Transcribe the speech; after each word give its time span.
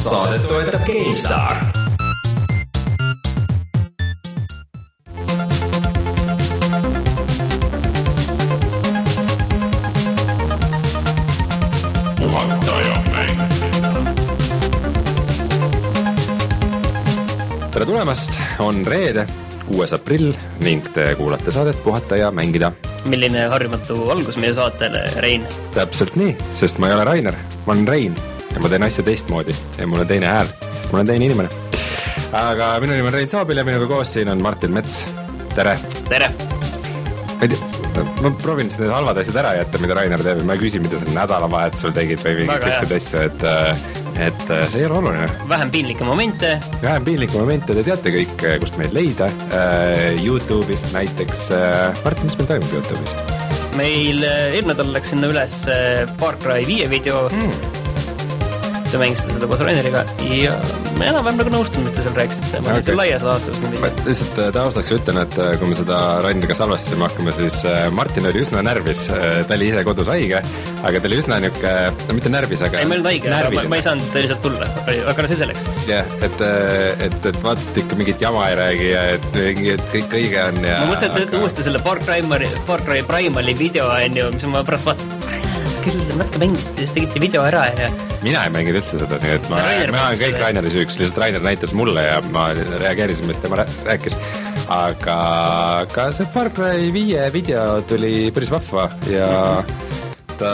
saadet 0.00 0.46
toetab 0.48 0.80
GameStar. 0.86 1.52
tere 17.70 17.86
tulemast, 17.86 18.34
on 18.60 18.80
reede, 18.84 19.26
kuues 19.68 19.92
aprill 19.96 20.32
ning 20.60 20.84
te 20.92 21.14
kuulate 21.16 21.52
saadet 21.52 21.76
Puhata 21.84 22.16
ja 22.16 22.32
mängida. 22.32 22.72
milline 23.04 23.46
harjumatu 23.48 24.10
algus 24.10 24.36
meie 24.36 24.54
saatele, 24.54 25.04
Rein. 25.20 25.46
täpselt 25.76 26.16
nii, 26.16 26.36
sest 26.54 26.78
ma 26.78 26.88
ei 26.88 26.96
ole 26.98 27.04
Rainer, 27.04 27.40
ma 27.66 27.72
olen 27.72 27.88
Rein 27.88 28.20
ja 28.54 28.62
ma 28.62 28.70
teen 28.70 28.86
asja 28.86 29.04
teistmoodi 29.06 29.54
ja 29.78 29.88
mul 29.88 30.04
on 30.04 30.10
teine 30.10 30.30
hääl, 30.30 30.50
sest 30.70 30.90
ma 30.92 31.00
olen 31.00 31.10
teine 31.12 31.28
inimene. 31.30 31.50
aga 32.36 32.72
minu 32.82 32.96
nimi 32.96 33.10
on 33.10 33.18
Rein 33.18 33.30
Saabil 33.30 33.60
ja 33.60 33.66
minuga 33.66 33.88
koos 33.90 34.12
siin 34.14 34.30
on 34.32 34.42
Martin 34.42 34.74
Mets, 34.74 35.04
tere. 35.54 35.76
tere. 36.08 36.30
ma 37.36 37.46
ei 37.46 37.52
tea, 37.52 38.04
ma 38.22 38.32
proovin 38.42 38.70
siis 38.70 38.82
need 38.82 38.92
halvad 38.94 39.22
asjad 39.22 39.40
ära 39.42 39.54
jätta, 39.60 39.80
mida 39.82 39.96
Rainer 39.98 40.24
teeb 40.26 40.42
ja 40.42 40.48
ma 40.48 40.58
ei 40.58 40.62
küsi, 40.64 40.82
mida 40.82 41.00
sa 41.00 41.16
nädalavahetusel 41.16 41.96
tegid 41.96 42.22
või 42.26 42.36
mingeid 42.42 42.66
siukseid 42.66 42.96
asju, 42.98 43.26
et 43.28 43.98
et 44.20 44.42
see 44.68 44.82
ei 44.82 44.86
ole 44.88 44.98
oluline. 44.98 45.28
vähem 45.48 45.70
piinlikke 45.72 46.04
momente. 46.04 46.56
vähem 46.82 47.06
piinlikke 47.06 47.38
momente, 47.38 47.76
te 47.76 47.84
teate 47.86 48.14
kõik, 48.18 48.46
kust 48.62 48.80
meid 48.80 48.96
leida 48.96 49.30
uh,. 49.30 50.24
Youtube'ist 50.24 50.90
näiteks 50.96 51.48
Martin, 52.04 52.28
mis 52.28 52.40
meil 52.40 52.50
toimub 52.54 52.78
Youtube'is? 52.78 53.38
meil 53.78 54.24
eelmine 54.26 54.74
nädal 54.74 54.90
läks 54.92 55.14
sinna 55.14 55.30
üles 55.30 55.60
Far 56.18 56.34
Cry 56.42 56.66
viie 56.66 56.90
video 56.90 57.28
mm 57.30 57.69
te 58.90 59.00
mängisite 59.00 59.34
seda 59.36 59.48
koos 59.50 59.62
Raineriga 59.62 60.02
ja 60.26 60.54
me 60.98 61.08
enam-vähem 61.10 61.38
nagu 61.40 61.52
nõustume, 61.52 61.86
mis 61.86 61.94
te 61.96 62.04
seal 62.04 62.16
rääkisite, 62.18 62.60
ma 62.64 62.76
okay. 62.80 62.96
laias 62.98 63.24
laastus 63.24 63.60
niiviisi. 63.62 63.90
lihtsalt 64.08 64.40
taustaks 64.56 64.92
ütlen, 64.96 65.20
et 65.22 65.36
kui 65.60 65.70
me 65.70 65.78
seda 65.78 66.00
Raineriga 66.24 66.56
salvestasime 66.58 67.06
hakkame, 67.06 67.34
siis 67.36 67.60
Martin 67.94 68.26
oli 68.30 68.42
üsna 68.44 68.64
närvis, 68.66 69.06
ta 69.10 69.56
oli 69.56 69.70
ise 69.70 69.84
kodus 69.86 70.10
haige, 70.12 70.42
aga 70.82 71.02
ta 71.02 71.10
oli 71.10 71.20
üsna 71.22 71.40
niisugune, 71.44 71.74
no 72.08 72.18
mitte 72.18 72.34
närvis, 72.34 72.64
aga 72.66 72.82
ei, 72.82 72.90
ma 72.90 72.96
ei 72.96 73.00
olnud 73.00 73.10
haige, 73.12 73.34
ma, 73.56 73.66
ma 73.74 73.80
ei 73.80 73.86
saanud 73.86 74.18
lihtsalt 74.18 74.44
tulla, 74.44 74.70
aga 75.12 75.28
see 75.30 75.40
selleks. 75.40 75.64
jah, 75.88 76.16
et, 76.26 76.44
et, 77.08 77.20
et 77.32 77.42
vaata, 77.44 77.64
et 77.70 77.82
ikka 77.84 78.00
mingit 78.00 78.26
jama 78.26 78.48
ei 78.50 78.58
räägi 78.60 78.90
ja 78.90 79.06
et 79.16 79.40
et 79.40 79.86
kõik 79.94 80.18
õige 80.18 80.42
on 80.48 80.64
ja 80.66 80.82
ma 80.82 80.90
mõtlesin, 80.90 81.12
et 81.12 81.18
teete 81.20 81.36
aga... 81.36 81.44
uuesti 81.44 81.68
selle 81.68 81.84
Far 81.84 82.02
Cry, 82.02 82.24
Far 82.68 82.84
Cry 82.86 83.06
Primali 83.06 83.56
video, 83.58 83.88
on 83.94 84.20
ju, 84.22 84.28
mis 84.34 84.50
ma 84.50 84.64
pärast 84.66 84.90
vaatasin 84.90 85.49
küll 85.84 86.00
natuke 86.16 86.42
mängisite, 86.42 86.76
siis 86.84 86.94
tegite 86.96 87.22
video 87.22 87.44
ära 87.46 87.66
ja 87.78 87.90
mina 88.24 88.44
ei 88.46 88.54
mänginud 88.54 88.80
üldse 88.82 89.00
seda, 89.02 89.20
nii 89.22 89.36
et 89.38 89.50
ma, 89.52 89.60
ma 89.94 90.06
olen 90.06 90.20
kõik 90.20 90.40
Raineri 90.42 90.72
süüks, 90.74 90.98
lihtsalt 91.00 91.22
Rainer 91.24 91.44
näitas 91.44 91.74
mulle 91.76 92.04
ja 92.06 92.18
ma 92.34 92.50
reageerisin, 92.54 93.28
mis 93.30 93.40
tema 93.42 93.62
rääkis. 93.64 94.18
aga, 94.70 95.20
aga 95.84 96.10
see 96.14 96.28
Far 96.34 96.52
Cry 96.54 96.90
viie 96.94 97.30
video 97.34 97.80
tuli 97.88 98.30
päris 98.34 98.52
vahva 98.52 98.90
ja 99.10 99.30
mm 99.30 99.64
-hmm 99.64 99.89
ta 100.40 100.52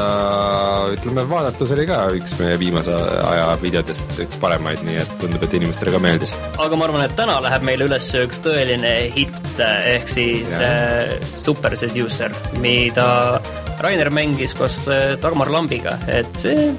ütleme, 0.94 1.24
vaadatus 1.30 1.72
oli 1.76 1.86
ka 1.88 1.98
üks 2.16 2.34
meie 2.40 2.58
viimase 2.60 2.94
aja 2.94 3.48
videotest 3.62 4.16
üks 4.24 4.40
paremaid, 4.42 4.82
nii 4.86 5.00
et 5.02 5.14
tundub, 5.20 5.44
et 5.46 5.56
inimestele 5.58 5.94
ka 5.94 6.00
meeldis. 6.02 6.36
aga 6.62 6.78
ma 6.78 6.88
arvan, 6.88 7.04
et 7.06 7.16
täna 7.18 7.38
läheb 7.44 7.66
meile 7.68 7.88
üles 7.90 8.10
üks 8.22 8.42
tõeline 8.44 8.94
hitt 9.14 9.62
ehk 9.66 10.10
siis 10.10 10.56
äh, 10.60 11.16
Super 11.30 11.76
Seducer, 11.78 12.34
mida 12.62 13.40
Rainer 13.82 14.10
mängis 14.14 14.56
koos 14.58 14.82
äh, 14.90 15.14
Dagmar 15.22 15.52
Lambiga, 15.52 15.98
et 16.10 16.30
see, 16.38 16.70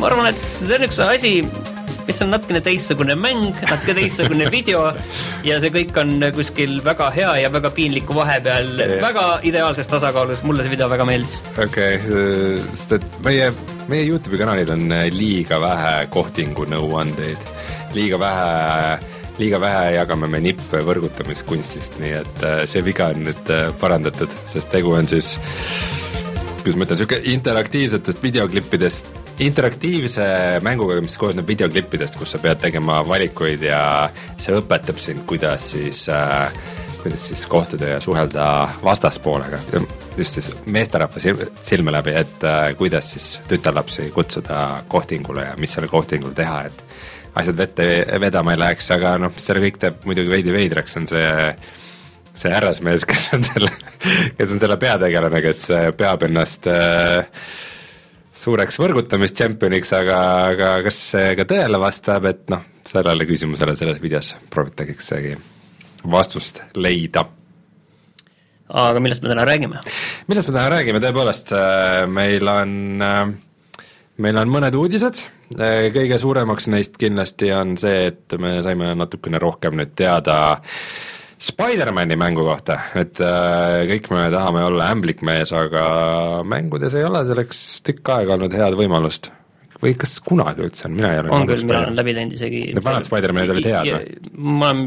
ma 0.00 0.10
arvan, 0.10 0.32
et 0.32 0.48
see 0.62 0.78
on 0.78 0.88
üks 0.88 1.02
asi, 1.04 1.34
mis 2.06 2.22
on 2.24 2.32
natukene 2.34 2.62
teistsugune 2.64 3.16
mäng, 3.18 3.50
natuke 3.68 3.94
teistsugune 3.98 4.48
video 4.52 4.86
ja 5.46 5.58
see 5.62 5.72
kõik 5.74 5.96
on 6.02 6.26
kuskil 6.36 6.78
väga 6.84 7.10
hea 7.14 7.34
ja 7.44 7.52
väga 7.52 7.72
piinliku 7.76 8.16
vahepeal 8.16 8.72
yeah., 8.78 8.96
väga 9.02 9.26
ideaalses 9.50 9.90
tasakaalus, 9.90 10.42
mulle 10.46 10.66
see 10.66 10.74
video 10.74 10.90
väga 10.92 11.06
meeldis. 11.08 11.40
okei 11.56 12.00
okay,, 12.00 12.58
sest 12.72 12.98
et 12.98 13.08
meie, 13.26 13.52
meie 13.92 14.08
Youtube'i 14.08 14.40
kanalil 14.40 14.74
on 14.76 14.98
liiga 15.14 15.60
vähe 15.62 15.94
kohtingu 16.12 16.68
nõuandeid, 16.70 17.48
liiga 17.96 18.20
vähe 18.20 18.98
liiga 19.40 19.60
vähe 19.60 19.94
jagame 19.94 20.28
me 20.28 20.40
nippe 20.44 20.82
võrgutamiskunstist, 20.84 21.96
nii 22.02 22.12
et 22.18 22.44
äh, 22.44 22.60
see 22.68 22.82
viga 22.84 23.08
on 23.14 23.24
nüüd 23.24 23.52
äh, 23.54 23.70
parandatud, 23.80 24.32
sest 24.48 24.68
tegu 24.72 24.92
on 24.98 25.08
siis 25.08 25.38
kuidas 26.60 26.76
ma 26.76 26.84
ütlen, 26.84 26.98
niisugune 26.98 27.34
interaktiivsetest 27.34 28.22
videoklippidest, 28.22 29.08
interaktiivse 29.40 30.24
mänguga, 30.64 30.98
mis 31.04 31.16
koosneb 31.20 31.48
videoklippidest, 31.48 32.18
kus 32.20 32.34
sa 32.34 32.40
pead 32.42 32.60
tegema 32.60 33.00
valikuid 33.06 33.64
ja 33.64 33.82
see 34.40 34.56
õpetab 34.58 35.00
sind, 35.00 35.24
kuidas 35.28 35.70
siis 35.72 36.04
äh, 36.12 36.52
kuidas 37.00 37.28
siis 37.30 37.46
kohtuda 37.48 37.94
ja 37.94 38.00
suhelda 38.00 38.68
vastaspoolega, 38.84 39.58
just 40.16 40.36
siis 40.36 40.50
meesterahva 40.66 41.22
silme 41.62 41.94
läbi, 41.94 42.14
et 42.20 42.44
äh, 42.44 42.74
kuidas 42.76 43.12
siis 43.14 43.32
tütarlapsi 43.48 44.10
kutsuda 44.14 44.82
kohtingule 44.88 45.46
ja 45.50 45.56
mis 45.58 45.72
sellel 45.76 45.92
kohtingul 45.92 46.36
teha, 46.36 46.64
et 46.68 46.84
asjad 47.40 47.56
vette 47.56 47.88
vedama 48.20 48.52
ei 48.52 48.60
läheks, 48.60 48.90
aga 48.92 49.16
noh, 49.22 49.32
mis 49.32 49.46
selle 49.48 49.64
kõik 49.64 49.80
teeb 49.80 50.04
muidugi 50.08 50.34
veidi 50.34 50.52
veidraks, 50.54 50.98
on 51.00 51.08
see 51.10 51.30
see 52.40 52.52
härrasmees, 52.52 53.04
kes 53.08 53.26
on 53.36 53.44
selle, 53.44 53.72
kes 54.38 54.54
on 54.54 54.62
selle 54.62 54.76
peategelane, 54.80 55.42
kes 55.44 55.66
äh, 55.74 55.90
peab 55.96 56.28
ennast 56.28 56.68
äh, 56.70 57.24
suureks 58.40 58.78
võrgutamistšempioniks, 58.80 59.92
aga, 59.98 60.20
aga 60.52 60.70
kas 60.86 61.00
see 61.12 61.34
ka 61.38 61.46
tõele 61.48 61.80
vastab, 61.82 62.26
et 62.30 62.46
noh, 62.52 62.62
sellele 62.86 63.26
küsimusele 63.28 63.74
selles 63.78 64.00
videos 64.02 64.32
proovitaksegi 64.52 65.36
vastust 66.10 66.62
leida. 66.80 67.26
aga 68.70 69.02
millest 69.02 69.22
me 69.22 69.32
täna 69.32 69.44
räägime? 69.44 69.82
millest 70.30 70.48
me 70.48 70.56
täna 70.56 70.68
räägime, 70.76 71.02
tõepoolest 71.04 71.52
äh, 71.56 72.06
meil 72.08 72.48
on, 72.48 72.72
äh, 73.04 73.84
meil 74.24 74.40
on 74.40 74.56
mõned 74.56 74.78
uudised, 74.78 75.24
kõige 75.50 76.18
suuremaks 76.22 76.70
neist 76.70 76.96
kindlasti 77.00 77.52
on 77.52 77.76
see, 77.80 78.06
et 78.12 78.38
me 78.38 78.60
saime 78.62 78.94
natukene 78.94 79.40
rohkem 79.42 79.76
nüüd 79.80 79.96
teada 79.98 80.40
äh, 80.52 81.09
Spider-mani 81.40 82.18
mängu 82.20 82.42
kohta, 82.44 82.76
et 83.00 83.20
äh, 83.24 83.82
kõik 83.88 84.10
me 84.12 84.26
tahame 84.32 84.64
olla 84.66 84.90
ämblikmees, 84.92 85.54
aga 85.56 85.84
mängudes 86.44 86.96
ei 86.98 87.06
ole 87.08 87.22
selleks 87.28 87.62
tükk 87.86 88.10
aega 88.12 88.34
olnud 88.36 88.56
head 88.56 88.76
võimalust. 88.76 89.30
või 89.80 89.94
kas 89.96 90.18
kunagi 90.20 90.66
üldse 90.66 90.84
on, 90.88 90.98
mina 90.98 91.14
ei 91.14 91.22
ole 91.22 91.32
on 91.32 91.48
küll, 91.48 91.64
mina 91.64 91.80
olen 91.86 91.96
läbi 91.96 92.12
teinud 92.18 92.36
isegi 92.36 92.60
Need 92.74 92.84
vanad 92.84 93.08
Spider-manid 93.08 93.54
olid 93.54 93.70
head 93.70 93.88
või? 93.88 94.34
ma 94.36 94.68
olen 94.74 94.84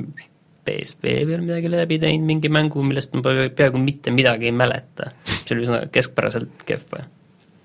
PSP 0.63 1.15
peal 1.27 1.41
midagi 1.41 1.73
läbi 1.73 1.97
teinud, 2.05 2.27
mingi 2.29 2.53
mängu, 2.53 2.85
millest 2.85 3.17
ma 3.17 3.25
peaaegu 3.25 3.81
mitte 3.81 4.13
midagi 4.13 4.51
ei 4.51 4.55
mäleta. 4.55 5.09
see 5.25 5.55
oli 5.55 5.65
üsna 5.65 5.81
keskpäraselt 5.91 6.61
kehv 6.69 6.85
või? 6.93 7.09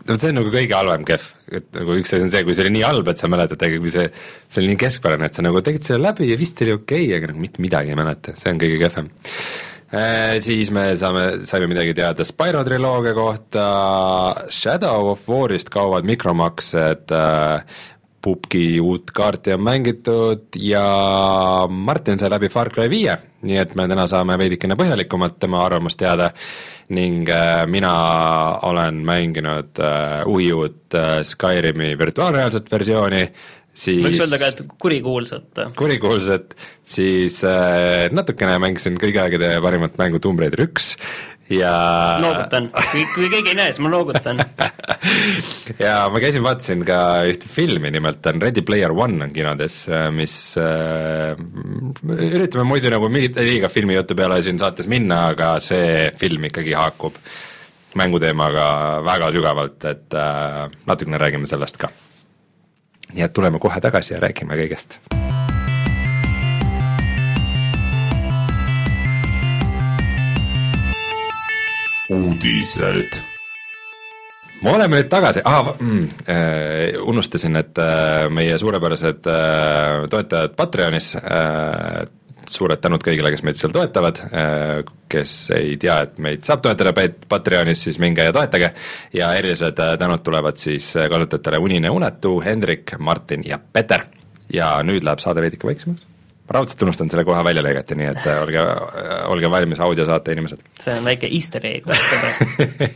No 0.08 0.16
see 0.16 0.32
on 0.32 0.38
nagu 0.40 0.52
kõige 0.52 0.76
halvem 0.76 1.06
kehv, 1.08 1.30
et 1.60 1.68
nagu 1.76 1.96
üks 2.00 2.12
asi 2.12 2.24
on 2.24 2.32
see, 2.32 2.44
kui 2.46 2.56
see 2.56 2.64
oli 2.66 2.74
nii 2.78 2.84
halb, 2.86 3.08
et 3.12 3.20
sa 3.20 3.30
mäletad, 3.30 3.62
aga 3.64 3.80
kui 3.82 3.92
see, 3.92 4.06
see 4.48 4.62
oli 4.62 4.72
nii 4.72 4.82
keskpärane, 4.84 5.28
et 5.28 5.38
sa 5.38 5.44
nagu 5.44 5.62
tegid 5.64 5.86
selle 5.86 6.08
läbi 6.08 6.30
ja 6.30 6.38
vist 6.40 6.62
oli 6.64 6.76
okei 6.76 7.08
okay,, 7.08 7.16
aga 7.18 7.32
nagu 7.32 7.42
mitte 7.42 7.64
midagi 7.64 7.94
ei 7.94 7.98
mäleta, 7.98 8.36
see 8.38 8.54
on 8.54 8.62
kõige 8.62 8.80
kehvem. 8.84 9.10
E,. 9.88 10.00
Siis 10.44 10.68
me 10.74 10.90
saame, 11.00 11.22
saime 11.48 11.68
midagi 11.70 11.94
teada 11.96 12.24
Spyro 12.28 12.60
triloogia 12.66 13.14
kohta, 13.16 13.68
Shadow 14.52 15.14
of 15.14 15.28
War'ist 15.32 15.72
kaovad 15.72 16.08
mikromaksed 16.08 17.14
äh,, 17.16 17.78
pubgi 18.24 18.80
uut 18.82 19.12
kaarti 19.14 19.54
on 19.54 19.62
mängitud 19.62 20.56
ja 20.60 20.84
Martin 21.70 22.18
sai 22.18 22.30
läbi 22.30 22.50
Far 22.52 22.70
Cry 22.74 22.90
viie, 22.90 23.14
nii 23.46 23.60
et 23.62 23.76
me 23.78 23.86
täna 23.88 24.08
saame 24.10 24.36
veidikene 24.40 24.76
põhjalikumalt 24.78 25.38
tema 25.40 25.62
arvamust 25.64 26.00
teada 26.00 26.32
ning 26.94 27.28
äh, 27.28 27.66
mina 27.68 27.92
olen 28.64 29.02
mänginud 29.06 29.80
äh, 29.82 30.24
Wii 30.28 30.52
U-d 30.56 30.96
äh, 30.96 31.20
Skyrimi 31.26 31.92
virtuaalreaalset 32.00 32.70
versiooni, 32.72 33.24
siis 33.76 34.04
võiks 34.06 34.22
öelda 34.24 34.40
ka, 34.40 34.50
et 34.54 34.62
kurikuulsat. 34.80 35.64
kurikuulsat, 35.78 36.56
siis 36.88 37.42
äh, 37.46 38.08
natukene 38.14 38.56
mängisin 38.62 38.96
kõigi 39.00 39.20
aegade 39.22 39.52
parimat 39.64 40.00
mängu 40.00 40.22
Tomb 40.24 40.40
Raider 40.40 40.64
üks 40.64 40.94
ja 41.50 41.72
noogutan, 42.20 42.68
kui, 42.74 43.04
kui 43.14 43.28
keegi 43.32 43.52
ei 43.52 43.58
näe, 43.58 43.72
siis 43.72 43.80
ma 43.84 43.90
noogutan 43.92 44.40
ja 45.86 45.94
ma 46.12 46.20
käisin, 46.22 46.44
vaatasin 46.44 46.84
ka 46.88 46.98
ühte 47.28 47.48
filmi, 47.50 47.90
nimelt 47.94 48.26
on 48.30 48.42
Ready 48.42 48.64
Player 48.66 48.92
One 48.92 49.24
on 49.24 49.34
kinodes, 49.34 49.80
mis 50.14 50.34
äh, 50.60 51.38
üritame 52.18 52.66
muidu 52.68 52.92
nagu 52.92 53.10
mingit 53.12 53.38
liiga 53.40 53.72
filmijuttu 53.72 54.16
peale 54.18 54.40
siin 54.44 54.60
saates 54.60 54.90
minna, 54.90 55.24
aga 55.32 55.54
see 55.62 56.10
film 56.18 56.48
ikkagi 56.50 56.76
haakub 56.76 57.16
mänguteemaga 57.98 58.68
väga 59.06 59.32
sügavalt, 59.34 59.88
et 59.88 60.18
äh, 60.18 60.66
natukene 60.86 61.20
räägime 61.20 61.48
sellest 61.48 61.80
ka. 61.80 61.92
nii 63.14 63.24
et 63.24 63.32
tuleme 63.32 63.58
kohe 63.62 63.80
tagasi 63.80 64.14
ja 64.14 64.20
räägime 64.20 64.58
kõigest 64.58 65.00
uudised. 72.10 73.20
me 74.62 74.72
oleme 74.74 74.98
nüüd 74.98 75.10
tagasi 75.12 75.42
ah,, 75.46 75.68
mm, 75.78 76.06
äh, 76.26 76.96
unustasin, 77.06 77.56
et 77.60 77.78
äh, 77.78 78.26
meie 78.32 78.56
suurepärased 78.58 79.28
äh, 79.30 80.06
toetajad 80.10 80.56
Patreonis 80.58 81.12
äh,, 81.20 82.08
suured 82.48 82.80
tänud 82.80 83.04
kõigile, 83.04 83.30
kes 83.34 83.44
meid 83.46 83.60
seal 83.60 83.74
toetavad 83.76 84.22
äh,, 84.32 84.80
kes 85.12 85.36
ei 85.56 85.76
tea, 85.80 86.00
et 86.08 86.18
meid 86.24 86.48
saab 86.48 86.64
toetada 86.64 86.94
Pat- 86.96 87.28
Patreonis, 87.28 87.84
siis 87.86 88.00
minge 88.02 88.24
ja 88.24 88.34
toetage 88.34 88.72
ja 89.14 89.30
erilised 89.38 89.78
äh, 89.84 89.94
tänud 90.00 90.24
tulevad 90.26 90.58
siis 90.58 90.90
äh, 90.96 91.10
kasutajatele 91.12 91.60
Unine 91.62 91.92
Unetu, 91.94 92.38
Hendrik, 92.44 92.96
Martin 92.98 93.44
ja 93.46 93.60
Peter. 93.72 94.08
ja 94.52 94.78
nüüd 94.82 95.04
läheb 95.04 95.20
saade 95.20 95.42
veidike 95.44 95.68
väiksemaks. 95.68 96.07
Ma 96.48 96.56
raudselt 96.56 96.82
unustan 96.86 97.10
selle 97.12 97.26
kohe 97.28 97.40
välja 97.44 97.62
lõigata, 97.64 97.96
nii 97.98 98.08
et 98.08 98.24
äh, 98.24 98.38
olge, 98.40 98.62
olge 99.28 99.50
valmis 99.52 99.80
audiosaate 99.84 100.32
inimesed. 100.32 100.62
see 100.80 100.94
on 100.96 101.04
väike 101.04 101.28
easter 101.28 101.64
egg, 101.68 101.84
praegu. 101.88 102.88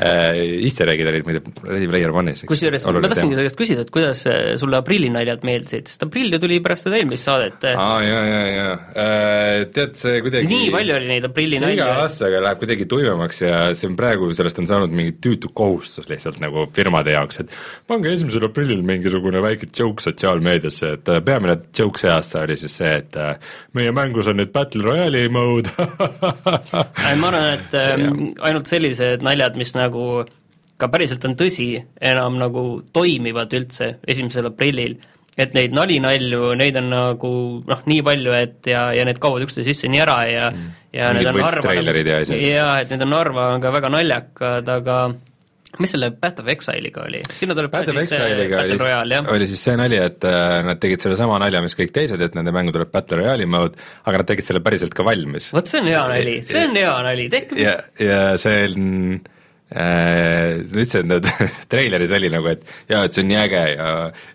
Easter 0.70 0.90
egg'id 0.92 1.08
olid 1.10 1.26
muidu 1.26 1.40
Ready 1.64 1.88
Player 1.90 2.14
One'is. 2.14 2.44
kusjuures 2.46 2.84
ma 2.86 3.02
tahtsingi 3.02 3.38
su 3.38 3.46
käest 3.46 3.58
küsida, 3.58 3.84
et 3.86 3.90
kuidas 3.94 4.22
äh, 4.30 4.52
sulle 4.60 4.78
aprillinaljad 4.78 5.42
meeldisid, 5.46 5.90
sest 5.90 6.06
aprill 6.06 6.30
ju 6.36 6.40
tuli 6.42 6.60
pärast 6.62 6.86
seda 6.86 7.00
eelmist 7.00 7.26
saadet. 7.26 7.66
aa, 7.72 7.98
jaa, 8.06 8.22
jaa, 8.28 8.46
jaa, 8.54 8.76
tead, 9.74 9.98
see 9.98 10.22
kuidagi 10.26 10.50
nii 10.50 10.70
palju 10.76 10.96
oli 11.00 11.10
neid 11.10 11.20
see 11.20 11.26
iga 11.26 11.32
aprillinalju. 11.32 11.88
aastaga 12.04 12.44
läheb 12.46 12.62
kuidagi 12.62 12.86
tuimemaks 12.94 13.42
ja 13.42 13.58
see 13.74 13.90
on 13.90 13.98
praegu, 13.98 14.30
sellest 14.36 14.62
on 14.62 14.70
saanud 14.70 14.94
mingi 14.94 15.16
tüütu 15.18 15.50
kohustus 15.58 16.06
lihtsalt 16.12 16.38
nagu 16.42 16.68
firmade 16.76 17.16
jaoks, 17.16 17.42
et 17.42 17.58
pange 17.90 18.14
esimesel 18.14 18.46
aprillil 18.46 18.86
mingisugune 18.86 19.42
väike 19.42 19.70
joke 19.74 20.06
sotsiaalmeediasse, 20.06 20.94
et 21.00 21.12
äh, 21.12 21.22
peamine 21.24 21.58
joke 21.74 21.98
see 21.98 22.14
aasta 22.14 22.44
oli 22.46 22.59
siis 22.60 22.76
see, 22.80 22.90
et 23.02 23.16
äh, 23.20 23.54
meie 23.76 23.92
mängus 23.96 24.28
on 24.30 24.40
nüüd 24.40 24.52
Battle 24.54 24.84
Royale'i 24.86 25.30
mode 25.32 25.72
ma 27.20 27.30
arvan, 27.30 27.46
et 27.54 27.78
ähm, 27.78 28.20
ainult 28.46 28.70
sellised 28.70 29.24
naljad, 29.26 29.58
mis 29.60 29.74
nagu 29.76 30.24
ka 30.80 30.88
päriselt 30.92 31.24
on 31.28 31.36
tõsi, 31.38 31.72
enam 32.00 32.38
nagu 32.40 32.66
toimivad 32.94 33.52
üldse 33.56 33.96
esimesel 34.08 34.50
aprillil. 34.50 34.98
et 35.40 35.54
neid 35.56 35.72
nalinalju, 35.72 36.50
neid 36.58 36.76
on 36.76 36.88
nagu 36.92 37.32
noh, 37.68 37.82
nii 37.88 38.02
palju, 38.04 38.32
et 38.36 38.66
ja, 38.68 38.90
ja 38.92 39.06
need 39.08 39.20
kaovad 39.22 39.46
üksteise 39.46 39.72
sisse 39.72 39.88
nii 39.88 40.02
ära 40.02 40.18
ja 40.28 40.50
mm. 40.50 40.70
ja 40.96 41.12
need 41.16 41.30
on 41.30 41.38
harva 41.40 41.62
võltstreilerid 41.62 42.10
ja 42.40 42.68
et 42.82 42.92
need 42.92 43.04
on 43.06 43.16
harva 43.16 43.52
ka 43.62 43.72
väga 43.72 43.92
naljakad, 43.94 44.72
aga 44.74 44.96
mis 45.78 45.92
selle 45.94 46.10
Path 46.18 46.42
of 46.42 46.50
Exile'iga 46.50 47.04
oli? 47.06 47.22
sinna 47.38 47.56
tuleb 47.56 47.74
see 47.78 48.18
Royale'iga 48.18 48.56
Battle 48.58 48.76
oli, 48.76 48.82
Royale, 48.82 49.20
oli 49.34 49.48
siis 49.50 49.64
see 49.68 49.76
nali, 49.78 50.00
et 50.02 50.26
äh, 50.28 50.60
nad 50.66 50.80
tegid 50.82 51.04
sellesama 51.04 51.38
nalja, 51.42 51.62
mis 51.64 51.76
kõik 51.78 51.94
teised, 51.94 52.20
et 52.20 52.38
nende 52.38 52.54
mängu 52.54 52.74
tuleb 52.74 52.90
Battle 52.92 53.22
Royale'i 53.22 53.48
mode, 53.50 53.78
aga 54.04 54.22
nad 54.22 54.30
tegid 54.30 54.48
selle 54.48 54.64
päriselt 54.64 54.96
ka 54.96 55.06
valmis. 55.06 55.52
vot 55.56 55.70
see 55.70 55.82
on 55.82 55.90
hea 55.92 56.06
nali, 56.14 56.38
see 56.46 56.64
on 56.66 56.80
hea 56.80 56.96
nali, 57.06 57.28
tehke 57.32 57.60
ja, 57.60 57.76
ja 58.02 58.22
see 58.40 58.64
on 58.70 59.20
äh, 59.74 60.60
ütlesin, 60.66 61.12
et 61.16 61.28
treileris 61.72 62.12
oli 62.16 62.30
nagu, 62.32 62.50
et 62.52 62.64
jaa, 62.90 63.04
et 63.04 63.16
see 63.16 63.24
on 63.24 63.30
nii 63.30 63.40
äge 63.40 63.64
ja 63.72 63.88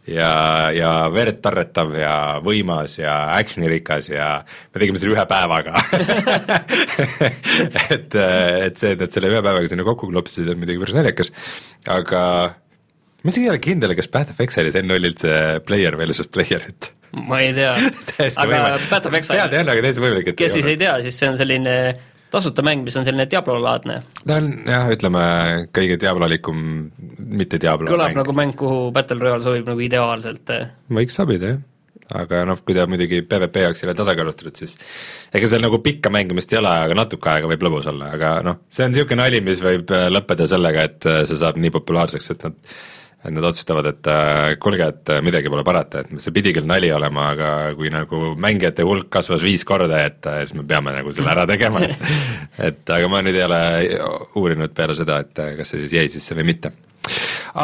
ja, 0.10 0.32
ja 0.76 0.92
verd 1.14 1.42
tarretav 1.44 1.94
ja 2.00 2.16
võimas 2.46 3.00
ja 3.00 3.16
actionirikas 3.36 4.10
ja 4.12 4.30
me 4.46 4.82
tegime 4.82 5.02
selle 5.02 5.18
ühe 5.18 5.26
päevaga. 5.30 5.76
Et, 7.96 8.16
et 8.16 8.78
see, 8.80 8.92
et 8.94 9.02
nad 9.02 9.12
selle 9.14 9.30
ühe 9.30 9.40
päevaga 9.44 9.68
sinna 9.70 9.86
kokku 9.86 10.08
klopsisid, 10.10 10.48
on 10.52 10.60
muidugi 10.60 10.82
päris 10.82 10.96
naljakas, 10.98 11.32
aga 11.92 12.22
ma 13.22 13.32
isegi 13.32 13.46
ei 13.46 13.52
ole 13.52 13.62
kindel, 13.62 13.94
kas 13.98 14.10
Path 14.12 14.34
of 14.34 14.42
Exile'is 14.44 14.78
enne 14.80 14.96
oli 14.96 15.12
üldse 15.12 15.32
player 15.68 15.98
versus 16.00 16.30
player, 16.32 16.66
et 16.72 16.92
ma 17.30 17.40
ei 17.44 17.54
tea. 17.56 17.74
Aga. 18.44 18.62
Path 18.90 19.10
of 19.10 19.18
Exile 19.18 19.48
tead 19.52 19.62
jah, 19.62 19.72
aga 19.72 19.86
täiesti 19.86 20.04
võimalik, 20.04 20.34
et 20.34 20.40
kes 20.40 20.58
siis 20.58 20.68
ei 20.72 20.80
tea, 20.80 20.98
siis 21.06 21.18
see 21.22 21.32
on 21.32 21.40
selline 21.40 21.76
tasuta 22.36 22.66
mäng, 22.66 22.84
mis 22.86 22.98
on 23.00 23.08
selline 23.08 23.28
Diablo-laadne. 23.32 24.00
ta 24.26 24.40
on 24.42 24.52
jah, 24.70 24.90
ütleme 24.94 25.24
kõige 25.76 26.00
diablolikum, 26.02 26.66
mitte 27.42 27.62
Diablo 27.62 27.92
kõlab 27.92 28.12
mäng. 28.12 28.20
nagu 28.24 28.36
mäng, 28.42 28.58
kuhu 28.60 28.90
Battle 28.96 29.22
Royale 29.24 29.46
sobib 29.46 29.72
nagu 29.72 29.86
ideaalselt. 29.86 30.54
võiks 31.00 31.18
sobida 31.18 31.56
jah, 31.56 31.64
aga 32.14 32.44
noh, 32.50 32.60
kui 32.66 32.76
ta 32.78 32.86
muidugi 32.90 33.22
PVP 33.26 33.64
jaoks 33.66 33.82
ei 33.82 33.90
ole 33.90 33.96
tasakaalustatud, 33.98 34.58
siis 34.60 34.76
ega 35.36 35.50
seal 35.50 35.64
nagu 35.66 35.80
pikka 35.86 36.12
mängimist 36.14 36.54
ei 36.54 36.60
ole, 36.62 36.74
aga 36.88 36.98
natuke 36.98 37.32
aega 37.32 37.50
võib 37.50 37.66
lõbus 37.66 37.90
olla, 37.92 38.12
aga 38.18 38.36
noh, 38.46 38.60
see 38.70 38.86
on 38.86 38.94
niisugune 38.94 39.24
nali, 39.24 39.42
mis 39.46 39.64
võib 39.64 39.94
äh, 39.96 40.08
lõppeda 40.14 40.48
sellega, 40.50 40.86
et 40.90 41.10
äh, 41.10 41.24
see 41.26 41.40
saab 41.40 41.58
nii 41.62 41.74
populaarseks, 41.74 42.32
et 42.36 42.46
nad 42.46 42.78
et 43.26 43.34
nad 43.34 43.46
otsustavad, 43.50 43.88
et 43.90 44.10
äh, 44.12 44.56
kuulge, 44.62 44.88
et 44.94 45.12
äh, 45.16 45.22
midagi 45.26 45.50
pole 45.50 45.66
parata, 45.66 46.04
et 46.04 46.22
see 46.22 46.34
pidi 46.36 46.54
küll 46.56 46.68
nali 46.70 46.92
olema, 46.94 47.32
aga 47.34 47.50
kui 47.78 47.90
nagu 47.94 48.34
mängijate 48.42 48.86
hulk 48.86 49.10
kasvas 49.14 49.44
viis 49.46 49.66
korda, 49.68 50.04
et 50.06 50.30
äh, 50.30 50.44
siis 50.46 50.58
me 50.60 50.66
peame 50.70 50.94
nagu 50.94 51.14
selle 51.16 51.34
ära 51.34 51.48
tegema. 51.50 51.82
et 52.70 52.96
aga 52.98 53.10
ma 53.12 53.24
nüüd 53.26 53.40
ei 53.40 53.46
ole 53.48 53.62
uurinud 54.38 54.76
peale 54.78 54.98
seda, 54.98 55.20
et 55.26 55.46
kas 55.60 55.74
see 55.74 55.86
siis 55.86 55.98
jäi 55.98 56.08
sisse 56.14 56.38
või 56.38 56.48
mitte. 56.52 56.74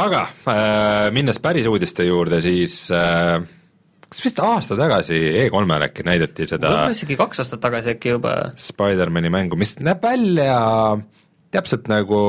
aga 0.02 0.25
äh, 0.50 1.08
minnes 1.13 1.42
päris 1.44 1.69
uudiste 1.69 2.07
juurde, 2.07 2.42
siis 2.42 2.84
äh, 2.96 3.38
kas 4.10 4.25
vist 4.25 4.42
aasta 4.44 4.78
tagasi 4.80 5.22
E3-l 5.46 5.88
äkki 5.88 6.06
näidati 6.07 6.50
seda 6.50 6.68
võib-olla 6.68 6.98
isegi 6.98 7.22
kaks 7.22 7.46
aastat 7.46 7.62
tagasi 7.64 7.96
äkki 7.96 8.18
juba. 8.18 8.36
Spider-mani 8.60 9.30
mängu, 9.34 9.60
mis 9.62 9.78
näeb 9.80 10.02
välja 10.04 10.57
täpselt 11.52 11.90
nagu 11.92 12.22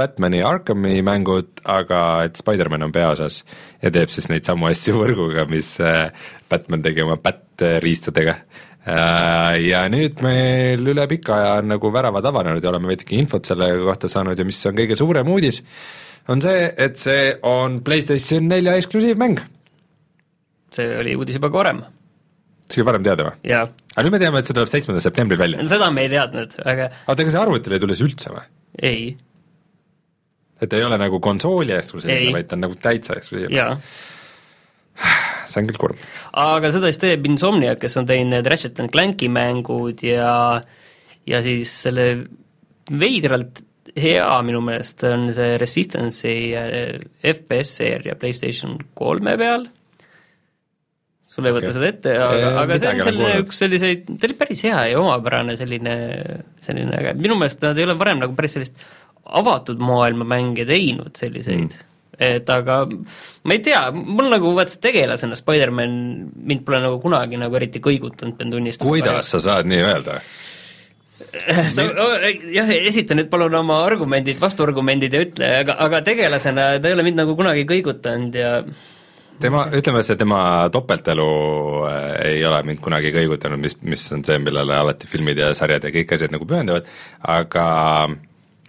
Batmani 0.00 0.40
Arkhami 0.46 1.00
mängud, 1.06 1.60
aga 1.68 2.00
et 2.28 2.40
Spider-man 2.40 2.88
on 2.88 2.94
peaosas 2.94 3.42
ja 3.82 3.92
teeb 3.92 4.12
siis 4.12 4.30
neid 4.32 4.48
samu 4.48 4.70
asju 4.70 4.96
võrguga, 4.96 5.44
mis 5.50 5.74
äh, 5.84 6.08
Batman 6.50 6.84
tegi 6.86 7.04
oma 7.04 7.18
Bat-riistadega. 7.20 8.40
Ja 9.60 9.82
nüüd 9.92 10.22
meil 10.24 10.86
üle 10.88 11.04
pika 11.06 11.34
aja 11.36 11.50
on 11.60 11.68
nagu 11.74 11.90
väravad 11.92 12.24
avanenud 12.30 12.64
ja 12.64 12.70
oleme 12.72 12.88
veidike 12.88 13.12
infot 13.20 13.44
selle 13.46 13.68
kohta 13.84 14.08
saanud 14.08 14.40
ja 14.40 14.46
mis 14.48 14.58
on 14.66 14.78
kõige 14.78 14.96
suurem 14.96 15.28
uudis, 15.30 15.60
on 16.32 16.40
see, 16.42 16.64
et 16.80 16.96
see 16.98 17.28
on 17.46 17.82
PlayStation 17.84 18.48
nelja 18.48 18.78
eksklusiivmäng. 18.80 19.44
see 20.72 20.92
oli 20.96 21.12
uudis 21.18 21.36
juba 21.36 21.52
varem 21.52 21.84
see 22.70 22.80
oli 22.80 22.88
varem 22.90 23.06
teada 23.06 23.26
või? 23.26 23.36
ja 23.50 23.64
aga 23.66 24.04
nüüd 24.06 24.14
me 24.14 24.22
teame, 24.22 24.40
et 24.40 24.48
see 24.48 24.56
tuleb 24.56 24.70
seitsmendal 24.70 25.04
septembril 25.04 25.40
välja. 25.40 25.66
seda 25.70 25.90
me 25.94 26.06
ei 26.06 26.12
teadnud, 26.12 26.56
aga 26.64 26.88
oota, 26.90 27.24
ega 27.24 27.34
see 27.34 27.42
arvutile 27.42 27.78
ei 27.78 27.82
tule 27.84 27.96
siis 27.96 28.06
üldse 28.06 28.32
või? 28.34 28.46
ei, 28.90 29.02
et 30.60 30.76
ei 30.76 30.84
ole 30.84 30.98
nagu 31.00 31.20
konsooli 31.24 31.76
eksklusiivne, 31.76 32.34
vaid 32.36 32.50
ta 32.50 32.58
on 32.58 32.66
nagu 32.66 32.76
täitsa 32.80 33.16
eksklusiivne. 33.20 33.80
see 35.50 35.62
on 35.62 35.70
küll 35.70 35.80
kurb. 35.80 36.04
aga 36.42 36.70
seda 36.74 36.90
siis 36.90 37.00
teeb 37.02 37.26
Insomniac, 37.30 37.80
kes 37.80 37.96
on 38.00 38.08
teinud 38.08 38.34
need 38.36 38.50
Ratchet 38.50 38.80
and 38.82 38.92
Clanki 38.92 39.30
mängud 39.32 40.04
ja 40.04 40.60
ja 41.28 41.42
siis 41.44 41.72
selle 41.86 42.06
veidralt 42.90 43.64
hea 43.96 44.30
minu 44.46 44.60
meelest 44.64 45.04
on 45.08 45.28
see 45.34 45.58
Resistance'i 45.60 46.38
äh, 46.58 46.96
FPS 47.32 47.76
seeria 47.80 48.16
PlayStation 48.18 48.76
kolme 48.96 49.36
peal, 49.40 49.66
sul 51.30 51.46
ei 51.46 51.54
võta 51.54 51.72
seda 51.74 51.88
ette, 51.90 52.14
aga 52.18 52.52
aga 52.62 52.78
see 52.78 52.92
on 52.92 53.02
selline 53.06 53.26
kuulnud. 53.26 53.44
üks 53.46 53.60
selliseid, 53.64 54.06
ta 54.10 54.28
oli 54.28 54.38
päris 54.38 54.64
hea 54.66 54.84
ja 54.92 55.00
omapärane 55.02 55.56
selline, 55.58 55.96
selline 56.62 56.96
äge, 56.98 57.14
minu 57.18 57.38
meelest 57.40 57.62
nad 57.66 57.78
ei 57.78 57.86
ole 57.88 57.98
varem 58.00 58.22
nagu 58.22 58.36
päris 58.38 58.58
sellist 58.58 58.78
avatud 59.40 59.80
maailma 59.84 60.26
mänge 60.28 60.66
teinud 60.68 61.16
selliseid 61.18 61.66
mm. 61.68 61.88
et 62.30 62.52
aga 62.52 62.82
ma 62.88 63.56
ei 63.56 63.64
tea, 63.64 63.82
mul 63.94 64.30
nagu 64.32 64.54
vaat 64.56 64.72
see 64.72 64.84
tegelasena 64.90 65.38
Spider-man 65.38 65.96
mind 66.34 66.66
pole 66.66 66.82
nagu 66.84 67.00
kunagi 67.02 67.40
nagu 67.40 67.58
eriti 67.60 67.82
kõigutanud, 67.84 68.36
pean 68.38 68.52
tunnistama. 68.52 68.90
kuidas 68.90 69.34
sa 69.34 69.42
saad 69.50 69.70
nii 69.70 69.82
öelda? 69.86 70.20
sa, 71.74 71.84
jah, 72.50 72.70
esita 72.74 73.14
nüüd 73.14 73.28
palun 73.32 73.54
oma 73.60 73.82
argumendid, 73.86 74.40
vastuargumendid 74.42 75.14
ja 75.14 75.20
ütle, 75.24 75.50
aga, 75.64 75.76
aga 75.84 76.00
tegelasena 76.06 76.72
ta 76.80 76.90
ei 76.90 76.96
ole 76.96 77.04
mind 77.06 77.22
nagu 77.22 77.36
kunagi 77.38 77.66
kõigutanud 77.68 78.38
ja 78.40 78.54
tema, 79.40 79.64
ütleme 79.76 80.02
see 80.06 80.18
tema 80.20 80.40
topeltelu 80.72 81.28
äh, 81.88 82.08
ei 82.32 82.40
ole 82.46 82.62
mind 82.66 82.82
kunagi 82.84 83.12
kõigutanud, 83.14 83.60
mis, 83.62 83.76
mis 83.86 84.06
on 84.16 84.24
see, 84.26 84.40
millele 84.42 84.76
alati 84.76 85.08
filmid 85.10 85.40
ja 85.40 85.52
sarjad 85.56 85.86
ja 85.86 85.94
kõik 85.94 86.16
asjad 86.16 86.34
nagu 86.34 86.48
pühenduvad, 86.48 86.88
aga 87.36 87.66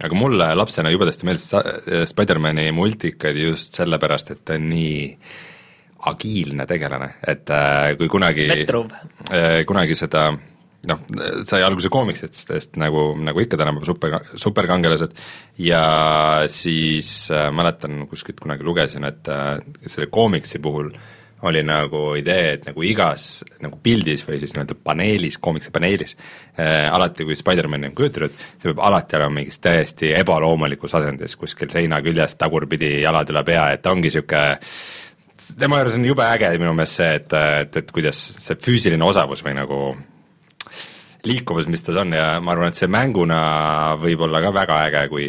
aga 0.02 0.14
mulle 0.18 0.46
lapsena 0.56 0.90
jubedasti 0.90 1.26
meeldis 1.28 1.48
sa- 1.52 1.64
Spider-mani 2.08 2.70
multikad 2.72 3.36
just 3.36 3.74
sellepärast, 3.78 4.30
et 4.34 4.44
ta 4.44 4.56
on 4.58 4.68
nii 4.72 5.02
agiilne 6.10 6.66
tegelane, 6.66 7.12
et 7.30 7.50
äh, 7.54 7.92
kui 7.98 8.08
kunagi 8.10 8.48
äh, 9.30 9.60
kunagi 9.68 9.94
seda 9.94 10.24
noh, 10.32 10.98
sai 11.46 11.62
alguse 11.62 11.88
koomikstest 11.94 12.74
nagu, 12.82 13.12
nagu 13.22 13.38
ikka 13.44 13.56
tänapäeva 13.60 13.86
super, 13.86 14.16
superkangelased. 14.34 15.14
Ja 15.62 15.84
siis 16.50 17.30
äh, 17.30 17.50
mäletan 17.54 18.08
kuskilt 18.10 18.40
kunagi 18.42 18.66
lugesin, 18.66 19.06
et 19.06 19.30
äh, 19.30 19.60
selle 19.86 20.08
koomiksi 20.10 20.58
puhul 20.58 20.90
oli 21.48 21.62
nagu 21.66 22.12
idee, 22.18 22.54
et 22.56 22.66
nagu 22.68 22.84
igas 22.86 23.42
nagu 23.62 23.78
pildis 23.82 24.22
või 24.26 24.38
siis 24.42 24.54
nii-öelda 24.54 24.76
paneelis, 24.84 25.38
koomikse 25.42 25.72
paneelis 25.74 26.14
äh, 26.14 26.86
alati, 26.92 27.26
kui 27.26 27.36
Spider-mani 27.38 27.90
on 27.90 27.96
kujutatud, 27.98 28.36
see 28.56 28.70
peab 28.70 28.82
alati 28.88 29.18
olema 29.18 29.36
mingis 29.40 29.58
täiesti 29.62 30.12
ebaloomulikus 30.20 30.94
asendis 31.00 31.36
kuskil 31.40 31.72
seina 31.72 32.02
küljes 32.04 32.36
tagurpidi 32.38 33.00
jalad 33.02 33.30
üle 33.34 33.44
pea, 33.46 33.72
et 33.74 33.82
ta 33.82 33.94
ongi 33.94 34.10
niisugune 34.10 34.44
tema 35.58 35.80
juures 35.80 35.98
on 35.98 36.06
jube 36.06 36.24
äge 36.28 36.52
minu 36.58 36.72
meelest 36.76 37.00
see, 37.00 37.12
et, 37.18 37.36
et, 37.36 37.82
et 37.82 37.92
kuidas 37.94 38.22
see 38.38 38.58
füüsiline 38.62 39.04
osavus 39.06 39.42
või 39.44 39.56
nagu 39.58 39.82
liikuvus, 41.26 41.68
mis 41.70 41.84
tas 41.86 41.98
on 42.02 42.14
ja 42.16 42.38
ma 42.42 42.54
arvan, 42.54 42.72
et 42.72 42.78
see 42.78 42.90
mänguna 42.90 43.42
võib 44.02 44.24
olla 44.26 44.42
ka 44.42 44.54
väga 44.54 44.78
äge, 44.88 45.02
kui, 45.10 45.26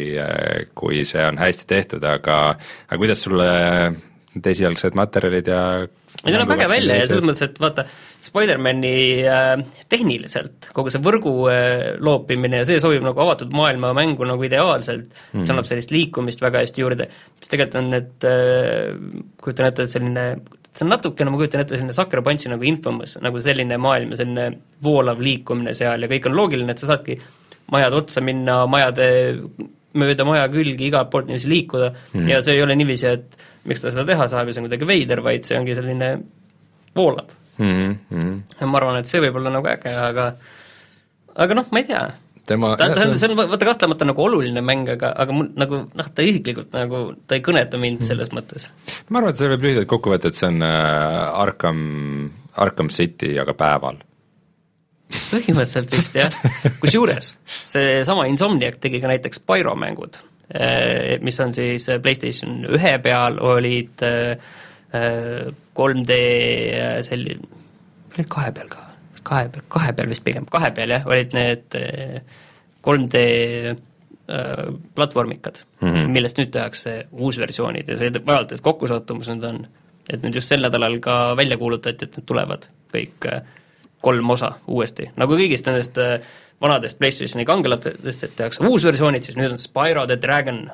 kui 0.74 1.04
see 1.06 1.22
on 1.26 1.38
hästi 1.38 1.68
tehtud, 1.70 2.06
aga 2.06 2.38
aga 2.54 2.98
kuidas 2.98 3.22
sulle 3.26 3.50
need 4.34 4.48
esialgsed 4.50 4.96
materjalid 4.98 5.50
ja 5.50 5.60
ei 6.24 6.34
ta 6.34 6.40
näeb 6.40 6.52
äge 6.56 6.68
välja 6.70 6.98
ja 6.98 7.06
selles 7.08 7.24
mõttes, 7.24 7.44
et 7.46 7.60
vaata, 7.60 7.84
Spider-mani 8.24 8.94
äh, 9.28 9.52
tehniliselt 9.92 10.70
kogu 10.76 10.92
see 10.92 11.02
võrgu 11.04 11.34
äh, 11.52 11.84
loopimine 12.00 12.62
ja 12.62 12.68
see 12.68 12.80
sobib 12.82 13.04
nagu 13.04 13.20
avatud 13.24 13.52
maailma 13.54 13.92
mängu 13.96 14.26
nagu 14.28 14.46
ideaalselt 14.46 15.06
mm, 15.06 15.14
-hmm. 15.14 15.44
see 15.44 15.54
annab 15.54 15.68
sellist 15.68 15.94
liikumist 15.94 16.42
väga 16.44 16.64
hästi 16.64 16.84
juurde, 16.84 17.08
mis 17.38 17.52
tegelikult 17.52 17.80
on 17.82 17.90
need 17.92 18.28
äh,, 18.30 18.92
kujutan 19.42 19.70
ette, 19.70 19.86
et 19.88 19.94
selline 19.96 20.26
see 20.74 20.86
on 20.86 20.90
natukene, 20.90 21.30
ma 21.30 21.38
kujutan 21.38 21.62
ette, 21.62 21.76
selline 21.76 21.94
Sucker 21.94 22.22
Punchi 22.24 22.50
nagu 22.50 22.66
Infamous, 22.66 23.18
nagu 23.22 23.40
selline 23.40 23.78
maailm 23.78 24.14
ja 24.14 24.22
selline 24.24 24.50
voolav 24.82 25.22
liikumine 25.22 25.74
seal 25.76 26.02
ja 26.02 26.10
kõik 26.10 26.28
on 26.30 26.36
loogiline, 26.40 26.74
et 26.74 26.82
sa 26.82 26.94
saadki 26.94 27.20
majade 27.72 28.00
otsa 28.00 28.22
minna, 28.24 28.64
majade 28.70 29.08
mööda 29.98 30.26
maja 30.26 30.46
külgi 30.52 30.88
igalt 30.88 31.10
poolt 31.12 31.28
niiviisi 31.28 31.50
liikuda 31.50 31.90
mm. 31.94 32.30
ja 32.30 32.40
see 32.42 32.56
ei 32.56 32.64
ole 32.64 32.76
niiviisi, 32.78 33.12
et 33.12 33.36
miks 33.68 33.84
ta 33.84 33.92
seda 33.94 34.06
teha 34.08 34.28
saab 34.30 34.48
ja 34.48 34.56
see 34.56 34.62
on 34.62 34.68
kuidagi 34.68 34.88
veider, 34.88 35.22
vaid 35.24 35.46
see 35.48 35.58
ongi 35.58 35.76
selline 35.76 36.10
voolav 36.96 37.32
mm. 37.58 37.96
-hmm. 38.10 38.36
ja 38.60 38.66
ma 38.66 38.78
arvan, 38.80 39.00
et 39.00 39.10
see 39.10 39.22
võib 39.24 39.40
olla 39.40 39.52
nagu 39.54 39.70
äge, 39.70 39.94
aga 39.94 40.28
aga 41.34 41.58
noh, 41.58 41.66
ma 41.70 41.82
ei 41.82 41.88
tea, 41.88 42.02
tema 42.46 42.74
ta, 42.78 42.90
ta, 42.94 43.06
see 43.18 43.30
on 43.30 43.36
vaata 43.40 43.68
kahtlemata 43.70 44.08
nagu 44.08 44.24
oluline 44.24 44.62
mäng, 44.64 44.88
aga, 44.96 45.12
aga 45.24 45.36
mul 45.36 45.50
nagu 45.58 45.84
noh, 45.90 46.10
ta 46.14 46.26
isiklikult 46.26 46.74
nagu, 46.76 47.04
ta 47.26 47.38
ei 47.38 47.44
kõneta 47.44 47.80
mind 47.80 48.02
mm. 48.02 48.10
selles 48.10 48.32
mõttes. 48.36 48.68
ma 49.08 49.20
arvan, 49.20 49.34
et 49.34 49.42
see 49.42 49.52
võib 49.54 49.68
lühidalt 49.68 49.90
kokku 49.90 50.14
võtta, 50.14 50.32
et 50.32 50.40
see 50.40 50.50
on 50.50 50.64
äh, 50.66 51.44
Arkham, 51.44 51.80
Arkham 52.66 52.92
City, 52.94 53.34
aga 53.40 53.56
päeval 53.58 54.02
põhimõtteliselt 55.14 55.92
vist 55.94 56.16
jah, 56.18 56.38
kusjuures 56.82 57.34
seesama 57.68 58.28
Insomniac 58.30 58.80
tegi 58.82 59.02
ka 59.02 59.10
näiteks 59.10 59.42
Spyro 59.42 59.76
mängud 59.78 60.18
mis 61.24 61.40
on 61.40 61.52
siis 61.56 61.88
äh, 61.88 62.00
PlayStation 62.02 62.64
ühe 62.68 62.98
peal, 63.02 63.38
olid 63.40 64.02
3D 64.92 66.18
äh, 66.18 66.98
selli-, 67.06 67.38
olid 68.14 68.28
kahe 68.30 68.52
peal 68.54 68.68
ka, 68.72 68.84
kahe 69.24 69.48
peal, 69.48 69.64
kahe 69.72 69.94
peal 69.96 70.12
vist 70.12 70.24
pigem, 70.26 70.46
kahe 70.52 70.70
peal 70.76 70.92
jah, 70.96 71.08
olid 71.08 71.34
need 71.36 71.78
3D 72.84 73.24
platvormikad 74.94 75.58
mm, 75.80 75.88
-hmm. 75.88 76.12
millest 76.12 76.38
nüüd 76.40 76.52
tehakse 76.52 77.06
uusversioonid 77.12 77.88
ja 77.88 77.96
see 78.00 78.12
vaevalt, 78.14 78.52
et 78.52 78.64
kokkusattumus 78.64 79.28
nüüd 79.32 79.44
on. 79.48 79.66
et 80.12 80.22
nüüd 80.22 80.34
just 80.36 80.48
sel 80.48 80.60
nädalal 80.60 80.98
ka 81.00 81.36
välja 81.36 81.56
kuulutati, 81.56 82.04
et 82.04 82.16
need 82.16 82.26
tulevad 82.28 82.68
kõik 82.92 83.28
kolm 84.04 84.30
osa 84.34 84.54
uuesti, 84.70 85.10
nagu 85.20 85.36
kõigist 85.38 85.68
nendest 85.68 86.00
äh, 86.02 86.16
vanadest 86.62 86.98
PlayStationi 87.00 87.46
kangelatest, 87.48 88.26
et 88.26 88.34
tehakse 88.38 88.64
uusversioonid, 88.68 89.26
siis 89.26 89.38
nüüd 89.40 89.56
on 89.56 89.62
Spyro 89.62 90.06
the 90.10 90.18
Dragon. 90.20 90.66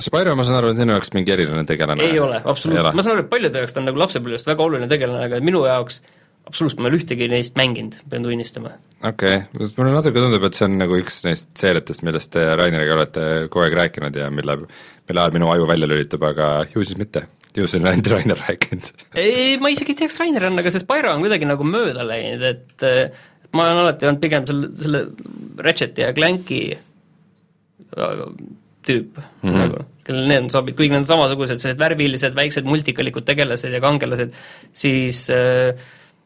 Spyro, 0.00 0.32
ma 0.36 0.46
saan 0.46 0.60
aru, 0.62 0.72
on 0.72 0.78
sinu 0.78 0.94
jaoks 0.96 1.12
mingi 1.16 1.34
eriline 1.34 1.64
tegelane? 1.68 2.04
ei 2.06 2.20
ole, 2.20 2.40
absoluutselt, 2.40 2.96
ma 2.96 3.04
saan 3.04 3.18
aru, 3.18 3.26
et 3.26 3.32
paljude 3.32 3.64
jaoks 3.64 3.76
ta 3.76 3.82
on 3.82 3.90
nagu 3.90 4.00
lapsepõlvest 4.00 4.48
väga 4.48 4.64
oluline 4.64 4.88
tegelane, 4.90 5.26
aga 5.28 5.40
minu 5.44 5.64
jaoks 5.68 6.00
absoluutselt 6.48 6.80
ma 6.80 6.88
ei 6.88 6.94
ole 6.94 7.00
ühtegi 7.02 7.28
neist 7.32 7.56
mänginud, 7.58 7.96
pean 8.10 8.26
tunnistama. 8.26 8.74
okei 9.04 9.36
okay., 9.42 9.70
mulle 9.78 9.94
natuke 9.94 10.20
tundub, 10.20 10.44
et 10.48 10.58
see 10.58 10.68
on 10.68 10.76
nagu 10.80 10.98
üks 11.00 11.22
neist 11.26 11.50
seeriatest, 11.60 12.04
millest 12.06 12.32
te 12.34 12.44
Raineriga 12.58 12.98
olete 12.98 13.24
kogu 13.48 13.66
aeg 13.66 13.78
rääkinud 13.80 14.18
ja 14.20 14.28
mille, 14.34 14.58
mille 15.08 15.24
ajal 15.24 15.38
minu 15.38 15.50
aju 15.52 15.68
välja 15.70 15.90
lülitab, 15.90 16.26
aga 16.30 16.50
ju 16.72 16.84
siis 16.84 17.00
mitte 17.00 17.26
ju 17.54 17.68
siin 17.70 17.84
on 17.84 17.92
ainult 17.92 18.10
Rainer 18.10 18.40
rääkinud 18.48 18.90
ei, 19.20 19.54
ma 19.62 19.70
isegi 19.72 19.94
ei 19.94 20.02
tea, 20.02 20.10
kas 20.10 20.20
Rainer 20.22 20.48
on, 20.50 20.58
aga 20.62 20.74
see 20.74 20.82
Spyro 20.82 21.14
on 21.14 21.22
kuidagi 21.24 21.48
nagu 21.48 21.68
mööda 21.68 22.06
läinud, 22.06 22.44
et 22.50 22.88
ma 23.54 23.68
olen 23.68 23.84
alati 23.84 24.08
olnud 24.08 24.22
pigem 24.22 24.46
selle, 24.48 24.70
selle 24.80 25.02
Ratcheti 25.64 26.04
ja 26.04 26.12
Clanki 26.16 26.60
äh, 26.74 28.22
tüüp 28.84 29.18
mm 29.18 29.48
-hmm. 29.48 29.58
nagu, 29.62 29.84
kellel 30.04 30.30
need 30.30 30.50
sobib, 30.52 30.76
kuigi 30.76 30.92
need 30.92 31.04
on 31.04 31.10
samasugused, 31.10 31.62
sellised 31.62 31.80
värvilised 31.80 32.36
väiksed 32.36 32.66
multikalikud 32.68 33.26
tegelased 33.28 33.72
ja 33.72 33.80
kangelased, 33.80 34.34
siis 34.72 35.28
äh, 35.32 35.72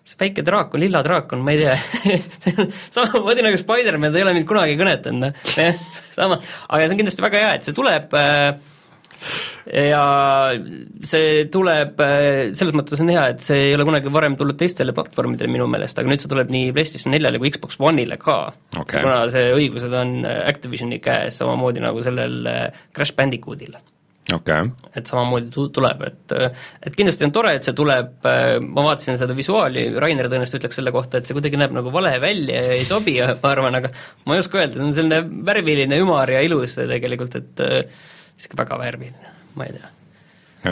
see 0.09 0.23
väike 0.23 0.45
draakon, 0.47 0.83
lilla 0.83 1.03
draakon, 1.05 1.45
ma 1.45 1.55
ei 1.55 1.61
tea. 1.61 1.77
Samamoodi 2.95 3.45
nagu 3.45 3.61
Spider-man, 3.61 4.15
ta 4.15 4.21
ei 4.21 4.27
ole 4.27 4.35
mind 4.39 4.49
kunagi 4.49 4.79
kõnetanud, 4.81 5.29
noh, 5.29 5.87
sama, 6.17 6.41
aga 6.41 6.83
see 6.83 6.97
on 6.97 7.01
kindlasti 7.03 7.25
väga 7.25 7.45
hea, 7.45 7.55
et 7.59 7.69
see 7.69 7.77
tuleb 7.77 8.17
äh, 8.19 8.77
ja 9.69 10.03
see 11.05 11.45
tuleb, 11.53 12.01
selles 12.57 12.77
mõttes 12.77 13.03
on 13.05 13.13
hea, 13.13 13.27
et 13.35 13.45
see 13.45 13.69
ei 13.69 13.77
ole 13.77 13.87
kunagi 13.89 14.13
varem 14.15 14.39
tulnud 14.39 14.59
teistele 14.61 14.95
platvormidele 14.97 15.51
minu 15.53 15.69
meelest, 15.71 15.99
aga 16.01 16.11
nüüd 16.11 16.25
see 16.25 16.33
tuleb 16.33 16.53
nii 16.55 16.73
PlayStation 16.77 17.13
neljale 17.15 17.43
kui 17.43 17.53
Xbox 17.55 17.81
One'ile 17.83 18.19
ka. 18.23 18.41
Okay.. 18.79 19.03
kuna 19.03 19.27
see 19.33 19.53
õigused 19.57 19.95
on 19.99 20.23
Activisioni 20.25 21.03
käes, 21.05 21.43
samamoodi 21.43 21.85
nagu 21.85 22.03
sellel 22.07 22.41
äh, 22.49 22.67
Crash 22.95 23.17
Bandicootil 23.19 23.77
okay.. 24.35 24.71
et 24.97 25.09
samamoodi 25.09 25.51
tu-, 25.55 25.69
tuleb, 25.75 26.03
et 26.09 26.37
et 26.39 26.97
kindlasti 26.97 27.27
on 27.29 27.35
tore, 27.35 27.55
et 27.59 27.67
see 27.67 27.77
tuleb, 27.77 28.15
äh, 28.29 28.57
ma 28.65 28.87
vaatasin 28.91 29.21
seda 29.21 29.37
visuaali, 29.37 29.89
Rainer 30.01 30.31
tõenäoliselt 30.31 30.61
ütleks 30.63 30.81
selle 30.81 30.93
kohta, 30.95 31.19
et 31.21 31.29
see 31.29 31.37
kuidagi 31.37 31.61
näeb 31.61 31.77
nagu 31.77 31.93
vale 31.95 32.15
välja 32.23 32.63
ja 32.69 32.79
ei 32.79 32.89
sobi, 32.89 33.19
ma 33.43 33.53
arvan, 33.53 33.79
aga 33.81 33.93
ma 34.27 34.37
ei 34.37 34.45
oska 34.45 34.63
öelda, 34.63 34.81
see 34.81 34.89
on 34.89 34.97
selline 34.97 35.45
värviline, 35.49 36.01
ümar 36.05 36.33
ja 36.33 36.43
ilus 36.45 36.79
tegelikult, 36.81 37.39
et 37.41 37.65
äh, 37.65 38.03
isegi 38.39 38.59
väga 38.59 38.81
värviline, 38.81 39.37
ma 39.59 39.69
ei 39.69 39.79
tea 39.79 39.95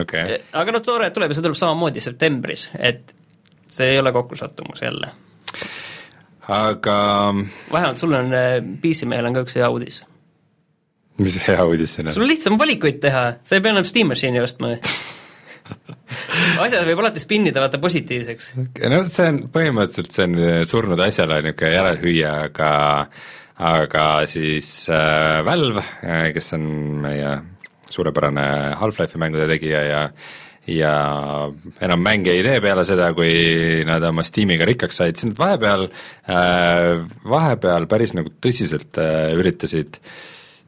okay.. 0.00 0.40
aga 0.52 0.74
noh, 0.74 0.82
tore, 0.84 1.08
et 1.08 1.16
tuleb 1.16 1.32
ja 1.32 1.38
see 1.38 1.46
tuleb 1.46 1.58
samamoodi 1.58 2.02
septembris, 2.02 2.68
et 2.78 3.14
see 3.68 3.94
ei 3.94 4.00
ole 4.00 4.12
kokkusattumus 4.14 4.82
jälle. 4.82 5.10
aga 6.48 6.98
vähemalt 7.72 7.98
sul 7.98 8.14
on, 8.14 8.34
äh, 8.34 8.58
PC-mehel 8.82 9.30
on 9.30 9.34
ka 9.34 9.46
üks 9.46 9.58
hea 9.58 9.70
uudis. 9.70 10.02
Mis 11.22 11.38
hea 11.46 11.64
uudis 11.64 11.96
see 11.96 12.04
on? 12.04 12.12
sul 12.14 12.26
on 12.26 12.30
lihtsam 12.30 12.58
valikuid 12.60 13.00
teha, 13.02 13.24
sa 13.42 13.56
ei 13.56 13.64
pea 13.64 13.74
enam 13.74 13.86
Steam 13.88 14.10
Machine'i 14.12 14.42
ostma 14.42 14.74
asjad 16.64 16.86
võib 16.86 17.02
alati 17.02 17.22
spinnida 17.22 17.62
vaata 17.62 17.80
positiivseks. 17.82 18.52
no 18.92 19.02
see 19.10 19.30
on, 19.32 19.42
põhimõtteliselt 19.52 20.14
see 20.14 20.28
on 20.28 20.38
surnud 20.68 21.02
asjale 21.06 21.40
niisugune 21.44 21.74
järelhüüa, 21.74 22.32
aga 22.50 22.70
aga 23.66 24.06
siis 24.28 24.68
äh, 24.92 25.40
Valve, 25.46 25.84
äh, 26.04 26.26
kes 26.36 26.52
on 26.58 26.66
meie 27.06 27.36
suurepärane 27.88 28.48
Half-Life'i 28.76 29.22
mängude 29.22 29.48
tegija 29.48 29.86
ja 29.86 30.02
ja 30.66 30.92
enam 31.86 32.00
mänge 32.02 32.32
ei 32.34 32.42
tee 32.42 32.58
peale 32.60 32.82
seda, 32.84 33.12
kui 33.14 33.84
nad 33.86 34.02
oma 34.04 34.24
Steamiga 34.26 34.66
rikkaks 34.66 34.98
said, 34.98 35.16
siis 35.16 35.30
nad 35.30 35.38
vahepeal 35.38 35.86
äh,, 35.86 37.04
vahepeal 37.22 37.86
päris 37.90 38.16
nagu 38.18 38.32
tõsiselt 38.42 38.98
äh, 38.98 39.30
üritasid 39.38 40.00
äh, 40.00 40.16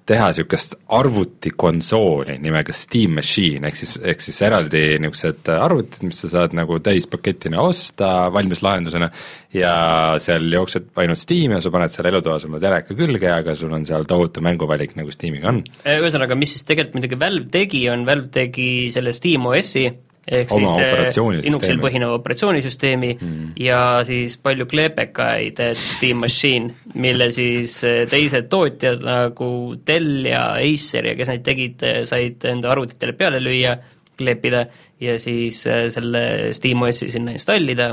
teha 0.09 0.31
niisugust 0.31 0.75
arvutikonsooli 0.97 2.38
nimega 2.43 2.75
Steam 2.77 3.19
Machine, 3.19 3.69
ehk 3.69 3.79
siis, 3.79 3.95
ehk 4.00 4.25
siis 4.25 4.41
eraldi 4.47 4.83
niisugused 5.03 5.50
arvutid, 5.53 6.07
mis 6.09 6.23
sa 6.25 6.31
saad 6.33 6.57
nagu 6.57 6.79
täispaketina 6.85 7.61
osta 7.65 8.11
valmis 8.33 8.62
lahendusena 8.65 9.11
ja 9.55 9.75
seal 10.23 10.49
jookseb 10.55 10.91
ainult 11.03 11.21
Steam 11.21 11.57
ja 11.57 11.62
sa 11.65 11.73
paned 11.75 11.93
seal 11.95 12.09
elutoas 12.11 12.49
oma 12.49 12.61
teleka 12.62 12.97
külge, 12.99 13.31
aga 13.33 13.57
sul 13.59 13.73
on 13.77 13.87
seal 13.88 14.09
tohutu 14.09 14.45
mänguvalik, 14.45 14.97
nagu 14.99 15.12
Steamiga 15.15 15.53
on. 15.53 15.62
ühesõnaga, 15.85 16.38
mis 16.38 16.57
siis 16.57 16.69
tegelikult 16.69 16.99
muidugi 16.99 17.21
Valve 17.21 17.49
tegi, 17.53 17.85
on 17.93 18.07
Valve 18.09 18.33
tegi 18.41 18.69
selle 18.95 19.12
Steam 19.17 19.49
OS-i 19.50 19.88
ehk 20.29 20.53
Oma 20.53 20.73
siis 20.75 20.85
eh, 20.85 21.29
Linuxil 21.45 21.79
põhineva 21.81 22.17
operatsioonisüsteemi 22.19 23.13
mm. 23.15 23.45
ja 23.65 23.81
siis 24.09 24.37
palju 24.43 24.67
kleepekaid, 24.69 25.63
Steam 25.79 26.25
Machine, 26.25 26.75
mille 27.01 27.31
siis 27.35 27.79
eh, 27.89 28.03
teised 28.11 28.51
tootjad 28.53 29.05
nagu 29.05 29.53
Dell 29.87 30.29
ja 30.29 30.43
Acer 30.61 31.13
ja 31.13 31.17
kes 31.19 31.33
neid 31.33 31.47
tegid, 31.47 31.87
eh, 31.87 32.03
said 32.09 32.45
enda 32.51 32.75
arvutitele 32.75 33.17
peale 33.19 33.41
lüüa, 33.43 33.79
kleepida 34.19 34.67
ja 35.01 35.15
siis 35.23 35.63
selle 35.63 36.53
Steam 36.57 36.83
OS-i 36.83 37.11
sinna 37.15 37.33
installida 37.37 37.93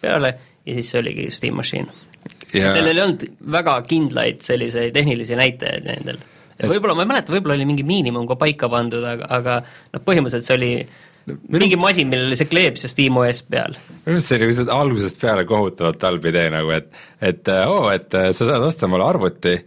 peale 0.00 0.34
ja 0.66 0.76
siis 0.76 0.90
see 0.90 1.02
oligi 1.04 1.28
Steam 1.32 1.60
Machine 1.60 1.88
ja.... 2.54 2.72
sellel 2.74 2.98
ei 2.98 3.04
olnud 3.04 3.24
väga 3.52 3.76
kindlaid 3.88 4.42
selliseid 4.44 4.94
tehnilisi 4.96 5.38
näitajaid 5.38 5.86
nendel. 5.86 6.18
võib-olla, 6.60 6.96
ma 6.98 7.06
ei 7.06 7.12
mäleta, 7.14 7.32
võib-olla 7.32 7.56
oli 7.56 7.68
mingi 7.68 7.86
miinimum 7.86 8.26
ka 8.28 8.36
paika 8.40 8.68
pandud, 8.72 9.04
aga, 9.06 9.30
aga 9.38 9.60
noh, 9.62 10.02
põhimõtteliselt 10.04 10.48
see 10.48 10.58
oli 10.58 10.72
mingi 11.52 11.78
masin, 11.80 12.10
millel 12.12 12.30
oli 12.30 12.38
see 12.38 12.50
kleeps 12.50 12.86
ja 12.86 12.92
SteamOS 12.92 13.42
peal. 13.50 13.76
minu 14.00 14.14
meelest 14.14 14.32
see 14.32 14.40
oli 14.40 14.50
lihtsalt 14.50 14.72
algusest 14.74 15.20
peale 15.22 15.46
kohutavalt 15.48 16.08
halb 16.08 16.26
idee 16.32 16.48
nagu, 16.54 16.72
et 16.76 16.90
et 17.20 17.52
oo 17.60 17.84
oh,, 17.84 17.92
et 17.94 18.10
sa 18.10 18.46
saad 18.46 18.66
osta 18.66 18.88
mulle 18.90 19.06
arvuti, 19.06 19.58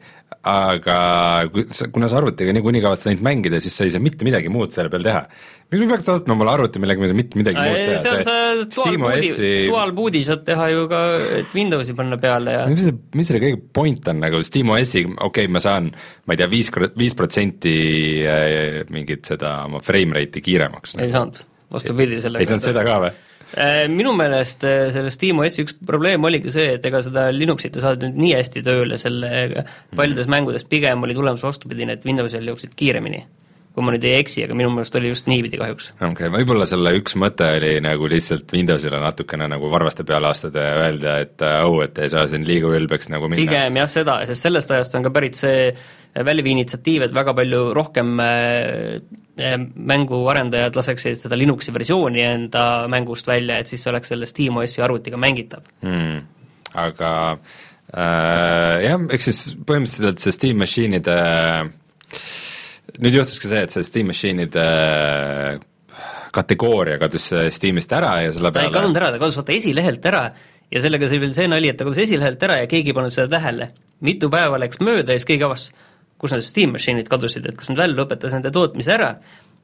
aga 0.43 0.95
kuna 1.95 2.09
sa 2.11 2.19
arvutiga 2.19 2.51
niikuinii 2.55 2.81
kavatsed 2.83 3.07
ainult 3.07 3.23
mängida, 3.23 3.59
siis 3.63 3.75
sa 3.77 3.85
ei 3.87 3.93
saa 3.93 4.03
mitte 4.03 4.25
midagi 4.27 4.49
muud 4.51 4.73
selle 4.75 4.91
peal 4.91 5.05
teha. 5.05 5.21
miks 5.71 5.81
ma 5.85 5.87
peaks 5.93 6.09
ostma 6.11 6.35
mulle 6.35 6.51
arvuti, 6.51 6.81
millega 6.83 6.99
ma 6.99 7.07
ei 7.07 7.11
saa 7.13 7.19
mitte 7.19 7.39
midagi 7.39 7.63
muud 7.63 7.77
teha? 7.79 8.01
seal 8.03 8.25
sa 8.27 8.35
dual 8.75 8.97
boot'i, 9.05 9.53
dual 9.69 9.93
boot'i 9.95 10.23
saad 10.27 10.43
teha 10.49 10.67
ju 10.73 10.83
ka, 10.91 10.99
et 11.39 11.55
Windowsi 11.55 11.95
panna 11.95 12.19
peale 12.19 12.57
ja 12.57 12.65
mis 12.67 12.83
see, 12.89 12.97
mis 13.15 13.31
selle 13.31 13.39
kõige 13.45 13.61
point 13.79 14.11
on 14.11 14.19
nagu 14.25 14.43
SteamOS-i, 14.43 15.05
okei 15.13 15.23
okay,, 15.29 15.53
ma 15.55 15.63
saan, 15.63 15.89
ma 16.27 16.35
ei 16.35 16.43
tea, 16.43 16.51
viis, 16.51 16.73
viis 16.99 17.15
protsenti 17.15 17.77
äh, 18.27 18.83
mingit 18.91 19.31
seda 19.31 19.61
oma 19.69 19.79
frame 19.85 20.19
rate'i 20.19 20.43
kiiremaks. 20.43 20.97
ei 20.99 21.13
saanud, 21.13 21.39
vastupidi 21.73 22.21
sellega 22.23 22.45
ei 22.45 22.51
saanud 22.51 22.67
seda 22.69 22.85
ka 22.87 22.97
või? 23.03 23.13
Äh, 23.53 23.83
minu 23.91 24.15
meelest 24.17 24.63
äh, 24.65 24.87
selles 24.95 25.19
SteamOS-i 25.19 25.65
üks 25.67 25.75
probleem 25.85 26.23
oligi 26.25 26.53
see, 26.53 26.71
et 26.79 26.85
ega 26.89 27.03
seda 27.05 27.27
Linuxit 27.33 27.77
ei 27.77 27.83
saadud 27.83 28.07
nüüd 28.07 28.23
nii 28.23 28.33
hästi 28.39 28.63
tööle 28.65 28.97
sellega, 29.01 29.65
paljudes 29.93 30.29
mängudes 30.31 30.65
pigem 30.69 31.05
oli 31.05 31.17
tulemus 31.17 31.45
vastupidine, 31.45 31.97
et 31.97 32.07
Windowsil 32.07 32.49
jooksid 32.49 32.73
kiiremini 32.79 33.21
kui 33.73 33.85
ma 33.85 33.93
nüüd 33.95 34.05
ei 34.05 34.19
eksi, 34.21 34.43
aga 34.45 34.55
minu 34.57 34.69
meelest 34.73 34.95
oli 34.99 35.09
just 35.09 35.27
niipidi 35.29 35.57
kahjuks. 35.57 35.89
okei 35.95 36.11
okay,, 36.11 36.31
võib-olla 36.35 36.67
selle 36.69 36.93
üks 36.99 37.17
mõte 37.19 37.47
oli 37.57 37.73
nagu 37.81 38.09
lihtsalt 38.11 38.53
Windowsile 38.53 38.99
natukene 39.01 39.47
nagu 39.49 39.71
varvaste 39.73 40.05
peale 40.05 40.29
astuda 40.29 40.67
ja 40.67 40.75
öelda, 40.83 41.17
et 41.25 41.45
oh, 41.63 41.79
et 41.85 41.97
ei 42.03 42.11
saa 42.13 42.27
siin 42.29 42.45
liiga 42.47 42.69
ülbeks 42.77 43.09
nagu 43.13 43.29
minna. 43.29 43.41
pigem 43.41 43.81
jah, 43.81 43.89
seda, 43.89 44.19
sest 44.29 44.45
sellest 44.45 44.73
ajast 44.77 44.97
on 44.99 45.07
ka 45.07 45.13
pärit 45.15 45.39
see 45.39 45.67
Valve'i 46.13 46.53
initsiatiiv, 46.53 47.07
et 47.07 47.13
väga 47.15 47.33
palju 47.33 47.63
rohkem 47.73 48.13
äh, 48.21 49.01
äh, 49.41 49.57
mänguarendajad 49.57 50.77
laseksid 50.77 51.17
seda 51.23 51.39
Linuxi 51.39 51.73
versiooni 51.73 52.21
enda 52.27 52.85
mängust 52.93 53.27
välja, 53.27 53.57
et 53.57 53.73
siis 53.73 53.89
oleks 53.89 54.13
selle 54.13 54.29
SteamOS-i 54.29 54.85
arvutiga 54.85 55.17
mängitav 55.17 55.65
hmm.. 55.81 56.21
aga 56.77 57.11
äh, 57.33 58.85
jah, 58.85 59.01
eks 59.17 59.31
siis 59.31 59.43
põhimõtteliselt 59.65 60.21
see 60.21 60.37
Steam 60.37 60.61
Machine'ide 60.61 61.17
nüüd 63.01 63.19
juhtuski 63.19 63.49
see, 63.49 63.61
et 63.65 63.73
see 63.73 63.85
Steam 63.87 64.11
Machine'ide 64.11 64.65
kategooria 66.33 66.97
kadus 67.01 67.29
Steamist 67.53 67.93
ära 67.93 68.15
ja 68.25 68.33
selle 68.33 68.51
peale 68.53 68.67
ta 68.67 68.71
ei 68.71 68.75
kadunud 68.79 68.99
ära, 68.99 69.13
ta 69.13 69.21
kadus 69.21 69.37
vaata 69.39 69.55
esilehelt 69.55 70.05
ära 70.09 70.23
ja 70.73 70.81
sellega 70.81 71.09
sai 71.09 71.21
veel 71.21 71.33
see 71.35 71.49
nali, 71.49 71.69
et 71.69 71.79
ta 71.79 71.87
kadus 71.87 72.01
esilehelt 72.05 72.43
ära 72.47 72.59
ja 72.63 72.69
keegi 72.69 72.93
ei 72.93 72.97
pannud 72.97 73.13
seda 73.13 73.29
tähele. 73.37 73.69
mitu 74.03 74.29
päeva 74.33 74.59
läks 74.61 74.81
mööda 74.83 75.13
ja 75.13 75.21
siis 75.21 75.29
keegi 75.29 75.45
avastas, 75.47 75.89
kus 76.19 76.33
need 76.33 76.45
Steam 76.47 76.75
Machine'id 76.75 77.09
kadusid, 77.11 77.45
et 77.47 77.57
kas 77.59 77.69
nüüd 77.69 77.81
Valve 77.81 78.01
lõpetas 78.01 78.33
nende 78.35 78.51
tootmise 78.53 78.93
ära, 78.95 79.11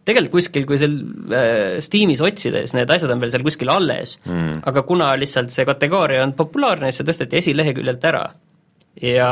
tegelikult 0.08 0.40
kuskil, 0.40 0.66
kui 0.70 0.80
seal 0.82 0.96
äh, 1.36 1.80
Steamis 1.84 2.22
otsides, 2.26 2.74
need 2.78 2.92
asjad 2.94 3.14
on 3.14 3.24
veel 3.24 3.34
seal 3.34 3.46
kuskil 3.46 3.72
alles 3.74 4.18
mm., 4.26 4.62
aga 4.70 4.84
kuna 4.88 5.12
lihtsalt 5.20 5.54
see 5.54 5.66
kategooria 5.70 6.24
on 6.26 6.36
populaarne, 6.38 6.92
siis 6.92 7.02
see 7.02 7.10
tõsteti 7.10 7.42
esileheküljelt 7.42 8.06
ära. 8.12 8.28
ja 9.02 9.30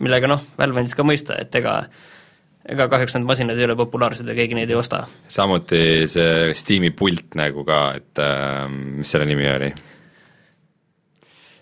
millega 0.00 0.30
noh, 0.30 0.46
Valve 0.58 0.82
andis 0.82 0.96
ka 0.96 1.04
mõista, 1.06 1.36
et 1.40 1.54
ega 1.60 1.82
ega 2.68 2.88
kahjuks 2.92 3.16
need 3.16 3.28
masinad 3.28 3.58
ei 3.58 3.68
ole 3.68 3.76
populaarsed 3.78 4.28
ja 4.28 4.36
keegi 4.36 4.58
neid 4.58 4.70
ei 4.70 4.78
osta. 4.78 5.04
samuti 5.28 6.08
see 6.10 6.50
Steam'i 6.56 6.92
pult 6.96 7.38
nagu 7.40 7.64
ka, 7.68 7.80
et 8.00 8.20
äh, 8.22 8.66
mis 8.70 9.10
selle 9.10 9.28
nimi 9.28 9.48
oli? 9.48 9.70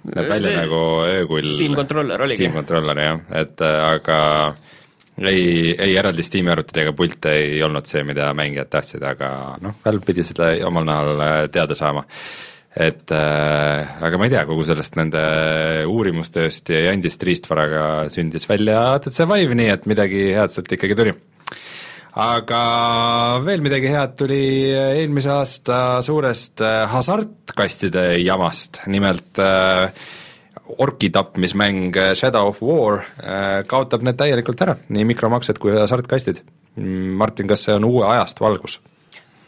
näeb 0.09 0.31
välja 0.31 0.49
see 0.49 0.57
nagu 0.59 0.83
öökull 1.07 1.52
Steam 1.52 1.76
Controller 1.78 2.26
oligi. 2.26 2.43
Steam 2.43 2.57
Controller 2.57 3.05
jah, 3.05 3.23
et 3.43 3.64
äh, 3.64 3.78
aga 3.93 4.19
ei, 5.19 5.75
ei 5.75 5.97
eraldi 5.99 6.25
Steam'i 6.26 6.52
arvutid 6.52 6.83
ega 6.85 6.95
pult 6.97 7.31
ei 7.31 7.62
olnud 7.67 7.88
see, 7.90 8.05
mida 8.07 8.31
mängijad 8.37 8.71
tahtsid, 8.73 9.05
aga 9.07 9.33
noh, 9.62 9.81
Valve 9.85 10.07
pidi 10.07 10.26
seda 10.26 10.52
omal 10.69 10.87
nahal 10.88 11.25
äh, 11.25 11.40
teada 11.55 11.78
saama. 11.78 12.05
Et 12.78 13.11
äh, 13.11 14.02
aga 14.06 14.18
ma 14.20 14.28
ei 14.28 14.35
tea, 14.35 14.44
kogu 14.47 14.62
sellest 14.66 14.99
nende 14.99 15.23
uurimustööst 15.90 16.70
ja 16.70 16.85
jandist 16.88 17.25
riistvaraga 17.26 17.82
sündis 18.12 18.47
välja 18.50 18.92
ATC 18.94 19.25
Vive, 19.26 19.56
nii 19.58 19.73
et 19.75 19.88
midagi 19.90 20.28
head 20.37 20.54
sealt 20.54 20.76
ikkagi 20.76 20.99
tuli 20.99 21.16
aga 22.18 22.61
veel 23.44 23.64
midagi 23.64 23.90
head 23.92 24.14
tuli 24.18 24.42
eelmise 24.75 25.32
aasta 25.35 25.80
suurest 26.06 26.62
äh, 26.64 26.85
hasartkastide 26.90 28.12
jamast, 28.23 28.85
nimelt 28.90 29.42
äh, 29.42 29.90
orki 30.78 31.11
tapmismäng 31.14 31.97
Shadow 32.14 32.52
of 32.52 32.62
War 32.62 33.02
äh, 33.18 33.64
kaotab 33.66 34.06
need 34.06 34.18
täielikult 34.20 34.62
ära, 34.66 34.76
nii 34.92 35.06
mikromaksed 35.14 35.58
kui 35.62 35.75
hasartkastid. 35.75 36.42
Martin, 36.78 37.49
kas 37.50 37.64
see 37.66 37.75
on 37.75 37.88
uue 37.88 38.06
ajastu 38.06 38.47
algus? 38.47 38.78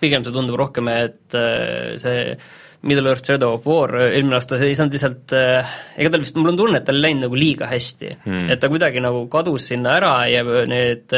pigem 0.01 0.25
see 0.25 0.33
tundub 0.33 0.57
rohkem, 0.57 0.89
et 0.89 1.37
äh, 1.37 1.97
see 2.01 2.35
Middle 2.83 3.11
Earth 3.11 3.29
Shadow 3.29 3.59
of 3.59 3.67
War 3.69 3.93
eelmine 4.07 4.39
aasta, 4.39 4.57
see 4.57 4.71
ei 4.73 4.79
saanud 4.79 4.97
lihtsalt, 4.97 5.35
äh, 5.37 5.75
ega 6.01 6.15
tal 6.15 6.25
vist, 6.25 6.39
mul 6.39 6.53
on 6.55 6.61
tunne, 6.61 6.81
et 6.81 6.87
tal 6.89 6.97
ei 7.01 7.09
läinud 7.09 7.27
nagu 7.27 7.37
liiga 7.37 7.69
hästi. 7.71 8.15
Hmm.. 8.25 8.49
et 8.55 8.63
ta 8.63 8.71
kuidagi 8.73 9.03
nagu 9.05 9.27
kadus 9.33 9.69
sinna 9.73 9.99
ära 9.99 10.15
ja 10.31 10.47
need 10.71 11.13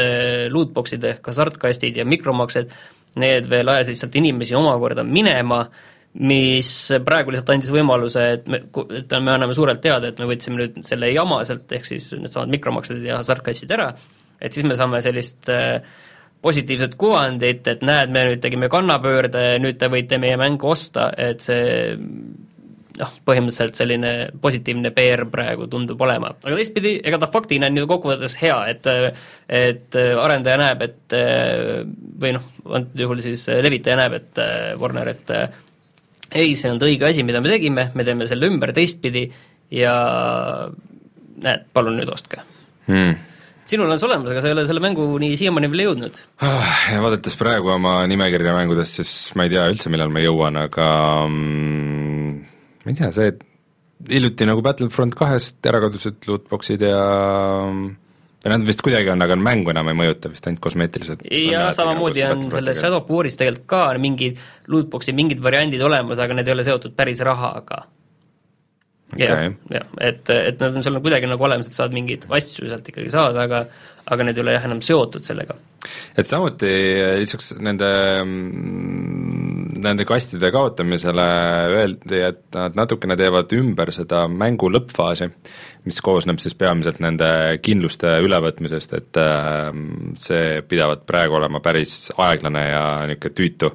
lootbox'id 0.51 1.07
ehk 1.13 1.31
hasartkastid 1.31 2.01
ja 2.01 2.05
mikromaksed, 2.09 2.75
need 3.23 3.49
veel 3.49 3.69
ajasid 3.69 3.99
sealt 3.99 4.15
inimesi 4.19 4.55
omakorda 4.57 5.05
minema 5.07 5.63
mis 6.13 6.69
praegu 7.05 7.33
lihtsalt 7.33 7.51
andis 7.55 7.71
võimaluse, 7.73 8.23
et 8.37 8.49
me, 8.51 8.59
et 8.99 9.13
me 9.17 9.33
anname 9.33 9.55
suurelt 9.57 9.81
teada, 9.81 10.11
et 10.11 10.19
me 10.21 10.27
võtsime 10.29 10.59
nüüd 10.59 10.81
selle 10.85 11.09
jama 11.09 11.39
sealt, 11.47 11.71
ehk 11.73 11.87
siis 11.87 12.11
needsamad 12.13 12.53
mikromaksed 12.53 13.01
ja 13.05 13.17
hasartkassid 13.21 13.71
ära, 13.73 13.89
et 14.37 14.53
siis 14.53 14.67
me 14.67 14.77
saame 14.77 15.01
sellist 15.05 15.49
äh, 15.49 15.79
positiivset 16.43 16.97
kuvandit, 16.99 17.67
et 17.71 17.83
näed, 17.85 18.11
me 18.13 18.25
nüüd 18.27 18.41
tegime 18.43 18.69
kannapöörde, 18.71 19.45
nüüd 19.63 19.79
te 19.79 19.87
võite 19.91 20.19
meie 20.19 20.35
mängu 20.39 20.73
osta, 20.73 21.07
et 21.17 21.43
see 21.43 21.95
noh, 22.99 23.13
põhimõtteliselt 23.25 23.79
selline 23.79 24.11
positiivne 24.41 24.91
PR 24.95 25.25
praegu 25.31 25.67
tundub 25.71 26.01
olema. 26.05 26.33
aga 26.43 26.57
teistpidi, 26.59 26.97
ega 27.03 27.19
ta 27.21 27.29
faktina 27.31 27.69
on 27.71 27.79
ju 27.81 27.89
kokkuvõttes 27.89 28.37
hea, 28.43 28.59
et 28.73 28.89
et 29.63 29.97
arendaja 29.97 30.59
näeb, 30.61 30.85
et 30.85 31.17
või 32.21 32.35
noh, 32.37 32.47
antud 32.69 33.05
juhul 33.05 33.23
siis 33.23 33.47
levitaja 33.47 33.97
näeb, 34.03 34.19
et 34.19 34.43
Warner, 34.81 35.13
et 35.15 35.33
ei, 36.33 36.55
see 36.55 36.67
ei 36.67 36.71
olnud 36.73 36.87
õige 36.87 37.09
asi, 37.09 37.25
mida 37.25 37.41
me 37.41 37.51
tegime, 37.51 37.89
me 37.93 38.05
teeme 38.05 38.27
selle 38.29 38.49
ümber 38.49 38.73
teistpidi 38.75 39.27
ja 39.73 39.93
näed, 41.43 41.69
palun 41.73 41.97
nüüd 41.99 42.11
ostke 42.13 42.43
hmm. 42.87 43.15
Sinul 43.69 43.91
on 43.91 43.99
see 43.99 44.09
olemas, 44.09 44.33
aga 44.33 44.43
sa 44.43 44.49
ei 44.49 44.55
ole 44.55 44.65
selle 44.67 44.83
mänguni 44.83 45.31
siiamaani 45.39 45.71
veel 45.71 45.85
jõudnud. 45.87 46.19
Ah, 46.43 46.91
ja 46.93 47.01
vaadates 47.03 47.37
praegu 47.39 47.73
oma 47.75 47.95
nimekirja 48.09 48.55
mängudest, 48.57 48.99
siis 48.99 49.13
ma 49.39 49.47
ei 49.47 49.55
tea 49.55 49.65
üldse, 49.71 49.91
millal 49.93 50.13
ma 50.13 50.23
jõuan, 50.23 50.59
aga 50.65 50.87
mm, 51.29 52.37
ma 52.83 52.93
ei 52.93 52.99
tea, 52.99 53.11
see 53.15 53.33
hiljuti 54.09 54.47
nagu 54.49 54.63
Battlefront 54.65 55.15
kahest 55.15 55.63
ära 55.69 55.79
kadusid 55.83 56.25
lootbox'id 56.27 56.83
ja 56.83 57.03
või 58.43 58.51
nad 58.51 58.65
vist 58.67 58.83
kuidagi 58.83 59.11
on, 59.13 59.23
aga 59.23 59.37
mängu 59.39 59.71
enam 59.71 59.87
ei 59.91 59.95
mõjuta 59.95 60.31
vist, 60.31 60.47
ainult 60.47 60.61
kosmeetilised. 60.63 61.23
ja 61.31 61.69
samamoodi 61.75 62.25
on 62.27 62.49
selles 62.51 62.81
Shadow 62.81 62.99
of 62.99 63.11
War'is 63.11 63.39
tegelikult 63.39 63.69
ka 63.71 63.83
mingid 64.03 64.41
lootbox'i 64.67 65.15
mingid 65.15 65.39
variandid 65.43 65.81
olemas, 65.81 66.19
aga 66.19 66.35
need 66.35 66.49
ei 66.51 66.57
ole 66.57 66.65
seotud 66.67 66.95
päris 66.97 67.23
rahaga. 67.23 67.85
Okay. 69.13 69.25
jah, 69.25 69.57
jah, 69.77 69.89
et, 70.01 70.29
et 70.33 70.61
nad 70.61 70.77
on 70.77 70.85
seal 70.85 71.01
kuidagi 71.03 71.29
nagu 71.29 71.45
olemas, 71.45 71.69
et 71.69 71.77
saad 71.77 71.93
mingeid 71.95 72.25
asju 72.29 72.69
sealt 72.69 72.87
ikkagi 72.89 73.11
saada, 73.13 73.47
aga 73.47 73.65
aga 74.11 74.25
need 74.27 74.39
ei 74.39 74.43
ole 74.43 74.55
jah, 74.57 74.65
enam 74.67 74.81
seotud 74.83 75.23
sellega. 75.23 75.55
et 76.17 76.27
samuti 76.27 76.69
lisaks 77.19 77.53
nende, 77.63 77.89
nende 79.83 80.05
kastide 80.07 80.51
kaotamisele 80.55 81.27
öeldi, 81.79 82.21
et 82.29 82.43
nad 82.55 82.77
natukene 82.79 83.17
teevad 83.19 83.51
ümber 83.57 83.91
seda 83.95 84.23
mängu 84.31 84.71
lõppfaasi, 84.71 85.27
mis 85.87 85.99
koosneb 86.03 86.39
siis 86.39 86.55
peamiselt 86.59 87.01
nende 87.03 87.29
kindluste 87.63 88.15
ülevõtmisest, 88.23 88.95
et 88.99 89.21
ähm, 89.23 90.15
see 90.19 90.63
pidavat 90.67 91.03
praegu 91.07 91.39
olema 91.39 91.63
päris 91.63 92.07
aeglane 92.15 92.65
ja 92.69 92.83
niisugune 93.07 93.35
tüütu 93.39 93.73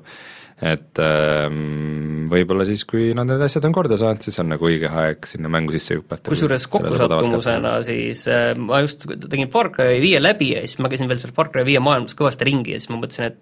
et 0.59 0.99
ähm, 1.03 2.27
võib-olla 2.31 2.65
siis, 2.67 2.83
kui 2.89 3.13
nad 3.17 3.29
need 3.31 3.43
asjad 3.47 3.69
on 3.69 3.75
korda 3.77 3.99
saanud, 4.01 4.25
siis 4.27 4.41
on 4.43 4.51
nagu 4.55 4.67
õige 4.67 4.91
aeg 4.91 5.29
sinna 5.31 5.51
mängu 5.53 5.75
sisse 5.77 5.99
hüpata. 5.99 6.33
kusjuures 6.33 6.67
kokkusattumusena 6.73 7.77
siis 7.87 8.25
äh, 8.33 8.51
ma 8.59 8.83
just 8.83 9.07
tegin 9.29 9.53
Far 9.55 9.71
Cry 9.75 10.01
viie 10.03 10.19
läbi 10.23 10.53
ja 10.57 10.65
siis 10.67 10.81
ma 10.83 10.91
käisin 10.91 11.11
veel 11.11 11.23
seal 11.23 11.35
Far 11.37 11.53
Cry 11.55 11.67
viie 11.69 11.83
maailmas 11.85 12.19
kõvasti 12.19 12.49
ringi 12.49 12.75
ja 12.75 12.83
siis 12.83 12.91
ma 12.91 12.99
mõtlesin, 12.99 13.31
et 13.31 13.39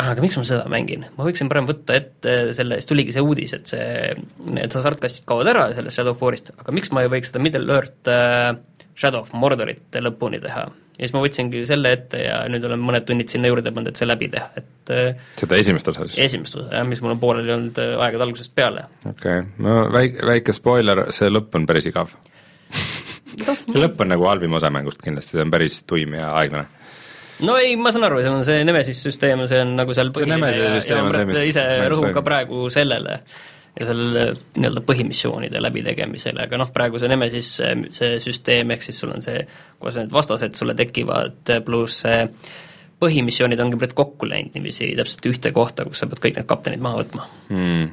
ah, 0.00 0.10
aga 0.14 0.24
miks 0.24 0.40
ma 0.40 0.46
seda 0.48 0.64
mängin, 0.72 1.04
ma 1.18 1.28
võiksin 1.28 1.50
parem 1.52 1.68
võtta 1.68 1.96
ette 2.00 2.36
selle, 2.56 2.80
siis 2.80 2.88
tuligi 2.88 3.14
see 3.14 3.24
uudis, 3.24 3.54
et 3.58 3.68
see, 3.68 4.14
need 4.48 4.80
hasartkastid 4.80 5.28
kaovad 5.28 5.52
ära 5.52 5.68
sellest 5.76 6.00
Shadow 6.00 6.16
of 6.16 6.24
War'ist, 6.24 6.52
aga 6.56 6.76
miks 6.76 6.92
ma 6.94 7.04
ei 7.04 7.12
võiks 7.12 7.32
seda 7.32 7.44
Middle 7.44 7.76
Earth 7.76 8.12
äh, 8.12 8.54
Shadow 8.96 9.24
of 9.24 9.34
Mordorit 9.36 10.00
lõpuni 10.00 10.40
teha. 10.42 10.68
Ja 11.00 11.08
siis 11.08 11.14
ma 11.16 11.22
võtsingi 11.24 11.62
selle 11.68 11.94
ette 11.96 12.18
ja 12.20 12.40
nüüd 12.52 12.64
olen 12.68 12.82
mõned 12.84 13.06
tunnid 13.08 13.32
sinna 13.32 13.48
juurde 13.48 13.72
pannud, 13.72 13.88
et 13.88 14.00
see 14.00 14.08
läbi 14.08 14.28
teha, 14.32 14.50
et 14.60 14.92
äh, 14.92 15.22
seda 15.40 15.56
esimest 15.56 15.88
osa 15.88 16.04
siis? 16.04 16.18
esimest 16.26 16.58
osa 16.60 16.68
jah, 16.76 16.84
mis 16.88 17.00
mul 17.00 17.14
on 17.14 17.22
pooleli 17.22 17.54
olnud 17.54 17.80
äh, 17.80 17.94
aegade 18.04 18.26
algusest 18.26 18.52
peale. 18.54 18.84
okei 19.08 19.40
okay., 19.40 19.46
no 19.64 19.86
väike, 19.94 20.26
väike 20.28 20.56
spoiler, 20.56 21.06
see 21.16 21.30
lõpp 21.32 21.56
on 21.56 21.64
päris 21.70 21.88
igav 21.88 22.12
no, 22.12 23.56
see 23.64 23.80
lõpp 23.80 24.04
on 24.04 24.12
nagu 24.12 24.28
halvim 24.28 24.60
osa 24.60 24.72
mängust 24.74 25.00
kindlasti, 25.04 25.38
see 25.38 25.46
on 25.46 25.54
päris 25.56 25.80
tuim 25.88 26.18
ja 26.20 26.34
aeglane 26.42 26.68
no 27.48 27.56
ei, 27.56 27.78
ma 27.80 27.94
saan 27.94 28.04
aru, 28.10 28.20
see 28.20 28.34
on 28.34 28.44
see 28.44 28.66
Nemesis 28.68 29.00
süsteem, 29.06 29.46
see 29.48 29.62
on 29.64 29.72
nagu 29.80 29.96
seal 29.96 30.12
põhiline 30.12 30.52
ja, 30.52 30.74
ja 30.76 31.00
Brett 31.08 31.40
ise 31.46 31.64
rõhub 31.88 32.12
ka 32.12 32.24
praegu 32.26 32.68
sellele 32.72 33.22
ja 33.78 33.86
sellele 33.86 34.24
nii-öelda 34.56 34.82
põhimissioonide 34.86 35.62
läbitegemisele, 35.62 36.46
aga 36.48 36.58
noh, 36.60 36.72
praegu 36.74 36.98
see 36.98 37.10
Nemesis, 37.10 37.52
see 37.94 38.18
süsteem, 38.22 38.74
ehk 38.74 38.84
siis 38.86 38.98
sul 39.02 39.14
on 39.14 39.22
see, 39.24 39.44
kuidas 39.78 40.00
need 40.00 40.14
vastased 40.14 40.58
sulle 40.58 40.74
tekivad, 40.78 41.54
pluss 41.66 42.02
see 42.04 42.24
põhimissioonid 43.00 43.62
ongi 43.62 43.78
praegu 43.80 43.96
kokku 44.02 44.28
läinud 44.28 44.56
niiviisi 44.56 44.92
täpselt 44.98 45.30
ühte 45.30 45.54
kohta, 45.56 45.86
kus 45.88 46.02
sa 46.02 46.10
pead 46.10 46.22
kõik 46.26 46.38
need 46.40 46.50
kaptenid 46.50 46.82
maha 46.84 47.02
võtma 47.02 47.26
mm.. 47.48 47.88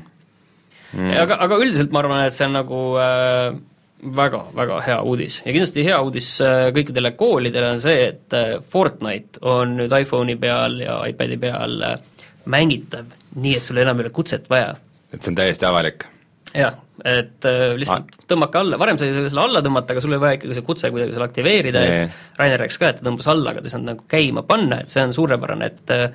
Mm. 0.98 1.16
aga, 1.20 1.38
aga 1.44 1.58
üldiselt 1.60 1.92
ma 1.92 2.02
arvan, 2.04 2.26
et 2.28 2.36
see 2.36 2.48
on 2.48 2.58
nagu 2.58 2.82
äh, 3.04 3.56
väga, 4.18 4.42
väga 4.56 4.82
hea 4.86 4.98
uudis 5.04 5.40
ja 5.46 5.54
kindlasti 5.54 5.86
hea 5.88 6.00
uudis 6.04 6.30
kõikidele 6.76 7.14
koolidele 7.20 7.72
on 7.76 7.82
see, 7.84 8.12
et 8.12 8.36
Fortnite 8.72 9.42
on 9.48 9.78
nüüd 9.82 9.96
iPhone'i 10.02 10.38
peal 10.42 10.80
ja 10.84 11.00
iPad'i 11.10 11.40
peal 11.42 11.80
mängitav, 12.48 13.16
nii 13.36 13.56
et 13.58 13.68
sul 13.68 13.80
enam 13.82 14.00
ei 14.00 14.08
ole 14.08 14.14
kutset 14.16 14.48
vaja. 14.50 14.76
Et 15.14 15.22
see 15.22 15.32
on 15.32 15.40
täiesti 15.40 15.68
avalik? 15.68 16.08
jah, 16.56 16.78
et 17.04 17.46
äh, 17.46 17.74
lihtsalt 17.78 18.16
ah. 18.16 18.24
tõmmake 18.32 18.62
alla, 18.62 18.80
varem 18.82 19.00
sai 19.00 19.12
selle 19.16 19.44
alla 19.44 19.62
tõmmata, 19.66 19.94
aga 19.94 20.04
sul 20.04 20.14
oli 20.16 20.22
vaja 20.22 20.38
ikkagi 20.40 20.58
see 20.58 20.66
kutse 20.66 20.92
kuidagi 20.94 21.16
seal 21.16 21.28
aktiveerida, 21.28 21.84
et 21.84 22.40
Rainer 22.40 22.64
rääkis 22.64 22.80
ka, 22.82 22.92
et 22.92 23.02
ta 23.02 23.08
tõmbas 23.10 23.28
alla, 23.34 23.52
aga 23.52 23.62
ta 23.62 23.70
ei 23.70 23.76
saanud 23.76 23.92
nagu 23.92 24.08
käima 24.10 24.44
panna, 24.48 24.82
et 24.84 24.94
see 24.94 25.04
on 25.04 25.14
suurepärane, 25.16 25.70
et 25.72 25.94
äh, 25.96 26.08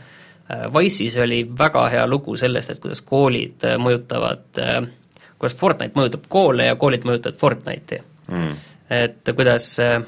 Wise'is 0.73 1.17
oli 1.23 1.43
väga 1.59 1.85
hea 1.93 2.07
lugu 2.11 2.35
sellest, 2.37 2.75
et 2.75 2.83
kuidas 2.83 3.05
koolid 3.07 3.69
äh, 3.69 3.77
mõjutavad 3.81 4.63
äh,, 4.63 4.81
kuidas 5.39 5.59
Fortnite 5.59 5.99
mõjutab 5.99 6.27
koole 6.33 6.67
ja 6.71 6.81
koolid 6.81 7.07
mõjutavad 7.09 7.39
Fortnite'i 7.39 8.03
mm.. 8.33 8.59
et 9.03 9.33
kuidas 9.37 9.69
äh, 9.85 10.01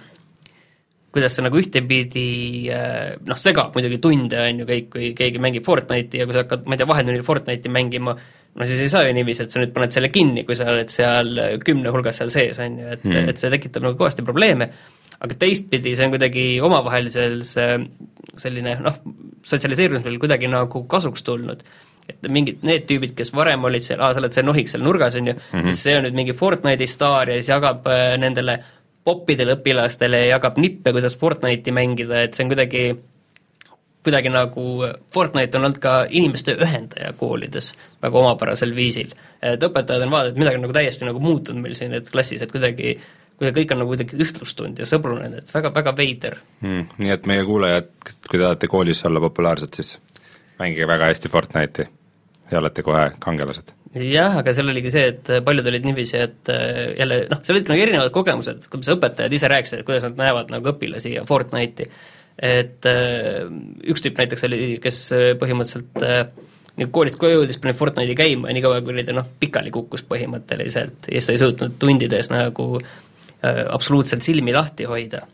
kuidas 1.14 1.37
see 1.37 1.44
nagu 1.47 1.59
ühtepidi 1.61 2.29
äh, 2.75 3.14
noh, 3.23 3.38
segab 3.38 3.77
muidugi 3.77 4.01
tunde, 4.03 4.40
on 4.40 4.64
ju, 4.64 4.68
kõik, 4.68 4.88
kui 4.90 5.12
keegi 5.16 5.42
mängib 5.42 5.66
Fortnite'i 5.66 6.23
ja 6.23 6.27
kui 6.27 6.35
sa 6.35 6.42
hakkad, 6.42 6.66
ma 6.66 6.75
ei 6.75 6.83
tea, 6.83 6.90
vahetunnil 6.90 7.27
Fortnite'i 7.27 7.73
mängima, 7.73 8.16
no 8.55 8.67
siis 8.69 8.83
ei 8.85 8.90
saa 8.93 9.07
ju 9.09 9.14
niiviisi, 9.17 9.47
et 9.47 9.55
sa 9.55 9.62
nüüd 9.62 9.73
paned 9.75 9.95
selle 9.95 10.11
kinni, 10.14 10.45
kui 10.49 10.57
sa 10.59 10.69
oled 10.73 10.93
seal 10.93 11.40
kümne 11.64 11.95
hulgas 11.95 12.21
seal 12.21 12.33
sees, 12.35 12.61
on 12.62 12.79
ju, 12.81 12.90
et 12.97 13.07
mm., 13.07 13.33
et 13.33 13.40
see 13.40 13.53
tekitab 13.55 13.87
nagu 13.87 13.99
kõvasti 14.01 14.27
probleeme, 14.27 14.71
aga 15.25 15.38
teistpidi 15.40 15.95
see 15.97 16.07
on 16.07 16.14
kuidagi 16.14 16.45
omavahelisel 16.64 17.40
see 17.49 17.81
selline 18.40 18.77
noh, 18.83 19.01
sotsialiseerumisel 19.47 20.21
kuidagi 20.23 20.51
nagu 20.51 20.85
kasuks 20.90 21.27
tulnud 21.27 21.64
et 22.11 22.29
mingid 22.29 22.64
need 22.67 22.85
tüübid, 22.88 23.14
kes 23.17 23.31
varem 23.37 23.64
olid 23.64 23.85
seal, 23.85 24.03
aa, 24.03 24.12
sa 24.12 24.21
oled 24.21 24.35
see 24.37 24.45
nohik 24.45 24.71
seal 24.71 24.85
nurgas, 24.85 25.17
on 25.17 25.31
ju 25.31 25.35
mm, 25.35 25.45
-hmm. 25.53 25.73
siis 25.73 25.83
see 25.87 25.97
on 25.97 26.05
nüüd 26.05 26.19
mingi 26.19 26.35
Fortnite'i 26.37 26.88
staar 26.90 27.31
ja 27.33 27.38
siis 27.38 27.49
jagab 27.49 27.87
äh, 27.88 28.19
nendele 28.21 28.59
popidele 29.05 29.57
õpilastele 29.57 30.25
ja 30.25 30.37
jagab 30.37 30.59
nippe, 30.61 30.93
kuidas 30.93 31.17
Fortnite'i 31.17 31.73
mängida, 31.73 32.23
et 32.25 32.35
see 32.35 32.45
on 32.45 32.53
kuidagi 32.53 32.85
kuidagi 34.05 34.33
nagu 34.33 34.64
Fortnite 35.12 35.59
on 35.59 35.69
olnud 35.69 35.81
ka 35.83 35.97
inimeste 36.11 36.57
ühendaja 36.61 37.12
koolides 37.19 37.73
väga 38.03 38.21
omapärasel 38.21 38.75
viisil. 38.77 39.12
et 39.43 39.62
õpetajad 39.62 40.07
on 40.07 40.14
vaadanud, 40.14 40.35
et 40.35 40.40
midagi 40.40 40.61
on 40.61 40.67
nagu 40.67 40.77
täiesti 40.77 41.09
nagu 41.09 41.21
muutunud 41.21 41.62
meil 41.62 41.77
siin 41.79 41.95
et 41.97 42.11
klassis, 42.11 42.43
et 42.43 42.53
kuidagi 42.53 42.99
kuidagi 43.38 43.61
kõik 43.61 43.75
on 43.75 43.83
nagu 43.83 43.95
kuidagi 43.95 44.19
ühtlustunud 44.25 44.79
ja 44.79 44.87
sõbrunenud, 44.88 45.43
et 45.43 45.55
väga, 45.55 45.73
väga 45.75 45.95
veider 45.99 46.38
hmm,. 46.62 46.90
Nii 47.03 47.14
et 47.17 47.27
meie 47.31 47.45
kuulajad, 47.47 47.90
kui 48.29 48.38
te 48.38 48.45
tahate 48.45 48.71
koolis 48.71 49.05
olla 49.09 49.23
populaarsed, 49.25 49.75
siis 49.75 49.97
mängige 50.61 50.87
väga 50.88 51.11
hästi 51.11 51.33
Fortnite'i 51.33 51.88
ja 52.53 52.61
olete 52.61 52.85
kohe 52.87 53.09
kangelased 53.19 53.75
jah, 53.95 54.38
aga 54.40 54.55
seal 54.55 54.71
oligi 54.73 54.90
see, 54.90 55.07
et 55.12 55.31
paljud 55.47 55.69
olid 55.71 55.87
niiviisi, 55.87 56.19
et 56.19 56.51
äh, 56.53 56.95
jälle 56.99 57.21
noh, 57.31 57.40
seal 57.47 57.59
olid 57.59 57.71
nagu 57.71 57.85
erinevad 57.85 58.12
kogemused, 58.14 58.67
kuidas 58.73 58.90
õpetajad 58.97 59.37
ise 59.37 59.51
rääkisid, 59.51 59.83
et 59.83 59.88
kuidas 59.88 60.07
nad 60.09 60.19
näevad 60.19 60.51
nagu 60.55 60.73
õpilasi 60.73 61.14
ja 61.14 61.25
Fortnite'i. 61.29 61.90
Et 62.38 62.88
äh, 62.90 63.44
üks 63.90 64.03
tüüp 64.05 64.18
näiteks 64.18 64.49
oli, 64.49 64.59
kes 64.83 65.05
äh, 65.14 65.29
põhimõtteliselt 65.40 66.03
nii 66.75 66.90
koolist 66.90 67.18
koju 67.20 67.38
jõudis, 67.38 67.61
pani 67.62 67.77
Fortnite'i 67.79 68.16
käima 68.18 68.51
ja 68.51 68.57
niikaua, 68.57 68.81
kui 68.83 69.05
ta 69.07 69.14
noh, 69.14 69.29
pikali 69.40 69.70
kukkus 69.75 70.03
põhimõtteliselt 70.11 71.07
ja 71.07 71.20
siis 71.20 71.31
ta 71.31 71.37
ei 71.37 71.42
suutnud 71.44 71.79
tundides 71.79 72.33
nagu 72.35 72.68
äh, 72.81 73.62
absoluutselt 73.68 74.27
silmi 74.27 74.55
lahti 74.57 74.88
hoida. 74.90 75.23
ja 75.23 75.29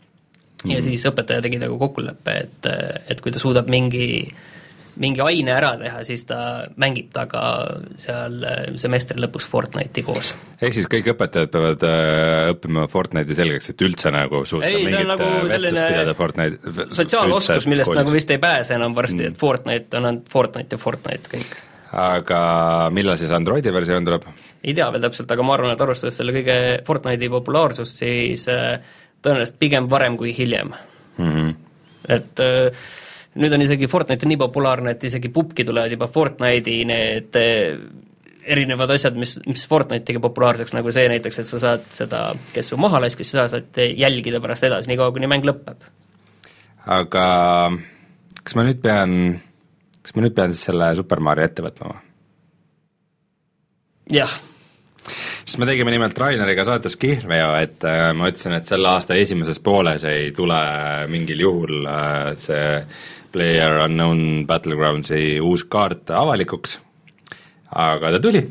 mm 0.63 0.71
-hmm. 0.71 0.81
siis 0.81 1.05
õpetaja 1.05 1.41
tegi 1.41 1.59
temaga 1.59 1.79
kokkuleppe, 1.79 2.31
et, 2.31 2.65
et 3.09 3.21
kui 3.21 3.31
ta 3.31 3.39
suudab 3.39 3.69
mingi 3.69 4.27
äh, 4.27 4.50
mingi 4.99 5.21
aine 5.23 5.53
ära 5.55 5.71
teha, 5.79 6.01
siis 6.07 6.25
ta 6.27 6.37
mängib 6.81 7.11
taga 7.15 7.41
seal 8.01 8.41
äh, 8.43 8.61
semestri 8.81 9.21
lõpus 9.23 9.47
Fortnite'i 9.47 10.03
koos. 10.05 10.33
ehk 10.59 10.75
siis 10.75 10.89
kõik 10.91 11.11
õpetajad 11.13 11.51
peavad 11.53 11.85
äh, 11.87 12.51
õppima 12.51 12.85
Fortnite'i 12.91 13.37
selgeks, 13.37 13.71
et 13.71 13.83
üldse 13.87 14.11
nagu 14.13 14.43
suuta 14.49 14.69
mingit 14.75 15.07
nagu 15.07 15.27
äh, 15.27 15.41
vestlust 15.53 15.81
pidada 15.81 16.15
Fortnite 16.17 16.75
sotsiaaloskus, 16.97 17.67
millest 17.71 17.91
koolis. 17.91 18.01
nagu 18.01 18.15
vist 18.15 18.35
ei 18.35 18.41
pääse 18.41 18.75
enam 18.75 18.95
varsti 18.97 19.23
mm., 19.23 19.33
et 19.33 19.43
Fortnite 19.43 19.99
on 19.99 20.09
ainult 20.11 20.31
Fortnite 20.31 20.75
ja 20.75 20.81
Fortnite 20.81 21.35
kõik. 21.35 21.59
aga 22.03 22.41
millal 22.91 23.19
siis 23.21 23.31
Androidi 23.35 23.73
versioon 23.73 24.09
tuleb? 24.09 24.27
ei 24.61 24.75
tea 24.77 24.89
veel 24.91 25.07
täpselt, 25.07 25.31
aga 25.31 25.45
ma 25.45 25.55
arvan, 25.55 25.75
et 25.75 25.85
arvestades 25.87 26.19
selle 26.19 26.35
kõige 26.35 26.57
Fortnite'i 26.87 27.31
populaarsust, 27.31 28.03
siis 28.03 28.47
tõenäoliselt 29.21 29.59
pigem 29.61 29.87
varem 29.89 30.17
kui 30.19 30.33
hiljem 30.37 30.73
mm. 31.17 31.31
-hmm. 31.31 31.55
et 32.09 32.39
äh, 32.39 32.83
nüüd 33.39 33.55
on 33.55 33.63
isegi 33.63 33.87
Fortnite 33.87 34.27
nii 34.27 34.39
populaarne, 34.41 34.95
et 34.95 35.03
isegi 35.07 35.31
pubki 35.33 35.65
tulevad 35.67 35.93
juba 35.93 36.07
Fortnite'i 36.11 36.83
need 36.87 37.37
eh, 37.39 37.77
erinevad 38.51 38.91
asjad, 38.95 39.17
mis, 39.19 39.37
mis 39.47 39.63
Fortnite'iga 39.69 40.21
populaarseks, 40.23 40.75
nagu 40.75 40.91
see 40.93 41.07
näiteks, 41.11 41.41
et 41.41 41.49
sa 41.49 41.61
saad 41.61 41.87
seda, 41.95 42.25
kes 42.55 42.73
su 42.73 42.79
maha 42.81 43.01
laskis, 43.05 43.31
seda 43.33 43.47
saad 43.51 43.81
jälgida 43.95 44.41
pärast 44.43 44.67
edasi, 44.67 44.91
niikaua 44.91 45.13
kuni 45.15 45.29
mäng 45.31 45.47
lõpeb. 45.47 45.89
aga 46.91 47.25
kas 48.41 48.57
ma 48.57 48.67
nüüd 48.67 48.81
pean, 48.83 49.17
kas 50.01 50.15
ma 50.17 50.25
nüüd 50.25 50.37
pean 50.37 50.55
siis 50.55 50.71
selle 50.71 50.93
Super 50.97 51.21
Mario 51.23 51.47
ette 51.47 51.63
võtma 51.65 51.91
või? 51.93 52.07
jah 54.17 54.39
siis 55.45 55.57
me 55.61 55.65
tegime 55.69 55.91
nimelt 55.93 56.17
Raineriga 56.17 56.65
saates 56.67 56.97
kihlveo, 56.99 57.53
et 57.61 57.85
äh, 57.87 58.09
ma 58.17 58.29
ütlesin, 58.29 58.55
et 58.57 58.69
selle 58.69 58.89
aasta 58.91 59.17
esimeses 59.17 59.61
pooles 59.63 60.03
ei 60.09 60.31
tule 60.35 60.59
mingil 61.11 61.45
juhul 61.45 61.87
äh, 61.89 62.33
see 62.39 62.65
Player 63.31 63.79
Unknown 63.85 64.45
Battlegroundsi 64.49 65.39
uus 65.43 65.65
kaart 65.71 66.11
avalikuks, 66.15 66.77
aga 67.71 68.11
ta 68.15 68.19
tuli 68.23 68.43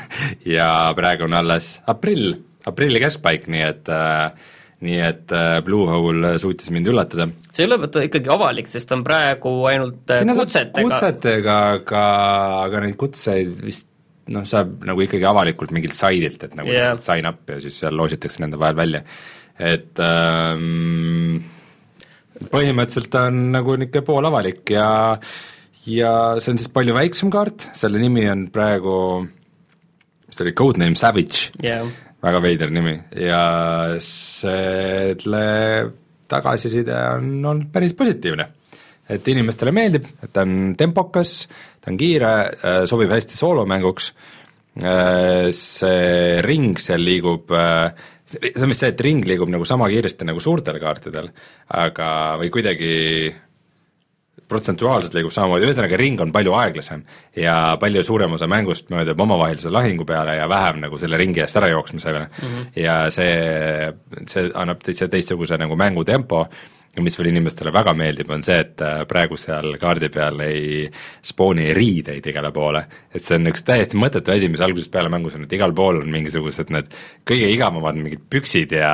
ja 0.56 0.68
praegu 0.96 1.28
on 1.28 1.38
alles 1.38 1.76
aprill, 1.90 2.34
aprilli 2.66 3.02
keskpaik, 3.02 3.48
nii 3.52 3.64
et 3.68 3.90
äh, 3.92 4.52
nii 4.84 5.00
et 5.00 5.32
äh, 5.34 5.58
Bluehole 5.64 6.34
suutis 6.42 6.70
mind 6.74 6.90
üllatada. 6.92 7.28
see 7.52 7.64
ei 7.64 7.70
ole 7.70 7.80
vaata 7.84 8.04
ikkagi 8.04 8.30
avalik, 8.32 8.68
sest 8.70 8.92
on 8.96 9.04
praegu 9.06 9.54
ainult 9.70 10.10
äh, 10.10 10.22
Sinna 10.22 10.36
kutsetega. 10.38 10.84
kutsetega, 10.88 11.58
aga, 11.78 12.04
aga 12.66 12.84
neid 12.84 12.98
kutseid 13.00 13.54
vist 13.64 13.88
noh, 14.32 14.44
saab 14.48 14.84
nagu 14.88 15.04
ikkagi 15.04 15.26
avalikult 15.28 15.72
mingilt 15.76 15.96
saidilt, 15.96 16.42
et 16.46 16.54
nagu 16.58 16.70
yeah. 16.72 16.92
lihtsalt 16.92 17.06
sign 17.06 17.28
up 17.30 17.50
ja 17.50 17.60
siis 17.62 17.80
seal 17.82 17.96
loositakse 17.98 18.42
nende 18.44 18.60
vahel 18.60 18.78
välja, 18.78 19.02
et 19.60 20.00
ähm, 20.02 21.42
põhimõtteliselt 22.50 23.14
on 23.20 23.40
nagu 23.54 23.76
niisugune 23.78 24.06
poolavalik 24.06 24.74
ja 24.74 24.88
ja 25.90 26.12
see 26.40 26.54
on 26.54 26.60
siis 26.60 26.72
palju 26.72 26.94
väiksem 26.96 27.30
kaart, 27.32 27.68
selle 27.76 28.00
nimi 28.00 28.24
on 28.30 28.46
praegu, 28.52 28.96
mis 30.24 30.38
ta 30.38 30.46
oli, 30.46 30.54
Codename 30.56 30.98
Savage 30.98 31.52
yeah., 31.62 31.84
väga 32.24 32.40
veider 32.40 32.72
nimi 32.72 32.96
ja 33.20 33.42
selle 34.02 35.44
tagasiside 36.30 36.94
on 37.18 37.34
olnud 37.44 37.72
päris 37.72 37.92
positiivne. 37.96 38.48
et 39.04 39.26
inimestele 39.28 39.72
meeldib, 39.76 40.06
et 40.24 40.32
ta 40.32 40.46
on 40.46 40.72
tempokas, 40.80 41.42
ta 41.84 41.90
on 41.92 41.98
kiire, 42.00 42.30
sobib 42.88 43.10
hästi 43.12 43.36
soolomänguks, 43.36 44.06
see 45.52 46.40
ring 46.42 46.80
seal 46.80 47.04
liigub 47.04 47.52
äh, 47.52 47.92
see 48.34 48.62
on 48.62 48.72
vist 48.72 48.84
see, 48.84 48.92
et 48.92 49.00
ring 49.06 49.24
liigub 49.26 49.50
nagu 49.52 49.66
sama 49.68 49.88
kiiresti 49.92 50.28
nagu 50.28 50.42
suurtel 50.42 50.78
kaartidel, 50.82 51.30
aga, 51.80 52.08
või 52.40 52.52
kuidagi 52.54 52.94
protsentuaalselt 54.48 55.14
liigub 55.16 55.32
samamoodi, 55.32 55.66
ühesõnaga 55.68 55.98
ring 55.98 56.20
on 56.20 56.32
palju 56.34 56.54
aeglasem 56.58 57.04
ja 57.38 57.54
palju 57.80 58.02
suurem 58.04 58.36
osa 58.36 58.48
mängust 58.50 58.90
möödub 58.92 59.20
omavahelise 59.24 59.72
lahingu 59.72 60.04
peale 60.08 60.36
ja 60.36 60.48
vähem 60.50 60.82
nagu 60.84 60.98
selle 61.00 61.18
ringi 61.20 61.42
eest 61.44 61.56
ära 61.60 61.70
jooksmisele 61.72 62.26
mm. 62.26 62.48
-hmm. 62.48 62.66
ja 62.82 62.98
see, 63.14 63.92
see 64.28 64.50
annab 64.54 64.82
täitsa 64.84 65.08
teistsuguse 65.08 65.58
nagu 65.60 65.76
mängutempo 65.76 66.46
mis 67.02 67.16
veel 67.18 67.30
inimestele 67.32 67.72
väga 67.74 67.94
meeldib, 67.98 68.30
on 68.34 68.44
see, 68.46 68.58
et 68.62 68.82
äh, 68.84 69.00
praegu 69.10 69.38
seal 69.40 69.74
kaardi 69.80 70.10
peal 70.14 70.42
ei 70.44 70.84
spooni 71.24 71.72
riideid 71.76 72.26
igale 72.30 72.52
poole. 72.54 72.84
et 73.14 73.22
see 73.22 73.38
on 73.40 73.50
üks 73.50 73.66
täiesti 73.66 73.98
mõttetu 74.00 74.34
asi, 74.34 74.50
mis 74.52 74.62
algusest 74.64 74.92
peale 74.94 75.10
mängus 75.12 75.34
on, 75.38 75.46
et 75.48 75.56
igal 75.56 75.74
pool 75.74 76.02
on 76.02 76.12
mingisugused 76.12 76.70
need 76.74 76.92
kõige 77.26 77.50
igavamad 77.54 77.98
mingid 77.98 78.22
püksid 78.30 78.76
ja, 78.76 78.92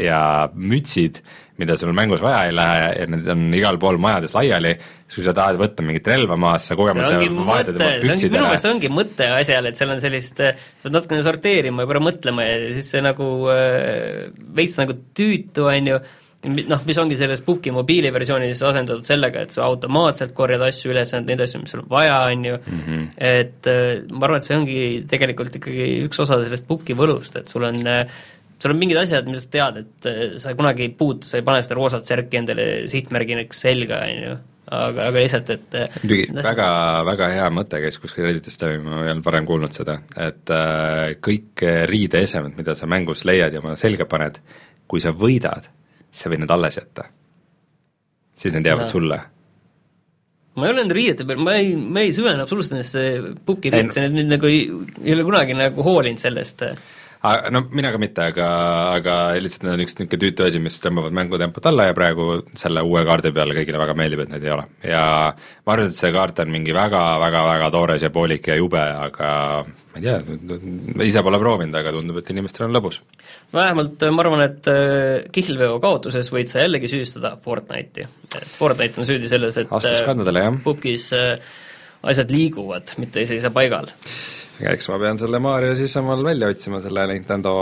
ja 0.00 0.20
mütsid, 0.54 1.20
mida 1.58 1.74
sul 1.76 1.90
mängus 1.96 2.22
vaja 2.22 2.44
ei 2.46 2.54
lähe 2.54 2.90
ja 3.00 3.06
need 3.10 3.28
on 3.34 3.48
igal 3.58 3.78
pool 3.82 3.98
majades 4.00 4.34
laiali, 4.36 4.76
kui 5.10 5.24
sa 5.24 5.34
tahad 5.34 5.58
võtta 5.58 5.84
mingit 5.84 6.06
relva 6.08 6.36
maas, 6.38 6.68
sa 6.70 6.76
kogemata 6.78 7.18
vahetad 7.18 7.74
oma 7.80 7.96
püksid 8.04 8.30
ära. 8.30 8.36
minu 8.36 8.44
meelest 8.46 8.64
see 8.64 8.72
ongi 8.72 8.92
mõte 8.94 9.28
asjal, 9.40 9.68
et 9.68 9.80
seal 9.80 9.92
on 9.94 10.02
sellist, 10.04 10.38
pead 10.38 10.94
natukene 10.94 11.24
sorteerima 11.26 11.82
ja 11.82 11.90
korra 11.90 12.04
mõtlema 12.04 12.46
ja 12.46 12.60
siis 12.76 12.92
see 12.94 13.02
nagu 13.04 13.28
äh, 13.52 14.28
veits 14.54 14.78
nagu 14.78 14.96
tüütu, 15.18 15.66
on 15.66 15.92
ju, 15.92 16.00
noh, 16.46 16.82
mis 16.86 16.98
ongi 17.00 17.18
selles 17.18 17.42
Puhki 17.46 17.72
mobiiliversioonis 17.74 18.60
asendatud 18.68 19.06
sellega, 19.08 19.42
et 19.44 19.54
sa 19.54 19.64
automaatselt 19.66 20.34
korjad 20.36 20.62
asju 20.68 20.92
üles, 20.92 21.12
neid 21.24 21.42
asju, 21.44 21.62
mis 21.64 21.74
sul 21.74 21.82
on 21.82 21.88
vaja, 21.90 22.18
on 22.30 22.44
ju, 22.46 22.58
mhm. 22.62 23.06
et 23.30 23.70
äh, 23.70 23.86
ma 24.12 24.28
arvan, 24.28 24.42
et 24.42 24.48
see 24.48 24.58
ongi 24.58 24.82
tegelikult 25.10 25.58
ikkagi 25.58 25.88
üks 26.06 26.22
osa 26.24 26.38
sellest 26.44 26.68
Puhki 26.68 26.96
võlust, 26.98 27.40
et 27.40 27.50
sul 27.50 27.66
on 27.66 27.80
äh, 27.86 28.20
sul 28.58 28.74
on 28.74 28.78
mingid 28.78 29.00
asjad, 29.00 29.26
mida 29.30 29.42
sa 29.42 29.50
tead, 29.54 29.80
et 29.82 30.10
äh, 30.10 30.20
sa 30.42 30.54
kunagi 30.58 30.86
ei 30.86 30.92
puutu, 30.94 31.26
sa 31.26 31.40
ei 31.40 31.46
pane 31.46 31.64
seda 31.64 31.78
roosat 31.78 32.06
särki 32.06 32.40
endale 32.40 32.68
sihtmärgiks 32.90 33.64
selga, 33.66 33.98
on 34.06 34.22
ju, 34.22 34.36
aga, 34.78 35.08
aga 35.08 35.24
lihtsalt, 35.24 35.50
et 35.56 35.74
muidugi 36.04 36.28
väga, 36.38 36.68
väga 37.08 37.32
hea 37.34 37.48
mõte 37.54 37.82
käis 37.82 37.98
kuskil 38.02 38.28
Redditist 38.28 38.62
läbi, 38.62 38.78
ma 38.84 39.00
ei 39.02 39.10
olnud 39.14 39.26
varem 39.26 39.48
kuulnud 39.48 39.74
seda, 39.74 39.98
et 40.14 40.54
äh, 40.54 41.16
kõik 41.24 41.66
riideesemed, 41.90 42.54
mida 42.60 42.78
sa 42.78 42.86
mängus 42.90 43.26
leiad 43.26 43.58
ja 43.58 43.64
oma 43.64 43.74
selga 43.80 44.06
paned, 44.06 44.38
kui 44.88 45.02
sa 45.02 45.10
võidad, 45.10 45.66
sa 46.12 46.30
võid 46.30 46.44
need 46.44 46.54
alles 46.54 46.78
jätta. 46.80 47.08
siis 48.38 48.54
need 48.54 48.66
jäävad 48.66 48.86
no. 48.86 48.92
sulle. 48.92 49.18
ma 50.58 50.66
ei 50.66 50.72
ole 50.72 50.82
nende 50.82 50.96
riiete 50.96 51.26
peal, 51.28 51.42
ma 51.44 51.56
ei, 51.58 51.74
ma 51.76 52.04
ei 52.04 52.14
süvene 52.14 52.42
absoluutselt 52.42 52.78
nendesse 52.78 53.34
pubgiriidesse, 53.46 54.04
need 54.06 54.16
nüüd 54.18 54.32
nagu 54.36 54.50
ei, 54.50 54.62
ei 55.04 55.14
ole 55.14 55.26
kunagi 55.26 55.58
nagu 55.58 55.84
hoolinud 55.86 56.22
sellest. 56.22 56.64
No 57.50 57.62
mina 57.74 57.90
ka 57.90 57.98
mitte, 58.00 58.28
aga, 58.30 58.48
aga 58.98 59.16
lihtsalt 59.42 59.66
need 59.66 59.74
on 59.74 59.82
üks 59.84 59.96
niisugune 59.98 60.20
tüütu 60.22 60.46
asi, 60.46 60.60
mis 60.62 60.78
tõmbavad 60.82 61.14
mängutempot 61.16 61.66
alla 61.70 61.88
ja 61.88 61.96
praegu 61.96 62.28
selle 62.58 62.84
uue 62.86 63.02
kaardi 63.08 63.32
peale 63.34 63.56
kõigile 63.56 63.80
väga 63.80 63.96
meeldib, 63.98 64.22
et 64.22 64.32
neid 64.32 64.46
ei 64.46 64.54
ole. 64.54 64.68
ja 64.86 65.02
ma 65.34 65.74
arvan, 65.74 65.90
et 65.90 65.98
see 65.98 66.12
kaart 66.14 66.44
on 66.44 66.54
mingi 66.54 66.76
väga, 66.76 67.02
väga, 67.22 67.42
väga 67.50 67.70
toores 67.74 68.06
ja 68.06 68.12
poolik 68.14 68.50
ja 68.52 68.58
jube, 68.60 68.82
aga 69.08 69.32
ma 69.66 69.98
ei 69.98 70.06
tea, 70.06 70.16
ise 71.08 71.24
pole 71.26 71.42
proovinud, 71.42 71.74
aga 71.80 71.94
tundub, 71.96 72.22
et 72.22 72.32
inimestel 72.34 72.68
on 72.68 72.78
lõbus. 72.78 73.02
vähemalt 73.54 74.08
ma 74.14 74.24
arvan, 74.26 74.46
et 74.46 74.72
äh, 74.72 75.28
kihlveo 75.34 75.80
kaotuses 75.82 76.30
võid 76.34 76.50
sa 76.52 76.62
jällegi 76.66 76.92
süüdistada 76.94 77.34
Fortnite'i. 77.42 78.06
et 78.30 78.52
Fortnite 78.58 79.02
on 79.02 79.10
süüdi 79.10 79.30
selles, 79.30 79.58
et 79.58 79.66
jah. 79.66 80.62
pubgis 80.62 81.10
äh, 81.18 81.34
asjad 82.06 82.30
liiguvad, 82.30 82.94
mitte 83.02 83.24
ei 83.24 83.26
seisa 83.26 83.50
paigal 83.50 83.90
eks 84.58 84.88
ma 84.90 84.98
pean 84.98 85.18
selle 85.20 85.38
Mario 85.42 85.74
siis 85.78 85.94
omal 86.00 86.24
välja 86.26 86.50
otsima, 86.50 86.80
selle 86.82 87.06
Nintendo 87.12 87.54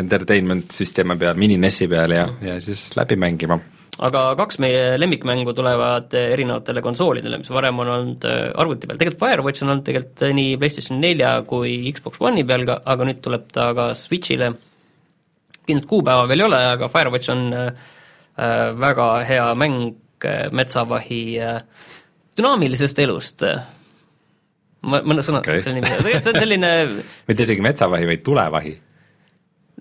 Entertainment 0.00 0.74
süsteemi 0.74 1.16
peal, 1.20 1.36
mini-NES-i 1.38 1.88
peal 1.90 2.14
ja, 2.16 2.26
ja 2.42 2.58
siis 2.64 2.92
läbi 2.98 3.16
mängima. 3.20 3.58
aga 4.04 4.22
kaks 4.34 4.58
meie 4.58 4.96
lemmikmängu 4.98 5.52
tulevad 5.54 6.14
erinevatele 6.18 6.82
konsoolidele, 6.82 7.38
mis 7.38 7.50
varem 7.50 7.78
on 7.78 7.92
olnud 7.96 8.24
äh, 8.26 8.48
arvuti 8.58 8.88
peal, 8.90 8.98
tegelikult 8.98 9.22
Firewatch 9.22 9.62
on 9.62 9.74
olnud 9.74 9.86
tegelikult 9.86 10.24
nii 10.40 10.56
PlayStation 10.58 11.00
nelja 11.00 11.34
kui 11.46 11.76
Xbox 11.94 12.18
One'i 12.20 12.46
peal 12.48 12.66
aga 12.74 13.06
nüüd 13.06 13.20
tuleb 13.22 13.46
ta 13.54 13.68
ka 13.76 13.92
Switch'ile, 13.98 14.50
kindlat 15.68 15.86
kuupäeva 15.90 16.26
veel 16.30 16.42
ei 16.42 16.48
ole, 16.48 16.64
aga 16.74 16.90
Firewatch 16.90 17.30
on 17.34 17.46
väga 18.80 19.08
hea 19.28 19.46
mäng 19.54 19.94
metsavahi 20.56 21.22
dünaamilisest 22.34 22.98
elust 23.04 23.44
ma, 24.84 25.00
ma 25.04 25.20
sõnastaks 25.20 25.56
okay. 25.56 25.64
selle 25.64 25.80
nimi, 25.80 25.92
tegelikult 25.92 26.26
see 26.26 26.34
on 26.34 26.42
selline 26.44 26.72
mitte 27.28 27.46
isegi 27.46 27.64
metsavahi, 27.64 28.10
vaid 28.10 28.26
tulevahi? 28.26 28.74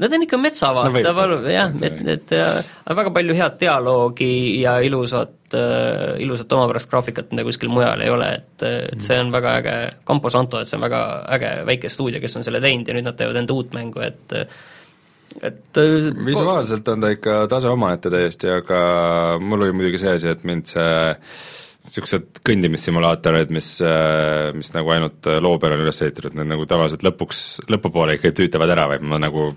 Nad 0.02 0.14
on 0.18 0.24
ikka 0.26 0.38
metsavaht 0.42 0.90
no,, 0.90 1.12
palun, 1.14 1.44
jah, 1.54 1.74
et, 1.86 2.00
et 2.10 2.32
äh, 2.34 2.70
väga 2.98 3.12
palju 3.14 3.36
head 3.38 3.60
dialoogi 3.62 4.30
ja 4.64 4.80
ilusat 4.82 5.54
äh,, 5.54 6.16
ilusat 6.24 6.56
omapärast 6.58 6.90
graafikat, 6.90 7.30
mida 7.30 7.46
kuskil 7.46 7.70
mujal 7.70 8.02
ei 8.02 8.10
ole, 8.10 8.32
et, 8.40 8.66
et 8.66 9.06
see 9.06 9.20
on 9.22 9.30
väga 9.34 9.58
äge, 9.62 9.76
Campo 10.08 10.34
Santo, 10.34 10.64
et 10.64 10.70
see 10.70 10.80
on 10.80 10.88
väga 10.88 11.04
äge 11.38 11.52
väike 11.70 11.94
stuudio, 11.94 12.24
kes 12.24 12.40
on 12.42 12.48
selle 12.48 12.64
teinud 12.64 12.90
ja 12.90 12.98
nüüd 12.98 13.06
nad 13.06 13.20
teevad 13.20 13.38
enda 13.44 13.54
uut 13.54 13.76
mängu, 13.78 14.02
et 14.02 14.34
et 15.42 15.82
äh, 15.82 16.10
visuaalselt 16.26 16.90
on 16.90 17.06
ta 17.06 17.14
ikka 17.14 17.44
tase 17.52 17.70
omaette 17.70 18.10
täiesti, 18.14 18.50
aga 18.50 18.80
mul 19.42 19.68
oli 19.68 19.78
muidugi 19.78 20.02
see 20.02 20.18
asi, 20.18 20.34
et 20.34 20.42
mind 20.48 20.74
see 20.74 20.90
niisugused 21.84 22.40
kõndimissimulaatorid, 22.48 23.50
mis, 23.52 23.68
äh, 23.84 24.54
mis 24.56 24.72
nagu 24.72 24.92
ainult 24.96 25.28
äh, 25.28 25.40
loo 25.44 25.58
peale 25.60 25.76
on 25.76 25.84
üles 25.84 26.00
ehitatud, 26.06 26.36
need 26.38 26.48
nagu 26.48 26.64
tavaliselt 26.70 27.04
lõpuks, 27.04 27.42
lõpupoole 27.72 28.16
ikka 28.18 28.32
tüütavad 28.38 28.72
ära, 28.72 28.86
vaid 28.94 29.04
ma 29.04 29.20
nagu, 29.20 29.50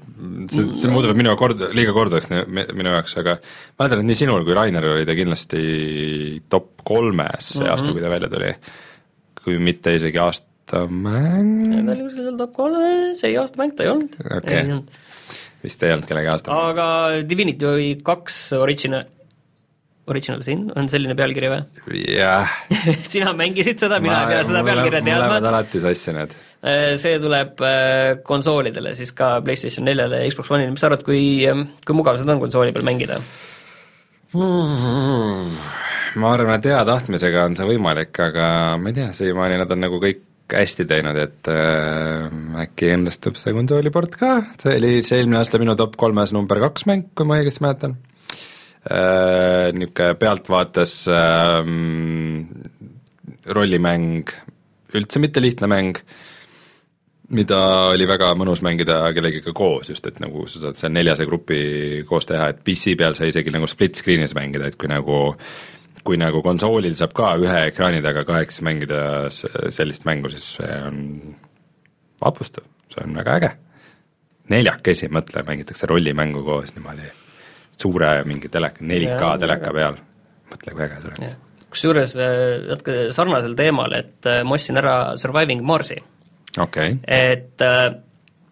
see, 0.50 0.66
see 0.74 0.90
muutub 0.90 1.14
minu 1.18 1.36
kord, 1.38 1.62
liiga 1.76 1.94
korduvaks 1.94 2.30
minu 2.50 2.96
jaoks, 2.96 3.16
aga 3.22 3.36
mäletan, 3.78 4.02
et 4.02 4.10
nii 4.10 4.20
sinul 4.24 4.46
kui 4.46 4.58
Rainer 4.58 4.90
oli 4.90 5.06
ta 5.06 5.14
kindlasti 5.18 5.62
top 6.50 6.82
kolmes 6.86 7.52
see 7.52 7.62
mm 7.62 7.66
-hmm. 7.66 7.72
aasta, 7.76 7.94
kui 7.94 8.02
ta 8.02 8.10
välja 8.10 8.28
tuli. 8.28 8.52
kui 9.44 9.58
mitte 9.62 9.94
isegi 9.94 10.18
aastamäng. 10.18 11.86
ta 11.86 11.92
oli 11.92 12.02
kuskil 12.02 12.24
seal 12.24 12.38
top 12.38 12.52
kolmes, 12.52 13.24
ei 13.24 13.36
aastamäng 13.38 13.76
ta 13.76 13.84
ei 13.84 13.90
olnud 13.90 14.16
okay.. 14.36 14.80
vist 15.62 15.82
ei 15.82 15.92
olnud 15.92 16.06
kellegi 16.06 16.32
aasta. 16.34 16.50
aga 16.50 16.86
Divinity 17.28 18.02
kaks 18.02 18.52
Origin 18.52 18.98
Original 20.06 20.42
Sin 20.46 20.66
on 20.78 20.88
selline 20.90 21.16
pealkiri 21.18 21.48
või? 21.50 21.62
jah. 22.14 22.52
sina 23.12 23.32
mängisid 23.36 23.80
seda, 23.82 23.98
mina 24.02 24.22
ei 24.22 24.34
pea 24.34 24.44
seda 24.46 24.62
pealkirja 24.66 25.00
teadma. 25.00 25.16
mul 25.16 25.34
lähevad 25.34 25.48
alati 25.50 25.82
sassi 25.82 26.14
need. 26.14 26.36
Äh, 26.66 26.92
see 27.00 27.18
tuleb 27.22 27.60
äh, 27.66 28.12
konsoolidele 28.26 28.94
siis 28.98 29.12
ka 29.16 29.36
PlayStation 29.44 29.86
neljale 29.88 30.22
ja 30.22 30.30
Xbox 30.30 30.52
One'ile, 30.54 30.72
mis 30.74 30.82
sa 30.82 30.90
arvad, 30.90 31.02
kui, 31.06 31.20
ähm, 31.50 31.66
kui 31.86 31.98
mugav 31.98 32.20
seda 32.22 32.36
on 32.36 32.42
konsooli 32.42 32.74
peal 32.74 32.86
mängida 32.86 33.18
hmm.? 34.32 35.58
ma 36.22 36.32
arvan, 36.32 36.56
et 36.56 36.70
hea 36.70 36.80
tahtmisega 36.88 37.44
on 37.50 37.58
see 37.58 37.68
võimalik, 37.74 38.14
aga 38.24 38.48
ma 38.80 38.90
ei 38.90 38.96
tea, 38.96 39.10
siiamaani 39.16 39.60
nad 39.60 39.74
on 39.74 39.84
nagu 39.84 40.00
kõik 40.02 40.24
hästi 40.56 40.86
teinud, 40.86 41.18
et 41.18 41.50
äh, 41.50 42.26
äkki 42.62 42.92
õnnestub 42.94 43.38
see 43.38 43.54
konsooliport 43.56 44.14
ka, 44.18 44.36
see 44.62 44.78
oli 44.78 45.00
see 45.02 45.20
eelmine 45.20 45.42
aasta 45.42 45.58
minu 45.62 45.74
top 45.78 45.98
kolmes 45.98 46.32
number 46.34 46.62
kaks 46.62 46.86
mäng, 46.86 47.10
kui 47.18 47.26
ma 47.28 47.40
õigesti 47.42 47.66
mäletan 47.66 47.98
niisugune 48.87 50.14
pealtvaates 50.20 50.94
ähm, 51.11 52.44
rollimäng, 53.46 54.31
üldse 54.94 55.20
mitte 55.22 55.42
lihtne 55.42 55.68
mäng, 55.70 55.99
mida 57.35 57.61
oli 57.90 58.07
väga 58.07 58.31
mõnus 58.38 58.62
mängida 58.62 59.01
kellegagi 59.14 59.55
koos, 59.57 59.90
just 59.90 60.07
et 60.07 60.20
nagu 60.22 60.46
sa 60.51 60.62
saad 60.62 60.79
seal 60.79 60.94
neljase 60.94 61.27
grupi 61.27 62.05
koos 62.07 62.29
teha, 62.29 62.53
et 62.53 62.62
PC 62.66 62.94
peal 62.99 63.16
sai 63.18 63.33
isegi 63.33 63.55
nagu 63.55 63.66
split 63.70 63.99
screen'is 63.99 64.37
mängida, 64.38 64.70
et 64.70 64.79
kui 64.79 64.90
nagu 64.90 65.18
kui 66.07 66.18
nagu 66.20 66.38
konsoolil 66.38 66.94
saab 66.94 67.16
ka 67.18 67.33
ühe 67.42 67.61
ekraani 67.72 67.99
taga 68.05 68.22
kaheksa 68.29 68.62
mängida 68.62 69.01
sellist 69.35 70.07
mängu, 70.07 70.31
siis 70.31 70.53
see 70.61 70.81
on 70.87 71.01
vapustav, 72.22 72.68
see 72.94 73.03
on 73.03 73.18
väga 73.18 73.38
äge. 73.40 73.55
neljakesi, 74.46 75.09
mõtle, 75.11 75.42
mängitakse 75.42 75.88
rollimängu 75.90 76.44
koos 76.46 76.70
niimoodi 76.77 77.11
suure 77.80 78.10
mingi 78.28 78.50
teleka, 78.52 78.84
4K 78.84 79.32
teleka 79.42 79.72
peal, 79.76 79.98
mõtle 80.52 80.74
kui 80.74 80.86
äge 80.86 81.00
see 81.02 81.12
oleks. 81.12 81.36
kusjuures 81.76 82.16
natuke 82.70 82.98
sarnasel 83.14 83.56
teemal, 83.58 83.96
et 83.98 84.28
äh, 84.30 84.42
ma 84.46 84.56
ostsin 84.56 84.80
ära 84.80 84.96
Surviving 85.20 85.64
Marsi. 85.66 85.98
Okay.. 86.56 86.96
et 87.04 87.60
äh, 87.60 87.90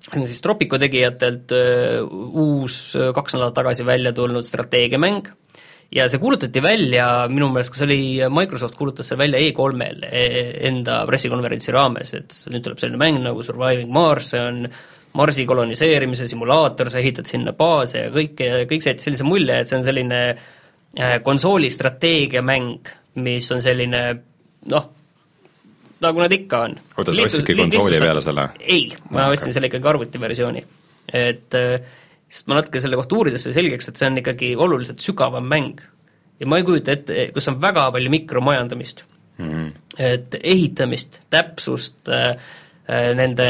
see 0.05 0.21
on 0.21 0.29
siis 0.29 0.43
Tropico 0.45 0.77
tegijatelt 0.81 1.55
uus 1.55 2.77
kaks 3.17 3.37
nädalat 3.37 3.57
tagasi 3.57 3.87
välja 3.87 4.13
tulnud 4.13 4.45
strateegiamäng. 4.45 5.31
Ja 5.95 6.09
see 6.11 6.19
kuulutati 6.19 6.63
välja, 6.65 7.07
minu 7.31 7.49
meelest 7.53 7.71
kas 7.75 7.85
oli 7.87 8.19
Microsoft 8.33 8.75
kuulutas 8.75 9.07
selle 9.09 9.21
välja 9.23 9.41
E3-l 9.45 10.07
e, 10.09 10.23
enda 10.69 11.03
pressikonverentsi 11.07 11.75
raames, 11.75 12.15
et 12.19 12.35
nüüd 12.51 12.65
tuleb 12.65 12.81
selline 12.83 12.99
mäng 12.99 13.21
nagu 13.23 13.45
Surviving 13.47 13.93
Mars, 13.95 14.33
see 14.33 14.41
on 14.43 14.65
Marsi 15.15 15.47
koloniseerimise 15.47 16.27
simulaator, 16.27 16.91
sa 16.91 16.99
ehitad 16.99 17.29
sinna 17.31 17.53
baase 17.55 18.07
ja 18.07 18.11
kõike 18.15 18.49
ja 18.51 18.63
kõik 18.67 18.83
see 18.83 18.95
jättis 18.95 19.09
sellise 19.09 19.27
mulje, 19.27 19.61
et 19.63 19.71
see 19.71 19.79
on 19.79 19.87
selline 19.87 20.21
äh, 20.35 21.17
konsooli 21.23 21.71
strateegiamäng, 21.71 22.91
mis 23.23 23.51
on 23.55 23.63
selline 23.63 24.01
noh, 24.73 24.89
nagu 26.03 26.25
nad 26.25 26.35
ikka 26.35 26.63
on. 26.69 26.75
oota, 26.97 27.15
sa 27.15 27.29
ostsidki 27.29 27.57
konsooli 27.61 28.01
peale 28.03 28.25
selle? 28.25 28.49
ei, 28.61 28.89
ma 29.11 29.29
okay. 29.29 29.39
ostsin 29.39 29.55
selle 29.55 29.71
ikkagi 29.71 29.91
arvutiversiooni. 29.93 30.65
et 31.15 31.59
äh, 31.61 31.95
sest 32.29 32.51
ma 32.51 32.59
natuke 32.59 32.83
selle 32.83 32.99
kohta 32.99 33.19
uurides 33.19 33.47
sai 33.47 33.55
selgeks, 33.55 33.91
et 33.91 34.01
see 34.01 34.11
on 34.11 34.19
ikkagi 34.19 34.51
oluliselt 34.67 35.05
sügavam 35.05 35.47
mäng. 35.47 35.79
ja 36.41 36.51
ma 36.51 36.59
ei 36.59 36.67
kujuta 36.67 36.97
ette, 36.97 37.29
kus 37.37 37.49
on 37.53 37.61
väga 37.63 37.87
palju 37.95 38.11
mikromajandamist 38.11 39.05
mm. 39.39 39.47
-hmm. 39.47 39.71
et 40.11 40.37
ehitamist, 40.43 41.23
täpsust 41.31 42.11
äh,, 42.11 42.35
nende 43.15 43.49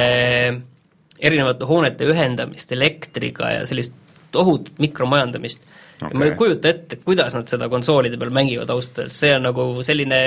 erinevate 1.24 1.68
hoonete 1.68 2.08
ühendamist 2.10 2.72
elektriga 2.76 3.52
ja 3.58 3.64
sellist 3.68 3.94
tohutut 4.34 4.78
mikromajandamist. 4.82 5.64
Okay.. 6.02 6.18
ma 6.18 6.26
ei 6.26 6.34
kujuta 6.38 6.72
ette, 6.72 6.98
kuidas 7.04 7.36
nad 7.36 7.48
seda 7.48 7.68
konsoolide 7.70 8.18
peal 8.18 8.32
mängivad 8.34 8.70
ausalt 8.74 8.98
öeldes, 8.98 9.18
see 9.22 9.30
on 9.36 9.44
nagu 9.46 9.66
selline 9.86 10.20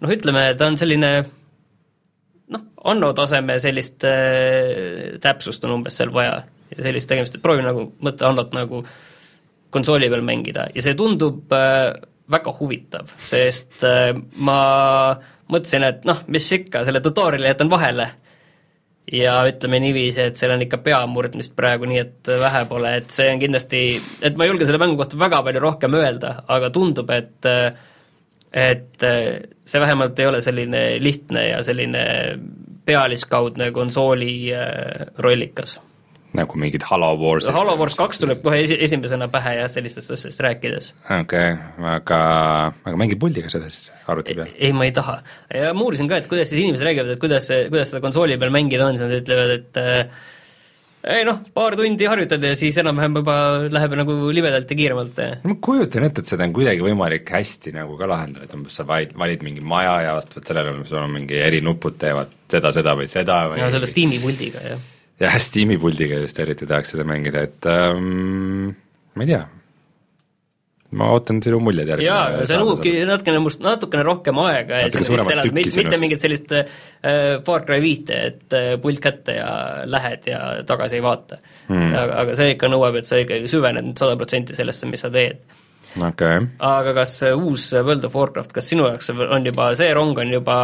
noh, 0.00 0.12
ütleme, 0.14 0.44
ta 0.56 0.68
on 0.70 0.78
selline 0.80 1.10
noh, 2.54 2.66
Anno 2.90 3.10
taseme 3.16 3.58
sellist 3.62 4.06
äh, 4.08 5.18
täpsust 5.22 5.66
on 5.66 5.74
umbes 5.80 5.98
seal 5.98 6.14
vaja 6.14 6.38
ja 6.70 6.86
sellist 6.86 7.10
tegemist, 7.10 7.34
et 7.36 7.42
proovi 7.42 7.66
nagu 7.66 7.88
mõtle 8.00 8.30
Annot 8.30 8.54
nagu 8.56 8.84
konsooli 9.74 10.08
peal 10.10 10.22
mängida. 10.26 10.68
Ja 10.74 10.86
see 10.86 10.96
tundub 10.98 11.52
äh, 11.54 11.90
väga 12.30 12.54
huvitav, 12.60 13.10
sest 13.26 13.82
äh, 13.86 14.14
ma 14.38 14.60
mõtlesin, 15.50 15.86
et 15.90 16.06
noh, 16.06 16.22
mis 16.30 16.46
ikka, 16.54 16.84
selle 16.86 17.02
tutorial'i 17.02 17.50
jätan 17.50 17.70
vahele 17.72 18.12
ja 19.12 19.34
ütleme 19.48 19.80
niiviisi, 19.82 20.22
et 20.30 20.38
seal 20.38 20.54
on 20.54 20.64
ikka 20.64 20.80
peamurdmist 20.84 21.54
praegu 21.58 21.88
nii, 21.90 22.00
et 22.04 22.32
vähe 22.40 22.64
pole, 22.70 22.94
et 23.00 23.10
see 23.14 23.28
on 23.32 23.42
kindlasti, 23.42 23.82
et 24.22 24.38
ma 24.38 24.46
ei 24.46 24.52
julge 24.52 24.68
selle 24.68 24.80
mängu 24.82 24.98
kohta 25.00 25.18
väga 25.18 25.42
palju 25.46 25.62
rohkem 25.64 25.96
öelda, 25.98 26.34
aga 26.48 26.70
tundub, 26.74 27.10
et 27.14 27.50
et 28.50 29.04
see 29.70 29.80
vähemalt 29.82 30.18
ei 30.18 30.26
ole 30.26 30.40
selline 30.42 30.82
lihtne 30.98 31.44
ja 31.52 31.60
selline 31.62 32.02
pealiskaudne 32.86 33.70
konsooli 33.70 34.32
äh, 34.54 35.06
rollikas 35.18 35.76
nagu 36.36 36.58
mingid 36.62 36.84
Halo 36.86 37.12
Wars. 37.18 37.48
Halo 37.50 37.76
Wars 37.80 37.96
kaks 37.98 38.22
tuleb 38.22 38.42
kohe 38.44 38.62
esi-, 38.64 38.78
esimesena 38.86 39.28
pähe 39.32 39.56
jah, 39.58 39.70
sellistest 39.72 40.14
asjadest 40.14 40.42
rääkides. 40.46 40.90
okei 41.04 41.22
okay,, 41.22 41.54
aga, 41.96 42.20
aga 42.86 42.96
mängi 43.00 43.18
puldiga 43.20 43.50
seda 43.52 43.70
siis 43.72 43.90
arvuti 44.10 44.36
peal? 44.38 44.50
ei, 44.56 44.72
ma 44.76 44.86
ei 44.86 44.94
taha. 44.96 45.20
ja 45.54 45.72
ma 45.74 45.86
uurisin 45.86 46.10
ka, 46.10 46.20
et 46.22 46.28
kuidas 46.30 46.52
siis 46.52 46.62
inimesed 46.62 46.86
räägivad, 46.86 47.14
et 47.16 47.22
kuidas, 47.22 47.48
kuidas 47.70 47.94
seda 47.94 48.02
konsooli 48.04 48.38
peal 48.40 48.54
mängida 48.54 48.86
on, 48.86 48.98
siis 48.98 49.08
nad 49.08 49.18
ütlevad, 49.20 49.56
et 49.58 49.82
ei 51.00 51.24
noh, 51.24 51.38
paar 51.56 51.74
tundi 51.78 52.04
harjutad 52.08 52.42
ja 52.44 52.52
siis 52.58 52.76
enam-vähem 52.82 53.14
juba 53.22 53.34
läheb 53.72 53.94
nagu 53.96 54.16
libedalt 54.36 54.70
ja 54.70 54.76
kiiremalt. 54.76 55.20
ma 55.48 55.56
kujutan 55.64 56.04
ette, 56.06 56.22
et 56.22 56.30
seda 56.30 56.44
on 56.46 56.54
kuidagi 56.56 56.84
võimalik 56.84 57.30
hästi 57.32 57.72
nagu 57.76 57.96
ka 57.98 58.08
lahendada, 58.10 58.46
et 58.46 58.56
umbes 58.56 58.76
sa 58.76 58.86
valid, 58.88 59.16
valid 59.18 59.44
mingi 59.46 59.64
maja 59.64 59.96
ja 60.04 60.14
vastavalt 60.18 60.52
sellele 60.52 60.76
sul 60.84 61.00
on 61.00 61.14
mingi 61.16 61.40
erinupud 61.40 61.96
teevad 62.00 62.34
seda, 62.52 62.72
seda 62.76 62.96
või 62.98 63.08
seda 63.10 63.42
või 63.50 63.62
ja 63.62 63.70
selle 63.72 63.88
Steam'i 63.88 64.20
puldiga, 64.22 64.64
jah. 64.74 64.88
Jah, 65.20 65.38
Steam'i 65.46 65.78
puldiga 65.80 66.20
just 66.24 66.38
eriti 66.42 66.68
tahaks 66.68 66.94
seda 66.94 67.06
mängida, 67.08 67.46
et 67.48 67.70
ähm, 67.70 68.70
ma 69.16 69.26
ei 69.26 69.32
tea. 69.32 69.46
Ma 70.90 71.06
ootan 71.14 71.38
sinu 71.38 71.60
muljeid 71.62 71.92
järgi. 71.92 72.06
jaa, 72.08 72.40
see 72.50 72.56
nõuabki 72.58 72.92
natukene 73.06 73.38
must, 73.44 73.60
natukene 73.62 74.02
rohkem 74.02 74.40
aega, 74.42 74.80
et 74.88 74.96
sellest 74.96 75.30
elada, 75.36 75.52
mitte 75.54 76.00
mingit 76.02 76.24
sellist 76.24 76.50
äh, 76.56 76.72
Far 77.46 77.62
Cry 77.68 77.78
viite, 77.84 78.18
et 78.32 78.56
äh, 78.58 78.72
pult 78.82 78.98
kätte 79.04 79.36
ja 79.38 79.52
lähed 79.86 80.26
ja 80.32 80.40
tagasi 80.66 80.98
ei 80.98 81.04
vaata. 81.04 81.38
Hmm.. 81.68 81.94
aga, 81.94 82.18
aga 82.24 82.34
see 82.40 82.56
ikka 82.56 82.72
nõuab, 82.72 82.98
et 82.98 83.06
sa 83.06 83.22
ikkagi 83.22 83.46
süvened 83.52 83.94
sada 84.02 84.18
protsenti 84.18 84.58
sellesse, 84.58 84.90
mis 84.90 85.06
sa 85.06 85.12
teed 85.14 85.44
okay.. 85.98 86.44
aga 86.62 86.92
kas 86.94 87.14
uus 87.32 87.70
World 87.74 88.04
of 88.06 88.14
Warcraft, 88.14 88.52
kas 88.54 88.68
sinu 88.70 88.86
jaoks 88.86 89.10
on 89.10 89.46
juba, 89.46 89.70
see 89.78 89.88
rong 89.96 90.18
on 90.22 90.30
juba 90.32 90.58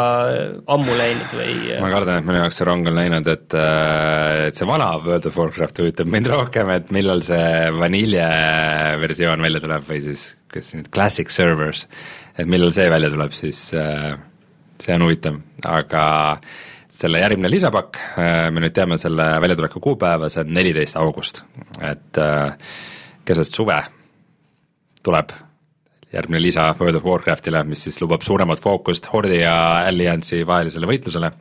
ammu 0.77 0.99
läinud 0.99 1.35
või? 1.39 1.57
ma 1.83 1.91
kardan, 1.93 2.21
et 2.21 2.29
minu 2.29 2.41
jaoks 2.43 2.61
see 2.61 2.69
rong 2.69 2.91
on 2.91 2.99
läinud, 2.99 3.31
et, 3.33 3.57
äh, 3.59 4.47
et 4.51 4.59
see 4.59 4.69
vana 4.69 4.93
World 5.03 5.27
of 5.31 5.41
Warcraft 5.41 5.83
huvitab 5.83 6.13
mind 6.13 6.31
rohkem, 6.35 6.71
et 6.77 6.93
millal 6.95 7.25
see 7.27 7.49
vanilje 7.81 8.29
versioon 9.03 9.43
välja 9.47 9.65
tuleb 9.65 9.89
või 9.89 10.05
siis 10.07 10.29
kas 10.53 10.73
nüüd 10.77 10.93
classic 10.95 11.35
servers, 11.35 11.87
et 12.39 12.47
millal 12.49 12.73
see 12.77 12.87
välja 12.93 13.11
tuleb, 13.13 13.35
siis 13.37 13.67
äh, 13.77 14.15
see 14.83 14.95
on 14.97 15.07
huvitav, 15.09 15.43
aga 15.67 16.07
selle 16.97 17.21
järgmine 17.21 17.51
lisapakk, 17.53 17.99
äh, 18.23 18.47
me 18.55 18.63
nüüd 18.65 18.77
teame 18.77 19.01
selle 19.01 19.35
väljatuleku 19.43 19.83
kuupäeva, 19.85 20.31
see 20.33 20.47
on 20.47 20.55
neliteist 20.57 20.97
august, 21.01 21.43
et 21.83 22.25
keset 23.27 23.51
suve 23.51 23.83
tuleb. 25.07 25.35
Järgmine 26.13 26.43
lisa 26.43 26.69
World 26.81 27.01
of 27.01 27.09
Warcraftile, 27.09 27.65
mis 27.67 27.83
siis 27.89 27.99
lubab 28.03 28.23
suuremat 28.23 28.63
fookust 28.63 29.11
Hordi 29.13 29.43
ja 29.43 29.57
Alliance'i 29.89 30.47
vahelisele 30.47 30.89
võitlusele. 30.89 31.33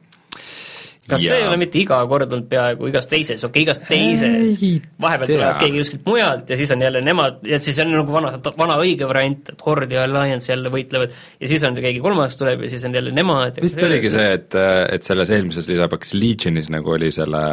kas 1.06 1.22
ja... 1.22 1.30
see 1.30 1.36
ei 1.38 1.46
ole 1.46 1.58
mitte 1.62 1.78
iga 1.78 2.00
kord 2.10 2.32
olnud 2.34 2.48
peaaegu 2.50 2.88
igas 2.90 3.06
teises, 3.06 3.44
okei 3.46 3.62
okay,, 3.62 3.66
igas 3.68 3.82
teises, 3.86 4.56
vahepeal 5.02 5.30
tulevad 5.30 5.60
keegi 5.62 5.84
kuskilt 5.84 6.08
mujalt 6.10 6.50
ja 6.50 6.58
siis 6.58 6.72
on 6.74 6.82
jälle 6.82 7.04
nemad, 7.06 7.44
ja 7.46 7.60
siis 7.62 7.78
on 7.84 7.92
nagu 7.94 8.16
vana, 8.16 8.32
vana 8.58 8.78
õige 8.82 9.06
variant, 9.06 9.52
et 9.54 9.62
Hord 9.68 9.94
ja 9.94 10.08
Alliance 10.08 10.50
jälle 10.50 10.72
võitlevad 10.74 11.14
ja 11.14 11.52
siis 11.52 11.66
on 11.70 11.78
keegi 11.78 12.02
kolmas 12.02 12.34
tuleb 12.40 12.66
ja 12.66 12.72
siis 12.74 12.88
on 12.90 12.98
jälle 12.98 13.14
nemad 13.14 13.62
vist 13.62 13.84
oligi 13.86 14.10
see, 14.18 14.32
et, 14.40 14.58
et 14.98 15.06
selles 15.06 15.34
eelmises 15.38 15.70
lisapakis 15.70 16.16
Legionis 16.18 16.72
nagu 16.74 16.98
oli 16.98 17.12
selle 17.14 17.44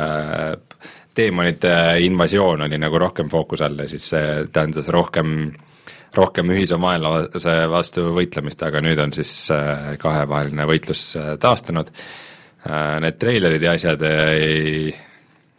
teemonite 1.13 1.77
invasioon 2.09 2.65
oli 2.71 2.81
nagu 2.81 3.05
rohkem 3.05 3.29
fookuse 3.29 3.69
all 3.69 3.85
ja 3.85 3.91
siis 3.93 4.09
see 4.15 4.33
tähendas 4.49 4.89
rohkem 4.97 5.37
äh, 5.51 5.69
rohkem 6.17 6.53
ühise 6.55 6.79
vaenlase 6.81 7.55
vastu 7.73 8.09
võitlemist, 8.17 8.63
aga 8.67 8.83
nüüd 8.85 9.01
on 9.03 9.15
siis 9.15 9.33
äh, 9.55 9.95
kahevaheline 10.01 10.67
võitlus 10.69 11.05
äh, 11.19 11.35
taastunud. 11.41 11.93
Äh, 12.67 12.99
need 13.05 13.19
treilerid 13.21 13.65
ja 13.65 13.77
asjad 13.77 14.03
ei, 14.07 14.93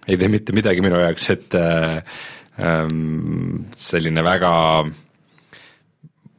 ei 0.07 0.19
tee 0.19 0.31
mitte 0.31 0.55
midagi 0.55 0.83
minu 0.85 0.99
jaoks, 1.01 1.29
et 1.33 1.57
ähm, 1.57 3.65
selline 3.77 4.25
väga 4.25 4.53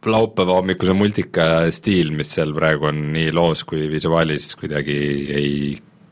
laupäeva 0.05 0.59
hommikuse 0.59 0.93
multika 0.93 1.65
stiil, 1.73 2.13
mis 2.17 2.35
seal 2.37 2.53
praegu 2.57 2.91
on 2.91 3.07
nii 3.15 3.33
loos 3.35 3.65
kui 3.69 3.89
visuaalis, 3.93 4.53
kuidagi 4.61 4.99
ei 5.33 5.55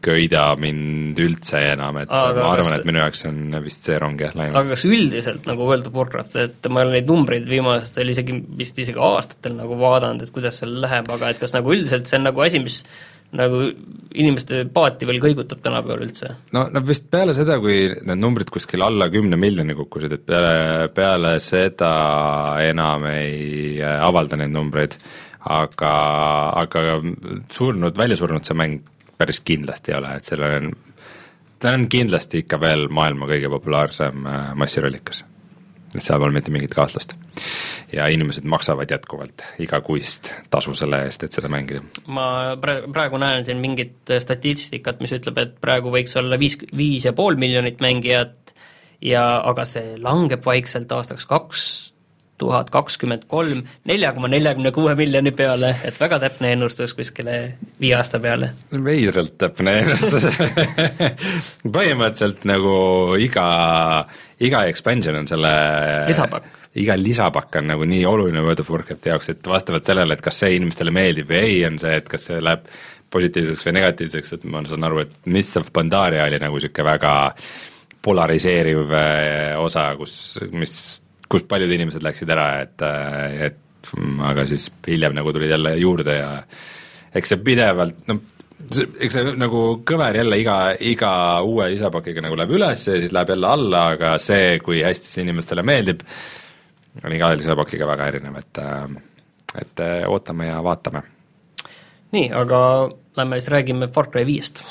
köida 0.02 0.44
mind 0.60 1.20
üldse 1.22 1.60
enam, 1.72 2.00
et 2.02 2.10
aga 2.12 2.42
ma 2.42 2.50
arvan 2.56 2.70
kas..., 2.72 2.80
et 2.80 2.88
minu 2.88 3.02
jaoks 3.02 3.24
on 3.30 3.38
vist 3.64 3.88
see 3.88 4.00
rong 4.02 4.20
jah 4.20 4.34
läinud. 4.38 4.58
aga 4.58 4.74
kas 4.74 4.84
üldiselt 4.88 5.48
nagu 5.48 5.68
World 5.68 5.88
of 5.90 5.96
Warcraft, 5.98 6.36
et 6.42 6.68
ma 6.72 6.82
olen 6.82 6.96
neid 6.98 7.08
numbreid 7.10 7.48
viimastel 7.48 8.12
isegi, 8.12 8.36
vist 8.58 8.78
isegi 8.82 9.00
aastatel 9.02 9.56
nagu 9.58 9.78
vaadanud, 9.80 10.24
et 10.24 10.34
kuidas 10.34 10.60
seal 10.62 10.76
läheb, 10.84 11.10
aga 11.16 11.32
et 11.32 11.42
kas 11.42 11.56
nagu 11.56 11.74
üldiselt 11.74 12.10
see 12.10 12.20
on 12.20 12.30
nagu 12.30 12.44
asi, 12.44 12.62
mis 12.62 12.82
nagu 13.32 13.62
inimeste 14.12 14.66
paati 14.72 15.08
veel 15.08 15.20
kõigutab 15.22 15.62
tänapäeval 15.64 16.04
üldse? 16.04 16.34
no, 16.52 16.66
no 16.68 16.84
vist 16.84 17.08
peale 17.12 17.34
seda, 17.36 17.56
kui 17.62 17.86
need 17.88 18.20
numbrid 18.20 18.52
kuskil 18.52 18.84
alla 18.84 19.08
kümne 19.12 19.38
miljoni 19.40 19.76
kukkusid, 19.78 20.18
et 20.18 20.24
peale, 20.28 20.88
peale 20.92 21.36
seda 21.40 21.92
enam 22.66 23.06
ei 23.12 23.80
avalda 23.80 24.40
neid 24.40 24.52
numbreid, 24.52 24.98
aga, 25.48 25.94
aga 26.60 26.98
surnud, 27.52 27.96
välja 27.98 28.20
surnud 28.20 28.46
see 28.46 28.58
mäng 28.58 28.82
päris 29.18 29.40
kindlasti 29.40 29.92
ei 29.92 29.98
ole, 29.98 30.14
et 30.16 30.28
sellel 30.28 30.56
on, 30.60 30.72
ta 31.62 31.74
on 31.76 31.88
kindlasti 31.90 32.42
ikka 32.44 32.60
veel 32.60 32.88
maailma 32.92 33.28
kõige 33.30 33.50
populaarsem 33.52 34.26
äh, 34.26 34.48
massirallikas. 34.58 35.24
et 35.92 36.00
seal 36.00 36.20
pole 36.20 36.32
mitte 36.32 36.50
mingit 36.50 36.74
kahtlust. 36.74 37.14
ja 37.92 38.06
inimesed 38.08 38.44
maksavad 38.44 38.90
jätkuvalt 38.90 39.44
igakuist 39.58 40.32
tasu 40.50 40.74
selle 40.74 41.04
eest, 41.06 41.22
et 41.22 41.32
seda 41.32 41.48
mängida. 41.48 41.82
ma 42.06 42.56
praegu 42.92 43.18
näen 43.18 43.44
siin 43.44 43.60
mingit 43.60 44.14
statistikat, 44.18 45.00
mis 45.00 45.12
ütleb, 45.12 45.38
et 45.38 45.60
praegu 45.60 45.92
võiks 45.92 46.16
olla 46.18 46.38
viis, 46.38 46.58
viis 46.76 47.04
ja 47.04 47.12
pool 47.12 47.36
miljonit 47.36 47.80
mängijat 47.80 48.54
ja 49.02 49.40
aga 49.44 49.64
see 49.64 49.96
langeb 49.98 50.44
vaikselt 50.46 50.92
aastaks 50.92 51.26
kaks 51.26 51.91
tuhat 52.42 52.70
kakskümmend 52.74 53.26
kolm 53.30 53.62
nelja 53.88 54.12
koma 54.16 54.30
neljakümne 54.32 54.72
kuue 54.74 54.94
miljoni 54.98 55.32
peale, 55.36 55.74
et 55.86 55.98
väga 56.00 56.18
täpne 56.26 56.52
ennustus 56.56 56.94
kuskile 56.98 57.36
viie 57.80 57.94
aasta 57.98 58.20
peale. 58.22 58.52
veidralt 58.72 59.36
täpne 59.40 59.76
ennustus 59.82 60.26
põhimõtteliselt 61.76 62.46
nagu 62.50 62.74
iga, 63.22 63.46
iga 64.42 64.66
expansion 64.70 65.22
on 65.22 65.30
selle 65.30 65.52
lisapakk. 66.08 66.62
iga 66.82 66.96
lisapakk 66.98 67.60
on 67.60 67.70
nagu 67.74 67.86
nii 67.88 68.06
oluline 68.08 68.42
World 68.42 68.64
of 68.64 68.72
Warcrafti 68.72 69.12
jaoks, 69.12 69.34
et 69.34 69.52
vastavalt 69.54 69.86
sellele, 69.86 70.16
et 70.16 70.24
kas 70.24 70.42
see 70.42 70.56
inimestele 70.58 70.94
meeldib 70.94 71.30
või 71.30 71.42
ei, 71.42 71.60
on 71.68 71.78
see, 71.82 71.94
et 72.00 72.08
kas 72.10 72.30
see 72.30 72.40
läheb 72.42 72.66
positiivseks 73.12 73.66
või 73.68 73.76
negatiivseks, 73.76 74.38
et 74.38 74.46
ma 74.48 74.62
saan 74.68 74.88
aru, 74.88 75.02
et 75.04 75.30
Mists 75.30 75.60
of 75.60 75.68
Pandaria 75.74 76.24
oli 76.24 76.40
nagu 76.40 76.56
niisugune 76.56 76.88
väga 76.88 77.12
polariseeriv 78.02 78.94
eh, 78.98 79.58
osa, 79.60 79.92
kus, 79.98 80.14
mis 80.50 80.74
kust 81.32 81.48
paljud 81.48 81.72
inimesed 81.72 82.04
läksid 82.04 82.30
ära, 82.32 82.48
et, 82.66 82.84
et 83.48 83.90
aga 84.28 84.44
siis 84.48 84.68
hiljem 84.86 85.16
nagu 85.16 85.32
tulid 85.34 85.52
jälle 85.52 85.74
juurde 85.80 86.16
ja 86.18 86.30
eks 87.14 87.34
see 87.34 87.40
pidevalt, 87.44 88.04
noh, 88.08 88.20
eks 88.72 89.16
see 89.16 89.32
nagu 89.38 89.62
kõver 89.88 90.20
jälle 90.22 90.38
iga, 90.40 90.58
iga 90.78 91.12
uue 91.46 91.70
lisapakiga 91.72 92.24
nagu 92.24 92.38
läheb 92.38 92.54
üles 92.58 92.86
ja 92.88 92.98
siis 93.00 93.14
läheb 93.14 93.34
jälle 93.34 93.50
alla, 93.50 93.86
aga 93.96 94.14
see, 94.22 94.58
kui 94.64 94.82
hästi 94.84 95.10
see 95.10 95.26
inimestele 95.26 95.64
meeldib, 95.66 96.04
on 97.02 97.16
iga 97.16 97.32
lisapakiga 97.34 97.88
väga 97.88 98.12
erinev, 98.12 98.38
et 98.42 98.62
et 99.60 99.82
ootame 100.08 100.46
ja 100.48 100.62
vaatame. 100.64 101.02
nii, 102.12 102.30
aga 102.32 102.60
lähme 103.16 103.40
siis 103.40 103.52
räägime 103.52 103.88
Far 103.92 104.08
Cry 104.12 104.24
viiest 104.26 104.64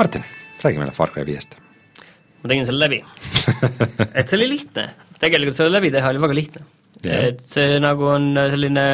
Martin, 0.00 0.22
räägi 0.64 0.80
meile 0.80 0.92
Far 0.96 1.10
Cry 1.12 1.26
viiest. 1.28 1.58
ma 2.40 2.48
tegin 2.48 2.64
selle 2.64 2.80
läbi. 2.80 3.02
Et 4.16 4.30
see 4.30 4.38
oli 4.38 4.46
lihtne, 4.48 4.86
tegelikult 5.20 5.58
selle 5.58 5.74
läbi 5.74 5.90
teha 5.92 6.08
oli 6.08 6.22
väga 6.22 6.36
lihtne. 6.38 6.62
Yeah.. 7.04 7.26
et 7.28 7.42
see 7.44 7.76
nagu 7.84 8.06
on 8.08 8.30
selline, 8.36 8.84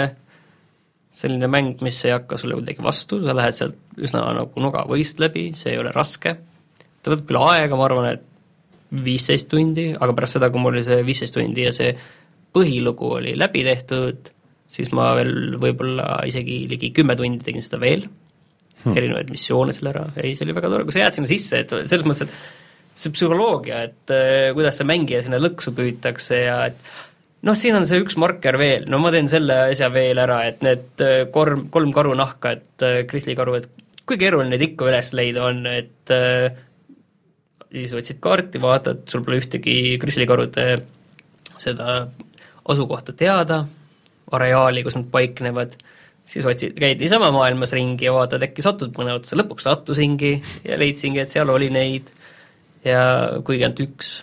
selline 1.15 1.51
mäng, 1.51 1.79
mis 1.87 2.01
ei 2.09 2.17
hakka 2.17 2.41
sulle 2.43 2.59
kuidagi 2.59 2.83
vastu, 2.83 3.21
sa 3.23 3.37
lähed 3.39 3.55
sealt 3.55 4.03
üsna 4.03 4.25
nagu 4.35 4.63
nogavõist 4.63 5.23
läbi, 5.23 5.47
see 5.59 5.77
ei 5.77 5.81
ole 5.83 5.95
raske, 5.95 6.35
ta 6.75 7.15
võtab 7.15 7.31
küll 7.31 7.43
aega, 7.53 7.79
ma 7.79 7.87
arvan, 7.87 8.11
et 8.17 9.01
viisteist 9.07 9.47
tundi, 9.51 9.93
aga 9.95 10.11
pärast 10.15 10.41
seda, 10.41 10.51
kui 10.51 10.63
mul 10.63 10.75
oli 10.75 10.87
see 10.87 11.07
viisteist 11.07 11.39
tundi 11.39 11.69
ja 11.69 11.75
see 11.75 11.95
põhilugu 12.55 13.15
oli 13.21 13.39
läbi 13.39 13.63
tehtud, 13.67 14.35
siis 14.67 14.91
ma 14.95 15.13
veel 15.21 15.55
võib-olla 15.63 16.25
isegi 16.27 16.65
ligi 16.71 16.91
kümme 16.99 17.15
tundi 17.19 17.47
tegin 17.47 17.63
seda 17.63 17.79
veel 17.83 18.09
hmm. 18.87 19.01
erinevaid 19.01 19.33
missioone 19.33 19.75
seal 19.77 19.91
ära, 19.93 20.07
ei, 20.17 20.35
see 20.37 20.47
oli 20.47 20.57
väga 20.57 20.71
tore, 20.73 20.87
kui 20.87 20.95
sa 20.95 21.05
jääd 21.05 21.19
sinna 21.19 21.31
sisse, 21.31 21.65
et 21.65 21.75
selles 21.77 22.07
mõttes, 22.07 22.27
et 22.27 22.97
see 22.97 23.13
psühholoogia, 23.13 23.83
et 23.91 24.15
äh, 24.15 24.53
kuidas 24.57 24.81
see 24.81 24.89
mängija 24.89 25.21
sinna 25.25 25.43
lõksu 25.43 25.75
püütakse 25.77 26.41
ja 26.47 26.61
et 26.71 26.81
noh, 27.47 27.57
siin 27.59 27.77
on 27.79 27.87
see 27.89 28.01
üks 28.03 28.17
marker 28.21 28.59
veel, 28.61 28.87
no 28.91 29.01
ma 29.03 29.13
teen 29.15 29.29
selle 29.31 29.59
asja 29.71 29.91
veel 29.95 30.21
ära, 30.23 30.43
et 30.49 30.63
need 30.67 31.05
äh, 31.05 31.25
kolm, 31.33 31.67
kolm 31.75 31.93
karunahka, 31.97 32.57
et 32.57 32.87
äh, 32.87 33.01
kristlikaru, 33.09 33.59
et 33.61 33.69
kui 34.07 34.19
keeruline 34.21 34.53
neid 34.53 34.65
ikka 34.71 34.89
üles 34.91 35.13
leida 35.19 35.49
on, 35.51 35.65
et 35.71 36.15
äh, 36.15 36.49
siis 37.73 37.95
võtsid 37.97 38.23
kaarti, 38.25 38.63
vaatad, 38.63 39.05
sul 39.11 39.25
pole 39.27 39.41
ühtegi 39.43 39.97
krislikarude 40.03 40.67
seda 41.61 41.99
asukohta 42.67 43.15
teada, 43.17 43.65
areaali, 44.37 44.83
kus 44.87 44.97
nad 44.99 45.11
paiknevad 45.13 45.77
siis 46.27 46.47
otsid, 46.47 46.75
käid 46.79 47.01
niisama 47.01 47.31
maailmas 47.35 47.73
ringi 47.77 48.09
ja 48.09 48.15
vaatad, 48.17 48.43
äkki 48.49 48.65
satud 48.65 48.95
mõne 48.99 49.15
otsa, 49.17 49.39
lõpuks 49.39 49.67
sattusingi 49.69 50.33
ja 50.67 50.79
leidsingi, 50.81 51.23
et 51.23 51.33
seal 51.33 51.51
oli 51.53 51.71
neid 51.73 52.11
ja 52.87 53.03
kuigi 53.47 53.67
ainult 53.67 53.83
üks. 53.87 54.17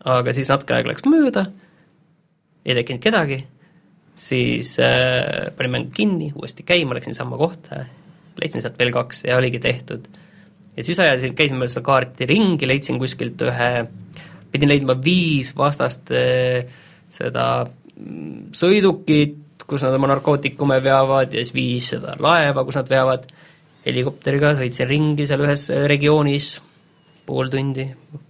aga 0.00 0.32
siis 0.32 0.48
natuke 0.48 0.72
aega 0.72 0.88
läks 0.92 1.04
mööda, 1.04 1.44
ei 2.64 2.76
tekkinud 2.78 3.02
kedagi, 3.04 3.42
siis 4.16 4.76
äh, 4.80 5.50
panin 5.56 5.74
mängu 5.74 5.92
kinni, 5.96 6.30
uuesti 6.36 6.64
käima, 6.66 6.96
läksin 6.96 7.16
samma 7.16 7.36
kohta, 7.40 7.84
leidsin 8.40 8.64
sealt 8.64 8.78
veel 8.80 8.94
kaks 8.94 9.26
ja 9.26 9.36
oligi 9.36 9.60
tehtud. 9.60 10.06
ja 10.76 10.86
siis 10.86 11.00
ajasin, 11.02 11.34
käisin 11.36 11.60
mööda 11.60 11.74
seda 11.74 11.84
kaarti 11.84 12.30
ringi, 12.30 12.68
leidsin 12.68 12.98
kuskilt 13.02 13.42
ühe, 13.44 13.70
pidin 14.52 14.72
leidma 14.72 14.96
viis 15.04 15.52
vastast 15.56 16.14
äh, 16.14 16.64
seda 17.10 17.46
mm, 17.66 18.50
sõidukit, 18.56 19.36
kus 19.70 19.84
nad 19.86 19.94
oma 19.94 20.10
narkootikume 20.10 20.80
veavad 20.84 21.34
ja 21.34 21.44
siis 21.44 21.54
viis 21.54 21.92
seda 21.94 22.16
laeva, 22.22 22.64
kus 22.66 22.80
nad 22.80 22.90
veavad, 22.90 23.28
helikopteriga 23.86 24.54
sõitsin 24.58 24.90
ringi 24.90 25.28
seal 25.30 25.46
ühes 25.46 25.68
äh, 25.72 25.86
regioonis 25.90 26.56
pool 27.28 27.50
tundi, 27.52 27.86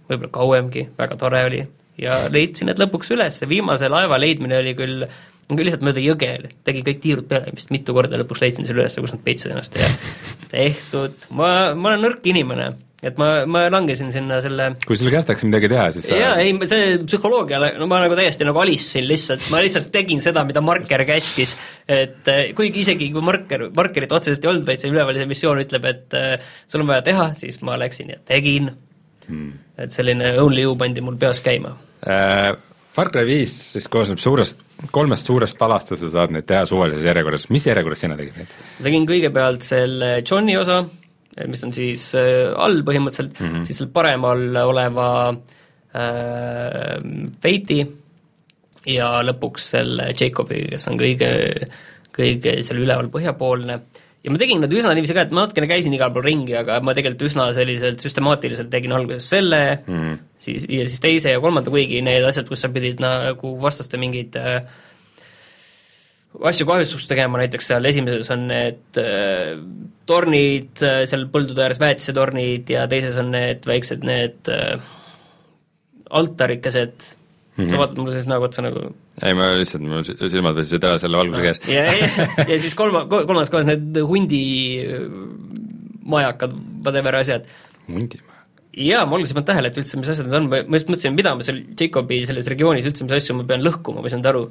võib-olla 0.09 0.31
kauemgi, 0.35 0.85
väga 0.97 1.17
tore 1.17 1.41
oli, 1.47 1.61
ja 2.01 2.21
leidsin 2.31 2.69
need 2.69 2.81
lõpuks 2.81 3.09
üles, 3.15 3.41
viimase 3.49 3.89
laeva 3.89 4.19
leidmine 4.21 4.61
oli 4.61 4.77
küll 4.77 5.05
küll 5.51 5.67
lihtsalt 5.67 5.83
mööda 5.83 5.99
jõge, 5.99 6.29
tegi 6.63 6.83
kõik 6.85 7.01
tiirud 7.03 7.27
peale, 7.27 7.51
vist 7.55 7.73
mitu 7.73 7.95
korda 7.95 8.19
lõpuks 8.21 8.43
leidsin 8.43 8.67
selle 8.67 8.85
üles, 8.85 8.95
kus 9.03 9.11
nad 9.11 9.23
peitsid 9.25 9.51
ennast. 9.51 9.75
Ja 9.75 9.89
tehtud, 10.53 11.25
ma, 11.35 11.49
ma 11.75 11.91
olen 11.91 12.05
nõrk 12.05 12.29
inimene 12.31 12.69
et 13.01 13.17
ma, 13.17 13.29
ma 13.49 13.63
langesin 13.73 14.11
sinna 14.13 14.37
selle 14.45 14.67
kui 14.85 14.97
sulle 14.99 15.13
kästakse 15.13 15.47
midagi 15.49 15.69
teha, 15.71 15.87
siis 15.95 16.05
sa 16.05 16.19
jaa, 16.19 16.35
ei, 16.43 16.53
see 16.69 16.99
psühholoogia, 17.07 17.57
no 17.81 17.87
ma 17.89 18.01
nagu 18.03 18.17
täiesti 18.17 18.45
nagu 18.45 18.61
alistasin 18.61 19.07
lihtsalt, 19.09 19.47
ma 19.53 19.61
lihtsalt 19.65 19.89
tegin 19.93 20.21
seda, 20.23 20.45
mida 20.47 20.61
marker 20.65 21.01
käskis, 21.09 21.55
et 21.89 22.29
eh, 22.31 22.43
kuigi 22.57 22.85
isegi 22.85 23.09
kui 23.13 23.25
marker, 23.25 23.69
markerit 23.77 24.13
otseselt 24.13 24.45
ei 24.45 24.53
olnud, 24.53 24.67
vaid 24.69 24.83
see 24.83 24.93
üleval 24.93 25.17
see 25.17 25.29
missioon 25.29 25.63
ütleb, 25.63 25.89
et 25.89 26.17
äh, 26.17 26.53
sul 26.69 26.85
on 26.85 26.93
vaja 26.93 27.05
teha, 27.09 27.31
siis 27.41 27.57
ma 27.65 27.79
läksin 27.81 28.13
ja 28.13 28.21
tegin 28.27 28.69
hmm., 29.27 29.53
et 29.81 29.93
selline 29.93 30.35
only 30.43 30.67
you 30.67 30.77
pandi 30.77 31.01
mul 31.01 31.17
peas 31.21 31.41
käima 31.45 31.77
äh,. 32.05 32.51
Far 32.91 33.07
Cry 33.07 33.23
viis 33.23 33.53
siis 33.71 33.85
koosneb 33.87 34.19
suurest, 34.19 34.59
kolmest 34.91 35.29
suurest 35.29 35.55
palast 35.55 35.93
ja 35.93 35.97
sa 35.97 36.09
saad 36.11 36.33
neid 36.35 36.43
teha 36.43 36.65
suvalises 36.67 37.05
järjekorras, 37.07 37.45
mis 37.47 37.63
järjekorras 37.69 38.03
sina 38.03 38.17
tegid 38.19 38.35
neid? 38.35 38.55
tegin 38.83 39.05
kõigepealt 39.07 39.63
selle 39.63 40.09
Johni 40.19 40.57
osa, 40.59 40.81
mis 41.47 41.63
on 41.63 41.73
siis 41.75 42.09
äh, 42.19 42.51
all 42.51 42.81
põhimõtteliselt 42.87 43.39
mm, 43.39 43.47
-hmm. 43.47 43.65
siis 43.67 43.81
seal 43.81 43.91
paremal 43.93 44.43
oleva 44.65 45.07
äh, 45.31 46.95
Fate'i 47.43 47.81
ja 48.91 49.09
lõpuks 49.25 49.71
selle 49.75 50.11
Jacobi, 50.17 50.65
kes 50.73 50.87
on 50.91 50.99
kõige, 50.99 51.31
kõige 52.15 52.57
seal 52.65 52.81
üleval 52.81 53.11
põhjapoolne 53.13 53.79
ja 54.21 54.33
ma 54.33 54.37
tegin 54.41 54.61
nad 54.61 54.73
üsna 54.73 54.93
niiviisi 54.93 55.15
ka, 55.17 55.25
et 55.25 55.33
ma 55.33 55.45
natukene 55.45 55.69
käisin 55.69 55.95
igal 55.97 56.11
pool 56.13 56.25
ringi, 56.25 56.53
aga 56.57 56.79
ma 56.85 56.93
tegelikult 56.97 57.29
üsna 57.29 57.47
selliselt 57.55 58.03
süstemaatiliselt 58.03 58.69
tegin 58.73 58.93
alguses 58.97 59.29
selle 59.33 59.61
mm., 59.79 60.19
siis, 60.41 60.67
ja 60.69 60.85
siis 60.89 61.01
teise 61.01 61.33
ja 61.33 61.41
kolmanda, 61.41 61.73
kuigi 61.73 62.03
need 62.05 62.25
asjad, 62.27 62.49
kus 62.49 62.61
sa 62.61 62.69
pidid 62.73 63.01
nagu 63.01 63.55
vastaste 63.61 63.97
mingeid 64.01 64.37
äh, 64.41 64.59
asju 66.51 66.67
kahjustust 66.69 67.09
tegema, 67.11 67.41
näiteks 67.41 67.71
seal 67.73 67.89
esimeses 67.89 68.29
on 68.33 68.45
need 68.51 69.01
äh, 69.01 69.57
tornid 70.11 70.83
äh, 70.85 71.03
seal 71.09 71.27
põldude 71.31 71.65
ääres, 71.65 71.79
väetisetornid 71.81 72.69
ja 72.73 72.87
teises 72.91 73.17
on 73.21 73.31
need 73.35 73.65
väiksed 73.69 74.03
need 74.07 74.51
äh, 74.51 74.81
altarikesed 76.11 76.95
mm, 76.97 77.63
-hmm. 77.63 77.71
sa 77.71 77.79
vaatad 77.81 78.01
mulle 78.01 78.17
siis 78.17 78.27
näo 78.29 78.43
otsa 78.47 78.65
nagu 78.65 78.89
ei, 79.21 79.35
ma 79.37 79.51
lihtsalt, 79.59 79.85
mul 79.85 80.03
silmad 80.05 80.57
väsisid 80.57 80.87
ära 80.87 80.99
selle 81.01 81.19
valguse 81.19 81.45
käes. 81.45 81.61
ja, 81.69 81.85
ja, 81.85 82.27
ja 82.47 82.59
siis 82.59 82.75
kolma, 82.77 83.05
kolmandas 83.11 83.53
kohas 83.53 83.69
need 83.69 84.01
hundi 84.07 84.41
äh, 84.85 85.07
majakad, 86.01 86.55
whatever 86.85 87.19
asjad. 87.21 87.47
hundimaja? 87.87 88.39
jaa, 88.71 89.03
ma 89.05 89.17
alguses 89.17 89.33
ei 89.33 89.39
pannud 89.39 89.51
tähele, 89.51 89.71
et 89.71 89.79
üldse, 89.81 89.99
mis 89.99 90.11
asjad 90.13 90.29
need 90.29 90.39
on, 90.39 90.49
ma 90.49 90.79
just 90.79 90.91
mõtlesin, 90.91 91.15
mida 91.17 91.35
ma 91.35 91.45
seal 91.45 91.63
Jacobi 91.77 92.21
selles 92.27 92.49
regioonis 92.51 92.87
üldse, 92.87 93.07
mis 93.07 93.17
asju 93.19 93.37
ma 93.37 93.47
pean 93.47 93.63
lõhkuma, 93.65 93.99
ma 93.99 94.09
ei 94.09 94.15
saanud 94.15 94.31
aru. 94.31 94.43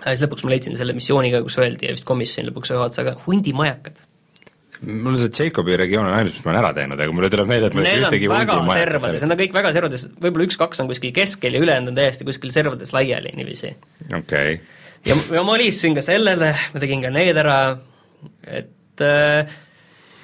ja 0.00 0.12
siis 0.12 0.24
lõpuks 0.26 0.46
ma 0.46 0.54
leidsin 0.54 0.78
selle 0.78 0.96
missiooniga, 0.96 1.42
kus 1.46 1.58
öeldi 1.60 1.88
ja 1.88 1.96
vist 1.96 2.08
komisjon 2.08 2.48
lõpuks 2.50 2.72
ühe 2.74 2.84
otsaga, 2.84 3.16
hundimajakad 3.26 4.04
mul 4.80 5.16
see 5.20 5.30
Jacobi 5.36 5.76
regioon 5.76 6.08
on 6.08 6.16
ainus, 6.16 6.36
mis 6.36 6.44
ma 6.44 6.52
olen 6.54 6.60
ära 6.62 6.72
teinud, 6.76 7.00
aga 7.00 7.14
mulle 7.14 7.30
tuleb 7.32 7.48
meelde, 7.50 7.70
et 7.70 7.76
ma 7.76 7.84
Need 7.84 8.04
ühtegi 8.06 8.30
väga 8.32 8.58
servades, 8.72 9.24
need 9.24 9.34
on 9.34 9.40
kõik 9.42 9.56
väga 9.56 9.72
servades, 9.76 10.06
võib-olla 10.24 10.46
üks-kaks 10.48 10.82
on 10.82 10.90
kuskil 10.90 11.14
keskel 11.16 11.56
ja 11.56 11.62
ülejäänud 11.64 11.92
on 11.92 11.98
täiesti 11.98 12.26
kuskil 12.28 12.52
servades 12.54 12.94
laiali 12.96 13.34
niiviisi. 13.36 13.74
okei 14.08 14.20
okay.. 14.20 14.60
ja, 15.04 15.18
ja 15.36 15.44
ma 15.44 15.56
alistusin 15.58 15.98
ka 15.98 16.04
sellele, 16.04 16.54
ma 16.74 16.82
tegin 16.82 17.04
ka 17.04 17.12
need 17.12 17.40
ära, 17.44 17.58
et 18.48 19.04
äh, 19.04 19.58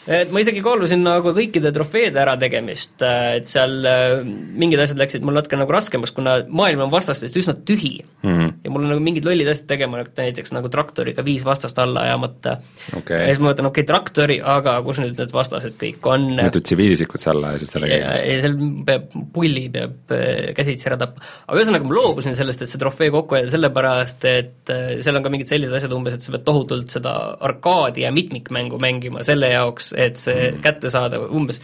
et 0.07 0.31
ma 0.31 0.43
isegi 0.43 0.63
kaalusin 0.63 1.03
nagu 1.03 1.33
kõikide 1.35 1.73
trofeede 1.75 2.21
ärategemist, 2.23 2.95
äh, 3.03 3.39
et 3.41 3.51
seal 3.51 3.75
äh, 3.89 4.21
mingid 4.27 4.81
asjad 4.83 5.01
läksid 5.01 5.25
mul 5.27 5.35
natuke 5.37 5.59
nagu 5.59 5.75
raskemaks, 5.75 6.15
kuna 6.15 6.39
maailm 6.47 6.85
on 6.87 6.93
vastastest 6.93 7.37
üsna 7.41 7.57
tühi 7.67 7.99
mm. 8.23 8.31
-hmm. 8.31 8.53
ja 8.65 8.73
mul 8.73 8.87
on 8.87 8.95
nagu 8.95 9.03
mingid 9.03 9.27
lollid 9.27 9.51
asjad 9.51 9.67
tegema, 9.73 10.05
näiteks 10.07 10.55
nagu 10.55 10.71
traktoriga 10.73 11.25
viis 11.27 11.45
vastast 11.45 11.79
alla 11.83 12.07
ajamata 12.07 12.57
okay.. 12.97 13.25
ja 13.25 13.33
siis 13.33 13.43
ma 13.43 13.51
mõtlen, 13.51 13.71
okei 13.71 13.83
okay,, 13.83 13.89
traktori, 13.91 14.39
aga 14.57 14.77
kus 14.87 15.03
nüüd 15.03 15.19
need 15.19 15.35
vastased 15.35 15.75
kõik 15.81 16.07
on? 16.13 16.29
mitu 16.39 16.63
tsiviilisikut 16.63 17.23
sa 17.23 17.33
alla 17.35 17.55
ajasid 17.55 17.75
sellega? 17.75 17.99
ja, 17.99 18.15
ja 18.23 18.39
seal 18.45 18.57
peab, 18.87 19.11
pulli 19.35 19.67
peab 19.75 20.15
äh, 20.15 20.55
käsitsi 20.57 20.91
ära 20.91 21.01
tappa. 21.03 21.25
aga 21.49 21.59
ühesõnaga 21.61 21.91
ma 21.91 21.99
loobusin 21.99 22.39
sellest, 22.39 22.63
et 22.63 22.71
see 22.71 22.83
trofee 22.83 23.11
kokku 23.15 23.41
hoida, 23.41 23.51
sellepärast 23.51 24.31
et 24.31 24.75
seal 25.03 25.19
on 25.19 25.27
ka 25.27 25.35
mingid 25.35 25.51
sellised 25.51 25.75
asjad 25.75 25.99
umbes, 25.99 26.15
et 26.15 26.23
sa 26.23 26.35
pead 26.35 26.47
tohutult 26.47 26.95
seda 26.95 27.17
arkaadi 27.43 28.07
ja 28.07 28.15
mitmikmängu 28.15 28.79
mängima 28.83 29.27
selle 29.27 29.51
jaoks, 29.51 29.96
et 29.97 30.21
see 30.21 30.51
mm. 30.51 30.63
kätte 30.65 30.93
saada 30.93 31.21
umbes 31.27 31.63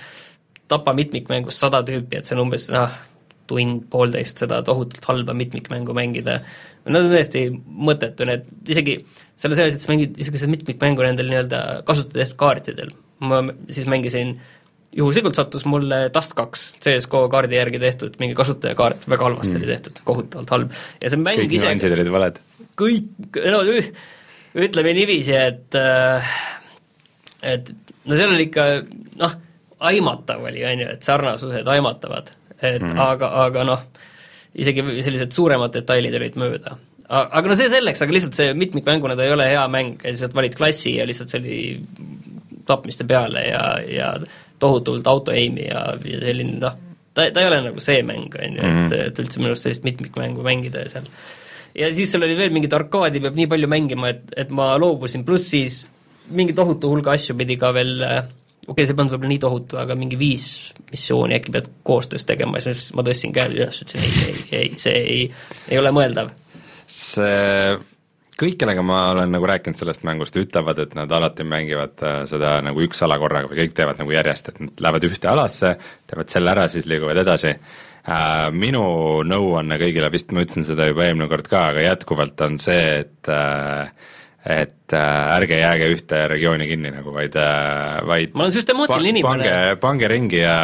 tapa 0.73 0.95
mitmikmängus 0.97 1.59
sada 1.61 1.83
tüüpi, 1.87 2.19
et 2.19 2.29
see 2.29 2.37
on 2.37 2.47
umbes 2.47 2.69
noh, 2.73 2.95
tund-poolteist 3.51 4.45
seda 4.45 4.63
tohutult 4.65 5.05
halba 5.09 5.35
mitmikmängu 5.37 5.95
mängida, 5.97 6.39
no 6.87 7.01
see 7.01 7.11
on 7.11 7.15
täiesti 7.17 7.45
mõttetu, 7.91 8.27
need 8.29 8.47
isegi 8.73 8.97
selles 9.37 9.61
asjas, 9.61 9.77
et 9.77 9.85
sa 9.85 9.93
mängid 9.93 10.19
isegi 10.23 10.41
seda 10.41 10.55
mitmikmängu 10.55 11.05
nendel 11.05 11.31
nii-öelda 11.33 11.63
kasutada 11.89 12.23
tehtud 12.23 12.39
kaartidel, 12.41 12.95
ma 13.23 13.43
siis 13.69 13.89
mängisin 13.91 14.37
juhuslikult 14.97 15.39
sattus 15.39 15.65
mulle 15.69 16.05
Dust 16.15 16.35
kaks 16.37 16.65
CSGO 16.85 17.25
kaardi 17.33 17.57
järgi 17.57 17.81
tehtud 17.83 18.17
mingi 18.21 18.37
kasutajakaart, 18.39 19.07
väga 19.09 19.29
halvasti 19.29 19.55
mm. 19.57 19.61
oli 19.63 19.71
tehtud, 19.73 20.01
kohutavalt 20.09 20.57
halb. 20.57 20.81
ja 21.03 21.13
see 21.13 21.21
mäng 21.21 21.45
kõik 21.45 21.55
nüansid 21.65 21.97
olid 21.97 22.11
valed? 22.13 22.41
kõik, 22.81 23.39
no 23.53 23.63
ütleme 24.63 24.93
niiviisi, 24.97 25.37
et 25.37 25.79
äh, 25.81 26.35
et 27.43 27.73
no 28.07 28.19
seal 28.19 28.35
oli 28.35 28.47
ikka 28.49 28.67
noh, 29.21 29.35
aimatav 29.83 30.45
oli, 30.47 30.63
on 30.67 30.85
ju, 30.85 30.89
et 30.95 31.07
sarnasused 31.07 31.69
aimatavad, 31.75 32.33
et 32.61 32.83
mm. 32.83 32.99
aga, 33.03 33.33
aga 33.47 33.67
noh, 33.67 33.85
isegi 34.63 34.85
sellised 35.03 35.35
suuremad 35.35 35.75
detailid 35.75 36.17
olid 36.19 36.39
mööda. 36.41 36.77
aga 37.13 37.43
no 37.49 37.57
see 37.59 37.69
selleks, 37.73 38.05
aga 38.05 38.15
lihtsalt 38.15 38.39
see 38.39 38.55
mitmikmänguna 38.57 39.17
ta 39.19 39.27
ei 39.27 39.35
ole 39.35 39.49
hea 39.51 39.65
mäng, 39.73 39.99
lihtsalt 40.05 40.37
valid 40.39 40.57
klassi 40.57 40.97
ja 40.99 41.07
lihtsalt 41.09 41.33
see 41.33 41.43
oli 41.43 41.59
tapmiste 42.69 43.05
peale 43.09 43.43
ja, 43.49 43.65
ja 43.83 44.15
tohutult 44.63 45.07
auto-aim'i 45.11 45.67
ja, 45.67 45.87
ja 46.07 46.23
selline 46.23 46.61
noh, 46.63 46.79
ta, 47.13 47.27
ta 47.27 47.43
ei 47.43 47.51
ole 47.51 47.63
nagu 47.67 47.83
see 47.83 48.03
mäng, 48.07 48.31
on 48.39 48.59
ju, 48.59 48.63
et, 48.63 48.83
mhm. 48.87 48.99
et 49.11 49.23
üldse 49.25 49.43
minu 49.43 49.53
arust 49.53 49.67
sellist 49.67 49.89
mitmikmängu 49.89 50.47
mängida 50.47 50.87
ja 50.87 50.93
seal 50.95 51.11
ja 51.75 51.89
siis 51.95 52.13
seal 52.13 52.25
oli 52.27 52.37
veel 52.39 52.53
mingit 52.55 52.75
arkaadi 52.77 53.21
peab 53.25 53.37
nii 53.37 53.49
palju 53.51 53.71
mängima, 53.73 54.13
et, 54.13 54.25
et 54.37 54.53
ma 54.55 54.73
loobusin, 54.81 55.25
pluss 55.27 55.51
siis 55.53 55.83
mingi 56.31 56.55
tohutu 56.57 56.91
hulga 56.93 57.17
asju 57.17 57.37
pidi 57.39 57.57
ka 57.61 57.73
veel 57.75 58.03
äh, 58.07 58.23
okei 58.69 58.73
okay,, 58.73 58.87
see 58.87 58.95
ei 58.95 58.99
polnud 58.99 59.15
võib-olla 59.17 59.33
nii 59.33 59.43
tohutu, 59.43 59.79
aga 59.83 59.97
mingi 59.99 60.19
viis 60.19 60.47
missiooni 60.91 61.35
äkki 61.39 61.55
pead 61.55 61.71
koostöös 61.87 62.27
tegema 62.29 62.61
ja 62.61 62.69
siis 62.69 62.93
ma 62.95 63.05
tõstsin 63.07 63.35
käed 63.35 63.57
üles, 63.57 63.81
ütlesin 63.83 64.05
ei, 64.07 64.29
ei, 64.29 64.61
ei, 64.61 64.75
see 64.79 64.99
ei, 65.01 65.23
ei 65.69 65.81
ole 65.81 65.91
mõeldav. 65.95 66.31
see, 66.87 67.79
kõik, 68.39 68.59
kellega 68.61 68.85
ma 68.87 69.05
olen 69.17 69.35
nagu 69.35 69.49
rääkinud 69.51 69.81
sellest 69.81 70.07
mängust, 70.07 70.39
ütlevad, 70.39 70.79
et 70.85 70.95
nad 70.99 71.11
alati 71.11 71.47
mängivad 71.49 72.05
äh, 72.07 72.21
seda 72.31 72.61
nagu 72.63 72.85
üks 72.87 73.03
ala 73.03 73.19
korraga 73.23 73.51
või 73.51 73.65
kõik 73.65 73.75
teevad 73.79 74.03
nagu 74.03 74.15
järjest, 74.15 74.53
et 74.53 74.63
nad 74.63 74.85
lähevad 74.87 75.09
ühte 75.11 75.33
alasse, 75.33 75.75
teevad 76.11 76.31
selle 76.31 76.55
ära, 76.55 76.69
siis 76.71 76.87
liiguvad 76.91 77.23
edasi 77.25 77.57
äh,. 77.57 78.47
Minu 78.55 78.85
nõuanne 79.27 79.79
kõigile, 79.83 80.11
vist 80.11 80.31
ma 80.35 80.47
ütlesin 80.47 80.67
seda 80.67 80.87
juba 80.89 81.09
eelmine 81.09 81.29
kord 81.31 81.51
ka, 81.51 81.69
aga 81.73 81.85
jätkuvalt 81.89 82.47
on 82.47 82.63
see, 82.63 83.03
et 83.03 83.31
äh, 83.31 83.91
et 84.93 84.99
äh, 84.99 85.37
ärge 85.37 85.59
jääge 85.61 85.89
ühte 85.93 86.21
regiooni 86.31 86.67
kinni 86.69 86.93
nagu, 86.93 87.13
vaid 87.15 87.37
äh,, 87.39 88.03
vaid 88.09 88.37
ma 88.37 88.47
olen 88.47 88.55
süstemaatiline 88.55 89.13
inimene. 89.15 89.47
pange, 89.47 89.81
pange 89.81 90.11
ringi 90.13 90.43
ja 90.43 90.57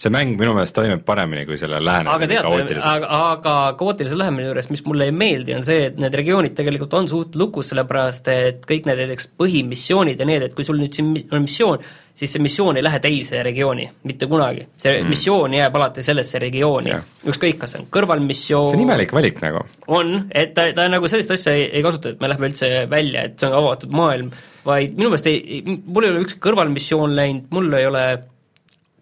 see 0.00 0.12
mäng 0.12 0.36
minu 0.40 0.54
meelest 0.56 0.76
toimib 0.76 1.04
paremini, 1.06 1.46
kui 1.48 1.58
selle 1.60 1.80
lähenemine 1.84 2.14
aga 2.14 2.30
tead, 2.30 2.74
aga, 2.80 3.10
aga 3.20 3.56
kaootilise 3.80 4.18
lähenemise 4.18 4.50
juures, 4.50 4.70
mis 4.74 4.84
mulle 4.88 5.10
ei 5.10 5.14
meeldi, 5.14 5.56
on 5.58 5.66
see, 5.66 5.86
et 5.90 5.98
need 6.02 6.18
regioonid 6.22 6.56
tegelikult 6.58 6.98
on 6.98 7.10
suht 7.10 7.38
lukus, 7.40 7.70
sellepärast 7.72 8.30
et 8.34 8.68
kõik 8.68 8.88
need 8.90 9.04
näiteks 9.04 9.32
põhimissioonid 9.40 10.20
ja 10.20 10.28
need, 10.28 10.48
et 10.48 10.56
kui 10.56 10.66
sul 10.66 10.80
nüüd 10.80 10.96
siin 10.96 11.12
on 11.30 11.44
missioon, 11.46 11.84
siis 12.20 12.34
see 12.34 12.42
missioon 12.42 12.76
ei 12.76 12.84
lähe 12.84 12.98
teise 13.02 13.42
regiooni 13.42 13.86
mitte 14.08 14.26
kunagi. 14.30 14.66
see 14.80 14.96
mm. 14.98 15.08
missioon 15.08 15.54
jääb 15.54 15.76
alati 15.78 16.02
sellesse 16.04 16.40
regiooni 16.42 16.92
yeah., 16.92 17.04
ükskõik, 17.30 17.58
kas 17.60 17.74
see 17.74 17.82
on 17.82 17.88
kõrvalmissioon 17.96 18.72
see 18.72 18.80
on 18.80 18.84
imelik 18.84 19.14
valik 19.16 19.40
nagu. 19.44 19.62
on, 19.88 20.12
et 20.34 20.52
ta, 20.56 20.66
ta 20.76 20.88
nagu 20.92 21.08
sellist 21.08 21.32
asja 21.36 21.54
ei, 21.56 21.68
ei 21.78 21.84
kasuta, 21.86 22.14
et 22.14 22.20
me 22.20 22.30
lähme 22.32 22.50
üldse 22.50 22.70
välja, 22.90 23.24
et 23.28 23.40
see 23.40 23.48
on 23.48 23.56
avatud 23.68 23.94
maailm, 23.94 24.32
vaid 24.66 24.96
minu 24.96 25.12
meelest 25.12 25.30
ei, 25.30 25.62
mul 25.66 26.06
ei 26.06 26.14
ole 26.14 26.24
ükski 26.26 26.42
kõrvalmissioon 26.44 27.16
läinud, 27.16 27.48
mul 27.54 27.72
ei 27.78 27.88
ole 27.88 28.04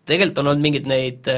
tegelikult 0.09 0.40
on 0.42 0.52
olnud 0.52 0.64
mingeid 0.64 0.88
neid 0.88 1.28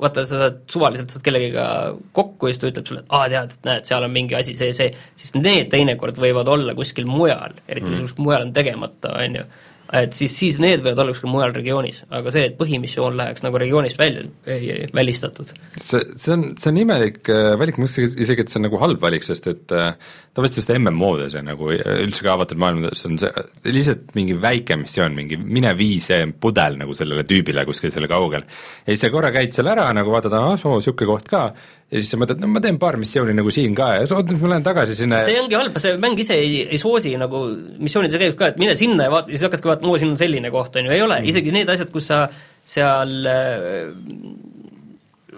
vaata, 0.00 0.24
sa 0.28 0.40
saad 0.40 0.58
suvaliselt 0.70 1.12
saad 1.12 1.24
kellegagi 1.24 2.02
kokku 2.16 2.48
ja 2.48 2.54
siis 2.54 2.62
ta 2.62 2.70
ütleb 2.70 2.90
sulle, 2.90 3.04
et 3.04 3.14
aa, 3.16 3.28
tead, 3.32 3.54
et 3.54 3.68
näed, 3.68 3.86
seal 3.88 4.04
on 4.04 4.12
mingi 4.12 4.36
asi, 4.36 4.56
see, 4.58 4.74
see, 4.76 4.90
siis 5.16 5.32
need 5.38 5.70
teinekord 5.72 6.18
võivad 6.20 6.50
olla 6.52 6.74
kuskil 6.76 7.08
mujal, 7.08 7.56
eriti 7.68 7.92
kui 7.92 8.02
mm. 8.02 8.20
mujal 8.26 8.46
on 8.48 8.52
tegemata, 8.56 9.14
on 9.22 9.40
ju 9.40 9.46
et 9.94 10.16
siis, 10.16 10.32
siis 10.34 10.58
need 10.62 10.82
võivad 10.82 11.02
olla 11.02 11.14
kuskil 11.14 11.30
mujal 11.30 11.54
regioonis, 11.54 12.02
aga 12.18 12.32
see, 12.34 12.48
et 12.50 12.56
põhimissioon 12.58 13.16
läheks 13.18 13.44
nagu 13.46 13.60
regioonist 13.62 13.98
välja, 14.00 14.24
ei, 14.48 14.70
ei 14.72 14.88
välistatud. 14.94 15.52
see, 15.78 16.02
see 16.18 16.34
on, 16.34 16.46
see 16.58 16.72
on 16.72 16.80
imelik 16.82 17.30
äh, 17.32 17.52
valik, 17.60 17.78
ma 17.78 17.86
mõtlesin 17.86 18.24
isegi, 18.26 18.46
et 18.46 18.52
see 18.52 18.60
on 18.60 18.66
nagu 18.68 18.80
halb 18.82 19.02
valik, 19.02 19.26
sest 19.26 19.46
et 19.52 19.74
äh, 19.76 19.94
tavaliselt 20.36 20.62
just 20.62 20.74
MMO-des 20.74 21.38
ja 21.38 21.44
nagu 21.46 21.70
üldse 21.72 22.26
ka 22.26 22.34
avatud 22.34 22.60
maailmades 22.60 23.06
on 23.08 23.20
see 23.22 23.46
lihtsalt 23.70 24.12
mingi 24.18 24.36
väike 24.42 24.78
missioon, 24.80 25.14
mingi 25.16 25.38
mine 25.40 25.72
vii 25.78 26.00
see 26.04 26.26
pudel 26.40 26.80
nagu 26.82 26.96
sellele 26.98 27.24
tüübile 27.28 27.64
kuskil 27.68 27.94
selle 27.94 28.10
kaugel. 28.10 28.44
ja 28.84 28.90
siis 28.90 29.06
sa 29.06 29.12
korra 29.14 29.32
käid 29.34 29.54
seal 29.56 29.70
ära 29.72 29.86
nagu 29.96 30.12
vaatad, 30.12 30.34
ahah, 30.36 30.66
oo, 30.66 30.80
niisugune 30.80 31.12
koht 31.14 31.30
ka, 31.30 31.46
ja 31.86 32.00
siis 32.00 32.08
sa 32.10 32.18
mõtled, 32.18 32.40
no 32.42 32.50
ma 32.50 32.62
teen 32.62 32.78
paar 32.82 32.98
missiooni 32.98 33.34
nagu 33.36 33.52
siin 33.54 33.74
ka 33.78 33.92
ja 33.94 34.06
oot, 34.06 34.30
nüüd 34.32 34.42
ma 34.42 34.52
lähen 34.54 34.66
tagasi 34.66 34.96
sinna 34.98 35.20
see 35.26 35.38
ongi 35.38 35.58
halb, 35.58 35.76
see 35.82 35.94
mäng 36.02 36.18
ise 36.22 36.34
ei, 36.34 36.64
ei 36.66 36.80
soosi 36.82 37.14
nagu 37.20 37.44
missioonides 37.78 38.18
käib 38.22 38.38
ka, 38.38 38.50
et 38.52 38.60
mine 38.62 38.74
sinna 38.78 39.06
ja 39.06 39.12
vaata, 39.12 39.30
siis 39.30 39.46
hakkadki 39.46 39.70
vaatama, 39.70 39.92
oo, 39.92 40.00
siin 40.02 40.14
on 40.14 40.20
selline 40.20 40.50
koht, 40.54 40.78
on 40.80 40.88
ju, 40.88 40.94
ei 40.96 41.04
ole 41.04 41.20
mm., 41.20 41.30
isegi 41.30 41.54
need 41.54 41.70
asjad, 41.70 41.92
kus 41.94 42.08
sa 42.10 42.24
seal 42.66 43.30
äh, 43.30 43.92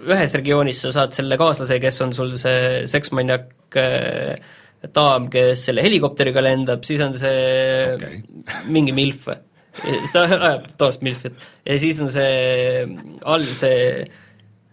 ühes 0.09 0.33
regioonis 0.39 0.79
sa 0.85 0.93
saad 0.95 1.13
selle 1.17 1.37
kaaslase, 1.37 1.77
kes 1.83 2.01
on 2.05 2.15
sul 2.17 2.33
see 2.41 2.87
seksmaniak 2.89 3.77
äh, 3.77 4.39
daam, 4.95 5.27
kes 5.29 5.67
selle 5.69 5.83
helikopteriga 5.85 6.41
lendab, 6.41 6.81
siis 6.87 7.03
on 7.05 7.13
see 7.13 7.93
okay. 7.93 8.23
mingi 8.71 8.95
milf 8.95 9.29
siis 9.79 10.11
ta 10.15 10.25
ajab 10.25 10.65
tavaliselt 10.73 11.05
milfit 11.05 11.45
ja 11.67 11.77
siis 11.81 11.99
on 12.03 12.09
see 12.11 12.87
all 13.27 13.45
see 13.53 14.07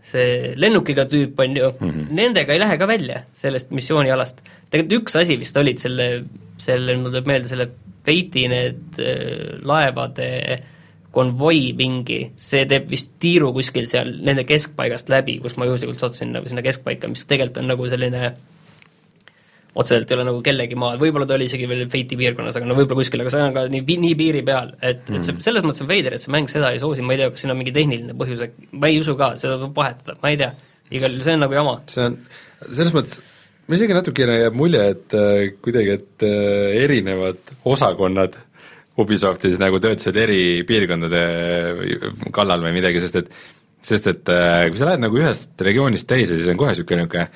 see 0.07 0.53
lennukiga 0.61 1.07
tüüp, 1.11 1.41
on 1.43 1.57
ju 1.57 1.73
mm, 1.73 1.91
-hmm. 1.91 2.07
nendega 2.15 2.55
ei 2.55 2.63
lähe 2.63 2.79
ka 2.79 2.87
välja 2.89 3.25
sellest 3.35 3.71
missioonialast. 3.75 4.41
tegelikult 4.71 5.01
üks 5.01 5.19
asi 5.23 5.39
vist 5.41 5.57
olid 5.57 5.83
selle, 5.83 6.25
selle, 6.57 6.97
mul 6.97 7.11
tuleb 7.11 7.27
meelde, 7.27 7.49
selle 7.49 7.69
Feiti 8.07 8.47
need 8.47 9.01
äh, 9.03 9.59
laevade 9.67 10.27
konvoi 11.11 11.73
mingi, 11.75 12.21
see 12.37 12.67
teeb 12.71 12.91
vist 12.91 13.17
tiiru 13.19 13.49
kuskil 13.57 13.89
seal 13.91 14.13
nende 14.23 14.45
keskpaigast 14.47 15.09
läbi, 15.11 15.41
kus 15.43 15.57
ma 15.57 15.67
juhuslikult 15.67 15.99
sattusin 15.99 16.31
nagu 16.37 16.49
sinna 16.49 16.63
keskpaika, 16.63 17.09
mis 17.09 17.25
tegelikult 17.25 17.63
on 17.63 17.73
nagu 17.73 17.89
selline 17.89 18.21
äh, 18.27 18.37
otseselt 19.77 20.11
ei 20.11 20.17
ole 20.17 20.25
nagu 20.31 20.41
kellegi 20.45 20.79
maal, 20.79 20.99
võib-olla 21.01 21.29
ta 21.29 21.37
oli 21.37 21.49
isegi 21.51 21.69
veel 21.69 21.85
Fate'i 21.93 22.19
piirkonnas, 22.19 22.57
aga 22.57 22.69
no 22.69 22.77
võib-olla 22.79 23.03
kuskil, 23.03 23.23
aga 23.25 23.33
see 23.33 23.45
on 23.45 23.55
ka 23.57 23.67
nii, 23.73 23.99
nii 24.07 24.17
piiri 24.19 24.43
peal, 24.47 24.73
et 24.81 25.05
mm., 25.05 25.19
et 25.19 25.23
see, 25.23 25.35
mhm. 25.35 25.45
selles 25.45 25.67
mõttes 25.67 25.85
on 25.85 25.91
veider, 25.91 26.17
et 26.17 26.23
see 26.23 26.33
mäng 26.33 26.51
seda 26.51 26.73
ei 26.73 26.81
soosi, 26.83 27.05
ma 27.05 27.17
ei 27.17 27.23
tea, 27.23 27.31
kas 27.35 27.45
siin 27.45 27.53
on 27.53 27.61
mingi 27.61 27.75
tehniline 27.77 28.17
põhjus, 28.17 28.45
ma 28.73 28.91
ei 28.91 29.01
usu 29.03 29.17
ka, 29.21 29.35
seda 29.41 29.59
tuleb 29.61 29.77
vahetada, 29.77 30.17
ma 30.23 30.33
ei 30.33 30.41
tea. 30.41 30.53
igal 30.97 31.13
see 31.13 31.35
on 31.37 31.45
nagu 31.45 31.59
jama. 31.59 31.79
see 31.93 32.09
on, 32.09 32.19
selles 32.71 32.97
mõttes 32.97 33.21
mul 33.67 33.79
isegi 33.79 33.97
natukene 33.97 34.39
jääb 34.45 34.57
mulje, 34.57 34.83
et 34.95 35.19
äh, 35.19 35.43
kuidagi, 35.63 35.99
et 36.01 36.27
äh, 36.27 36.83
erinevad 36.87 37.57
osakonnad 37.67 38.39
Ubisoftis 38.97 39.59
nagu 39.61 39.77
töötasid 39.77 40.17
eri 40.17 40.63
piirkondade 40.65 41.21
kallal 42.33 42.63
või 42.65 42.79
midagi, 42.79 43.03
sest 43.05 43.19
et 43.21 43.35
sest 43.87 44.09
et 44.11 44.31
äh, 44.33 44.65
kui 44.71 44.81
sa 44.81 44.89
lähed 44.89 45.03
nagu 45.05 45.19
ühest 45.21 45.61
regioonist 45.63 46.09
teise, 46.11 46.39
siis 46.39 46.49
on 46.51 46.59
kohe 46.59 46.73
niisugune, 46.73 47.05
niisugune 47.05 47.27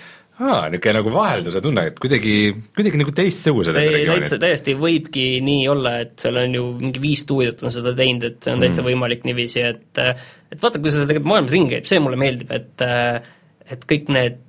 aa, 0.41 0.69
niisugune 0.73 0.95
nagu 0.97 1.13
vahelduse 1.15 1.61
tunne, 1.65 1.87
et 1.91 1.99
kuidagi, 2.01 2.35
kuidagi 2.77 3.01
nagu 3.01 3.13
teistsugused 3.17 3.77
see 3.77 4.05
täitsa, 4.09 4.39
täiesti 4.41 4.77
võibki 4.79 5.27
nii 5.45 5.67
olla, 5.73 5.99
et 6.05 6.15
seal 6.23 6.41
on 6.41 6.57
ju 6.57 6.65
mingi 6.79 7.03
viis 7.03 7.25
stuudiot 7.27 7.67
on 7.67 7.75
seda 7.75 7.93
teinud, 7.99 8.25
et 8.31 8.41
see 8.47 8.55
on 8.55 8.65
täitsa 8.65 8.81
mm. 8.81 8.89
võimalik 8.89 9.29
niiviisi, 9.29 9.67
et 9.67 10.01
et 10.01 10.63
vaata, 10.63 10.81
kui 10.81 10.93
sa 10.93 11.05
tegelikult 11.05 11.31
maailmas 11.35 11.55
ringi 11.55 11.77
käib, 11.77 11.91
see 11.91 12.01
mulle 12.03 12.21
meeldib, 12.21 12.57
et 12.57 12.87
et 13.71 13.87
kõik 13.93 14.11
need, 14.15 14.41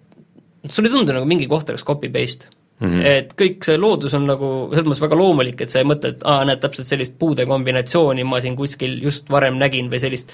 sulle 0.70 0.89
ei 0.89 0.96
tundu 0.96 1.14
nagu 1.18 1.30
mingi 1.30 1.50
koht 1.52 1.70
oleks 1.70 1.86
copy-paste 1.86 2.50
mm. 2.82 2.88
-hmm. 2.88 3.06
et 3.06 3.36
kõik 3.38 3.68
see 3.68 3.78
loodus 3.82 4.16
on 4.18 4.26
nagu 4.30 4.54
selles 4.72 4.88
mõttes 4.88 5.04
väga 5.04 5.20
loomulik, 5.20 5.62
et 5.62 5.74
sa 5.74 5.84
ei 5.84 5.89
mõtle, 5.92 6.16
et 6.16 6.24
aa, 6.24 6.46
näed, 6.48 6.64
täpselt 6.64 6.89
sellist 6.92 7.20
puude 7.20 7.46
kombinatsiooni 7.50 8.24
ma 8.24 8.42
siin 8.42 8.56
kuskil 8.56 8.98
just 9.04 9.30
varem 9.30 9.60
nägin 9.62 9.92
või 9.92 10.02
sellist 10.04 10.34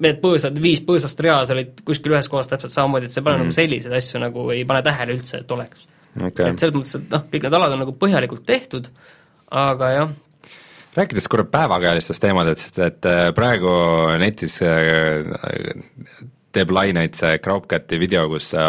need 0.00 0.20
põõsad, 0.22 0.58
viis 0.62 0.82
põõsast 0.86 1.20
reas 1.24 1.52
olid 1.54 1.82
kuskil 1.86 2.14
ühes 2.14 2.28
kohas 2.32 2.50
täpselt 2.50 2.74
samamoodi, 2.74 3.08
et 3.08 3.14
sa 3.14 3.20
ei 3.20 3.26
pane 3.28 3.38
mm. 3.38 3.46
nagu 3.46 3.56
selliseid 3.56 3.96
asju 3.98 4.22
nagu, 4.22 4.48
ei 4.54 4.64
pane 4.68 4.82
tähele 4.86 5.16
üldse, 5.18 5.42
et 5.42 5.56
oleks 5.56 5.86
okay.. 6.16 6.50
et 6.50 6.60
selles 6.62 6.76
mõttes, 6.76 6.98
et 6.98 7.08
noh, 7.12 7.24
kõik 7.32 7.46
need 7.46 7.58
alad 7.60 7.76
on 7.76 7.82
nagu 7.84 7.96
põhjalikult 8.00 8.44
tehtud, 8.48 8.90
aga 9.62 9.90
jah, 9.96 10.12
rääkides 10.96 11.28
korra 11.32 11.48
päevakajalistest 11.52 12.24
teemadest, 12.24 12.78
et 12.84 13.08
äh, 13.08 13.24
praegu 13.36 13.72
netis 14.22 14.60
äh, 14.66 15.26
teeb 16.52 16.72
laineid 16.74 17.16
see 17.16 17.38
Crowcati 17.42 17.98
video, 18.00 18.26
kus 18.30 18.50
sa 18.52 18.64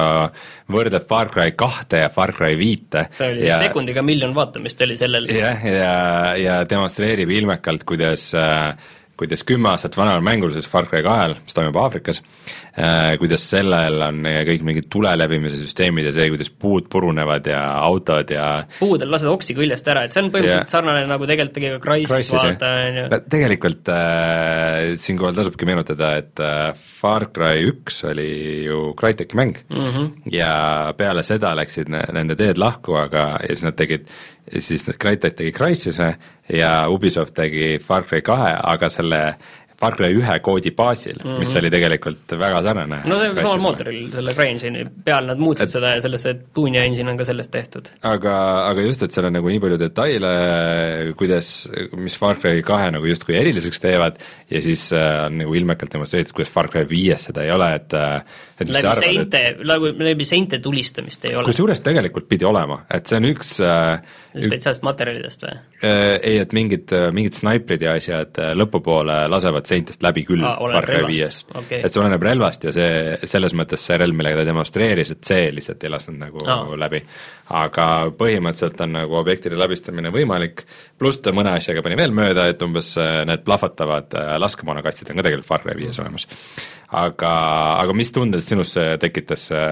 võrdled 0.72 1.04
Far 1.08 1.32
Cry 1.34 1.56
kahte 1.60 2.04
ja 2.06 2.10
Far 2.14 2.34
Cry 2.36 2.58
viite. 2.60 3.08
see 3.16 3.32
oli 3.34 3.48
ja, 3.50 3.60
sekundiga 3.64 4.04
miljon 4.06 4.36
vaatamist 4.36 4.82
oli 4.86 4.98
sellel. 5.00 5.28
jah, 5.36 5.66
ja, 5.68 5.80
ja, 5.80 5.96
ja 6.40 6.60
demonstreerib 6.70 7.32
ilmekalt, 7.36 7.84
kuidas 7.88 8.30
äh, 8.40 8.92
kuidas 9.24 9.46
kümme 9.48 9.72
aastat 9.74 9.98
vanal 9.98 10.22
mängul, 10.26 10.54
siis 10.56 10.68
Far 10.70 10.88
Cry 10.90 11.04
kahel, 11.06 11.36
mis 11.42 11.56
toimub 11.56 11.78
Aafrikas 11.82 12.22
äh,, 12.22 13.16
kuidas 13.22 13.46
sellel 13.50 14.02
on 14.06 14.22
kõik 14.50 14.66
mingid 14.68 14.90
tule 14.94 15.14
levimise 15.18 15.58
süsteemid 15.62 16.10
ja 16.10 16.14
see, 16.16 16.30
kuidas 16.34 16.52
puud 16.52 16.90
purunevad 16.92 17.48
ja 17.50 17.62
autod 17.84 18.34
ja 18.34 18.48
puudel 18.80 19.12
lased 19.14 19.32
oksi 19.32 19.56
küljest 19.58 19.88
ära, 19.92 20.06
et 20.06 20.16
see 20.16 20.24
on 20.24 20.32
põhimõtteliselt 20.34 20.68
ja... 20.68 20.76
sarnane 20.76 21.06
nagu 21.10 21.30
tegelikult 21.30 21.58
tegi 21.58 21.72
ka 21.74 21.82
Crysis, 21.88 22.34
vaata, 22.36 22.72
on 22.88 23.00
ju. 23.00 23.22
tegelikult 23.36 23.94
äh, 23.94 24.94
siinkohal 25.02 25.38
tasubki 25.38 25.70
meenutada, 25.70 26.14
et 26.22 26.44
äh, 26.44 26.70
Far 26.78 27.30
Cry 27.36 27.66
üks 27.72 28.04
oli 28.10 28.30
ju 28.68 28.92
Crytek'i 29.00 29.40
mäng 29.40 29.58
mm 29.70 29.90
-hmm. 29.90 30.12
ja 30.32 30.94
peale 30.98 31.24
seda 31.24 31.56
läksid 31.58 31.92
ne 31.94 32.04
nende 32.14 32.36
teed 32.40 32.60
lahku, 32.62 32.98
aga 33.00 33.28
ja 33.42 33.56
siis 33.56 33.66
nad 33.68 33.78
tegid 33.80 34.08
siis 34.60 34.86
Crytek 35.00 35.36
tegi 35.40 35.52
Crysis'e 35.56 36.14
ja 36.54 36.72
Ubisoft 36.92 37.36
tegi 37.38 37.78
Far 37.84 38.08
Cry 38.08 38.22
kahe, 38.22 38.56
aga 38.60 38.90
selle 38.92 39.22
Far 39.84 39.98
Cry 40.00 40.14
ühe 40.16 40.36
koodi 40.44 40.72
baasil 40.76 41.18
mm, 41.18 41.24
-hmm. 41.26 41.40
mis 41.42 41.50
mhm. 41.52 41.60
oli 41.60 41.72
tegelikult 41.74 42.36
väga 42.40 42.62
sarnane. 42.64 43.02
no 43.10 43.20
samal 43.36 43.64
mootoril, 43.64 44.06
selle 44.14 44.36
CryEngine'i 44.38 44.86
peal 45.06 45.28
nad 45.28 45.42
muutsid 45.42 45.68
et, 45.68 45.74
seda 45.76 45.96
ja 45.96 46.04
sellest 46.06 46.28
see 46.28 46.38
Tuunia 46.56 46.86
engine 46.88 47.12
on 47.12 47.20
ka 47.20 47.28
sellest 47.28 47.52
tehtud. 47.52 47.90
aga, 48.14 48.36
aga 48.70 48.86
just, 48.88 49.04
et 49.04 49.16
seal 49.16 49.28
on 49.28 49.36
nagu 49.40 49.52
nii 49.52 49.64
palju 49.64 49.80
detaile, 49.82 50.34
kuidas, 51.20 51.52
mis 51.98 52.18
Far 52.20 52.40
Cry 52.40 52.64
kahe 52.64 52.92
nagu 52.96 53.10
justkui 53.10 53.36
eriliseks 53.40 53.84
teevad 53.84 54.22
ja 54.54 54.62
siis 54.62 54.86
äh, 54.96 55.26
nagu 55.34 55.54
ilmekalt 55.58 55.94
demonstreeritud, 55.94 56.36
kuidas 56.38 56.52
Far 56.54 56.70
Cry 56.72 56.86
viies 56.90 57.28
seda 57.30 57.44
ei 57.46 57.52
ole, 57.54 57.70
et 57.80 57.96
äh, 57.98 58.42
et 58.62 58.70
läbi 58.70 58.88
arvad, 58.88 59.06
seinte 59.08 59.42
et..., 59.50 59.62
nagu 59.68 59.90
läbi 60.06 60.28
seinte 60.28 60.60
tulistamist 60.64 61.26
ei 61.28 61.36
ole. 61.36 61.48
kusjuures 61.50 61.82
tegelikult 61.84 62.28
pidi 62.30 62.46
olema, 62.48 62.84
et 62.94 63.10
see 63.10 63.20
on 63.20 63.30
üks 63.32 63.56
äh, 63.66 64.04
spetsiaalsest 64.32 64.86
materjalidest 64.86 65.46
või? 65.48 65.56
Äh, 65.84 66.02
ei, 66.20 66.38
et 66.44 66.54
mingid, 66.56 66.94
mingid 67.16 67.38
snaiprid 67.38 67.86
ja 67.86 67.96
asjad 68.00 68.40
lõpupoole 68.60 69.24
lasevad 69.32 69.70
seintest 69.70 70.06
läbi 70.06 70.26
küll 70.28 70.46
ah, 70.48 70.60
Far 70.62 70.90
Cry 70.90 71.04
viies 71.10 71.44
okay.. 71.50 71.82
et 71.82 71.90
see 71.90 72.04
oleneb 72.04 72.24
relvast 72.26 72.70
ja 72.70 72.76
see, 72.76 72.92
selles 73.30 73.58
mõttes 73.58 73.84
see 73.84 73.98
relv, 74.02 74.18
millega 74.18 74.42
ta 74.42 74.48
demonstreeris, 74.52 75.16
et 75.18 75.34
see 75.34 75.50
lihtsalt 75.56 75.84
ei 75.84 75.94
lasknud 75.94 76.22
nagu 76.22 76.46
ah. 76.46 76.70
läbi. 76.86 77.04
Aga 77.52 77.88
põhimõtteliselt 78.18 78.80
on 78.86 78.94
nagu 78.96 79.18
objektide 79.20 79.58
läbistamine 79.60 80.14
võimalik, 80.14 80.64
pluss 81.00 81.20
ta 81.20 81.34
mõne 81.36 81.56
asjaga 81.58 81.84
pani 81.84 81.98
veel 82.00 82.16
mööda, 82.16 82.48
et 82.50 82.62
umbes 82.64 82.94
äh, 83.02 83.24
need 83.28 83.44
plahvatavad 83.44 84.16
äh, 84.16 84.36
laskemoonakastid 84.40 85.12
on 85.12 85.20
ka 85.20 85.28
tegelikult 85.28 85.50
Far 85.50 85.66
Cry 85.66 85.76
viies 85.78 86.00
olemas 86.00 86.28
aga, 86.94 87.34
aga 87.82 87.96
mis 87.98 88.12
tunded 88.14 88.44
sinus 88.46 88.76
tekitas 89.02 89.48
see, 89.50 89.64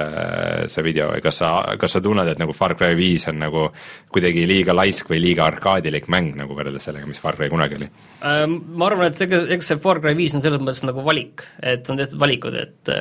see 0.72 0.86
video 0.86 1.10
või 1.12 1.22
kas 1.24 1.42
sa, 1.42 1.52
kas 1.80 1.96
sa 1.96 2.02
tunned, 2.04 2.28
et 2.32 2.42
nagu 2.42 2.56
Far 2.56 2.76
Cry 2.80 2.98
viis 2.98 3.28
on 3.30 3.40
nagu 3.42 3.68
kuidagi 4.12 4.46
liiga 4.50 4.76
laisk 4.76 5.12
või 5.12 5.22
liiga 5.24 5.46
arkaadilik 5.48 6.10
mäng 6.12 6.34
nagu 6.40 6.56
võrreldes 6.58 6.88
sellega, 6.88 7.10
mis 7.10 7.22
Far 7.22 7.38
Cry 7.40 7.50
kunagi 7.52 7.78
oli? 7.80 7.90
Ähm, 8.28 8.58
ma 8.78 8.90
arvan, 8.90 9.12
et 9.12 9.22
ega, 9.26 9.42
eks 9.56 9.72
see 9.72 9.82
Far 9.84 10.02
Cry 10.04 10.16
viis 10.18 10.36
on 10.38 10.44
selles 10.44 10.62
mõttes 10.62 10.84
nagu 10.88 11.06
valik, 11.06 11.46
et 11.62 11.90
on 11.92 12.00
tehtud 12.02 12.22
valikud, 12.22 12.58
et, 12.58 12.94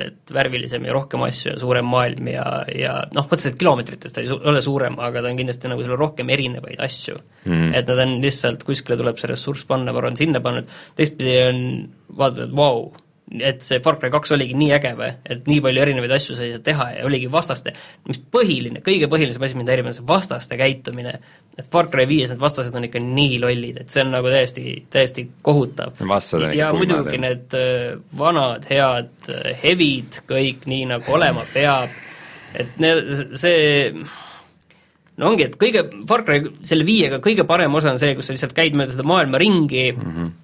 et 0.00 0.34
värvilisem 0.34 0.86
ja 0.88 0.96
rohkem 0.96 1.26
asju 1.26 1.54
ja 1.54 1.58
suurem 1.60 1.88
maailm 1.90 2.32
ja, 2.32 2.46
ja 2.74 2.96
noh, 3.16 3.28
otseselt 3.30 3.58
kilomeetritest 3.60 4.18
ta 4.18 4.24
ei 4.24 4.30
su-, 4.30 4.40
ole 4.50 4.62
suurem, 4.64 4.98
aga 5.02 5.22
ta 5.22 5.30
on 5.30 5.38
kindlasti 5.40 5.70
nagu 5.70 5.84
seal 5.86 6.00
rohkem 6.00 6.32
erinevaid 6.34 6.82
asju 6.82 7.16
mm. 7.18 7.52
-hmm. 7.52 7.76
et 7.78 7.90
nad 7.90 8.04
on 8.06 8.16
lihtsalt, 8.24 8.64
kuskile 8.66 8.98
tuleb 9.00 9.20
see 9.20 9.30
ressurss 9.30 9.68
panna, 9.68 9.92
ma 9.92 10.02
arvan, 10.02 10.18
sinna 10.18 10.42
pannud, 10.44 10.68
teistpidi 10.98 11.38
on 11.46 11.62
vaatad, 12.18 12.48
et 12.48 12.56
vau 12.56 12.82
wow,, 12.82 13.06
et 13.38 13.62
see 13.62 13.78
Far 13.82 13.98
Cry 14.00 14.10
kaks 14.10 14.32
oligi 14.34 14.56
nii 14.58 14.70
äge 14.74 14.90
või, 14.98 15.10
et 15.30 15.46
nii 15.46 15.60
palju 15.62 15.82
erinevaid 15.84 16.14
asju 16.16 16.34
sai 16.34 16.48
teha 16.66 16.86
ja 16.96 17.04
oligi 17.06 17.28
vastaste, 17.30 17.72
mis 18.08 18.18
põhiline, 18.34 18.82
kõige 18.86 19.06
põhilisem 19.12 19.44
asi, 19.46 19.58
mida 19.58 19.74
häirib, 19.74 19.90
on 19.90 19.96
see 19.96 20.06
vastaste 20.08 20.58
käitumine. 20.58 21.14
et 21.58 21.68
Far 21.70 21.90
Cry 21.92 22.08
viies 22.10 22.32
need 22.32 22.42
vastased 22.42 22.74
on 22.74 22.88
ikka 22.88 23.02
nii 23.04 23.38
lollid, 23.42 23.82
et 23.84 23.94
see 23.94 24.02
on 24.02 24.10
nagu 24.16 24.32
täiesti, 24.32 24.64
täiesti 24.90 25.28
kohutav. 25.46 25.94
ja 26.58 26.72
muidugi 26.74 27.22
need 27.22 27.54
äh, 27.54 28.00
vanad 28.18 28.66
head 28.70 29.30
äh, 29.30 29.52
hevid 29.62 30.22
kõik 30.30 30.66
nii, 30.66 30.90
nagu 30.96 31.14
olema 31.14 31.46
peab, 31.54 31.94
et 32.58 32.82
need, 32.82 33.14
see 33.38 33.94
no 35.20 35.30
ongi, 35.30 35.46
et 35.46 35.58
kõige, 35.60 35.86
Far 36.08 36.26
Cry 36.26 36.42
selle 36.66 36.88
viiega 36.88 37.22
kõige 37.22 37.46
parem 37.46 37.78
osa 37.78 37.94
on 37.94 38.02
see, 38.02 38.16
kus 38.18 38.26
sa 38.26 38.34
lihtsalt 38.34 38.58
käid 38.58 38.74
mööda 38.74 38.96
seda 38.96 39.06
maailma 39.06 39.38
ringi 39.38 39.90
mm, 39.94 40.06
-hmm 40.06 40.38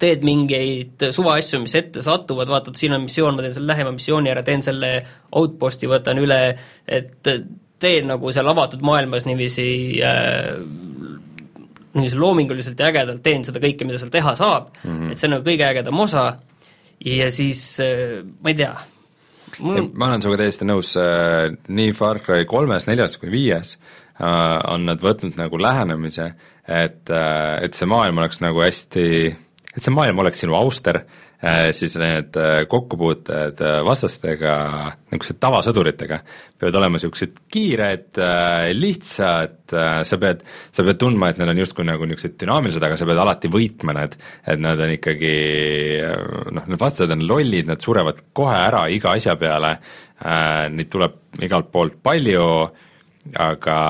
teed 0.00 0.24
mingeid 0.26 1.08
suvaasju, 1.12 1.60
mis 1.64 1.76
ette 1.78 2.02
satuvad, 2.04 2.48
vaatad, 2.50 2.78
siin 2.80 2.96
on 2.96 3.04
missioon, 3.04 3.36
ma 3.36 3.44
teen 3.44 3.56
selle 3.56 3.72
lähema 3.72 3.94
missiooni 3.96 4.32
ära, 4.32 4.44
teen 4.46 4.64
selle 4.64 4.94
outpost'i, 5.36 5.88
võtan 5.90 6.20
üle, 6.22 6.40
et 6.88 7.32
teen 7.80 8.08
nagu 8.08 8.32
seal 8.32 8.48
avatud 8.50 8.84
maailmas 8.84 9.26
niiviisi 9.28 9.66
äh, 10.04 10.54
niiviisi 11.94 12.18
loominguliselt 12.18 12.78
ja 12.78 12.90
ägedalt 12.90 13.22
teen 13.22 13.44
seda 13.46 13.62
kõike, 13.62 13.86
mida 13.88 13.98
seal 14.00 14.12
teha 14.12 14.34
saab. 14.38 14.70
Mm, 14.84 14.90
-hmm. 14.90 15.10
et 15.12 15.18
see 15.18 15.28
on 15.28 15.36
nagu 15.36 15.46
kõige 15.46 15.66
ägedam 15.66 16.00
osa. 16.00 16.24
Ja 17.04 17.30
siis 17.32 17.80
äh, 17.80 18.20
ma 18.42 18.52
ei 18.52 18.54
tea, 18.54 18.74
mul 19.58 19.88
ma 19.94 20.10
olen 20.10 20.22
sinuga 20.22 20.42
täiesti 20.42 20.68
nõus, 20.68 20.92
äh, 21.00 21.48
nii 21.68 21.92
Far 21.96 22.20
Cry 22.20 22.44
kolmes, 22.44 22.86
neljas 22.86 23.16
kui 23.18 23.30
viies 23.32 23.78
äh, 24.20 24.58
on 24.68 24.84
nad 24.84 25.00
võtnud 25.00 25.38
nagu 25.40 25.58
lähenemise, 25.58 26.32
et, 26.68 27.10
et 27.62 27.74
see 27.74 27.88
maailm 27.88 28.20
oleks 28.20 28.42
nagu 28.44 28.60
hästi, 28.60 29.06
et 29.76 29.82
see 29.82 29.94
maailm 29.94 30.18
oleks 30.22 30.42
sinu 30.42 30.56
auster 30.58 31.02
Äh, 31.40 31.70
siis 31.72 31.94
need 31.96 32.36
äh, 32.36 32.66
kokkupuuted 32.68 33.62
äh, 33.64 33.78
vastastega, 33.84 34.54
niisugused 35.08 35.38
tavasõduritega, 35.40 36.18
peavad 36.60 36.76
olema 36.76 36.98
niisugused 36.98 37.38
kiired, 37.48 38.20
lihtsad, 38.76 39.72
sa 40.04 40.18
pead, 40.20 40.42
sa 40.68 40.84
pead 40.84 41.00
tundma, 41.00 41.30
et 41.32 41.40
need 41.40 41.48
on 41.48 41.62
justkui 41.62 41.86
nagu 41.88 42.04
niisugused 42.04 42.36
dünaamilised, 42.42 42.84
aga 42.84 42.98
sa 43.00 43.08
pead 43.08 43.22
alati 43.24 43.48
võitma 43.54 43.96
need, 43.96 44.18
et 44.52 44.60
nad 44.60 44.84
on 44.84 44.92
ikkagi 44.98 45.32
noh, 46.58 46.68
need 46.68 46.82
vastased 46.84 47.16
on 47.16 47.24
lollid, 47.24 47.72
nad 47.72 47.80
surevad 47.80 48.20
kohe 48.36 48.60
ära 48.60 48.84
iga 48.92 49.16
asja 49.16 49.38
peale, 49.40 49.72
neid 50.76 50.92
tuleb 50.92 51.40
igalt 51.48 51.72
poolt 51.72 51.96
palju, 52.04 52.44
aga 53.48 53.80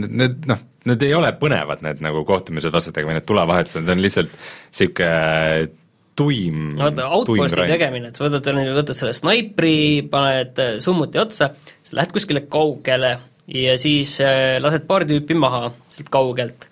need 0.00 0.48
noh, 0.48 0.67
need 0.88 1.04
ei 1.06 1.14
ole 1.16 1.30
põnevad, 1.40 1.82
need 1.84 2.00
nagu 2.04 2.24
kohtumised 2.28 2.74
vastastega 2.74 3.08
või 3.08 3.18
need 3.18 3.28
tulevahetused, 3.28 3.84
need 3.84 3.94
on 3.94 4.02
lihtsalt 4.04 4.32
niisugune 4.32 5.76
tuim. 6.18 6.62
vaata, 6.78 7.06
outposti 7.14 7.66
tegemine, 7.68 8.10
et 8.10 8.18
sa 8.18 8.26
võtad, 8.26 8.50
võtad 8.74 8.98
selle 8.98 9.14
snaipri, 9.16 9.76
paned 10.10 10.62
äh, 10.62 10.76
summuti 10.82 11.20
otsa, 11.22 11.52
siis 11.78 11.94
lähed 11.98 12.14
kuskile 12.14 12.44
kaugele 12.50 13.12
ja 13.54 13.76
siis 13.80 14.16
äh, 14.24 14.56
lased 14.62 14.88
paar 14.88 15.06
tüüpi 15.08 15.36
maha 15.38 15.70
sealt 15.94 16.10
kaugelt. 16.12 16.68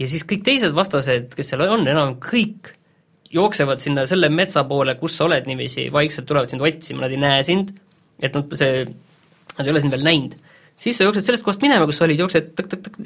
ja 0.00 0.08
siis 0.08 0.24
kõik 0.28 0.46
teised 0.46 0.74
vastased, 0.76 1.34
kes 1.36 1.52
seal 1.52 1.66
on, 1.68 1.84
enam 1.88 2.16
kõik 2.24 2.72
jooksevad 3.30 3.82
sinna 3.82 4.06
selle 4.10 4.30
metsa 4.32 4.64
poole, 4.66 4.96
kus 4.98 5.18
sa 5.18 5.28
oled 5.28 5.46
niiviisi, 5.46 5.90
vaikselt 5.94 6.26
tulevad 6.26 6.50
sind 6.50 6.64
otsima, 6.64 7.04
nad 7.04 7.12
ei 7.14 7.20
näe 7.20 7.44
sind, 7.46 7.74
et 8.18 8.34
nad, 8.34 8.56
see, 8.58 8.86
nad 9.58 9.66
ei 9.66 9.74
ole 9.74 9.82
sind 9.84 9.94
veel 9.94 10.08
näinud 10.08 10.38
siis 10.80 10.96
sa 10.96 11.06
jooksed 11.06 11.26
sellest 11.26 11.44
kohast 11.44 11.62
minema, 11.64 11.86
kus 11.88 12.00
sa 12.00 12.06
olid, 12.06 12.20
jooksed 12.22 12.50
tõk-tõk-tõk, 12.58 12.98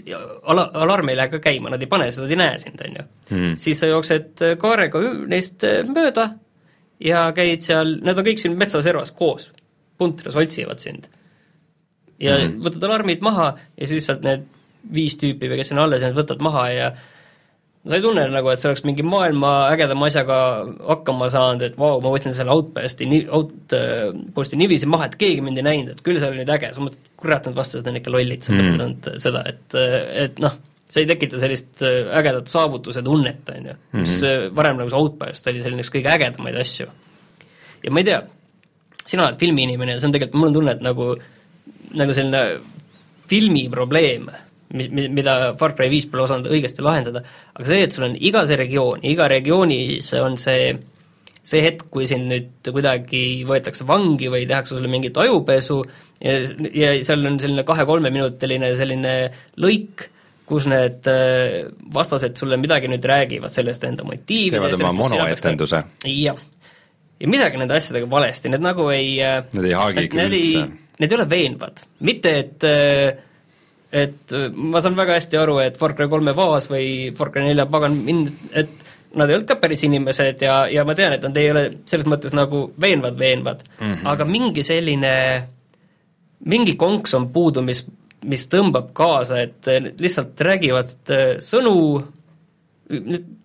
ala, 0.52 0.68
alarm 0.84 1.10
ei 1.10 1.18
lähe 1.18 1.32
ka 1.32 1.40
käima, 1.42 1.72
nad 1.72 1.82
ei 1.82 1.90
pane 1.90 2.08
seda, 2.12 2.26
nad 2.26 2.34
ei 2.34 2.40
näe 2.40 2.60
sind, 2.62 2.80
on 2.86 2.98
ju 3.00 3.04
mm.. 3.04 3.58
siis 3.60 3.82
sa 3.82 3.90
jooksed 3.90 4.44
äh, 4.46 4.56
kaarega 4.60 5.02
neist 5.30 5.66
äh, 5.66 5.82
mööda 5.88 6.28
ja 7.02 7.26
käid 7.36 7.64
seal, 7.66 7.96
nad 8.06 8.18
on 8.18 8.26
kõik 8.28 8.42
siin 8.42 8.56
metsaservas 8.60 9.12
koos, 9.16 9.50
puntras 9.98 10.38
otsivad 10.38 10.82
sind. 10.82 11.08
ja 12.22 12.38
mm. 12.38 12.60
võtad 12.64 12.86
alarmid 12.88 13.24
maha 13.26 13.54
ja 13.80 13.90
siis 13.90 14.06
sealt 14.06 14.22
need 14.26 14.46
viis 14.94 15.16
tüüpi 15.18 15.48
või 15.50 15.58
kes 15.60 15.72
on 15.74 15.82
alles 15.84 16.04
jäänud, 16.04 16.20
võtad 16.20 16.42
maha 16.44 16.68
ja 16.70 16.92
sa 17.84 17.98
ei 17.98 18.02
tunne 18.04 18.24
nagu, 18.32 18.48
et 18.48 18.62
sa 18.62 18.70
oleks 18.70 18.84
mingi 18.86 19.04
maailma 19.04 19.50
ägedama 19.74 20.08
asjaga 20.08 20.36
hakkama 20.88 21.28
saanud, 21.32 21.64
et 21.66 21.74
vau, 21.80 21.98
ma 22.04 22.12
võtsin 22.14 22.32
selle 22.36 22.54
outposti, 22.54 23.08
outposti 23.28 24.58
niiviisi 24.60 24.88
maha, 24.88 25.10
et 25.10 25.18
keegi 25.20 25.42
mind 25.44 25.60
ei 25.60 25.66
näinud, 25.66 25.90
et 25.92 26.04
küll 26.04 26.20
see 26.20 26.30
oli 26.30 26.40
nüüd 26.40 26.52
äge, 26.54 26.70
sa 26.72 26.84
mõtled, 26.84 27.10
kurat, 27.20 27.48
need 27.48 27.58
vastased 27.58 27.90
on 27.90 27.98
ikka 28.00 28.14
lollid, 28.14 28.46
sa 28.46 28.54
mm. 28.54 28.62
mõtled 28.62 28.84
ainult 28.86 29.10
seda, 29.26 29.42
et, 29.52 29.76
et 30.24 30.40
noh, 30.40 30.56
see 30.88 31.04
ei 31.04 31.10
tekita 31.10 31.40
sellist 31.42 31.84
ägedat 31.84 32.48
saavutuse 32.52 33.04
tunnet, 33.04 33.52
on 33.52 33.68
ju, 33.68 33.76
mis 33.98 34.16
mm. 34.22 34.54
varem 34.56 34.80
nagu 34.80 34.92
see 34.92 35.02
outpost 35.02 35.52
oli 35.52 35.64
selline 35.64 35.84
üks 35.84 35.92
kõige 35.92 36.12
ägedamaid 36.14 36.56
asju. 36.64 36.88
ja 37.84 37.92
ma 37.92 38.00
ei 38.00 38.08
tea, 38.08 38.22
sina 39.04 39.26
oled 39.26 39.40
filmiinimene 39.40 39.98
ja 39.98 40.00
see 40.00 40.08
on 40.08 40.16
tegelikult, 40.16 40.40
mul 40.40 40.54
on 40.54 40.56
tunne, 40.56 40.76
et 40.78 40.84
nagu, 40.84 41.10
nagu 42.00 42.16
selline 42.16 42.44
filmi 43.28 43.68
probleem 43.72 44.30
mis, 44.72 44.88
mida 44.90 45.54
Far 45.60 45.74
Cry 45.76 45.90
viis 45.92 46.06
pole 46.10 46.24
osanud 46.24 46.48
õigesti 46.52 46.84
lahendada, 46.84 47.24
aga 47.54 47.68
see, 47.68 47.84
et 47.84 47.94
sul 47.94 48.08
on 48.08 48.16
iga 48.16 48.46
see 48.48 48.58
regioon, 48.60 49.04
iga 49.04 49.28
regioonis 49.30 50.12
on 50.20 50.38
see 50.40 50.72
see 51.44 51.60
hetk, 51.60 51.90
kui 51.92 52.06
sind 52.08 52.30
nüüd 52.30 52.72
kuidagi 52.72 53.44
võetakse 53.44 53.84
vangi 53.88 54.30
või 54.32 54.46
tehakse 54.48 54.78
sulle 54.78 54.88
mingit 54.88 55.18
ajupesu 55.20 55.76
ja, 56.24 56.38
ja 56.72 56.94
seal 57.04 57.26
on 57.28 57.36
selline 57.42 57.66
kahe-kolmeminutiline 57.68 58.70
selline 58.78 59.14
lõik, 59.60 60.06
kus 60.48 60.68
need 60.72 61.04
äh, 61.10 61.66
vastased 61.92 62.40
sulle 62.40 62.56
midagi 62.60 62.88
nüüd 62.88 63.04
räägivad 63.08 63.52
sellest 63.52 63.84
enda 63.84 64.06
motiividest 64.08 64.78
teevad 64.78 64.88
oma 64.88 65.02
monoetenduse. 65.02 65.82
jah. 66.08 66.40
ja 67.20 67.30
midagi 67.30 67.60
nende 67.60 67.76
asjadega 67.76 68.08
valesti, 68.10 68.52
need 68.52 68.64
nagu 68.64 68.88
ei 68.94 69.12
äh, 69.24 69.42
Need 69.52 69.68
ei 69.68 69.76
haagi 69.76 70.08
ikka 70.08 70.24
üldse. 70.24 70.64
Need 70.94 71.10
ei 71.10 71.16
ole 71.18 71.24
veenvad, 71.26 71.80
mitte 72.06 72.36
et 72.40 72.64
äh, 72.68 73.22
et 73.94 74.34
äh, 74.34 74.48
ma 74.50 74.82
saan 74.82 74.96
väga 74.98 75.18
hästi 75.18 75.38
aru, 75.38 75.60
et 75.62 75.78
Far 75.78 75.94
Cry 75.94 76.10
kolme 76.10 76.34
vaas 76.36 76.66
või 76.70 77.12
Far 77.16 77.30
Cry 77.34 77.46
nelja 77.46 77.68
pagan 77.70 77.96
mind, 78.06 78.32
et 78.52 78.72
nad 79.14 79.30
ei 79.30 79.36
olnud 79.36 79.46
ka 79.46 79.56
päris 79.62 79.84
inimesed 79.86 80.42
ja, 80.42 80.64
ja 80.70 80.82
ma 80.86 80.96
tean, 80.98 81.14
et 81.14 81.22
nad 81.22 81.36
ei 81.38 81.50
ole 81.52 81.64
selles 81.86 82.08
mõttes 82.10 82.34
nagu 82.34 82.66
veenvad, 82.80 83.18
veenvad 83.18 83.62
mm, 83.62 83.84
-hmm. 83.84 84.08
aga 84.10 84.26
mingi 84.26 84.64
selline, 84.66 85.14
mingi 86.50 86.74
konks 86.80 87.14
on 87.14 87.28
puudu, 87.34 87.62
mis, 87.62 87.84
mis 88.26 88.48
tõmbab 88.50 88.90
kaasa, 88.96 89.44
et 89.46 89.70
lihtsalt 90.02 90.42
räägivad 90.48 91.14
äh, 91.14 91.24
sõnu, 91.38 91.76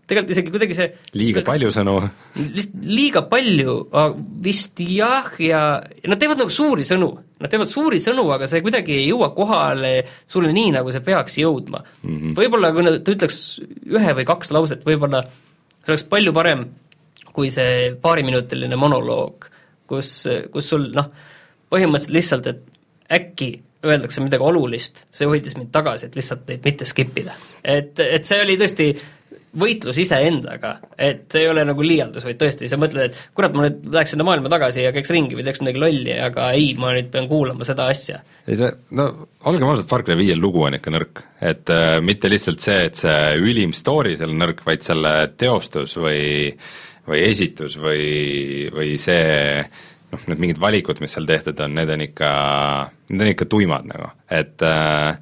tegelikult 0.09 0.33
isegi 0.33 0.51
kuidagi 0.53 0.75
see 0.75 0.89
liiga 1.21 1.45
palju 1.45 1.69
sõnu. 1.73 1.95
lihtsalt 2.41 2.89
liiga 2.89 3.23
palju, 3.29 3.75
vist 4.43 4.81
jah, 4.81 5.29
ja 5.37 5.61
nad 6.09 6.19
teevad 6.19 6.41
nagu 6.41 6.53
suuri 6.53 6.87
sõnu. 6.87 7.13
Nad 7.39 7.51
teevad 7.51 7.69
suuri 7.71 8.01
sõnu, 8.03 8.25
aga 8.35 8.49
see 8.51 8.59
kuidagi 8.65 8.97
ei 8.97 9.07
jõua 9.07 9.29
kohale 9.35 9.93
sulle 10.27 10.51
nii, 10.55 10.73
nagu 10.75 10.91
see 10.91 11.03
peaks 11.05 11.37
jõudma 11.39 11.79
mm 11.79 12.15
-hmm.. 12.15 12.35
võib-olla 12.35 12.73
kui 12.75 12.83
ta 12.89 13.15
ütleks 13.15 13.39
ühe 13.87 14.15
või 14.17 14.27
kaks 14.27 14.51
lauset, 14.51 14.83
võib-olla 14.85 15.23
see 15.85 15.93
oleks 15.93 16.03
palju 16.11 16.35
parem 16.35 16.67
kui 17.33 17.51
see 17.53 17.93
paariminutiline 18.01 18.75
monoloog, 18.79 19.47
kus, 19.89 20.11
kus 20.51 20.69
sul 20.73 20.89
noh, 20.95 21.09
põhimõtteliselt 21.71 22.15
lihtsalt, 22.15 22.49
et 22.51 23.19
äkki 23.19 23.49
öeldakse 23.85 24.21
midagi 24.23 24.43
olulist, 24.43 25.05
see 25.15 25.27
hoidis 25.29 25.55
mind 25.55 25.71
tagasi, 25.71 26.09
et 26.09 26.17
lihtsalt 26.19 26.49
neid 26.49 26.65
mitte 26.67 26.87
skip 26.89 27.15
ida. 27.21 27.35
et, 27.63 27.99
et 28.03 28.27
see 28.27 28.41
oli 28.43 28.57
tõesti 28.59 28.89
võitlus 29.57 29.97
iseendaga, 30.01 30.75
et 30.93 31.25
see 31.31 31.43
ei 31.45 31.49
ole 31.49 31.63
nagu 31.65 31.83
liialdus, 31.85 32.25
vaid 32.27 32.37
tõesti, 32.41 32.69
sa 32.69 32.77
mõtled, 32.81 33.09
et 33.09 33.35
kurat, 33.37 33.55
ma 33.55 33.65
nüüd 33.65 33.87
läheks 33.93 34.13
sinna 34.13 34.27
maailma 34.27 34.51
tagasi 34.53 34.83
ja 34.83 34.93
käiks 34.95 35.09
ringi 35.13 35.37
või 35.37 35.45
teeks 35.47 35.63
midagi 35.63 35.81
lolli, 35.81 36.13
aga 36.21 36.51
ei, 36.57 36.73
ma 36.79 36.93
nüüd 36.95 37.09
pean 37.13 37.29
kuulama 37.31 37.67
seda 37.67 37.87
asja. 37.89 38.21
ei 38.45 38.59
see, 38.59 38.69
no 38.97 39.07
olgem 39.49 39.71
ausad, 39.71 39.87
Far 39.89 40.05
Cry 40.05 40.19
viie 40.19 40.37
lugu 40.37 40.61
on 40.67 40.77
ikka 40.77 40.93
nõrk, 40.93 41.23
et 41.41 41.73
äh, 41.73 41.95
mitte 42.05 42.29
lihtsalt 42.29 42.61
see, 42.61 42.83
et 42.91 43.01
see 43.01 43.17
ülim 43.41 43.73
story 43.77 44.15
seal 44.19 44.35
on 44.35 44.43
nõrk, 44.45 44.61
vaid 44.67 44.85
selle 44.85 45.15
teostus 45.39 45.97
või 45.97 46.53
või 47.09 47.23
esitus 47.25 47.77
või, 47.81 48.69
või 48.73 48.93
see 49.01 49.63
noh, 50.11 50.23
need 50.29 50.41
mingid 50.41 50.61
valikud, 50.61 51.01
mis 51.01 51.13
seal 51.15 51.27
tehtud 51.29 51.59
on, 51.65 51.75
need 51.77 51.91
on 51.93 52.05
ikka, 52.05 52.31
need 53.09 53.25
on 53.25 53.31
ikka 53.33 53.47
tuimad 53.49 53.87
nagu, 53.89 54.11
et 54.29 54.65
äh, 54.65 55.17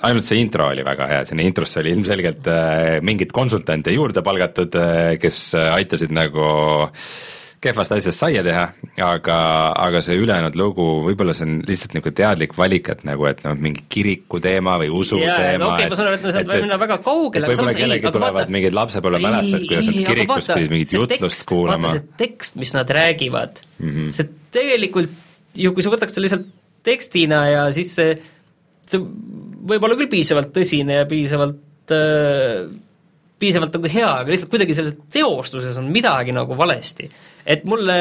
ainult 0.00 0.24
see 0.24 0.40
intro 0.40 0.70
oli 0.72 0.84
väga 0.86 1.10
hea, 1.10 1.26
sinna 1.28 1.44
introsse 1.44 1.82
oli 1.82 1.92
ilmselgelt 1.92 2.48
äh, 2.48 2.96
mingeid 3.04 3.34
konsultante 3.34 3.92
juurde 3.92 4.24
palgatud 4.24 4.80
äh,, 4.80 5.18
kes 5.20 5.44
äh, 5.58 5.68
aitasid 5.76 6.14
nagu 6.16 6.48
kehvast 7.62 7.92
asjast 7.94 8.18
saia 8.18 8.40
teha, 8.42 8.62
aga, 9.06 9.36
aga 9.84 10.00
see 10.02 10.16
ülejäänud 10.18 10.56
lugu, 10.58 10.86
võib-olla 11.04 11.34
see 11.36 11.44
on 11.46 11.60
lihtsalt 11.68 11.92
niisugune 11.94 12.16
teadlik 12.18 12.56
valik, 12.58 12.88
et 12.90 13.04
nagu, 13.06 13.28
et 13.30 13.44
noh, 13.46 13.54
mingi 13.54 13.84
kiriku 13.92 14.40
teema 14.42 14.74
või 14.82 14.88
usu 14.98 15.20
ja, 15.20 15.36
teema. 15.38 15.68
okei 15.68 15.84
okay,, 15.84 15.92
ma 15.92 15.98
saan 16.00 16.10
aru, 16.10 16.18
et 16.18 16.26
no 16.26 16.32
sealt 16.34 16.50
võib 16.50 16.66
minna 16.66 16.80
väga 16.82 16.98
kaugele. 17.04 17.52
võib-olla 17.52 17.76
kellelgi 17.76 18.14
tulevad 18.16 18.38
vaata, 18.40 18.54
mingid 18.56 18.78
lapsepõlvemälestused, 18.80 19.68
kuidas 19.68 19.90
nad 19.92 20.00
kirikus 20.10 20.50
pidid 20.50 20.74
mingit 20.74 20.96
jutlust 20.96 21.38
tekst, 21.38 21.46
kuulama. 21.52 21.94
see 21.94 22.04
tekst, 22.24 22.58
mis 22.64 22.74
nad 22.74 22.90
räägivad 22.98 23.62
mm, 23.78 23.92
-hmm. 23.92 24.10
see 24.18 24.30
tegelikult 24.58 25.14
ju, 25.62 25.76
kui 25.76 25.86
sa 25.86 25.94
võtaks 25.94 26.18
selle 26.18 26.26
lihtsalt 26.26 26.50
tekstina 26.82 27.44
ja 27.46 27.64
siis 27.70 27.94
see 27.94 28.18
see 28.90 29.06
võib 29.68 29.86
olla 29.86 29.98
küll 29.98 30.10
piisavalt 30.12 30.52
tõsine 30.54 31.00
ja 31.00 31.08
piisavalt 31.08 31.94
äh, 31.94 32.66
piisavalt 33.42 33.76
nagu 33.78 33.90
hea, 33.90 34.10
aga 34.22 34.32
lihtsalt 34.32 34.52
kuidagi 34.52 34.76
selles 34.78 34.98
teostuses 35.12 35.78
on 35.80 35.90
midagi 35.94 36.34
nagu 36.34 36.56
valesti. 36.58 37.08
et 37.46 37.64
mulle 37.68 37.98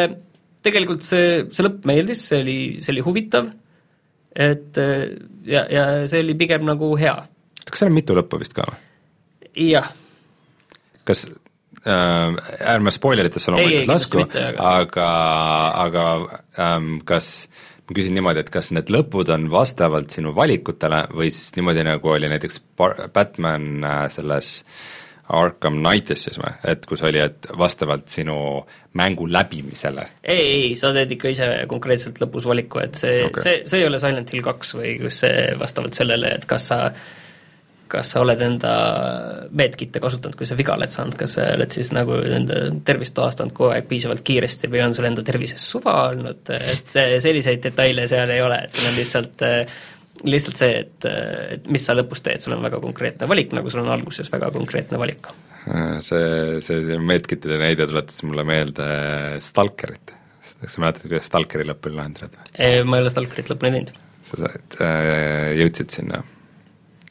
tegelikult 0.66 1.05
see, 1.05 1.45
see 1.49 1.66
lõpp 1.66 1.88
meeldis, 1.89 2.22
see 2.30 2.41
oli, 2.43 2.57
see 2.82 2.93
oli 2.93 3.05
huvitav, 3.05 3.49
et 4.32 4.82
äh, 4.82 5.05
ja, 5.49 5.66
ja 5.72 5.86
see 6.09 6.22
oli 6.26 6.38
pigem 6.39 6.68
nagu 6.68 6.93
hea. 6.99 7.16
kas 7.66 7.82
seal 7.82 7.91
on 7.91 7.97
mitu 7.97 8.18
lõppu 8.18 8.41
vist 8.41 8.57
ka 8.57 8.68
või? 8.70 8.78
jah. 9.72 9.89
kas 11.07 11.26
äh,, 11.28 12.38
ärme 12.76 12.93
spoileritesse 12.93 13.53
loomulikult 13.53 13.91
lasku, 13.91 14.26
aga, 14.62 15.09
aga 15.88 16.07
ähm, 16.62 16.95
kas 17.07 17.34
äh, 17.47 17.70
ma 17.91 17.97
küsin 17.97 18.15
niimoodi, 18.15 18.45
et 18.45 18.49
kas 18.53 18.71
need 18.71 18.89
lõpud 18.93 19.29
on 19.35 19.49
vastavalt 19.51 20.13
sinu 20.15 20.31
valikutele 20.35 21.03
või 21.11 21.27
siis 21.33 21.51
niimoodi, 21.57 21.83
nagu 21.83 22.13
oli 22.13 22.29
näiteks 22.31 22.61
Batman 23.11 23.83
äh, 23.83 24.03
selles 24.13 24.61
Arkham 25.31 25.79
Knightis 25.79 26.25
siis 26.27 26.39
või, 26.39 26.53
et 26.71 26.85
kus 26.87 27.03
oli, 27.07 27.19
et 27.23 27.47
vastavalt 27.57 28.07
sinu 28.11 28.35
mängu 28.99 29.27
läbimisele? 29.31 30.07
ei, 30.23 30.39
ei, 30.39 30.69
sa 30.79 30.93
teed 30.95 31.11
ikka 31.17 31.31
ise 31.31 31.49
konkreetselt 31.71 32.19
lõpus 32.23 32.47
valiku, 32.47 32.81
et 32.83 32.99
see 32.99 33.25
okay., 33.27 33.43
see, 33.43 33.57
see 33.67 33.83
ei 33.83 33.89
ole 33.89 33.99
Silent 33.99 34.31
Hill 34.31 34.45
kaks 34.45 34.75
või 34.79 34.95
kus 35.03 35.21
see 35.25 35.49
vastavalt 35.59 35.99
sellele, 35.99 36.35
et 36.39 36.47
kas 36.49 36.71
sa 36.71 36.79
kas 37.91 38.13
sa 38.13 38.21
oled 38.23 38.41
enda 38.45 38.73
medkit'e 39.57 40.01
kasutanud, 40.03 40.37
kui 40.39 40.47
sa 40.47 40.57
viga 40.59 40.75
oled 40.77 40.93
saanud, 40.93 41.17
kas 41.19 41.35
sa 41.37 41.47
oled 41.55 41.73
siis 41.75 41.91
nagu 41.95 42.17
enda 42.23 42.63
tervist 42.87 43.15
taastanud 43.17 43.55
kogu 43.57 43.73
aeg 43.75 43.87
piisavalt 43.89 44.23
kiiresti 44.27 44.69
või 44.71 44.83
on 44.85 44.95
sul 44.97 45.09
enda 45.09 45.25
tervises 45.27 45.65
suva 45.73 45.97
olnud, 46.09 46.53
et 46.55 46.93
selliseid 46.93 47.63
detaile 47.65 48.07
seal 48.11 48.31
ei 48.31 48.43
ole, 48.43 48.61
et 48.65 48.77
sul 48.77 48.87
on 48.89 48.97
lihtsalt 48.99 49.45
lihtsalt 50.27 50.59
see, 50.59 50.81
et, 50.83 51.07
et 51.55 51.69
mis 51.71 51.83
sa 51.85 51.95
lõpus 51.97 52.21
teed, 52.23 52.43
sul 52.43 52.53
on 52.55 52.63
väga 52.63 52.81
konkreetne 52.83 53.29
valik, 53.29 53.53
nagu 53.57 53.71
sul 53.73 53.83
on 53.83 53.91
alguses 53.93 54.29
väga 54.31 54.51
konkreetne 54.53 54.99
valik. 55.01 55.31
see, 56.05 56.59
see, 56.65 56.81
see 56.87 56.99
medkitide 57.01 57.57
näide 57.61 57.87
tuletas 57.89 58.21
mulle 58.27 58.45
meelde 58.47 58.87
Stalkerit. 59.41 60.13
kas 60.61 60.77
sa 60.77 60.83
mäletad, 60.83 61.07
kuidas 61.07 61.29
Stalkeri 61.29 61.65
lõppu 61.69 61.93
lahendad 61.95 62.37
ma 62.85 62.99
ei 62.99 63.05
ole 63.05 63.13
Stalkerit 63.13 63.49
lõpuni 63.53 63.79
teinud. 63.79 63.97
sa 64.27 64.43
said, 64.45 64.77
jõudsid 65.61 65.97
sinna? 65.97 66.21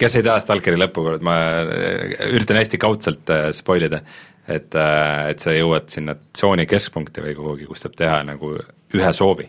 Kes 0.00 0.18
ei 0.18 0.26
tea 0.26 0.40
Stalkeri 0.42 0.80
lõppu, 0.80 1.06
ma 1.26 1.36
äh, 1.60 2.18
üritan 2.32 2.58
hästi 2.60 2.80
kaudselt 2.80 3.30
äh, 3.32 3.48
spoil 3.56 3.86
ida, 3.86 4.02
et, 4.50 4.74
et 4.74 5.42
sa 5.44 5.54
jõuad 5.54 5.92
sinna 5.92 6.16
tsooni 6.16 6.66
keskpunkti 6.66 7.22
või 7.22 7.36
kuhugi, 7.38 7.68
kus 7.70 7.84
saab 7.84 7.94
teha 8.00 8.20
nagu 8.26 8.56
ühe 8.96 9.12
soovi. 9.14 9.46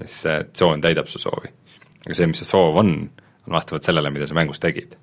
siis 0.00 0.18
see 0.22 0.42
tsoon 0.52 0.80
täidab 0.84 1.10
su 1.10 1.20
soovi 1.20 1.50
aga 2.06 2.14
see, 2.14 2.30
mis 2.30 2.40
see 2.42 2.48
soov 2.48 2.78
on, 2.82 2.94
on 3.46 3.58
vastavalt 3.58 3.86
sellele, 3.86 4.12
mida 4.14 4.28
sa 4.30 4.38
mängus 4.38 4.62
tegid 4.62 4.94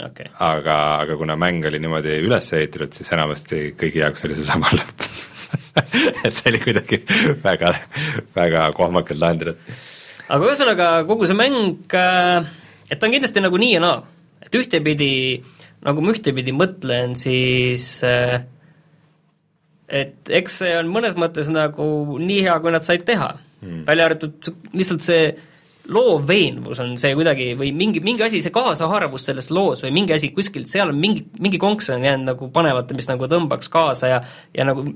okay.. 0.00 0.30
aga, 0.40 0.78
aga 1.04 1.18
kuna 1.20 1.36
mäng 1.40 1.66
oli 1.68 1.80
niimoodi 1.82 2.16
üles 2.24 2.50
ehitatud, 2.56 2.94
siis 2.96 3.12
enamasti 3.12 3.66
kõigi 3.80 4.00
jaoks 4.00 4.24
oli 4.28 4.38
seesama 4.38 4.72
lõpp 4.72 5.08
et 6.26 6.32
see 6.32 6.50
oli 6.50 6.62
kuidagi 6.64 7.02
väga, 7.44 7.74
väga 8.34 8.66
kohmakalt 8.76 9.20
lahendatud. 9.20 9.74
aga 10.26 10.48
ühesõnaga, 10.48 10.90
kogu 11.08 11.28
see 11.28 11.38
mäng, 11.38 11.84
äh, 12.00 12.48
et 12.90 12.98
ta 12.98 13.08
on 13.08 13.14
kindlasti 13.14 13.42
nagu 13.44 13.60
nii 13.60 13.76
ja 13.76 13.84
naa, 13.84 14.02
et 14.44 14.58
ühtepidi, 14.58 15.12
nagu 15.86 16.04
ma 16.04 16.12
ühtepidi 16.14 16.54
mõtlen, 16.56 17.16
siis 17.18 17.88
äh, 18.06 18.44
et 19.88 20.30
eks 20.40 20.60
see 20.62 20.76
on 20.78 20.92
mõnes 20.92 21.16
mõttes 21.18 21.50
nagu 21.52 22.18
nii 22.20 22.44
hea, 22.46 22.60
kui 22.60 22.72
nad 22.74 22.86
said 22.86 23.04
teha 23.06 23.34
hmm., 23.34 23.82
välja 23.88 24.08
arvatud 24.08 24.54
lihtsalt 24.72 25.04
see 25.04 25.26
loo 25.92 26.16
veenvus 26.24 26.80
on 26.80 26.94
see 27.00 27.12
kuidagi 27.16 27.50
või 27.60 27.70
mingi, 27.76 28.00
mingi 28.04 28.24
asi, 28.24 28.40
see 28.40 28.52
kaasahaarvus 28.54 29.26
selles 29.28 29.50
loos 29.52 29.82
või 29.84 29.92
mingi 29.98 30.14
asi 30.16 30.30
kuskil, 30.32 30.64
seal 30.68 30.92
on 30.92 31.00
mingi, 31.00 31.26
mingi 31.44 31.60
konks 31.60 31.90
on 31.92 32.04
jäänud 32.06 32.30
nagu 32.30 32.48
panemata, 32.54 32.96
mis 32.96 33.08
nagu 33.10 33.28
tõmbaks 33.28 33.68
kaasa 33.72 34.12
ja 34.14 34.22
ja 34.56 34.64
nagu 34.64 34.86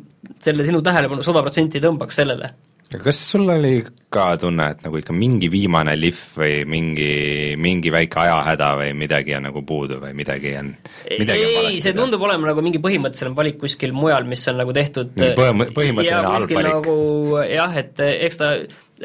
selle 0.45 0.65
sinu 0.65 0.81
tähelepanu 0.85 1.25
sada 1.27 1.45
protsenti 1.45 1.83
tõmbaks 1.85 2.17
sellele. 2.23 2.55
Kas 2.97 3.19
sul 3.31 3.51
oli 3.53 3.83
ka 4.09 4.31
tunne, 4.41 4.71
et 4.73 4.81
nagu 4.87 4.97
ikka 4.97 5.13
mingi 5.13 5.51
viimane 5.53 5.93
lihv 5.99 6.21
või 6.41 6.63
mingi, 6.65 7.11
mingi 7.61 7.93
väike 7.93 8.23
ajahäda 8.23 8.71
või 8.81 8.95
midagi 8.97 9.37
on 9.37 9.45
nagu 9.51 9.63
puudu 9.69 9.99
või 10.01 10.15
midagi 10.17 10.55
on 10.57 10.71
midagi 11.11 11.45
ei, 11.45 11.83
see 11.85 11.93
tundub 11.97 12.25
olema 12.25 12.49
nagu 12.49 12.65
mingi 12.65 12.81
põhimõtteline 12.81 13.37
valik 13.37 13.59
kuskil 13.61 13.93
mujal, 13.93 14.25
mis 14.29 14.47
on 14.49 14.63
nagu 14.63 14.73
tehtud 14.77 15.13
põhimõtteline 15.19 16.23
halb 16.25 16.55
valik. 16.57 16.69
nagu 16.71 16.99
jah, 17.45 17.77
et 17.83 18.05
eks 18.09 18.41
ta 18.41 18.55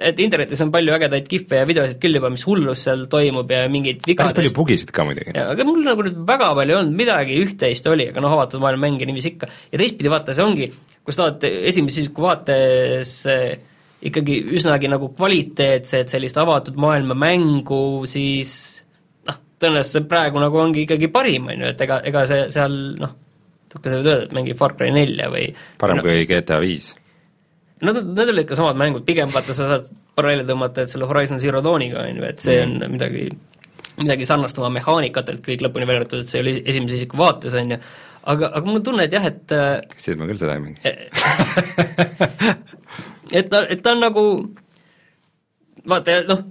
et 0.01 0.21
internetis 0.23 0.61
on 0.63 0.71
palju 0.73 0.93
ägedaid 0.95 1.27
kihve 1.29 1.59
ja 1.59 1.67
videosid 1.69 1.99
küll 2.01 2.17
juba, 2.17 2.31
mis 2.33 2.45
hullus 2.47 2.85
seal 2.87 3.05
toimub 3.11 3.51
ja 3.51 3.67
mingeid 3.71 4.01
vigadest 4.07 4.37
päris 4.39 4.53
palju 4.53 4.55
bugisid 4.57 4.95
ka 4.95 5.05
muidugi. 5.05 5.35
aga 5.37 5.67
mul 5.67 5.83
nagu 5.85 6.07
nüüd 6.07 6.23
väga 6.31 6.49
palju 6.57 6.73
ei 6.73 6.79
olnud, 6.79 6.95
midagi 7.03 7.37
üht-teist 7.43 7.91
oli, 7.91 8.07
aga 8.13 8.23
noh, 8.23 8.33
avatud 8.39 8.63
maailma 8.63 8.87
mänge 8.87 9.09
niiviisi 9.09 9.35
ikka. 9.35 9.51
ja 9.73 9.83
teistpidi 9.83 10.13
vaata, 10.13 10.33
see 10.37 10.47
ongi, 10.47 10.71
kus 11.05 11.19
tahad 11.19 11.45
esimese 11.51 12.05
isiku 12.05 12.25
vaates 12.25 13.13
eh, 13.29 13.72
ikkagi 14.09 14.37
üsnagi 14.57 14.89
nagu 14.91 15.09
kvaliteetset 15.15 16.11
sellist 16.11 16.37
avatud 16.39 16.79
maailma 16.81 17.15
mängu, 17.17 18.03
siis 18.09 18.51
noh, 19.27 19.37
tõenäoliselt 19.61 19.99
see 19.99 20.09
praegu 20.09 20.41
nagu 20.43 20.59
ongi 20.59 20.83
ikkagi 20.87 21.09
parim, 21.13 21.47
on 21.53 21.63
ju, 21.63 21.71
et 21.71 21.85
ega, 21.85 21.99
ega 22.09 22.25
see 22.29 22.47
seal 22.53 22.75
noh, 22.99 23.15
niisugune 23.73 23.93
sa 23.93 24.01
võid 24.01 24.11
öelda, 24.11 24.27
et 24.27 24.35
mingi 24.35 24.57
Far 24.59 24.75
Cry 24.79 24.91
nelja 24.93 25.29
või 25.33 25.47
parem 25.81 26.01
no, 26.01 26.05
kui 26.05 26.27
GTA 26.29 26.59
viis. 26.63 26.91
Nad, 27.83 27.99
need 28.05 28.29
olid 28.31 28.45
ikka 28.45 28.59
samad 28.59 28.77
mängud, 28.79 29.03
pigem 29.07 29.31
vaata, 29.31 29.55
sa 29.55 29.71
saad 29.71 29.89
paralleele 30.15 30.45
tõmmata, 30.47 30.83
et 30.83 30.91
selle 30.91 31.07
Horizon 31.09 31.41
Zero 31.41 31.59
Dawniga, 31.63 32.03
on 32.03 32.21
ju, 32.21 32.27
et 32.27 32.43
see 32.43 32.59
on 32.63 32.77
mm. 32.77 32.93
midagi, 32.95 33.23
midagi 33.99 34.27
sarnast 34.27 34.59
oma 34.61 34.71
mehaanikatelt 34.77 35.41
kõik 35.43 35.63
lõpuni 35.65 35.89
välja 35.89 36.03
arvatud, 36.03 36.23
et 36.23 36.31
see 36.31 36.43
oli 36.43 36.53
esimese 36.59 36.99
isiku 36.99 37.19
vaates, 37.19 37.55
on 37.59 37.75
ju, 37.75 37.79
aga, 38.35 38.51
aga 38.51 38.63
mul 38.67 38.79
on 38.79 38.85
tunne, 38.87 39.03
et 39.07 39.15
jah, 39.15 39.25
et 39.31 39.45
siis 39.99 40.15
ma 40.19 40.29
küll 40.29 40.39
seda 40.39 40.55
ei 40.55 40.63
mängi 40.63 40.79
et 43.33 43.49
ta, 43.51 43.65
et 43.67 43.83
ta 43.83 43.95
on 43.95 44.03
nagu 44.03 44.25
vaata, 45.89 46.21
noh, 46.29 46.45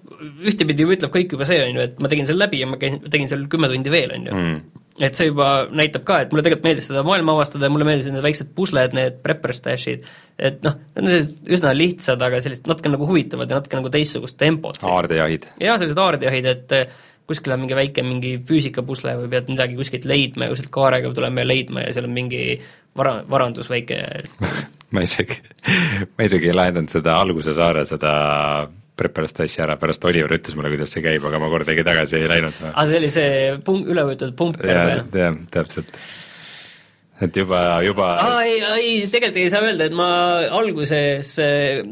ühtepidi 0.45 0.85
ütleb 0.85 1.13
kõik 1.15 1.35
juba 1.37 1.49
see, 1.49 1.63
on 1.65 1.79
ju, 1.79 1.89
et 1.89 1.99
ma 2.03 2.11
tegin 2.13 2.29
selle 2.29 2.45
läbi 2.45 2.61
ja 2.63 2.69
ma 2.69 2.79
käin, 2.81 3.01
tegin 3.09 3.31
seal 3.31 3.49
kümme 3.53 3.71
tundi 3.73 3.93
veel, 3.93 4.15
on 4.19 4.31
ju 4.31 4.39
mm 4.39 4.81
et 5.01 5.17
see 5.17 5.31
juba 5.31 5.47
näitab 5.73 6.05
ka, 6.09 6.19
et 6.23 6.33
mulle 6.33 6.45
tegelikult 6.45 6.67
meeldis 6.67 6.89
seda 6.91 7.05
maailma 7.07 7.33
avastada 7.37 7.69
ja 7.69 7.73
mulle 7.73 7.87
meeldisid 7.89 8.13
need 8.15 8.25
väiksed 8.27 8.51
pusled, 8.57 8.97
need 8.97 9.23
prepper 9.25 9.55
stash'id, 9.57 10.05
et 10.37 10.61
noh, 10.67 10.77
need 10.97 11.07
on 11.07 11.13
sellised 11.13 11.55
üsna 11.57 11.73
lihtsad, 11.77 12.25
aga 12.27 12.43
sellised 12.45 12.69
natuke 12.69 12.93
nagu 12.93 13.09
huvitavad 13.09 13.51
ja 13.51 13.59
natuke 13.59 13.81
nagu 13.81 13.93
teistsugust 13.93 14.37
tempot. 14.41 14.83
aardejahid. 14.89 15.49
jah, 15.63 15.81
sellised 15.81 16.03
aardejahid, 16.03 16.51
et 16.53 16.77
eh, 16.77 16.93
kuskil 17.29 17.55
on 17.55 17.65
mingi 17.65 17.79
väike 17.79 18.05
mingi 18.05 18.35
füüsikapusle 18.49 19.17
või 19.23 19.33
pead 19.33 19.49
midagi 19.53 19.79
kuskilt 19.79 20.05
leidma 20.11 20.49
ja 20.49 20.55
kuskilt 20.55 20.75
kaarega 20.75 21.15
tulema 21.17 21.41
ja 21.41 21.49
leidma 21.49 21.87
ja 21.87 21.97
seal 21.97 22.11
on 22.11 22.17
mingi 22.19 22.45
vara, 22.99 23.21
varandus 23.31 23.73
väike 23.73 24.03
ma 24.95 25.05
isegi, 25.07 25.41
ma 26.17 26.29
isegi 26.29 26.51
ei 26.51 26.57
lahendanud 26.57 26.93
seda 26.93 27.19
alguse 27.23 27.55
saare, 27.57 27.85
seda 27.89 28.13
pärast 29.03 29.41
asja 29.43 29.65
ära, 29.65 29.77
pärast 29.81 30.05
Oliver 30.07 30.35
ütles 30.37 30.55
mulle, 30.55 30.71
kuidas 30.75 30.93
see 30.95 31.03
käib, 31.03 31.25
aga 31.27 31.41
ma 31.43 31.49
kordagi 31.51 31.83
tagasi 31.87 32.21
ei 32.21 32.29
läinud. 32.31 32.59
aa, 32.71 32.85
see 32.87 33.01
oli 33.01 33.09
see 33.11 33.31
punk-, 33.67 33.89
ülevõetud 33.91 34.37
punker 34.39 34.69
või? 34.69 34.99
jah, 35.19 35.39
täpselt. 35.55 35.91
Et 37.23 37.37
juba, 37.39 37.61
juba 37.87 38.09
ei, 38.43 38.57
ei, 38.79 38.95
tegelikult 39.11 39.41
ei 39.43 39.51
saa 39.53 39.65
öelda, 39.67 39.87
et 39.89 39.97
ma 39.97 40.09
alguses 40.59 41.33
äh, 41.43 41.83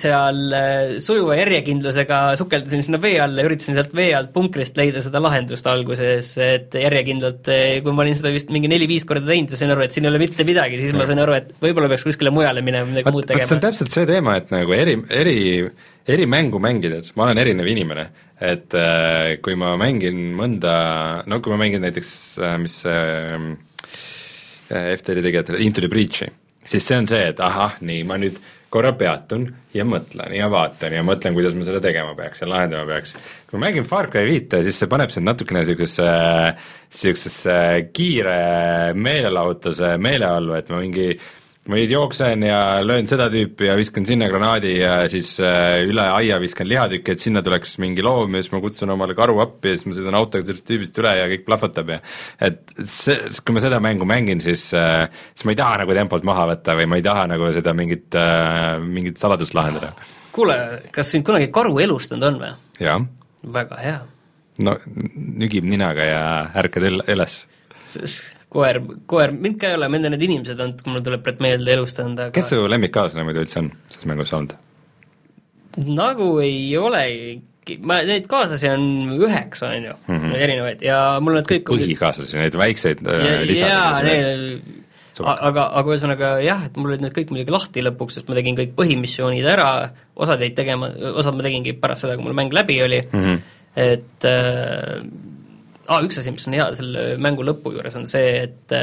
seal 0.00 0.40
äh, 0.56 0.96
sujuva 1.04 1.38
järjekindlusega 1.38 2.20
sukeldasin 2.40 2.84
sinna 2.86 3.00
vee 3.02 3.16
alla 3.22 3.42
ja 3.42 3.48
üritasin 3.48 3.78
sealt 3.78 3.94
vee 3.96 4.10
alt 4.16 4.32
punkrist 4.34 4.78
leida 4.80 5.02
seda 5.04 5.22
lahendust 5.24 5.66
alguses, 5.70 6.34
et 6.42 6.76
järjekindlalt, 6.84 7.48
äh, 7.52 7.64
kui 7.84 7.96
ma 7.96 8.04
olin 8.04 8.18
seda 8.18 8.34
vist 8.34 8.52
mingi 8.54 8.70
neli-viis 8.70 9.08
korda 9.08 9.30
teinud 9.30 9.54
ja 9.54 9.60
sain 9.60 9.74
aru, 9.74 9.86
et 9.86 9.96
siin 9.96 10.06
ei 10.06 10.12
ole 10.12 10.22
mitte 10.22 10.46
midagi, 10.46 10.80
siis 10.82 10.94
ma 10.96 11.08
sain 11.08 11.22
aru, 11.24 11.38
et 11.40 11.50
võib-olla 11.64 11.90
peaks 11.92 12.06
kuskile 12.10 12.34
mujale 12.34 12.64
minema, 12.66 12.90
midagi 12.90 13.14
muud 13.14 13.28
tegema. 13.30 13.48
see 13.48 13.58
on 13.58 13.64
täpselt 13.64 13.94
see 13.94 14.08
teema, 14.10 14.38
et 14.40 14.52
nagu 14.54 14.76
eri, 14.76 14.98
eri 15.10 15.36
eri 16.04 16.26
mängu 16.28 16.60
mängides, 16.60 17.14
ma 17.16 17.24
olen 17.28 17.40
erinev 17.40 17.68
inimene, 17.70 18.08
et 18.44 18.74
äh, 18.76 19.36
kui 19.44 19.56
ma 19.56 19.72
mängin 19.80 20.34
mõnda, 20.36 20.74
no 21.30 21.40
kui 21.40 21.54
ma 21.54 21.62
mängin 21.64 21.84
näiteks 21.84 22.10
äh,, 22.44 22.58
mis 22.60 22.82
äh, 22.88 23.38
FTL-i 24.68 25.24
tegijatele, 25.24 25.62
Into 25.64 25.84
the 25.84 25.90
Breach'i, 25.92 26.30
siis 26.64 26.86
see 26.86 26.98
on 26.98 27.08
see, 27.10 27.30
et 27.32 27.40
ahah, 27.44 27.78
nii, 27.84 28.04
ma 28.08 28.18
nüüd 28.20 28.40
korra 28.74 28.90
peatun 28.98 29.44
ja 29.74 29.84
mõtlen 29.86 30.32
ja 30.34 30.48
vaatan 30.50 30.96
ja 30.96 31.04
mõtlen, 31.06 31.36
kuidas 31.36 31.54
ma 31.54 31.66
seda 31.66 31.78
tegema 31.84 32.16
peaks 32.18 32.42
ja 32.42 32.48
lahendama 32.50 32.88
peaks. 32.88 33.14
kui 33.46 33.58
ma 33.58 33.68
mängin 33.68 33.86
Far 33.86 34.08
Cry 34.10 34.26
viite, 34.26 34.64
siis 34.66 34.80
see 34.80 34.90
paneb 34.90 35.14
sind 35.14 35.28
natukene 35.28 35.62
niisugusesse, 35.62 36.08
niisugusesse 36.90 37.56
kiire 37.94 38.38
meelelahutuse 38.98 39.94
meeleollu, 40.02 40.56
et 40.58 40.72
ma 40.74 40.82
mingi 40.82 41.12
äh, 41.14 41.43
ma 41.64 41.78
nüüd 41.78 41.92
jooksen 41.94 42.42
ja 42.44 42.58
löön 42.84 43.06
seda 43.08 43.30
tüüpi 43.32 43.70
ja 43.70 43.74
viskan 43.78 44.04
sinna 44.04 44.26
granaadi 44.28 44.74
ja 44.76 44.96
siis 45.08 45.30
äh, 45.40 45.80
üle 45.88 46.04
aia 46.12 46.36
viskan 46.42 46.68
lihatükki, 46.68 47.14
et 47.14 47.22
sinna 47.24 47.40
tuleks 47.44 47.78
mingi 47.80 48.04
loom 48.04 48.36
ja 48.36 48.42
siis 48.44 48.52
ma 48.52 48.60
kutsun 48.60 48.92
omale 48.92 49.16
karu 49.16 49.38
appi 49.44 49.72
ja 49.72 49.78
siis 49.78 49.88
ma 49.88 49.96
sõidan 49.96 50.18
autoga 50.18 50.44
sellest 50.44 50.66
tüübist 50.68 51.00
üle 51.00 51.14
ja 51.16 51.30
kõik 51.30 51.46
plahvatab 51.46 51.94
ja 51.94 51.98
et 52.44 52.74
see, 52.84 53.16
kui 53.40 53.56
ma 53.56 53.64
seda 53.64 53.80
mängu 53.84 54.08
mängin, 54.08 54.44
siis, 54.44 54.66
äh, 54.76 55.06
siis 55.32 55.48
ma 55.48 55.54
ei 55.54 55.60
taha 55.62 55.80
nagu 55.84 55.96
tempolt 55.96 56.28
maha 56.28 56.50
võtta 56.52 56.76
või 56.76 56.90
ma 56.90 57.00
ei 57.00 57.06
taha 57.06 57.24
nagu 57.32 57.48
seda 57.56 57.72
mingit, 57.76 58.10
äh, 58.20 58.76
mingit 58.84 59.22
saladust 59.22 59.56
lahendada. 59.56 59.94
kuule, 60.36 60.58
kas 60.92 61.14
sind 61.16 61.24
kunagi 61.24 61.48
karu 61.54 61.78
elustanud 61.80 62.28
on 62.28 62.40
või? 62.44 62.54
jah. 62.84 63.08
väga 63.56 63.80
hea. 63.80 63.98
no 64.68 64.76
nügib 64.84 65.64
ninaga 65.64 66.12
ja 66.12 66.24
ärkad 66.60 66.90
üles 66.92 67.40
koer, 68.54 68.80
koer, 69.10 69.32
mind 69.34 69.58
ka 69.60 69.72
ei 69.72 69.78
ole, 69.78 69.88
mind 69.92 70.08
on 70.08 70.14
need 70.14 70.28
inimesed 70.28 70.60
olnud, 70.60 70.84
kui 70.84 70.94
mul 70.94 71.02
tuleb 71.06 71.24
praegu 71.24 71.44
meelde 71.46 71.74
elustanud, 71.74 72.20
aga 72.26 72.34
kes 72.36 72.52
su 72.54 72.68
lemmikkaaslane 72.70 73.26
muidu 73.26 73.42
üldse 73.44 73.60
on 73.62 73.72
selles 73.88 74.06
mängus 74.10 74.34
olnud? 74.36 74.54
nagu 75.90 76.28
ei 76.44 76.70
olegi, 76.78 77.34
ma, 77.82 77.98
neid 78.06 78.28
kaaslasi 78.30 78.70
on 78.70 78.86
üheksa, 79.16 79.72
on 79.74 79.90
ju 79.90 79.96
mm, 79.96 80.20
-hmm. 80.20 80.38
erinevaid 80.46 80.86
ja 80.86 81.00
mul 81.24 81.40
nad 81.40 81.50
kõik 81.50 81.66
põhikaaslasi, 81.72 82.38
neid 82.38 82.58
väikseid 82.58 83.02
äh, 83.10 83.42
lisasid? 83.48 84.08
need 84.08 84.82
aga, 85.22 85.68
aga 85.78 85.92
ühesõnaga 85.92 86.30
jah, 86.42 86.64
et 86.66 86.78
mul 86.78 86.92
olid 86.92 87.04
need 87.04 87.14
kõik 87.14 87.30
muidugi 87.34 87.54
lahti 87.54 87.82
lõpuks, 87.84 88.18
sest 88.18 88.30
ma 88.30 88.38
tegin 88.38 88.56
kõik 88.58 88.74
põhimissioonid 88.78 89.46
ära, 89.46 89.68
osad 90.14 90.42
jäid 90.42 90.56
tegema, 90.58 90.90
osad 91.14 91.36
ma 91.38 91.46
tegingi 91.46 91.74
pärast 91.78 92.06
seda, 92.06 92.16
kui 92.18 92.26
mul 92.26 92.36
mäng 92.38 92.54
läbi 92.54 92.80
oli 92.82 93.00
mm, 93.04 93.20
-hmm. 93.20 93.38
et 93.84 94.28
äh, 94.30 95.02
aa, 95.88 96.00
üks 96.06 96.18
asi, 96.20 96.32
mis 96.34 96.48
on 96.48 96.56
hea 96.56 96.70
selle 96.78 97.04
mängu 97.22 97.44
lõpu 97.46 97.74
juures, 97.76 97.96
on 98.00 98.08
see, 98.10 98.44
et 98.46 98.74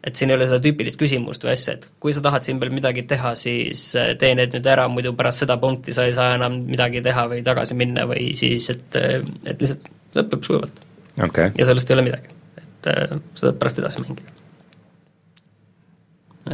et 0.00 0.16
siin 0.16 0.30
ei 0.32 0.36
ole 0.38 0.46
seda 0.48 0.60
tüüpilist 0.64 0.96
küsimust 1.00 1.42
või 1.44 1.52
asja, 1.52 1.74
et 1.76 1.86
kui 2.00 2.14
sa 2.16 2.22
tahad 2.24 2.44
siin 2.46 2.60
veel 2.60 2.72
midagi 2.72 3.04
teha, 3.08 3.34
siis 3.36 3.82
tee 4.20 4.30
need 4.36 4.54
nüüd 4.56 4.68
ära, 4.72 4.86
muidu 4.88 5.12
pärast 5.16 5.44
seda 5.44 5.58
punkti 5.60 5.92
sa 5.96 6.06
ei 6.08 6.14
saa 6.16 6.38
enam 6.38 6.62
midagi 6.70 7.02
teha 7.04 7.26
või 7.28 7.42
tagasi 7.44 7.76
minna 7.76 8.06
või 8.08 8.30
siis, 8.38 8.70
et, 8.72 8.96
et 8.96 9.60
lihtsalt 9.60 9.90
lõpeb 10.16 10.46
sujuvalt 10.46 10.80
okay.. 11.20 11.52
ja 11.58 11.68
sellest 11.68 11.90
ei 11.90 11.98
ole 11.98 12.06
midagi, 12.08 12.32
et 12.62 12.88
sa 12.88 13.42
saad 13.44 13.58
pärast 13.60 13.82
edasi 13.82 14.04
mängida. 14.06 14.36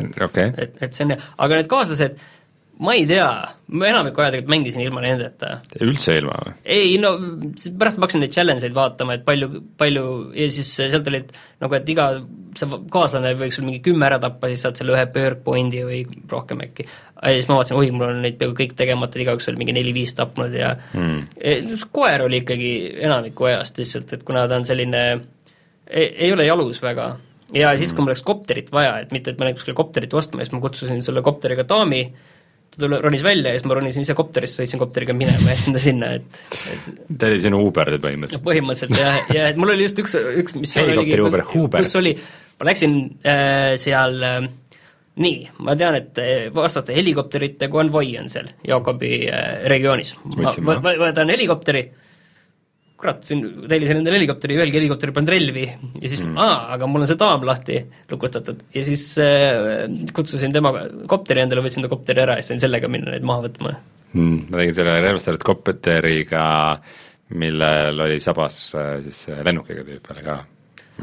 et 0.03 0.22
okay., 0.26 0.51
et, 0.64 0.74
et 0.82 0.99
see 0.99 1.07
on 1.07 1.14
hea, 1.14 1.22
aga 1.47 1.61
need 1.61 1.70
kaaslased, 1.70 2.18
ma 2.79 2.93
ei 2.93 3.07
tea, 3.09 3.29
ma 3.72 3.89
enamikku 3.89 4.20
aja 4.20 4.35
tegelikult 4.35 4.53
mängisin 4.53 4.83
ilma 4.85 5.01
nendeta. 5.05 5.61
üldse 5.81 6.16
ilma 6.20 6.35
või? 6.45 6.55
ei 6.77 6.97
no 7.01 7.12
pärast 7.81 7.97
ma 7.99 8.05
hakkasin 8.07 8.22
neid 8.24 8.35
challenge 8.35 8.66
eid 8.66 8.77
vaatama, 8.77 9.16
et 9.16 9.24
palju, 9.27 9.49
palju 9.81 10.05
ja 10.37 10.49
siis 10.53 10.72
sealt 10.77 11.09
olid 11.09 11.33
nagu, 11.62 11.79
et 11.79 11.89
iga 11.95 12.09
see 12.57 12.81
kaaslane 12.93 13.35
võiks 13.41 13.59
sul 13.59 13.66
mingi 13.68 13.83
kümme 13.85 14.09
ära 14.09 14.18
tappa, 14.20 14.51
siis 14.53 14.64
saad 14.66 14.81
selle 14.81 14.97
ühe 14.97 15.07
perk 15.12 15.43
point'i 15.47 15.85
või 15.89 16.03
rohkem 16.31 16.61
äkki. 16.66 16.87
ja 17.22 17.35
siis 17.37 17.49
ma 17.49 17.61
vaatasin, 17.61 17.79
oi, 17.81 17.93
mul 17.97 18.11
on 18.11 18.22
neid 18.24 18.37
peaaegu 18.41 18.59
kõik 18.61 18.77
tegemata, 18.79 19.20
igaüks 19.24 19.49
oli 19.53 19.62
mingi 19.62 19.77
neli-viis 19.77 20.12
tapnud 20.18 20.57
ja 20.57 20.74
mm. 20.93 21.72
koer 21.97 22.27
oli 22.29 22.43
ikkagi 22.45 22.74
enamiku 23.09 23.49
ajast 23.53 23.81
lihtsalt, 23.81 24.18
et 24.18 24.27
kuna 24.27 24.45
ta 24.49 24.61
on 24.61 24.68
selline, 24.68 25.07
ei 25.89 26.33
ole 26.33 26.49
jalus 26.49 26.83
väga 26.85 27.14
ja 27.55 27.72
siis, 27.79 27.93
kui 27.95 28.05
mul 28.05 28.12
läks 28.12 28.24
kopterit 28.27 28.72
vaja, 28.74 28.99
et 29.03 29.12
mitte, 29.14 29.33
et 29.33 29.39
ma 29.39 29.47
läksin 29.47 29.61
kuskile 29.61 29.79
kopterit 29.79 30.14
ostma, 30.18 30.43
siis 30.43 30.53
ma 30.55 30.61
kutsusin 30.64 31.03
selle 31.05 31.22
kopteriga 31.24 31.64
daami, 31.68 32.03
ta 32.77 32.85
tule, 32.85 33.01
ronis 33.05 33.24
välja 33.24 33.53
ja 33.53 33.59
siis 33.59 33.66
ma 33.68 33.79
ronisin 33.79 34.07
ise 34.07 34.16
kopterisse, 34.18 34.62
sõitsin 34.62 34.83
kopteriga 34.83 35.16
minema 35.16 35.51
ja 35.51 35.57
jätsin 35.57 35.77
ta 35.77 35.83
sinna, 35.83 36.12
et, 36.18 36.41
et 36.74 36.89
ta 37.18 37.31
oli 37.31 37.41
sinu 37.45 37.62
Uber 37.66 37.93
põhimõtteliselt? 37.97 38.45
põhimõtteliselt 38.47 39.01
jah, 39.01 39.18
ja 39.35 39.49
et 39.53 39.61
mul 39.61 39.74
oli 39.74 39.89
just 39.89 40.01
üks, 40.05 40.16
üks 40.45 40.57
missioon 40.59 40.95
oligi, 40.97 41.18
kus, 41.24 41.39
kus 41.79 41.99
oli, 42.01 42.14
ma 42.61 42.70
läksin 42.70 42.97
äh, 43.27 43.74
seal 43.83 44.16
äh, 44.31 44.41
nii, 45.27 45.37
ma 45.66 45.77
tean, 45.81 45.99
et 45.99 46.22
äh, 46.22 46.33
vastaste 46.55 46.97
helikopterite 46.97 47.70
konvoi 47.72 48.16
on 48.20 48.29
seal 48.33 48.53
Jakobi 48.66 49.14
äh, 49.29 49.64
regioonis. 49.72 50.16
ma 50.37 50.81
võtan 50.85 51.33
helikopteri 51.33 51.87
äh,, 51.89 52.06
kurat, 52.97 53.20
siin 53.28 53.42
tellisin 53.68 54.01
endale 54.01 54.16
helikopteri, 54.18 54.57
ühelgi 54.57 54.78
helikopteril 54.80 55.14
polnud 55.16 55.32
relvi 55.34 55.66
ja 55.66 56.09
siis 56.09 56.22
mm. 56.24 56.38
aa, 56.40 56.57
aga 56.76 56.88
mul 56.88 57.05
on 57.05 57.11
see 57.11 57.20
daam 57.20 57.44
lahti 57.49 57.78
lukustatud 58.11 58.62
ja 58.72 58.84
siis 58.86 59.05
äh, 59.22 59.84
kutsusin 60.16 60.55
tema 60.55 60.72
kopteri 61.11 61.44
endale, 61.44 61.64
võtsin 61.66 61.84
ta 61.84 61.92
kopteri 61.92 62.24
ära 62.24 62.38
ja 62.40 62.47
sain 62.47 62.62
sellega 62.62 62.90
minna 62.92 63.12
neid 63.12 63.26
maha 63.28 63.47
võtma 63.47 63.74
mm,. 64.14 64.40
ma 64.49 64.62
tegin 64.62 64.78
selle 64.80 64.99
relvastatud 65.05 65.44
kopteriga, 65.47 66.47
millel 67.36 68.05
oli 68.09 68.18
sabas 68.24 68.61
äh, 68.80 68.99
siis 69.09 69.26
lennukiga 69.36 69.84
tüüp 69.84 70.09
peale 70.09 70.24
ka. 70.24 70.40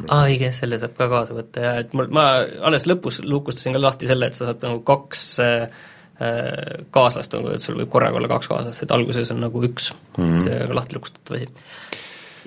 aa, 0.08 0.26
õige, 0.26 0.50
selle 0.58 0.82
saab 0.82 0.98
ka 0.98 1.12
kaasa 1.14 1.38
võtta 1.38 1.68
ja 1.68 1.80
et 1.86 1.94
mul, 1.94 2.10
ma 2.16 2.30
alles 2.66 2.90
lõpus 2.90 3.22
lukustasin 3.22 3.78
ka 3.78 3.86
lahti 3.86 4.10
selle, 4.10 4.34
et 4.34 4.40
sa 4.40 4.50
saad 4.50 4.66
nagu 4.66 4.82
kaks 4.88 5.28
äh, 5.46 5.68
Äh, 5.68 5.93
kaaslast 6.94 7.34
on, 7.38 7.50
et 7.56 7.64
sul 7.64 7.78
võib 7.80 7.90
korraga 7.92 8.20
olla 8.20 8.30
kaks 8.32 8.50
kaaslast, 8.52 8.86
et 8.86 8.92
alguses 8.94 9.32
on 9.34 9.42
nagu 9.44 9.64
üks 9.66 9.92
mm, 9.94 10.24
-hmm. 10.24 10.42
see 10.46 10.76
lahti 10.78 10.98
lukustatav 10.98 11.40
asi. 11.40 11.48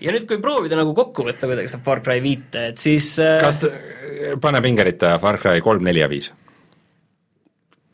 ja 0.06 0.14
nüüd, 0.14 0.26
kui 0.28 0.38
proovida 0.42 0.78
nagu 0.78 0.94
kokku 0.94 1.26
võtta 1.26 1.50
kuidagi 1.50 1.72
seda 1.72 1.82
Far 1.82 2.02
Cry 2.06 2.22
viite, 2.22 2.68
et 2.72 2.78
siis 2.78 3.16
äh, 3.18 3.40
kas 3.42 3.58
ta, 3.62 3.72
pane 4.40 4.62
pingeritta 4.62 5.16
Far 5.18 5.40
Cry 5.42 5.60
kolm, 5.64 5.84
neli 5.84 6.04
ja 6.04 6.08
viis? 6.08 6.30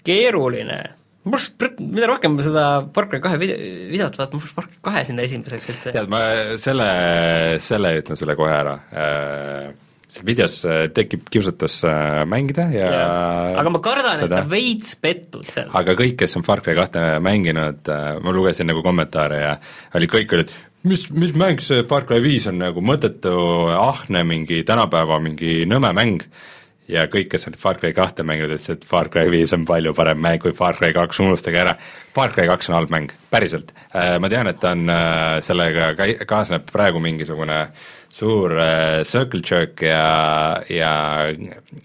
keeruline, 0.05 0.79
ma 1.25 1.39
oleks, 1.39 1.53
mida 1.81 2.11
rohkem 2.11 2.37
ma 2.37 2.45
seda 2.45 2.67
Far 2.95 3.09
Cry 3.09 3.23
kahe 3.25 3.39
video, 3.41 3.57
videot 3.95 4.19
vaatan, 4.19 4.37
ma 4.37 4.45
peaks 4.45 4.57
Far 4.59 4.69
Cry 4.69 4.83
kahe 4.91 5.05
sinna 5.09 5.25
esimeseks, 5.25 5.71
see 5.73 5.95
tead, 5.97 6.11
ma 6.13 6.21
selle, 6.61 6.91
selle 7.65 7.97
ütlen 8.03 8.21
sulle 8.21 8.37
kohe 8.37 8.53
ära 8.61 8.77
äh,, 8.93 9.73
seal 10.13 10.29
videos 10.29 10.59
äh, 10.69 10.85
tekib 10.95 11.27
kiusatus 11.33 11.81
äh, 11.89 12.23
mängida 12.29 12.69
ja, 12.75 12.91
ja. 12.93 13.07
aga 13.61 13.73
ma 13.73 13.81
kardan, 13.85 14.21
et 14.25 14.33
sa 14.33 14.45
veits 14.49 14.97
pettud 15.01 15.47
seal. 15.49 15.71
aga 15.79 15.97
kõik, 15.99 16.19
kes 16.21 16.37
on 16.41 16.47
Far 16.47 16.63
Cry 16.65 16.77
kahte 16.79 17.05
mänginud, 17.25 17.83
äh, 17.89 18.13
ma 18.23 18.35
lugesin 18.35 18.69
nagu 18.71 18.85
kommentaare 18.85 19.41
ja 19.41 19.55
oli, 19.99 20.11
kõik 20.13 20.37
olid, 20.37 20.55
mis, 20.89 21.09
mis 21.17 21.37
mäng 21.39 21.63
see 21.65 21.85
Far 21.89 22.09
Cry 22.09 22.23
viis 22.25 22.49
on 22.51 22.61
nagu 22.61 22.85
mõttetu, 22.85 23.37
ahne 23.77 24.27
mingi 24.29 24.63
tänapäeva 24.69 25.21
mingi 25.23 25.63
nõme 25.71 25.95
mäng, 25.97 26.27
ja 26.93 27.07
kõik, 27.09 27.31
kes 27.33 27.49
on 27.49 27.57
Far 27.57 27.81
Cry 27.81 27.95
kahte 27.97 28.27
mänginud, 28.27 28.53
ütlesid, 28.53 28.83
et 28.83 28.89
Far 28.89 29.09
Cry 29.13 29.33
viis 29.33 29.55
on 29.57 29.65
palju 29.69 29.95
parem 29.97 30.21
mäng 30.21 30.43
kui 30.45 30.53
Far 30.57 30.77
Cry 30.77 30.93
kaks, 30.93 31.23
unustage 31.25 31.63
ära. 31.63 31.73
Far 32.13 32.35
Cry 32.35 32.45
kaks 32.51 32.69
on 32.69 32.77
halb 32.77 32.93
mäng, 32.93 33.15
päriselt. 33.33 33.73
ma 33.93 34.29
tean, 34.29 34.51
et 34.51 34.65
on, 34.69 34.91
sellega 35.47 35.93
ka-, 35.97 36.27
kaasneb 36.29 36.67
praegu 36.75 37.01
mingisugune 37.01 37.61
äh, 37.63 37.91
suur 38.13 38.53
äh, 38.61 39.03
circle 39.09 39.41
jerk 39.47 39.83
ja, 39.87 40.61
ja 40.69 40.93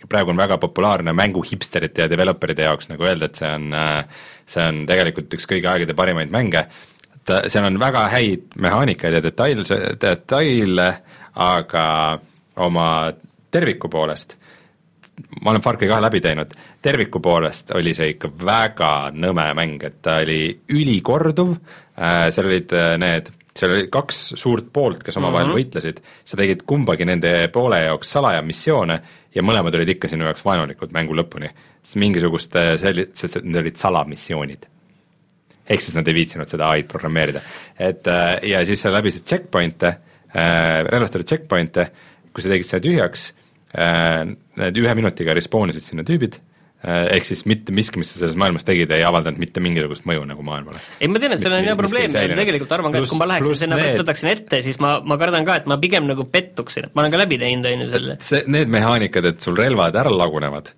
praegu 0.10 0.34
on 0.34 0.40
väga 0.40 0.58
populaarne 0.60 1.14
mänguhipsterite 1.16 2.04
ja 2.04 2.12
developerite 2.12 2.68
jaoks 2.68 2.92
nagu 2.92 3.08
öelda, 3.08 3.30
et 3.30 3.40
see 3.40 3.52
on 3.52 3.70
äh,, 3.78 4.26
see 4.48 4.66
on 4.68 4.82
tegelikult 4.90 5.38
üks 5.38 5.48
kõigi 5.48 5.70
aegade 5.72 5.96
parimaid 5.96 6.34
mänge, 6.34 6.66
et 7.16 7.34
seal 7.52 7.70
on 7.70 7.80
väga 7.80 8.08
häid 8.12 8.58
mehaanikaid 8.60 9.20
ja 9.20 9.24
detail, 9.24 9.64
detaile, 10.02 10.90
aga 11.48 11.86
oma 12.68 12.90
terviku 13.52 13.90
poolest 13.92 14.36
ma 15.42 15.52
olen 15.52 15.64
Far 15.64 15.78
Cry 15.80 15.88
kahe 15.90 16.02
läbi 16.04 16.22
teinud, 16.22 16.52
terviku 16.82 17.22
poolest 17.24 17.72
oli 17.78 17.94
see 17.98 18.12
ikka 18.14 18.30
väga 18.44 18.92
nõme 19.16 19.48
mäng, 19.58 19.82
et 19.88 20.02
ta 20.06 20.20
oli 20.22 20.52
ülikorduv 20.76 21.56
äh,, 21.56 22.28
seal 22.34 22.52
olid 22.52 22.76
äh, 22.76 22.94
need 23.02 23.32
seal 23.58 23.74
oli 23.74 23.88
kaks 23.92 24.22
suurt 24.40 24.72
poolt, 24.74 25.04
kes 25.04 25.18
omavahel 25.18 25.48
mm 25.48 25.54
-hmm. 25.54 25.60
võitlesid, 25.60 26.02
sa 26.26 26.38
tegid 26.40 26.64
kumbagi 26.68 27.06
nende 27.06 27.34
poole 27.54 27.82
jaoks 27.84 28.12
salaja 28.18 28.42
missioone 28.42 29.00
ja 29.36 29.44
mõlemad 29.44 29.76
olid 29.76 29.96
ikka 29.96 30.08
sinu 30.08 30.26
jaoks 30.28 30.46
vaenulikud 30.46 30.92
mängu 30.92 31.16
lõpuni. 31.16 31.50
sest 31.84 31.96
mingisugust 31.96 32.56
selli-, 32.76 33.10
sest 33.14 33.40
need 33.44 33.62
olid 33.62 33.76
salamissioonid. 33.76 34.68
ehk 35.70 35.82
siis 35.82 35.96
nad 35.96 36.08
ei 36.08 36.14
viitsinud 36.14 36.48
seda 36.48 36.68
ai-d 36.68 36.88
programmeerida. 36.88 37.42
et 37.80 38.08
äh, 38.08 38.44
ja 38.44 38.66
siis 38.66 38.82
sa 38.82 38.92
läbisid 38.92 39.26
checkpoint'e, 39.26 39.88
äh, 40.36 40.84
relvastatud 40.88 41.28
checkpoint'e, 41.28 41.92
kui 42.34 42.44
sa 42.44 42.50
tegid 42.50 42.66
selle 42.66 42.84
tühjaks, 42.84 43.34
äh, 43.78 44.26
need 44.58 44.78
ühe 44.78 44.96
minutiga 44.96 45.34
respawn 45.34 45.70
isid 45.70 45.84
sinna 45.84 46.04
tüübid 46.04 46.40
Äh, 46.40 46.47
ehk 46.86 47.26
siis 47.26 47.42
mitte 47.50 47.74
miski, 47.74 47.98
mis 47.98 48.12
sa 48.14 48.20
selles 48.20 48.36
maailmas 48.38 48.66
tegid, 48.68 48.92
ei 48.94 49.02
avaldanud 49.06 49.42
mitte 49.42 49.62
mingisugust 49.64 50.06
mõju 50.10 50.28
nagu 50.30 50.44
maailmale. 50.46 50.82
ei, 51.02 51.10
ma 51.10 51.22
tean, 51.22 51.34
et 51.34 51.42
seal 51.42 51.56
on 51.58 51.66
hea 51.66 51.78
probleem 51.80 52.14
tegelikult 52.14 52.76
arvan 52.78 52.94
ka, 52.94 53.02
et 53.02 53.10
kui 53.10 53.22
ma 53.22 53.30
läheksin 53.32 53.62
sinna 53.64 53.80
need..., 53.82 53.98
võtaksin 54.04 54.30
ette, 54.30 54.62
siis 54.66 54.78
ma, 54.84 54.98
ma 55.02 55.18
kardan 55.18 55.48
ka, 55.48 55.58
et 55.62 55.70
ma 55.70 55.80
pigem 55.82 56.06
nagu 56.10 56.28
pettuksin, 56.30 56.90
et 56.90 56.94
ma 56.94 57.04
olen 57.04 57.16
ka 57.16 57.24
läbi 57.24 57.42
teinud, 57.42 57.66
on 57.66 57.86
ju, 57.86 57.90
selle. 57.96 58.20
see, 58.30 58.44
need 58.54 58.74
mehaanikad, 58.78 59.26
et 59.32 59.42
sul 59.42 59.58
relvad 59.58 59.98
ära 59.98 60.14
lagunevad, 60.14 60.70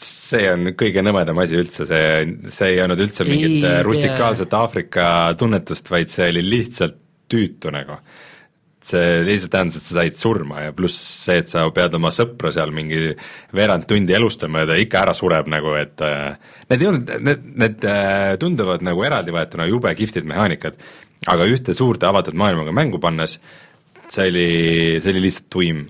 see 0.00 0.48
on 0.48 0.72
kõige 0.80 1.04
nõmedam 1.04 1.44
asi 1.44 1.60
üldse, 1.60 1.84
see, 1.92 2.04
see 2.48 2.72
ei 2.72 2.80
olnud 2.86 3.04
üldse 3.04 3.28
mingit 3.28 3.58
ei, 3.60 3.80
rustikaalset 3.84 4.56
Aafrika 4.56 5.08
tunnetust, 5.38 5.92
vaid 5.92 6.12
see 6.12 6.32
oli 6.32 6.46
lihtsalt 6.54 7.02
tüütu 7.28 7.72
nagu 7.72 8.00
see 8.84 9.22
lihtsalt 9.24 9.52
tähendas, 9.54 9.78
et 9.78 9.86
sa 9.88 9.96
said 9.96 10.18
surma 10.18 10.66
ja 10.66 10.74
pluss 10.76 10.98
see, 11.24 11.38
et 11.40 11.48
sa 11.50 11.64
pead 11.74 11.96
oma 11.96 12.12
sõpra 12.14 12.52
seal 12.54 12.72
mingi 12.74 13.14
veerand 13.56 13.88
tundi 13.88 14.16
elustama 14.16 14.64
ja 14.64 14.70
ta 14.70 14.78
ikka 14.80 15.00
ära 15.06 15.16
sureb 15.16 15.48
nagu, 15.52 15.72
et 15.80 16.04
äh, 16.04 16.36
need 16.70 16.84
ei 16.84 16.90
olnud, 16.90 17.14
need, 17.30 17.48
need 17.64 17.88
äh, 17.88 18.34
tunduvad 18.40 18.84
nagu 18.84 19.06
eraldivõetuna 19.08 19.68
jube 19.70 19.94
kihvtid 19.96 20.28
mehaanikad, 20.28 20.76
aga 21.32 21.48
ühte 21.48 21.76
suurde 21.76 22.08
avatud 22.10 22.36
maailmaga 22.36 22.76
mängu 22.76 23.00
pannes, 23.00 23.38
see 24.12 24.28
oli, 24.28 24.48
see 25.00 25.14
oli 25.14 25.24
lihtsalt 25.30 25.48
tuim 25.56 25.82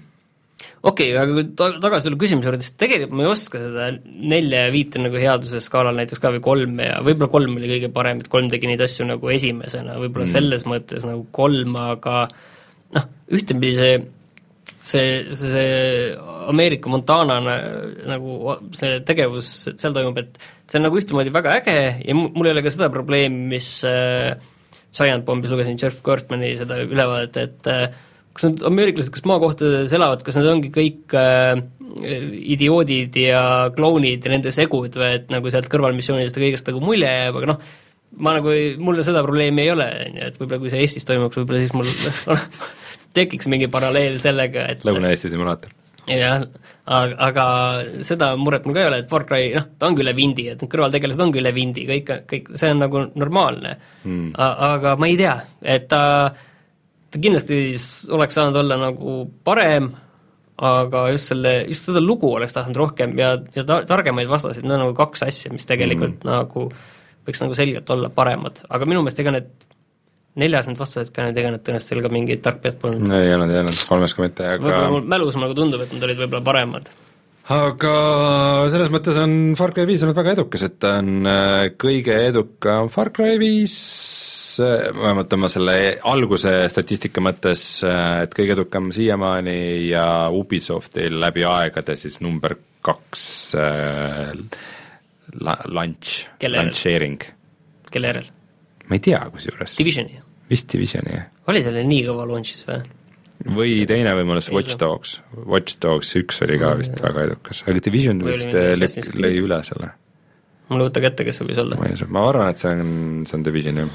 okei 0.85 1.11
okay,, 1.11 1.19
aga 1.19 1.35
kui 1.35 1.51
ta-, 1.59 1.75
tagasi 1.83 2.07
tulla 2.07 2.23
küsimuse 2.23 2.51
juurde, 2.51 2.63
siis 2.63 2.79
tegelikult 2.79 3.19
ma 3.19 3.27
ei 3.27 3.33
oska 3.33 3.67
seda 3.67 3.91
nelja 4.07 4.67
ja 4.69 4.73
viite 4.75 5.03
nagu 5.03 5.19
headuse 5.19 5.59
skaalal 5.65 5.99
näiteks 5.99 6.23
ka 6.23 6.31
või 6.37 6.47
kolme 6.47 6.91
ja 6.93 7.03
võib-olla 7.03 7.33
kolm 7.33 7.59
oli 7.59 7.75
kõige 7.75 7.91
parem, 7.95 8.23
et 8.23 8.31
kolm 8.31 8.53
tegi 8.53 8.71
neid 8.71 8.87
asju 8.87 9.11
nagu 9.11 9.35
esimesena, 9.35 9.99
võib-olla 9.99 10.29
mm. 10.29 10.35
selles 10.37 10.69
mõttes 10.69 11.09
nagu 11.09 11.27
kolm, 11.35 11.75
aga 11.91 12.27
äh, 12.29 12.51
noh, 12.95 13.09
ühtepidi 13.35 13.75
see 13.79 13.97
see, 14.85 15.25
see, 15.33 15.51
see 15.53 16.17
Ameerika 16.49 16.91
Montana 16.93 17.39
nagu 17.41 18.57
see 18.77 18.99
tegevus 19.09 19.53
seal 19.73 19.95
toimub, 19.97 20.19
et 20.21 20.41
see 20.69 20.81
on 20.81 20.87
nagu 20.89 20.99
ühtemoodi 21.01 21.33
väga 21.35 21.59
äge 21.61 21.79
ja 22.05 22.17
mul 22.17 22.49
ei 22.49 22.55
ole 22.55 22.65
ka 22.65 22.73
seda 22.73 22.91
probleemi, 22.93 23.47
mis 23.55 23.69
äh, 23.89 24.35
Giant 24.95 25.25
Bombis 25.27 25.53
lugesin 25.53 25.81
Jeff 25.81 26.03
Kurtmani 26.05 26.55
seda 26.61 26.79
ülevaadet, 26.85 27.41
et 27.41 27.71
äh, 27.73 27.87
kas 28.35 28.49
need 28.49 28.67
ameeriklased, 28.67 29.13
kes 29.15 29.25
maakohtades 29.31 29.95
elavad, 29.97 30.25
kas 30.27 30.39
need 30.39 30.51
ongi 30.53 30.71
kõik 30.75 31.17
äh, 31.19 31.57
idioodid 32.55 33.17
ja 33.21 33.41
klounid 33.75 34.25
ja 34.27 34.35
nende 34.35 34.53
segud 34.55 34.97
või 34.99 35.11
et 35.21 35.33
nagu 35.33 35.51
sealt 35.53 35.71
kõrvalmissioonidest 35.73 36.39
ja 36.39 36.45
kõigest 36.45 36.71
nagu 36.71 36.83
mulje 36.85 37.11
jääb, 37.11 37.41
aga 37.41 37.53
noh, 37.53 37.61
ma 38.25 38.37
nagu, 38.37 38.55
mul 38.83 39.03
seda 39.07 39.23
probleemi 39.27 39.65
ei 39.65 39.75
ole, 39.75 39.87
on 40.09 40.19
ju, 40.21 40.31
et 40.31 40.41
võib-olla 40.41 40.63
kui 40.63 40.73
see 40.73 40.83
Eestis 40.85 41.07
toimuks, 41.09 41.39
võib-olla 41.41 41.63
siis 41.63 41.75
mul 41.75 41.89
tekiks 43.15 43.49
mingi 43.51 43.71
paralleel 43.73 44.21
sellega, 44.23 44.69
et 44.75 44.87
Lõuna-Eesti 44.87 45.33
simulaator. 45.33 45.75
jah, 46.11 46.43
aga, 46.85 47.19
aga 47.29 47.45
seda 48.05 48.33
muret 48.37 48.67
mul 48.67 48.77
ka 48.77 48.83
ei 48.83 48.89
ole, 48.91 49.03
et 49.05 49.11
Far 49.11 49.27
Cry, 49.29 49.53
noh, 49.57 49.71
ta 49.79 49.89
ongi 49.89 50.05
üle 50.05 50.17
vindi, 50.17 50.49
et 50.53 50.61
need 50.61 50.73
kõrvaltegelased 50.73 51.23
ongi 51.25 51.41
üle 51.41 51.55
vindi, 51.57 51.87
kõik, 51.89 52.11
kõik, 52.31 52.51
see 52.61 52.75
on 52.75 52.83
nagu 52.85 53.07
normaalne 53.15 53.79
mm.. 54.05 54.35
aga 54.37 54.99
ma 55.01 55.09
ei 55.09 55.17
tea, 55.21 55.39
et 55.63 55.89
ta 55.93 56.03
ta 57.15 57.21
kindlasti 57.23 57.59
oleks 58.15 58.35
saanud 58.35 58.59
olla 58.59 58.79
nagu 58.81 59.21
parem, 59.47 59.93
aga 60.65 61.05
just 61.15 61.31
selle, 61.31 61.53
just 61.71 61.87
seda 61.89 62.03
lugu 62.03 62.33
oleks 62.35 62.57
tahtnud 62.57 62.79
rohkem 62.79 63.15
ja, 63.19 63.37
ja 63.55 63.65
ta-, 63.67 63.85
targemaid 63.87 64.31
vastaseid, 64.31 64.67
need 64.67 64.77
on 64.77 64.85
nagu 64.89 64.97
kaks 64.99 65.23
asja, 65.27 65.53
mis 65.55 65.67
tegelikult 65.69 66.25
mm. 66.25 66.31
nagu 66.31 66.67
võiks 67.25 67.41
nagu 67.43 67.57
selgelt 67.57 67.91
olla 67.95 68.11
paremad, 68.15 68.65
aga 68.69 68.89
minu 68.89 69.03
meelest 69.03 69.23
ega 69.23 69.35
need 69.37 69.53
neljas 70.41 70.69
need 70.69 70.81
vastased 70.81 71.13
ka, 71.15 71.29
need 71.29 71.39
ega 71.39 71.55
need 71.55 71.65
tõenäoliselt 71.65 71.93
seal 71.93 72.03
ka 72.05 72.11
mingid 72.13 72.43
tarkpead 72.45 72.79
polnud 72.83 73.15
ei 73.15 73.33
olnud, 73.37 73.55
ei 73.55 73.63
olnud, 73.63 73.81
kolmes 73.89 74.17
ka 74.17 74.25
mitte, 74.25 74.51
võib-olla 74.57 74.81
aga 74.83 74.93
mul 74.95 75.09
mälus 75.15 75.39
nagu 75.39 75.57
tundub, 75.57 75.85
et 75.85 75.95
nad 75.95 76.07
olid 76.09 76.23
võib-olla 76.25 76.47
paremad. 76.49 76.91
aga 77.55 77.95
selles 78.73 78.91
mõttes 78.95 79.21
on 79.23 79.37
Far 79.59 79.75
Cry 79.77 79.87
viis 79.91 80.03
olnud 80.03 80.19
väga 80.19 80.35
edukas, 80.39 80.67
et 80.67 80.77
ta 80.83 80.97
on 81.03 81.31
äh, 81.31 81.71
kõige 81.79 82.19
edukam 82.33 82.91
Far 82.95 83.13
Cry 83.15 83.39
viis, 83.43 83.79
vähemalt 84.59 85.39
oma 85.39 85.51
selle 85.51 85.79
alguse 86.11 86.57
statistika 86.73 87.23
mõttes, 87.23 87.65
äh, 87.87 88.25
et 88.27 88.35
kõige 88.35 88.59
edukam 88.59 88.91
siiamaani 88.95 89.59
ja 89.87 90.07
Ubisoftil 90.35 91.21
läbi 91.23 91.47
aegade 91.47 91.99
siis 92.01 92.19
number 92.27 92.59
kaks 92.85 93.27
äh, 93.55 94.33
la-, 95.39 95.61
launch, 95.71 96.25
järel? 96.43 96.59
launcheering. 96.59 97.23
kelle 97.95 98.11
järel? 98.11 98.35
Ma 98.89 98.99
ei 98.99 99.03
tea 99.05 99.23
kusjuures, 99.33 99.79
Divisioni? 99.79 100.21
vist 100.51 100.71
Divisioni, 100.73 101.17
jah. 101.17 101.27
oli 101.51 101.65
seal 101.65 101.81
nii 101.89 102.05
kõva 102.11 102.29
launch 102.29 102.53
siis 102.53 102.69
või? 102.69 102.81
või 103.59 103.75
teine 103.91 104.15
võimalus 104.17 104.51
Watch. 104.55 104.79
Dogs, 104.81 105.19
Watch 105.45 105.81
Dogs 105.83 106.15
üks 106.21 106.41
oli 106.47 106.61
ka 106.63 106.77
vist 106.79 107.01
väga 107.03 107.29
edukas, 107.31 107.65
aga 107.67 107.85
Division 107.85 108.23
vist 108.27 108.51
Creed? 108.53 109.15
lõi 109.19 109.37
üle 109.43 109.61
selle 109.67 109.95
mul 110.69 110.81
ei 110.81 110.89
kujuta 110.89 111.03
ka 111.03 111.13
ette, 111.13 111.29
kes 111.29 111.41
see 111.41 111.49
võis 111.51 111.61
olla. 111.61 111.79
ma 111.79 111.89
ei 111.89 111.97
usu, 111.97 112.09
ma 112.13 112.27
arvan, 112.31 112.51
et 112.53 112.63
see 112.63 112.75
on, 112.75 112.91
see 113.29 113.39
on 113.39 113.47
Division 113.47 113.81
jah. 113.83 113.95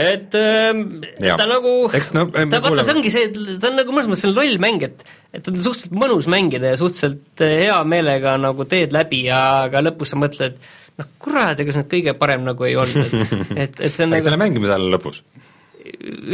et 0.00 0.36
ähm, 0.38 0.84
ta 1.20 1.46
nagu, 1.50 1.74
no, 2.16 2.26
ta 2.32 2.62
vaata, 2.64 2.84
see 2.86 2.96
ongi 2.96 3.12
see, 3.12 3.30
ta 3.60 3.70
on 3.70 3.80
nagu 3.80 3.94
mõnes 3.94 4.10
mõttes 4.10 4.24
selline 4.24 4.40
lollmäng, 4.40 4.86
et 4.88 5.04
et 5.36 5.46
on 5.46 5.58
suhteliselt 5.60 5.94
mõnus 5.94 6.28
mängida 6.32 6.72
ja 6.72 6.80
suhteliselt 6.80 7.44
äh, 7.44 7.56
hea 7.66 7.76
meelega 7.86 8.36
nagu 8.40 8.66
teed 8.70 8.94
läbi 8.96 9.24
ja 9.28 9.66
aga 9.66 9.84
lõpus 9.84 10.14
sa 10.14 10.20
mõtled, 10.20 10.56
noh 11.00 11.08
kurat, 11.22 11.60
ega 11.60 11.74
see 11.74 11.82
nüüd 11.82 11.92
kõige 11.94 12.16
parem 12.20 12.44
nagu 12.46 12.66
ei 12.68 12.76
olnud, 12.80 13.14
et 13.14 13.48
et, 13.64 13.80
et 13.80 13.96
see 13.96 14.06
on 14.06 14.12
aga 14.12 14.20
nagu 14.20 14.28
selle 14.28 14.40
mängimise 14.40 14.76
ajal 14.76 14.88
lõpus. 14.94 15.22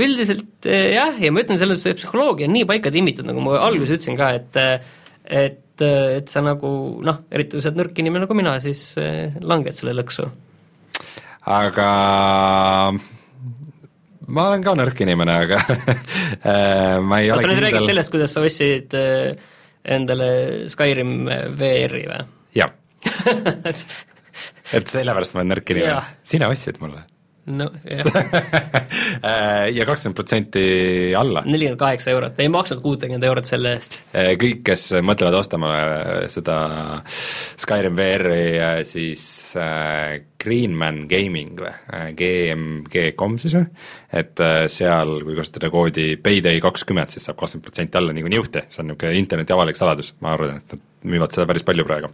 üldiselt 0.06 0.68
eh, 0.68 0.92
jah, 0.96 1.18
ja 1.22 1.32
ma 1.32 1.44
ütlen, 1.44 1.60
selle 1.60 1.78
see 1.82 1.96
psühholoogia 1.98 2.50
on 2.50 2.56
nii 2.56 2.68
paika 2.68 2.92
timmitud, 2.94 3.28
nagu 3.28 3.44
ma 3.44 3.60
alguses 3.66 3.98
ütlesin 3.98 4.18
ka, 4.18 4.32
et 4.40 4.62
et, 5.26 5.82
et 5.82 6.30
sa 6.30 6.42
nagu 6.44 6.70
noh, 7.04 7.24
eriti 7.34 7.56
kui 7.56 7.64
sa 7.64 7.72
oled 7.72 7.82
nõrk 7.82 8.00
inimene 8.02 8.26
nagu 8.26 8.38
mina, 8.38 8.56
siis 8.62 8.82
eh, 9.02 9.36
langed 9.42 9.78
selle 9.78 9.96
lõksu. 9.98 10.28
aga 11.56 11.88
ma 14.26 14.46
olen 14.50 14.64
ka 14.66 14.74
nõrk 14.78 15.02
inimene, 15.06 15.36
aga 15.46 15.60
ma 17.08 17.20
ei 17.22 17.30
kas 17.30 17.38
ole 17.38 17.44
sa 17.44 17.52
nüüd 17.52 17.62
räägid 17.62 17.78
kindel 17.78 17.92
sellest, 17.94 18.14
kuidas 18.14 18.34
sa 18.34 18.42
ostsid 18.46 18.98
eh, 18.98 19.52
endale 19.96 20.30
Skyrim 20.70 21.18
VR-i 21.58 22.06
või? 22.10 22.24
jah, 22.58 22.72
et 24.76 24.88
sellepärast 24.90 25.34
ma 25.36 25.42
olen 25.42 25.54
nõrk 25.56 25.74
inimene. 25.74 26.00
Sina 26.26 26.50
ostsid 26.52 26.80
mulle. 26.82 27.04
No 27.46 27.68
jah, 27.86 28.08
Äh, 29.26 29.68
ja 29.74 29.84
kakskümmend 29.86 30.16
protsenti 30.16 30.62
alla. 31.16 31.42
nelikümmend 31.46 31.78
kaheksa 31.80 32.10
eurot, 32.12 32.38
ei 32.42 32.48
maksnud 32.52 32.80
kuutekümmet 32.84 33.24
eurot 33.24 33.48
selle 33.48 33.72
eest. 33.76 33.96
kõik, 34.12 34.62
kes 34.66 34.84
mõtlevad 35.04 35.36
ostma 35.38 35.70
äh, 35.76 36.10
seda 36.32 36.56
Skyrim 37.56 37.96
VR-i, 37.98 38.84
siis 38.88 39.24
äh, 39.60 40.18
Greenman 40.42 41.04
Gaming 41.10 41.56
või? 41.60 41.72
Äh, 41.92 42.10
GMG.com 42.18 43.38
siis 43.42 43.56
või, 43.56 43.66
et 44.20 44.42
äh, 44.44 44.64
seal, 44.70 45.16
kui 45.26 45.38
kasutada 45.38 45.70
koodi 45.72 46.08
Payday 46.22 46.60
kakskümmend, 46.64 47.14
siis 47.14 47.26
saab 47.28 47.40
kakskümmend 47.40 47.68
protsenti 47.70 48.00
alla 48.00 48.16
nagu 48.16 48.32
niuhti, 48.32 48.66
see 48.70 48.84
on 48.84 48.92
niisugune 48.92 49.22
interneti 49.22 49.56
avalik 49.56 49.78
saladus, 49.78 50.12
ma 50.20 50.34
arvan, 50.36 50.60
et 50.60 50.76
nad 50.76 50.86
müüvad 51.06 51.34
seda 51.34 51.46
päris 51.48 51.64
palju 51.66 51.86
praegu. 51.86 52.10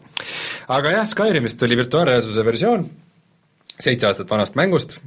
aga 0.69 0.95
jah, 0.99 1.09
Skyrimist 1.09 1.59
tuli 1.61 1.79
virtuaalreaalsuse 1.81 2.45
versioon, 2.47 2.87
seitse 3.73 4.09
aastat 4.09 4.31
vanast 4.31 4.57
mängust, 4.59 4.99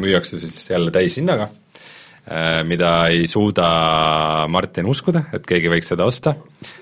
müüakse 0.00 0.40
siis 0.42 0.62
jälle 0.70 0.92
täishinnaga, 0.94 1.48
mida 2.68 2.92
ei 3.10 3.24
suuda 3.30 3.70
Martin 4.52 4.90
uskuda, 4.90 5.24
et 5.34 5.46
keegi 5.48 5.70
võiks 5.72 5.88
seda 5.92 6.06
osta. 6.06 6.34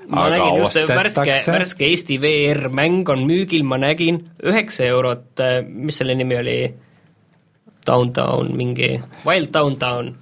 ma 0.08 0.28
nägin 0.32 0.60
just 0.62 0.80
värske, 0.88 1.38
värske 1.52 1.88
Eesti 1.88 2.18
VR-mäng 2.20 3.08
on 3.14 3.24
müügil, 3.28 3.64
ma 3.64 3.78
nägin 3.80 4.24
üheksa 4.42 4.88
eurot, 4.90 5.44
mis 5.68 6.00
selle 6.00 6.18
nimi 6.18 6.36
oli, 6.40 6.60
Downtown 7.88 8.56
mingi, 8.56 8.98
Wild 9.24 9.52
Downtown. 9.54 10.12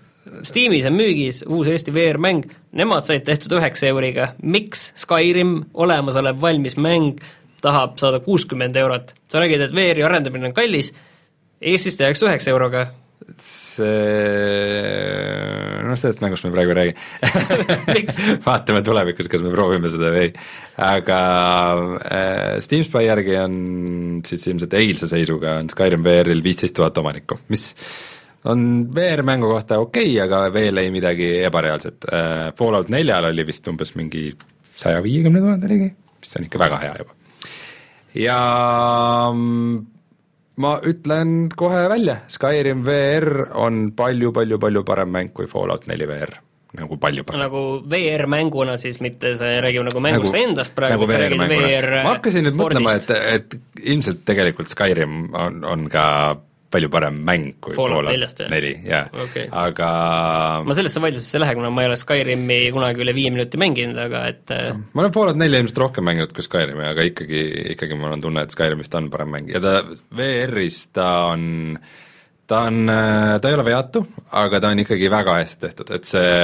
Steamis 0.47 0.87
on 0.89 0.97
müügis 0.99 1.43
uus 1.47 1.70
Eesti 1.70 1.95
VR-mäng, 1.95 2.47
nemad 2.77 3.07
said 3.07 3.24
tehtud 3.27 3.57
üheksa 3.59 3.89
euriga, 3.91 4.33
miks 4.43 4.91
Skyrim, 4.99 5.59
olemasolev 5.74 6.41
valmis 6.43 6.77
mäng, 6.81 7.20
tahab 7.62 7.99
saada 8.03 8.20
kuuskümmend 8.24 8.77
eurot? 8.77 9.14
sa 9.29 9.43
räägid, 9.43 9.68
et 9.68 9.74
VR-i 9.74 10.07
arendamine 10.07 10.51
on 10.51 10.57
kallis, 10.57 10.93
Eestis 11.57 11.97
tehakse 11.97 12.27
üheksa 12.27 12.53
euroga, 12.53 12.89
see, 13.43 13.85
noh 15.87 15.97
sellest 15.99 16.20
mängust 16.22 16.47
me 16.47 16.53
praegu 16.55 16.74
ei 16.74 16.79
räägi. 16.79 16.95
Vaatame 18.47 18.83
tulevikus, 18.87 19.31
kas 19.33 19.45
me 19.45 19.53
proovime 19.55 19.91
seda 19.93 20.11
või 20.14 20.27
ei. 20.27 20.35
aga 20.87 21.20
äh, 21.97 22.59
Steam 22.64 22.85
Spy 22.87 23.07
järgi 23.07 23.39
on 23.41 23.57
siis 24.27 24.47
ilmselt 24.51 24.77
eilse 24.79 25.09
seisuga 25.11 25.57
on 25.62 25.70
Skyrim 25.72 26.05
VR-il 26.07 26.45
viisteist 26.45 26.77
tuhat 26.77 26.99
omanikku, 27.03 27.41
mis 27.53 27.72
on 28.51 28.61
VR-mängu 28.94 29.49
kohta 29.51 29.80
okei 29.82 30.11
okay,, 30.12 30.22
aga 30.26 30.47
veel 30.55 30.82
ei 30.82 30.92
midagi 30.94 31.30
ebareaalset 31.47 32.09
äh,. 32.12 32.36
Fallout 32.59 32.90
neljal 32.92 33.30
oli 33.30 33.47
vist 33.47 33.66
umbes 33.68 33.94
mingi 33.99 34.30
saja 34.76 35.03
viiekümne 35.05 35.42
tuhande 35.42 35.70
ligi, 35.72 35.90
mis 36.20 36.38
on 36.38 36.49
ikka 36.49 36.62
väga 36.62 36.80
hea 36.84 36.97
juba. 37.01 37.14
ja 38.14 38.40
mm, 39.32 39.84
ma 40.62 40.78
ütlen 40.88 41.36
kohe 41.57 41.86
välja, 41.92 42.20
Skyrim 42.32 42.84
VR 42.86 43.47
on 43.55 43.86
palju-palju-palju 43.97 44.84
parem 44.88 45.14
mäng 45.18 45.32
kui 45.36 45.49
Fallout 45.51 45.88
neli 45.90 46.09
VR, 46.09 46.36
nagu 46.78 46.99
palju 47.03 47.26
parem. 47.28 47.44
nagu 47.47 47.62
VR-mänguna 47.90 48.76
siis, 48.80 49.01
mitte 49.05 49.36
sa 49.40 49.51
ei 49.53 49.62
räägi 49.64 49.84
nagu 49.90 50.05
mängust 50.05 50.32
nagu, 50.32 50.44
endast 50.44 50.76
praegu 50.76 51.01
nagu 51.01 51.12
sa 51.12 51.22
räägid. 51.24 51.47
VR 51.53 51.90
ma 52.03 52.16
hakkasin 52.16 52.49
nüüd 52.49 52.61
mõtlema, 52.62 52.99
et, 53.01 53.14
et 53.40 53.59
ilmselt 53.84 54.24
tegelikult 54.28 54.70
Skyrim 54.72 55.26
on, 55.34 55.64
on 55.64 55.88
ka 55.92 56.07
palju 56.71 56.89
parem 56.91 57.19
mäng 57.27 57.53
kui 57.62 57.75
Fallout 57.77 58.09
neli, 58.51 58.73
Okei. 59.23 59.47
aga 59.55 59.91
ma 60.67 60.77
sellesse 60.77 61.03
vaidlusesse 61.03 61.39
ei 61.39 61.45
lähe, 61.45 61.55
kuna 61.59 61.71
ma 61.71 61.85
ei 61.85 61.91
ole 61.91 61.99
Skyrimi 62.01 62.59
kunagi 62.75 63.05
üle 63.05 63.14
viie 63.17 63.31
minuti 63.35 63.61
mänginud, 63.61 64.01
aga 64.07 64.25
et 64.33 64.55
äh, 64.55 64.73
ma 64.75 65.05
olen 65.05 65.14
Fallout 65.14 65.39
nelja 65.41 65.62
ilmselt 65.62 65.83
rohkem 65.85 66.09
mänginud 66.09 66.35
kui 66.35 66.47
Skyrimi, 66.47 66.89
aga 66.89 67.07
ikkagi, 67.07 67.45
ikkagi 67.77 67.99
mul 67.99 68.17
on 68.17 68.25
tunne, 68.25 68.47
et 68.47 68.57
Skyrimist 68.57 68.99
on 68.99 69.12
parem 69.12 69.31
mäng. 69.37 69.53
Ja 69.55 69.62
ta 69.62 69.79
VR-is 70.17 70.89
ta 70.97 71.11
on 71.31 71.79
ta 72.47 72.62
on, 72.69 72.87
ta 72.87 73.49
ei 73.49 73.55
ole 73.55 73.64
veatu, 73.67 74.05
aga 74.39 74.61
ta 74.62 74.71
on 74.75 74.83
ikkagi 74.83 75.11
väga 75.11 75.39
hästi 75.41 75.62
tehtud, 75.67 75.91
et 75.97 76.07
see 76.07 76.35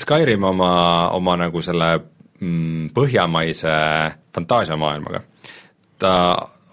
Skyrim 0.00 0.44
oma, 0.46 0.72
oma 1.16 1.36
nagu 1.42 1.62
selle 1.64 1.90
mm, 2.40 2.90
põhjamaise 2.96 3.74
fantaasiamaailmaga, 4.34 5.22
ta 6.00 6.14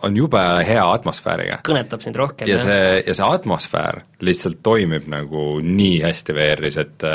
on 0.05 0.17
jube 0.17 0.41
hea 0.67 0.83
atmosfääriga 0.93 1.61
kõnetab 1.67 2.03
sind 2.05 2.19
rohkem 2.19 2.49
ja 2.49 2.59
see, 2.61 3.03
ja 3.05 3.15
see 3.17 3.29
atmosfäär 3.37 4.03
lihtsalt 4.25 4.61
toimib 4.65 5.07
nagu 5.11 5.57
nii 5.63 6.01
hästi 6.05 6.35
VR-is, 6.37 6.77
et 6.81 7.07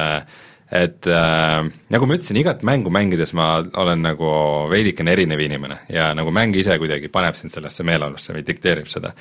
et 0.72 1.04
äh, 1.04 1.58
nagu 1.92 2.06
ma 2.08 2.16
ütlesin, 2.16 2.38
igat 2.40 2.62
mängu 2.64 2.88
mängides 2.92 3.34
ma 3.36 3.58
olen 3.60 4.00
nagu 4.06 4.28
veidikene 4.72 5.12
erinev 5.12 5.42
inimene 5.44 5.82
ja 5.92 6.08
nagu 6.16 6.32
mäng 6.32 6.56
ise 6.56 6.78
kuidagi 6.80 7.10
paneb 7.12 7.36
sind 7.36 7.52
sellesse 7.52 7.84
meeleolusse 7.84 8.32
või 8.32 8.46
dikteerib 8.48 8.88
seda. 8.88 9.12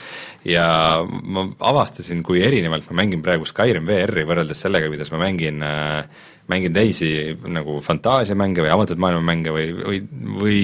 ja 0.47 0.65
ma 1.03 1.43
avastasin, 1.73 2.23
kui 2.23 2.39
erinevalt 2.47 2.87
ma 2.89 3.01
mängin 3.01 3.23
praegu 3.25 3.47
Skyrim 3.49 3.89
VR-i 3.89 4.23
võrreldes 4.29 4.63
sellega, 4.63 4.87
kuidas 4.93 5.11
ma 5.11 5.19
mängin 5.25 5.59
äh, 5.67 6.29
mängin 6.51 6.73
teisi 6.73 7.11
nagu 7.51 7.79
fantaasiamänge 7.83 8.63
või 8.63 8.71
avatud 8.71 9.03
maailma 9.03 9.23
mänge 9.33 9.53
või, 9.55 9.67
või, 9.75 10.01
või 10.39 10.61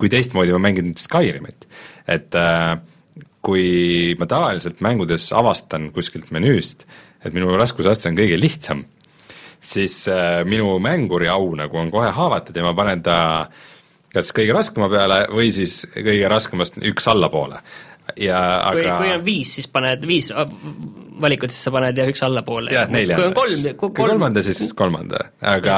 kui 0.00 0.12
teistmoodi 0.12 0.52
ma 0.56 0.60
mängin 0.68 0.94
Skyrimit, 1.00 1.66
et 2.08 2.36
äh, 2.38 2.78
kui 3.44 4.14
ma 4.20 4.28
tavaliselt 4.28 4.82
mängudes 4.84 5.30
avastan 5.36 5.90
kuskilt 5.94 6.30
menüüst, 6.34 6.86
et 7.24 7.36
minu 7.36 7.52
raskusaste 7.56 8.10
on 8.10 8.18
kõige 8.18 8.38
lihtsam, 8.40 8.84
siis 9.60 10.02
äh, 10.12 10.40
minu 10.48 10.78
mänguri 10.82 11.28
au 11.32 11.52
nagu 11.58 11.80
on 11.80 11.92
kohe 11.92 12.10
haavatud 12.16 12.56
ja 12.56 12.64
ma 12.64 12.74
panen 12.76 13.04
ta 13.04 13.18
kas 14.10 14.32
kõige 14.34 14.56
raskema 14.56 14.90
peale 14.92 15.22
või 15.30 15.52
siis 15.54 15.84
kõige 15.94 16.28
raskemast 16.30 16.80
üks 16.90 17.06
allapoole. 17.10 17.60
ja 18.18 18.40
kui 18.72 18.84
aga 18.84 18.96
kui 18.98 19.12
on 19.14 19.24
viis, 19.24 19.54
siis 19.58 19.68
paned 19.70 20.04
viis 20.08 20.30
äh, 20.32 20.56
valikut, 21.20 21.52
siis 21.54 21.68
sa 21.68 21.74
paned 21.74 21.98
jah, 21.98 22.08
üks 22.10 22.24
allapoole. 22.26 22.72
jah, 22.74 22.88
neljanda. 22.90 23.20
kui 23.20 23.28
on 23.30 23.36
kolm, 23.38 23.68
kui 23.68 23.92
kolm, 23.92 24.14
kolmanda, 24.14 24.44
siis 24.44 24.72
kolmanda, 24.76 25.28
aga 25.40 25.76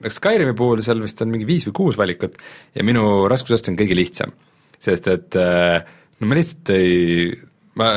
Skyrimi 0.00 0.54
puhul 0.56 0.80
seal 0.80 1.02
vist 1.02 1.18
on 1.20 1.28
mingi 1.28 1.44
viis 1.44 1.66
või 1.68 1.74
kuus 1.76 1.98
valikut 2.00 2.38
ja 2.72 2.84
minu 2.86 3.26
raskusaste 3.28 3.68
on 3.72 3.76
kõige 3.76 3.96
lihtsam. 3.98 4.32
Sest 4.80 5.10
et 5.12 5.36
äh, 5.38 5.84
no 6.20 6.30
ma 6.30 6.38
lihtsalt 6.38 6.72
ei, 6.74 7.30
ma, 7.80 7.92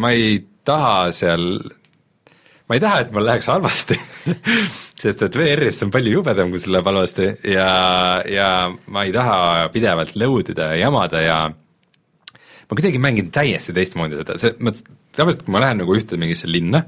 ma 0.00 0.12
ei 0.16 0.40
taha 0.64 1.12
seal 1.14 1.46
ma 2.72 2.78
ei 2.78 2.82
taha, 2.82 3.00
et 3.04 3.10
mul 3.12 3.26
läheks 3.26 3.48
halvasti. 3.52 3.98
Sest 5.02 5.24
et 5.26 5.34
VR-is 5.36 5.82
on 5.84 5.90
palju 5.92 6.14
jubedam, 6.14 6.52
kui 6.52 6.60
sul 6.62 6.72
läheb 6.72 6.86
halvasti. 6.88 7.26
Ja, 7.52 7.66
ja 8.24 8.48
ma 8.70 9.02
ei 9.04 9.12
taha 9.12 9.66
pidevalt 9.74 10.14
load 10.16 10.52
ida 10.54 10.70
ja 10.72 10.86
jamada 10.86 11.20
ja 11.20 11.38
ma 11.50 12.78
kuidagi 12.78 13.00
mängin 13.02 13.28
täiesti 13.34 13.74
teistmoodi 13.76 14.22
seda, 14.22 14.38
see, 14.40 14.54
ma 14.64 14.72
tavaliselt, 15.12 15.42
kui 15.44 15.52
ma 15.52 15.60
lähen 15.60 15.82
nagu 15.82 15.96
ühte 15.98 16.16
mingisse 16.20 16.48
linna, 16.48 16.80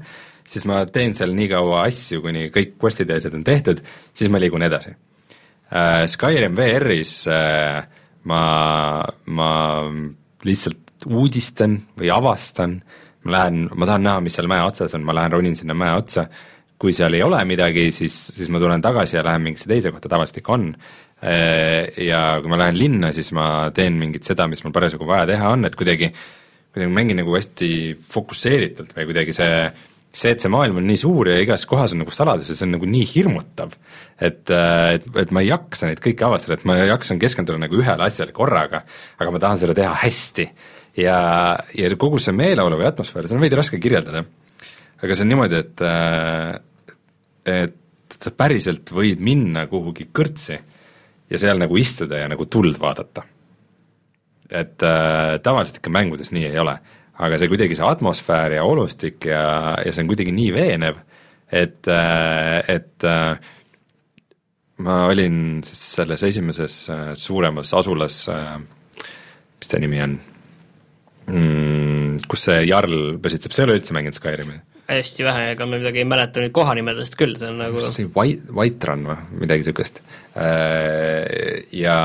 siis 0.47 0.65
ma 0.65 0.79
teen 0.89 1.13
seal 1.17 1.35
nii 1.37 1.51
kaua 1.51 1.83
asju, 1.85 2.23
kuni 2.23 2.47
kõik 2.55 2.79
quest'id 2.81 3.11
ja 3.11 3.19
asjad 3.21 3.37
on 3.37 3.45
tehtud, 3.45 3.83
siis 4.17 4.31
ma 4.33 4.41
liigun 4.41 4.65
edasi. 4.65 4.95
Äh,. 5.69 6.07
Skyrim 6.09 6.57
VR-is 6.57 7.13
äh, 7.29 7.85
ma, 8.29 8.41
ma 9.25 9.49
lihtsalt 10.45 11.05
uudistan 11.05 11.77
või 11.99 12.11
avastan, 12.13 12.79
ma 13.25 13.37
lähen, 13.37 13.65
ma 13.73 13.87
tahan 13.89 14.05
näha, 14.05 14.25
mis 14.25 14.37
seal 14.37 14.49
mäe 14.49 14.65
otsas 14.65 14.95
on, 14.97 15.05
ma 15.05 15.15
lähen 15.17 15.33
ronin 15.35 15.57
sinna 15.57 15.77
mäe 15.77 15.93
otsa, 15.97 16.27
kui 16.81 16.93
seal 16.95 17.15
ei 17.15 17.23
ole 17.23 17.39
midagi, 17.47 17.87
siis, 17.95 18.15
siis 18.35 18.49
ma 18.51 18.59
tulen 18.61 18.83
tagasi 18.83 19.17
ja 19.17 19.25
lähen 19.25 19.45
mingisse 19.45 19.69
teise 19.69 19.93
kohta, 19.93 20.11
tavaliselt 20.11 20.41
ikka 20.41 20.55
on, 20.57 20.71
ja 22.05 22.21
kui 22.41 22.51
ma 22.51 22.59
lähen 22.59 22.79
linna, 22.79 23.11
siis 23.15 23.31
ma 23.35 23.69
teen 23.75 23.97
mingit 23.99 24.27
seda, 24.27 24.49
mis 24.51 24.63
mul 24.65 24.73
parasjagu 24.75 25.07
vaja 25.07 25.29
teha 25.31 25.53
on, 25.55 25.65
et 25.67 25.77
kuidagi, 25.79 26.11
kuidagi 26.75 26.93
mängin 26.93 27.21
nagu 27.21 27.35
hästi 27.37 27.69
fokusseeritult 28.11 28.93
või 28.97 29.09
kuidagi 29.11 29.35
see 29.35 29.59
see, 30.15 30.31
et 30.31 30.43
see 30.43 30.51
maailm 30.51 30.79
on 30.79 30.87
nii 30.87 30.99
suur 30.99 31.29
ja 31.29 31.37
igas 31.43 31.65
kohas 31.69 31.93
on 31.95 32.03
nagu 32.03 32.13
saladus 32.15 32.49
ja 32.51 32.57
see 32.57 32.67
on 32.67 32.75
nagu 32.77 32.87
nii 32.89 33.07
hirmutav, 33.09 33.75
et, 34.15 34.43
et, 34.49 35.09
et 35.21 35.33
ma 35.35 35.43
ei 35.43 35.49
jaksa 35.49 35.89
neid 35.89 36.01
kõiki 36.03 36.25
avastada, 36.27 36.57
et 36.57 36.65
ma 36.67 36.77
jaksan 36.79 37.19
keskenduda 37.21 37.59
nagu 37.65 37.79
ühele 37.79 38.07
asjale 38.07 38.35
korraga, 38.35 38.85
aga 39.19 39.33
ma 39.33 39.41
tahan 39.43 39.61
seda 39.61 39.75
teha 39.77 39.93
hästi. 40.05 40.47
ja, 41.03 41.17
ja 41.75 41.91
kogu 41.99 42.21
see 42.23 42.35
meeleolu 42.35 42.79
või 42.79 42.87
atmosfäär, 42.89 43.27
seda 43.27 43.39
on 43.39 43.43
veidi 43.43 43.59
raske 43.59 43.79
kirjeldada. 43.83 44.23
aga 45.03 45.17
see 45.17 45.27
on 45.27 45.33
niimoodi, 45.33 45.61
et, 45.65 45.85
et 47.51 48.19
sa 48.21 48.31
päriselt 48.31 48.91
võid 48.95 49.19
minna 49.23 49.67
kuhugi 49.67 50.07
kõrtsi 50.15 50.59
ja 51.29 51.41
seal 51.41 51.59
nagu 51.59 51.77
istuda 51.77 52.23
ja 52.23 52.29
nagu 52.31 52.47
tuld 52.47 52.79
vaadata. 52.79 53.25
et 54.49 54.83
äh, 54.85 55.39
tavaliselt 55.41 55.79
ikka 55.79 55.89
mängudes 55.89 56.31
nii 56.31 56.45
ei 56.51 56.59
ole 56.61 56.77
aga 57.15 57.39
see 57.39 57.51
kuidagi, 57.51 57.77
see 57.77 57.87
atmosfäär 57.87 58.57
ja 58.57 58.65
olustik 58.67 59.27
ja, 59.29 59.75
ja 59.79 59.93
see 59.93 60.03
on 60.03 60.11
kuidagi 60.11 60.33
nii 60.35 60.51
veenev, 60.55 60.99
et, 61.47 61.87
et 61.87 63.07
ma 64.83 64.99
olin 65.07 65.61
siis 65.63 65.83
selles 66.01 66.25
esimeses 66.27 66.77
suuremas 67.21 67.71
asulas, 67.77 68.25
mis 69.55 69.71
ta 69.71 69.79
nimi 69.79 70.01
on 70.03 70.17
mm,, 71.31 72.25
kus 72.27 72.47
see 72.49 72.65
Jarl 72.67 73.15
pesitseb, 73.23 73.55
sa 73.55 73.63
ei 73.63 73.69
ole 73.69 73.77
üldse 73.79 73.95
mänginud 73.95 74.19
Skyrimi? 74.19 74.59
hästi 74.85 75.25
vähe, 75.25 75.45
ega 75.55 75.65
ma 75.65 75.79
midagi 75.79 76.03
ei 76.03 76.07
mäleta 76.07 76.43
nüüd 76.43 76.53
kohanimedest 76.53 77.15
küll, 77.17 77.33
see 77.39 77.49
on 77.49 77.57
nagu 77.63 77.81
see 77.89 78.05
White, 78.13 78.51
White 78.53 78.89
Run 78.89 79.07
või 79.07 79.41
midagi 79.41 79.63
niisugust. 79.63 80.01
Ja 81.73 81.95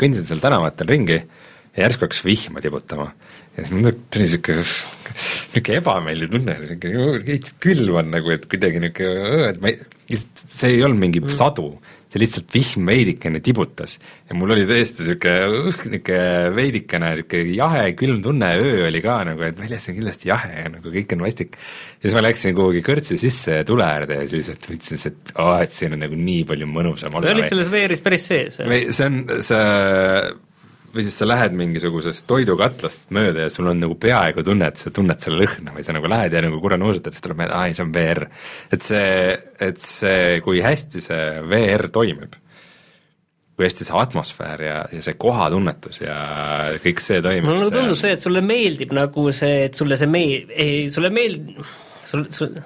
kõndisin 0.00 0.28
seal 0.28 0.40
tänavatel 0.40 0.88
ringi 0.88 1.18
ja 1.76 1.86
järsku 1.86 2.06
hakkas 2.06 2.24
vihma 2.26 2.62
tibutama 2.64 3.12
ja 3.56 3.66
siis 3.66 3.76
mul 3.76 3.92
tuli 4.10 4.26
niisugune, 4.26 4.64
niisugune 4.64 5.78
ebameeldiv 5.80 6.34
tunne, 6.34 6.58
külm 7.62 7.96
on 8.00 8.12
nagu, 8.14 8.34
et 8.34 8.50
kuidagi 8.50 8.82
niisugune, 8.82 9.48
et 9.50 9.62
ma 9.62 9.72
ei, 9.72 10.20
see 10.20 10.76
ei 10.76 10.84
olnud 10.86 11.02
mingi 11.02 11.22
mm. 11.22 11.32
sadu, 11.34 11.72
see 12.10 12.22
lihtsalt 12.22 12.54
vihm 12.54 12.88
veidikene 12.90 13.42
tibutas. 13.44 13.96
ja 14.30 14.36
mul 14.38 14.54
oli 14.54 14.66
tõesti 14.70 15.04
niisugune, 15.04 15.62
niisugune 15.92 16.50
veidikene 16.56 17.12
niisugune 17.18 17.56
jahe, 17.58 17.86
külm 17.98 18.20
tunne, 18.24 18.50
öö 18.62 18.84
oli 18.88 19.02
ka 19.04 19.20
nagu, 19.28 19.46
et 19.46 19.58
väljas 19.60 19.88
on 19.90 19.98
kindlasti 19.98 20.30
jahe 20.30 20.52
ja 20.64 20.74
nagu 20.76 20.94
kõik 20.96 21.16
on 21.16 21.24
vastik. 21.26 21.58
ja 21.98 22.04
siis 22.06 22.18
ma 22.18 22.26
läksin 22.26 22.58
kuhugi 22.58 22.84
kõrtsi 22.86 23.18
sisse 23.20 23.64
tule 23.68 23.86
äärde 23.86 24.20
ja 24.22 24.28
siis 24.28 24.44
lihtsalt 24.44 24.70
mõtlesin, 24.72 25.10
et 25.10 25.34
aa 25.36 25.48
oh,, 25.48 25.64
et 25.66 25.74
siin 25.74 25.98
on 25.98 26.06
nagu 26.06 26.22
nii 26.28 26.46
palju 26.52 26.70
mõnusam 26.70 27.18
olla. 27.18 27.26
sa 27.26 27.34
olid 27.34 27.50
selles 27.50 27.74
VR-is 27.74 28.06
päris 28.06 28.30
sees? 28.30 28.62
see 28.62 29.10
on, 29.10 29.26
see 29.42 29.66
või 30.94 31.04
siis 31.06 31.16
sa 31.20 31.26
lähed 31.28 31.54
mingisugusest 31.56 32.26
toidukatlast 32.30 33.10
mööda 33.14 33.46
ja 33.46 33.52
sul 33.52 33.70
on 33.70 33.78
nagu 33.82 33.94
peaaegu 34.00 34.42
tunne, 34.46 34.70
et 34.70 34.80
sa 34.80 34.90
tunned 34.94 35.22
selle 35.22 35.44
lõhna 35.44 35.74
või 35.76 35.84
sa 35.86 35.94
nagu 35.94 36.10
lähed 36.10 36.34
ja 36.34 36.42
nagu 36.44 36.58
korra 36.62 36.78
nuusutad, 36.80 37.14
siis 37.14 37.24
tuleb 37.24 37.38
meelde, 37.40 37.56
aa 37.56 37.68
ei, 37.70 37.76
see 37.78 37.86
on 37.86 37.92
VR. 37.94 38.26
et 38.74 38.86
see, 38.86 39.10
et 39.68 39.82
see, 39.84 40.22
kui 40.46 40.62
hästi 40.64 41.04
see 41.04 41.26
VR 41.50 41.86
toimib, 41.94 42.34
kui 43.54 43.68
hästi 43.68 43.86
see 43.86 44.02
atmosfäär 44.02 44.66
ja, 44.66 44.76
ja 44.90 45.04
see 45.06 45.16
kohatunnetus 45.20 46.02
ja 46.02 46.18
kõik 46.82 47.02
see 47.04 47.22
toimib. 47.22 47.50
mulle 47.52 47.70
tundub 47.70 48.00
see, 48.00 48.16
et 48.18 48.26
sulle 48.26 48.42
meeldib 48.44 48.94
nagu 48.96 49.26
see, 49.36 49.66
et 49.68 49.78
sulle 49.78 50.00
see 50.00 50.10
mee-, 50.10 50.44
ei, 50.50 50.84
sulle 50.90 51.14
meeld-, 51.14 51.54
sul, 52.02 52.26
sul, 52.34 52.56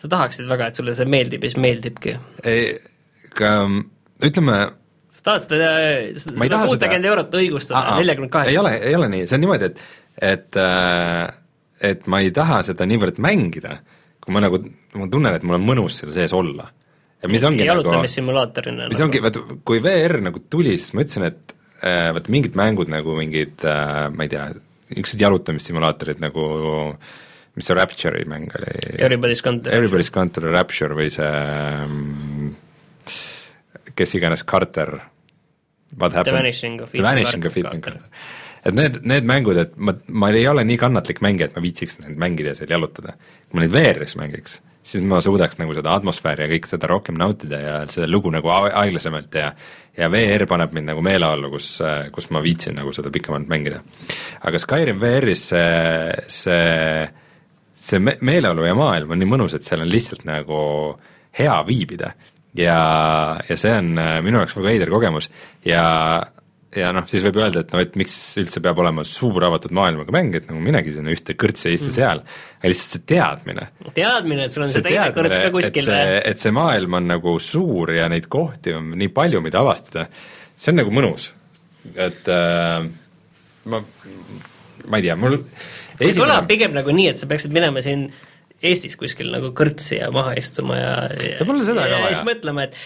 sa 0.00 0.12
tahaksid 0.16 0.48
väga, 0.48 0.72
et 0.72 0.80
sulle 0.80 0.96
see 0.96 1.12
meeldib 1.12 1.44
ja 1.44 1.52
siis 1.52 1.60
meeldibki? 1.60 2.16
ei, 2.48 2.70
aga 3.34 3.58
ütleme 4.22 4.62
sa 5.12 5.26
tahad 5.28 5.44
seda, 5.44 5.70
seda 6.16 6.62
kuutekümmet 6.64 7.10
eurot 7.10 7.38
õigustada 7.42 7.98
neljakümne 8.00 8.32
kaheksa? 8.32 8.52
ei 8.54 8.60
ole, 8.60 8.74
ei 8.80 8.96
ole 8.96 9.10
nii, 9.12 9.28
see 9.28 9.38
on 9.38 9.44
niimoodi, 9.44 9.70
et, 9.70 9.82
et 10.32 10.60
äh, 10.60 11.26
et 11.82 12.06
ma 12.10 12.22
ei 12.22 12.30
taha 12.34 12.60
seda 12.66 12.86
niivõrd 12.88 13.18
mängida, 13.22 13.80
kui 14.22 14.34
ma 14.34 14.42
nagu, 14.44 14.60
ma 14.98 15.08
tunnen, 15.10 15.34
et 15.36 15.46
mul 15.46 15.58
on 15.58 15.66
mõnus 15.66 15.98
seal 16.00 16.12
sees 16.14 16.34
olla. 16.36 16.68
ja 17.22 17.30
mis 17.30 17.42
ongi 17.46 17.66
nagu 17.66 17.96
mis 18.02 18.16
nagu. 18.18 19.00
ongi, 19.06 19.22
vaata, 19.24 19.42
kui 19.66 19.82
VR 19.82 20.20
nagu 20.22 20.44
tuli, 20.50 20.76
siis 20.78 20.94
ma 20.96 21.04
ütlesin, 21.04 21.26
et 21.28 21.56
äh, 21.82 22.12
vaata 22.14 22.34
mingid 22.34 22.58
mängud 22.58 22.92
nagu 22.92 23.18
mingid 23.18 23.66
äh, 23.66 24.06
ma 24.14 24.26
ei 24.26 24.32
tea, 24.32 24.48
niisugused 24.92 25.26
jalutamissimulaatorid 25.26 26.22
nagu 26.22 26.46
mis 27.56 27.68
see 27.68 27.76
Rapture'i 27.76 28.24
mäng 28.28 28.52
oli? 28.56 28.72
Everybody's 28.96 29.42
Gone 29.44 29.60
to 29.60 29.68
Rapture. 29.68 29.78
Everybody's 29.78 30.12
Gone 30.12 30.32
to 30.32 30.52
Rapture 30.52 30.96
või 30.96 31.10
see 31.12 31.28
um, 31.28 32.52
kes 33.96 34.14
iganes 34.18 34.44
Carter, 34.44 35.00
What 35.98 36.12
happened? 36.12 36.32
The 36.32 37.02
Vanishing 37.02 37.46
of 37.46 37.56
Ethan 37.56 37.80
Carter. 37.80 38.08
et 38.64 38.74
need, 38.74 39.00
need 39.02 39.26
mängud, 39.26 39.58
et 39.58 39.72
ma, 39.76 39.94
ma 40.08 40.28
ei 40.30 40.44
ole 40.46 40.62
nii 40.66 40.78
kannatlik 40.78 41.18
mängija, 41.24 41.50
et 41.50 41.56
ma 41.56 41.62
viitsiks 41.64 41.98
neid 41.98 42.18
mängida 42.20 42.52
ja 42.52 42.60
seal 42.60 42.70
jalutada. 42.70 43.16
kui 43.48 43.58
ma 43.58 43.64
neid 43.64 43.72
VR-is 43.74 44.14
mängiks, 44.18 44.60
siis 44.86 45.02
ma 45.06 45.18
suudaks 45.24 45.58
nagu 45.58 45.74
seda 45.74 45.96
atmosfääri 45.98 46.46
ja 46.46 46.50
kõik 46.52 46.68
seda 46.70 46.90
rohkem 46.90 47.18
nautida 47.18 47.58
ja 47.58 47.74
seda 47.90 48.06
lugu 48.10 48.30
nagu 48.30 48.52
aeglasemalt 48.54 49.34
ja 49.34 49.52
ja 49.98 50.08
VR 50.08 50.46
paneb 50.48 50.72
mind 50.72 50.88
nagu 50.88 51.02
meeleollu, 51.04 51.50
kus, 51.52 51.74
kus 52.14 52.30
ma 52.32 52.40
viitsin 52.44 52.78
nagu 52.78 52.94
seda 52.96 53.10
pikemalt 53.12 53.50
mängida. 53.50 53.82
aga 54.40 54.62
Skyrim 54.62 55.02
VR-is 55.02 55.42
see, 55.50 56.12
see, 56.32 57.08
see 57.74 58.00
me-, 58.00 58.20
meeleolu 58.22 58.64
ja 58.64 58.78
maailm 58.78 59.10
on 59.10 59.20
nii 59.20 59.32
mõnus, 59.34 59.58
et 59.58 59.66
seal 59.66 59.82
on 59.82 59.90
lihtsalt 59.90 60.22
nagu 60.28 60.62
hea 61.34 61.58
viibida 61.66 62.14
ja, 62.58 62.78
ja 63.48 63.58
see 63.58 63.74
on 63.78 63.96
äh, 64.00 64.20
minu 64.24 64.42
jaoks 64.42 64.56
väga 64.58 64.68
veider 64.68 64.92
kogemus 64.92 65.28
ja 65.66 65.82
ja 66.72 66.88
noh, 66.94 67.04
siis 67.10 67.24
võib 67.26 67.36
öelda, 67.42 67.62
et 67.62 67.72
no 67.74 67.80
et 67.82 67.96
miks 68.00 68.14
üldse 68.40 68.62
peab 68.64 68.78
olema 68.80 69.04
suur 69.04 69.44
avatud 69.44 69.74
maailmaga 69.76 70.14
mäng, 70.14 70.36
et 70.38 70.46
nagu 70.48 70.60
minegi 70.64 70.94
sinna 70.96 71.12
ühte 71.12 71.34
kõrtsi 71.38 71.74
istu 71.74 71.90
mm. 71.90 71.96
seal, 71.98 72.22
aga 72.58 72.72
lihtsalt 72.72 72.96
see 72.96 73.04
teadmine. 73.12 73.66
teadmine, 73.92 74.46
et 74.46 74.56
sul 74.56 74.64
on 74.64 74.72
see, 74.72 74.80
see 74.80 74.88
teine 74.88 75.10
kõrts 75.16 75.36
ka 75.36 75.52
kuskil. 75.54 75.90
et 75.92 76.40
see 76.40 76.54
maailm 76.56 76.96
on 77.00 77.10
nagu 77.12 77.36
suur 77.44 77.92
ja 77.96 78.08
neid 78.12 78.28
kohti 78.32 78.76
on 78.78 78.94
nii 78.96 79.12
palju, 79.12 79.44
mida 79.44 79.60
avastada, 79.60 80.06
see 80.56 80.72
on 80.72 80.80
nagu 80.80 80.96
mõnus. 80.96 81.28
et 81.92 82.32
äh, 82.32 82.88
ma, 83.68 83.84
ma 84.86 85.00
ei 85.00 85.08
tea, 85.10 85.18
mul 85.18 85.42
see 85.42 86.08
esimene... 86.08 86.24
kõlab 86.24 86.48
pigem 86.50 86.76
nagu 86.78 86.96
nii, 86.96 87.10
et 87.12 87.20
sa 87.20 87.28
peaksid 87.30 87.52
minema 87.52 87.84
siin 87.84 88.08
Eestis 88.62 88.94
kuskil 88.98 89.32
nagu 89.32 89.50
kõrtsi 89.58 89.98
ja 89.98 90.12
maha 90.14 90.36
istuma 90.38 90.78
ja 90.78 90.94
ja 91.18 91.48
pole 91.48 91.64
seda 91.66 91.88
ka 91.88 91.98
vaja. 91.98 92.14
siis 92.14 92.28
mõtlema, 92.28 92.68
et 92.68 92.78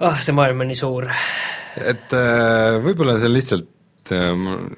ah 0.00 0.08
oh,, 0.08 0.24
see 0.24 0.34
maailm 0.36 0.64
on 0.64 0.72
nii 0.72 0.78
suur. 0.78 1.10
et 1.76 2.16
äh, 2.16 2.78
võib-olla 2.84 3.18
see 3.20 3.28
lihtsalt 3.28 4.12
äh, 4.16 4.30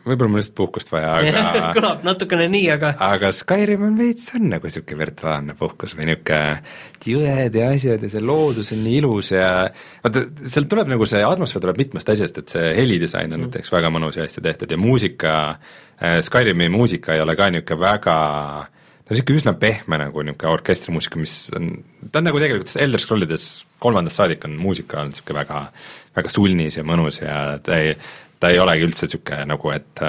võib-olla 0.03 0.33
mul 0.33 0.43
lihtsalt 0.43 0.57
puhkust 0.59 0.91
vaja, 0.91 1.13
aga 1.21 1.71
kõlab 1.79 2.03
natukene 2.09 2.49
nii, 2.51 2.67
aga 2.75 2.93
aga 3.13 3.31
Skyrim 3.35 3.87
on 3.87 3.95
veits, 4.01 4.27
on 4.35 4.51
nagu 4.51 4.67
niisugune 4.67 5.05
virtuaalne 5.05 5.57
puhkus 5.61 5.95
või 5.95 6.11
niisugune 6.11 6.59
jõed 7.15 7.63
ja 7.63 7.71
asjad 7.77 8.03
ja 8.03 8.13
see 8.17 8.27
loodus 8.27 8.75
on 8.75 8.83
nii 8.89 8.99
ilus 9.05 9.31
ja 9.37 9.49
vaata, 10.03 10.27
sealt 10.43 10.71
tuleb 10.75 10.91
nagu 10.97 11.07
see 11.07 11.23
atmosfäär 11.23 11.69
tuleb 11.69 11.83
mitmest 11.85 12.11
asjast, 12.11 12.43
et 12.43 12.59
see 12.59 12.75
helidisain 12.83 13.31
on 13.31 13.39
mm. 13.39 13.53
näiteks 13.53 13.71
väga 13.79 13.95
mõnus 13.95 14.19
ja 14.19 14.27
hästi 14.27 14.43
tehtud 14.51 14.75
ja 14.75 14.83
muusika, 14.83 15.35
äh, 16.03 16.19
Skyrimi 16.27 16.73
muusika 16.75 17.15
ei 17.15 17.23
ole 17.23 17.39
ka 17.39 17.53
niisugune 17.55 17.87
väga 17.87 18.23
äh, 18.65 18.73
ta 19.05 19.13
on 19.13 19.19
niisugune 19.19 19.41
üsna 19.41 19.55
pehme 19.61 20.01
nagu 20.01 20.25
niisugune 20.25 20.53
orkestrimuusika, 20.57 21.21
mis 21.21 21.39
on, 21.57 21.71
ta 22.11 22.23
on 22.23 22.31
nagu 22.31 22.41
tegelikult 22.41 22.77
Elder 22.81 23.03
Scrollides 23.03 23.49
kolmandast 23.85 24.21
saadik 24.21 24.45
on 24.49 24.57
muusika 24.61 25.03
olnud 25.03 25.13
niisugune 25.13 25.41
väga, 25.43 25.65
väga 26.17 26.33
sulnis 26.33 26.79
ja 26.79 26.87
mõnus 26.89 27.21
ja 27.21 27.41
ta 27.65 27.77
ei, 27.81 27.93
ta 28.41 28.53
ei 28.53 28.63
olegi 28.63 28.89
üldse 28.89 29.09
niisugune 29.09 29.51
nagu, 29.53 29.75
et, 29.77 30.05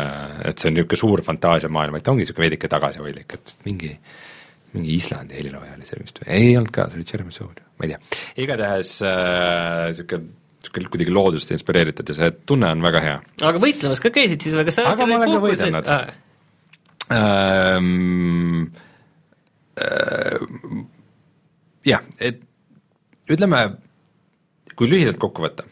et 0.48 0.56
see 0.56 0.72
on 0.72 0.80
niisugune 0.80 1.02
suur 1.02 1.26
fantaasiamaailm, 1.28 1.98
vaid 1.98 2.08
ta 2.08 2.14
ongi 2.14 2.24
niisugune 2.24 2.48
veidike 2.48 2.72
tagasihoidlik, 2.72 3.36
et 3.40 3.68
mingi 3.68 3.92
mingi 4.76 4.96
Islandi 5.00 5.38
helilooja 5.38 5.76
oli 5.78 5.88
see 5.88 6.00
vist 6.02 6.18
või, 6.20 6.32
ei 6.36 6.50
olnud 6.60 6.72
ka, 6.76 6.90
see 6.92 7.00
oli 7.00 7.08
Jeremy 7.12 7.32
Soule, 7.36 7.62
ma 7.80 7.88
ei 7.88 7.94
tea. 7.94 8.00
igatahes 8.44 8.92
niisugune 9.04 10.24
äh, 10.24 10.34
niisugune 10.66 10.92
kuidagi 10.92 11.14
loodusest 11.16 11.54
inspireeritud 11.56 12.12
ja 12.12 12.18
see 12.18 12.32
tunne 12.50 12.72
on 12.76 12.84
väga 12.84 13.04
hea. 13.04 13.18
aga 13.52 13.62
võitlemas 13.64 14.04
ka 14.04 14.12
käisid 14.16 14.44
siis 14.44 14.56
või? 14.58 14.66
Kas 14.68 14.80
sa 14.80 14.88
aga 14.92 15.08
ma 15.08 15.20
olen 15.20 15.36
ka 15.36 15.44
võidelnud. 15.46 15.92
Ah.. 15.96 16.06
Äh, 19.76 20.39
jah, 21.85 22.03
et 22.19 22.39
ütleme, 23.27 23.61
kui 24.76 24.88
lühidalt 24.88 25.19
kokku 25.19 25.43
võtta, 25.43 25.65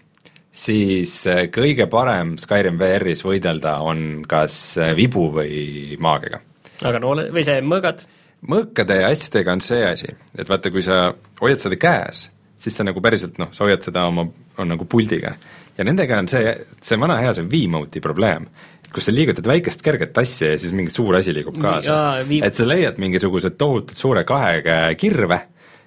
siis 0.52 1.16
äh, 1.32 1.46
kõige 1.54 1.88
parem 1.92 2.36
Skyrim 2.42 2.80
VR-is 2.82 3.24
võidelda 3.24 3.78
on 3.86 4.26
kas 4.28 4.58
äh, 4.82 4.92
vibu 4.98 5.30
või 5.38 5.96
maagiga. 6.04 6.42
aga 6.84 7.00
noole, 7.00 7.30
või 7.32 7.46
see 7.48 7.64
mõõgad? 7.64 8.04
mõõkade 8.44 9.00
ja 9.00 9.10
asjadega 9.14 9.56
on 9.56 9.62
see 9.64 9.84
asi, 9.88 10.10
et 10.36 10.50
vaata, 10.50 10.72
kui 10.72 10.84
sa 10.84 11.14
hoiad 11.40 11.62
seda 11.64 11.78
käes, 11.80 12.26
siis 12.60 12.76
sa 12.76 12.84
nagu 12.84 13.00
päriselt 13.04 13.40
noh, 13.40 13.54
sa 13.56 13.64
hoiad 13.64 13.86
seda 13.86 14.04
oma, 14.10 14.26
on 14.60 14.68
nagu 14.68 14.84
puldiga. 14.90 15.32
ja 15.78 15.88
nendega 15.88 16.20
on 16.20 16.28
see, 16.28 16.52
see 16.84 17.00
vana 17.00 17.22
hea, 17.24 17.32
see 17.38 17.48
V-mode'i 17.48 18.04
probleem, 18.04 18.50
kus 18.94 19.10
sa 19.10 19.16
liigutad 19.16 19.48
väikest 19.50 19.82
kerget 19.86 20.18
asja 20.22 20.54
ja 20.54 20.60
siis 20.62 20.76
mingi 20.76 20.94
suur 20.94 21.18
asi 21.18 21.34
liigub 21.36 21.58
kaasa. 21.62 22.20
et 22.24 22.54
sa 22.56 22.68
leiad 22.68 23.02
mingisugused 23.02 23.58
tohutult 23.58 23.98
suure 24.00 24.24
kahe 24.28 24.62
käe 24.66 24.94
kirve 25.00 25.40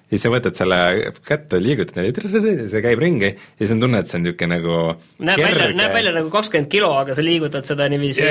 ja 0.07 0.15
siis 0.15 0.23
sa 0.23 0.31
võtad 0.31 0.55
selle 0.55 0.77
kätte, 1.27 1.59
liigutad 1.59 1.97
ja 1.99 2.67
see 2.71 2.83
käib 2.83 3.01
ringi 3.03 3.31
ja 3.33 3.59
siis 3.59 3.73
on 3.75 3.81
tunne, 3.83 3.99
et 4.03 4.11
see 4.11 4.19
on 4.19 4.23
niisugune 4.23 4.53
nagu 4.55 4.77
näeb 5.19 5.41
kerge. 5.41 5.57
välja, 5.59 5.79
näeb 5.81 5.97
välja 5.97 6.13
nagu 6.15 6.31
kakskümmend 6.31 6.71
kilo, 6.71 6.93
aga 7.01 7.17
sa 7.17 7.25
liigutad 7.25 7.67
seda 7.67 7.89
niiviisi 7.91 8.23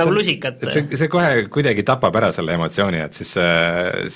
nagu 0.00 0.14
lusikat. 0.16 0.64
see, 0.72 0.86
see 0.96 1.12
kohe 1.12 1.44
kuidagi 1.52 1.84
tapab 1.88 2.16
ära 2.22 2.32
selle 2.32 2.56
emotsiooni, 2.56 3.04
et 3.04 3.20
siis, 3.20 3.36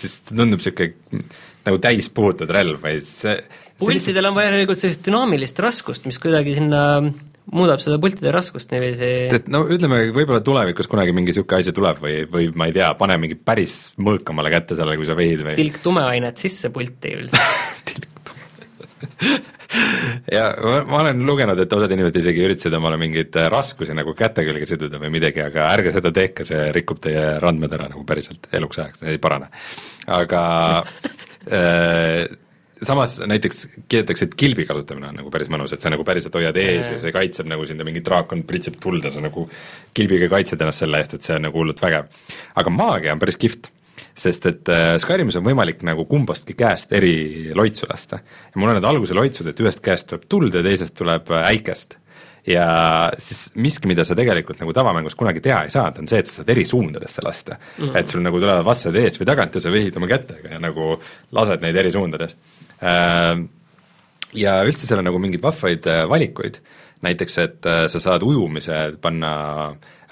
siis 0.01 0.19
tundub 0.33 0.61
niisugune 0.63 1.25
nagu 1.67 1.81
täis 1.83 2.09
puhutud 2.15 2.51
relv 2.55 2.81
või 2.85 3.01
see 3.05 3.37
pultidel 3.81 4.31
on 4.31 4.37
vaja 4.37 4.53
tegelikult 4.55 4.81
sellist 4.81 5.05
dünaamilist 5.05 5.59
raskust, 5.61 6.07
mis 6.09 6.21
kuidagi 6.23 6.57
sinna 6.57 6.83
muudab 7.55 7.83
seda 7.83 7.99
pultide 8.03 8.33
raskust 8.35 8.73
niiviisi. 8.75 9.11
et 9.37 9.51
no 9.53 9.63
ütleme, 9.71 10.01
võib-olla 10.15 10.43
tulevikus 10.45 10.91
kunagi 10.91 11.15
mingi 11.15 11.31
niisugune 11.33 11.63
asi 11.63 11.75
tuleb 11.77 12.01
või, 12.03 12.17
või 12.31 12.49
ma 12.59 12.69
ei 12.71 12.75
tea, 12.77 12.91
pane 12.99 13.19
mingi 13.23 13.39
päris 13.39 13.77
mõõkamale 14.03 14.51
kätte 14.55 14.79
sellele, 14.79 14.99
kui 14.99 15.09
sa 15.09 15.19
vehid 15.19 15.45
või 15.47 15.59
tilk 15.59 15.79
tumeainet 15.85 16.43
sisse 16.43 16.73
pulti 16.75 17.15
üldiselt 17.19 17.85
tilk 17.93 18.23
tume 18.27 19.45
ja 20.33 20.49
ma, 20.63 20.81
ma 20.89 21.03
olen 21.05 21.23
lugenud, 21.29 21.61
et 21.63 21.77
osad 21.77 21.93
inimesed 21.95 22.19
isegi 22.23 22.43
üritasid 22.47 22.75
omale 22.79 22.99
mingeid 23.01 23.39
raskusi 23.53 23.95
nagu 23.97 24.15
käte 24.19 24.45
külge 24.47 24.67
siduda 24.69 25.01
või 25.03 25.13
midagi, 25.15 25.43
aga 25.45 25.69
ärge 25.75 25.95
seda 25.95 26.13
tehke, 26.15 26.47
see 26.49 26.71
rikub 26.75 26.99
teie 27.03 27.37
randmed 27.43 27.77
ära 27.79 27.91
nagu 27.93 28.03
päriselt 28.09 28.51
eluks 28.57 28.83
ajaks, 28.83 29.07
ei 29.07 29.23
parane. 29.23 29.53
aga 30.19 30.43
äh, 31.59 32.27
samas 32.83 33.17
näiteks 33.25 33.69
kiidetakse, 33.89 34.29
et 34.29 34.35
kilbi 34.39 34.67
kasutamine 34.69 35.09
on 35.09 35.19
nagu 35.21 35.31
päris 35.33 35.49
mõnus, 35.53 35.73
et 35.73 35.85
sa 35.85 35.93
nagu 35.93 36.05
päriselt 36.05 36.35
hoiad 36.37 36.57
ees 36.61 36.91
ja 36.93 36.99
see 37.01 37.15
kaitseb 37.15 37.49
nagu 37.49 37.65
sind 37.69 37.81
ja 37.81 37.87
mingi 37.89 38.03
draakon 38.05 38.45
pritsib 38.49 38.77
tuld 38.83 39.05
ja 39.05 39.13
sa 39.13 39.23
nagu 39.25 39.47
kilbiga 39.97 40.29
kaitsed 40.33 40.61
ennast 40.61 40.85
selle 40.85 41.01
eest, 41.01 41.17
et 41.17 41.27
see 41.27 41.39
on 41.39 41.47
nagu 41.49 41.61
hullult 41.61 41.81
vägev. 41.83 42.11
aga 42.55 42.75
maagia 42.75 43.17
on 43.17 43.23
päris 43.23 43.41
kihvt, 43.41 43.71
sest 44.17 44.49
et 44.51 44.73
äh, 44.73 44.95
Skyrimis 45.01 45.39
on 45.41 45.47
võimalik 45.47 45.85
nagu 45.89 46.05
kumbastki 46.09 46.57
käest 46.59 46.93
eri 46.97 47.53
loitsu 47.57 47.89
lasta. 47.89 48.21
ja 48.21 48.61
mul 48.61 48.73
on 48.73 48.81
need 48.81 48.89
alguse 48.89 49.17
loitsud, 49.17 49.53
et 49.53 49.65
ühest 49.65 49.85
käest 49.85 50.11
tuleb 50.11 50.29
tuld 50.29 50.55
ja 50.55 50.65
teisest 50.67 50.97
tuleb 51.01 51.33
äh, 51.33 51.49
äikest 51.55 51.99
ja 52.47 52.67
siis 53.19 53.51
miski, 53.55 53.89
mida 53.91 54.05
sa 54.07 54.15
tegelikult 54.19 54.61
nagu 54.63 54.73
tavamängus 54.75 55.17
kunagi 55.19 55.43
teha 55.43 55.65
ei 55.67 55.73
saanud, 55.73 55.99
on 56.03 56.11
see, 56.11 56.21
et 56.23 56.31
sa 56.31 56.41
saad 56.41 56.53
eri 56.55 56.65
suundadesse 56.69 57.25
lasta 57.25 57.57
mm. 57.57 57.85
-hmm. 57.85 57.99
et 57.99 58.09
sul 58.09 58.23
nagu 58.23 58.41
tulevad 58.41 58.65
vastased 58.65 58.97
eest 59.03 59.21
või 59.21 59.27
tagant 59.27 59.55
ja 59.55 59.61
sa 59.61 59.73
vehid 59.73 59.97
oma 59.97 60.07
kätega 60.11 60.55
ja 60.55 60.61
nagu 60.63 60.95
lased 61.33 61.63
neid 61.63 61.77
eri 61.77 61.91
suundades. 61.91 62.37
Äh, 62.83 63.35
ja 64.37 64.59
üldse 64.67 64.89
seal 64.89 65.01
on 65.03 65.09
nagu 65.11 65.21
mingeid 65.23 65.45
vahvaid 65.45 65.87
äh, 65.91 66.05
valikuid, 66.11 66.61
näiteks 67.07 67.39
et 67.45 67.69
äh, 67.69 67.85
sa 67.93 68.03
saad 68.03 68.25
ujumise 68.27 68.97
panna 69.03 69.33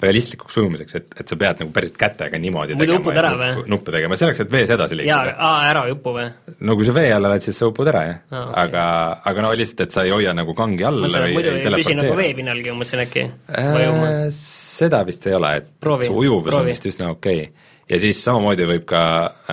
realistlikuks 0.03 0.57
ujumiseks, 0.59 0.97
et, 0.99 1.13
et 1.21 1.31
sa 1.31 1.37
pead 1.39 1.61
nagu 1.61 1.71
päriselt 1.75 1.97
kätega 1.99 2.39
niimoodi 2.41 2.75
muidu 2.75 2.97
upud 2.99 3.15
ära 3.15 3.31
või? 3.39 3.63
nuppe 3.71 3.93
tegema, 3.95 4.17
selleks, 4.19 4.41
et 4.43 4.51
vees 4.51 4.73
edasi 4.75 4.97
liikuda. 4.99 5.35
jaa, 5.37 5.53
ära 5.69 5.85
ei 5.87 5.95
upu 5.95 6.15
või? 6.17 6.25
no 6.67 6.75
kui 6.75 6.87
sa 6.87 6.95
vee 6.97 7.13
all 7.15 7.29
oled, 7.29 7.45
siis 7.45 7.61
sa 7.61 7.69
upud 7.71 7.89
ära, 7.91 8.03
jah 8.09 8.19
ah,. 8.35 8.49
Okay. 8.49 8.57
aga, 8.65 8.83
aga 9.31 9.45
no 9.45 9.53
lihtsalt, 9.55 9.85
et 9.87 9.95
sa 9.95 10.03
ei 10.07 10.11
hoia 10.15 10.35
nagu 10.35 10.55
kangi 10.57 10.87
all 10.87 11.07
et 11.07 11.15
muidu 11.37 11.55
ei 11.55 11.73
püsi 11.77 11.95
nagu 11.97 12.17
veepinnalgi, 12.19 12.73
ma 12.73 12.81
mõtlesin 12.81 13.05
äkki 13.05 13.25
äh, 13.55 14.27
seda 14.35 15.01
vist 15.07 15.31
ei 15.31 15.39
ole, 15.39 15.55
et 15.61 15.71
Proovi. 15.87 16.09
see 16.09 16.19
ujuvus 16.25 16.51
Proovi. 16.51 16.67
on 16.67 16.73
vist 16.73 16.91
üsna 16.91 17.11
okei 17.15 17.45
okay.. 17.47 17.73
ja 17.93 18.01
siis 18.03 18.19
samamoodi 18.27 18.67
võib 18.75 18.87
ka 18.91 19.03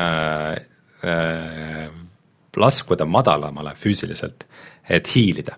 äh, 0.02 0.62
äh, 1.06 2.01
laskuda 2.56 3.06
madalamale 3.08 3.74
füüsiliselt, 3.78 4.46
et 4.88 5.14
hiilida. 5.14 5.56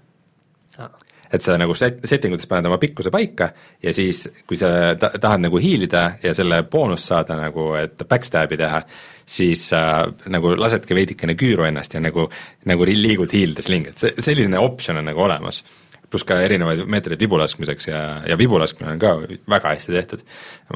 Et 1.35 1.43
sa 1.43 1.57
nagu 1.59 1.75
set-, 1.75 2.03
setting 2.07 2.37
utes 2.37 2.47
paned 2.47 2.69
oma 2.69 2.77
pikkuse 2.79 3.11
paika 3.11 3.49
ja 3.83 3.93
siis, 3.97 4.23
kui 4.47 4.59
sa 4.61 4.69
ta-, 5.01 5.11
tahad 5.21 5.43
nagu 5.43 5.59
hiilida 5.59 6.05
ja 6.23 6.35
selle 6.37 6.61
boonust 6.71 7.11
saada 7.11 7.35
nagu, 7.41 7.73
et 7.81 8.05
backstab'i 8.09 8.59
teha, 8.61 8.83
siis 9.27 9.65
sa 9.73 9.81
äh, 10.05 10.29
nagu 10.31 10.53
lasedki 10.59 10.95
veidikene 10.95 11.35
küüru 11.41 11.67
ennast 11.67 11.97
ja 11.97 12.03
nagu, 12.05 12.29
nagu 12.71 12.87
liigud 12.87 13.35
hiildes 13.35 13.71
ringi, 13.73 13.91
et 13.91 14.05
see, 14.05 14.15
selline 14.23 14.61
optsioon 14.63 15.03
on 15.03 15.11
nagu 15.11 15.27
olemas. 15.27 15.65
Pluss 16.11 16.27
ka 16.29 16.39
erinevaid 16.45 16.85
meetodeid 16.87 17.25
vibulaskmiseks 17.25 17.89
ja, 17.89 18.01
ja 18.29 18.39
vibulaskmine 18.39 18.93
on 18.95 19.03
ka 19.03 19.17
väga 19.51 19.73
hästi 19.73 19.97
tehtud. 19.97 20.27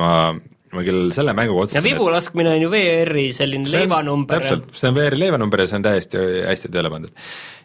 ma 0.01 0.33
ma 0.75 0.85
küll 0.87 1.13
selle 1.17 1.35
mänguga 1.37 1.65
otseselt 1.65 1.81
ja 1.81 1.85
vibu 1.87 2.09
laskmine 2.13 2.55
on 2.57 2.65
ju 2.65 2.73
VR-i 2.73 3.29
selline 3.37 3.69
see 3.69 3.79
on, 3.79 3.87
leivanumber. 3.87 4.43
täpselt, 4.43 4.73
see 4.77 4.91
on 4.91 4.99
VR-i 4.99 5.21
leivanumber 5.23 5.63
ja 5.63 5.71
see 5.71 5.79
on 5.79 5.87
täiesti 5.87 6.25
hästi 6.45 6.73
tööle 6.75 6.91
pandud. 6.93 7.15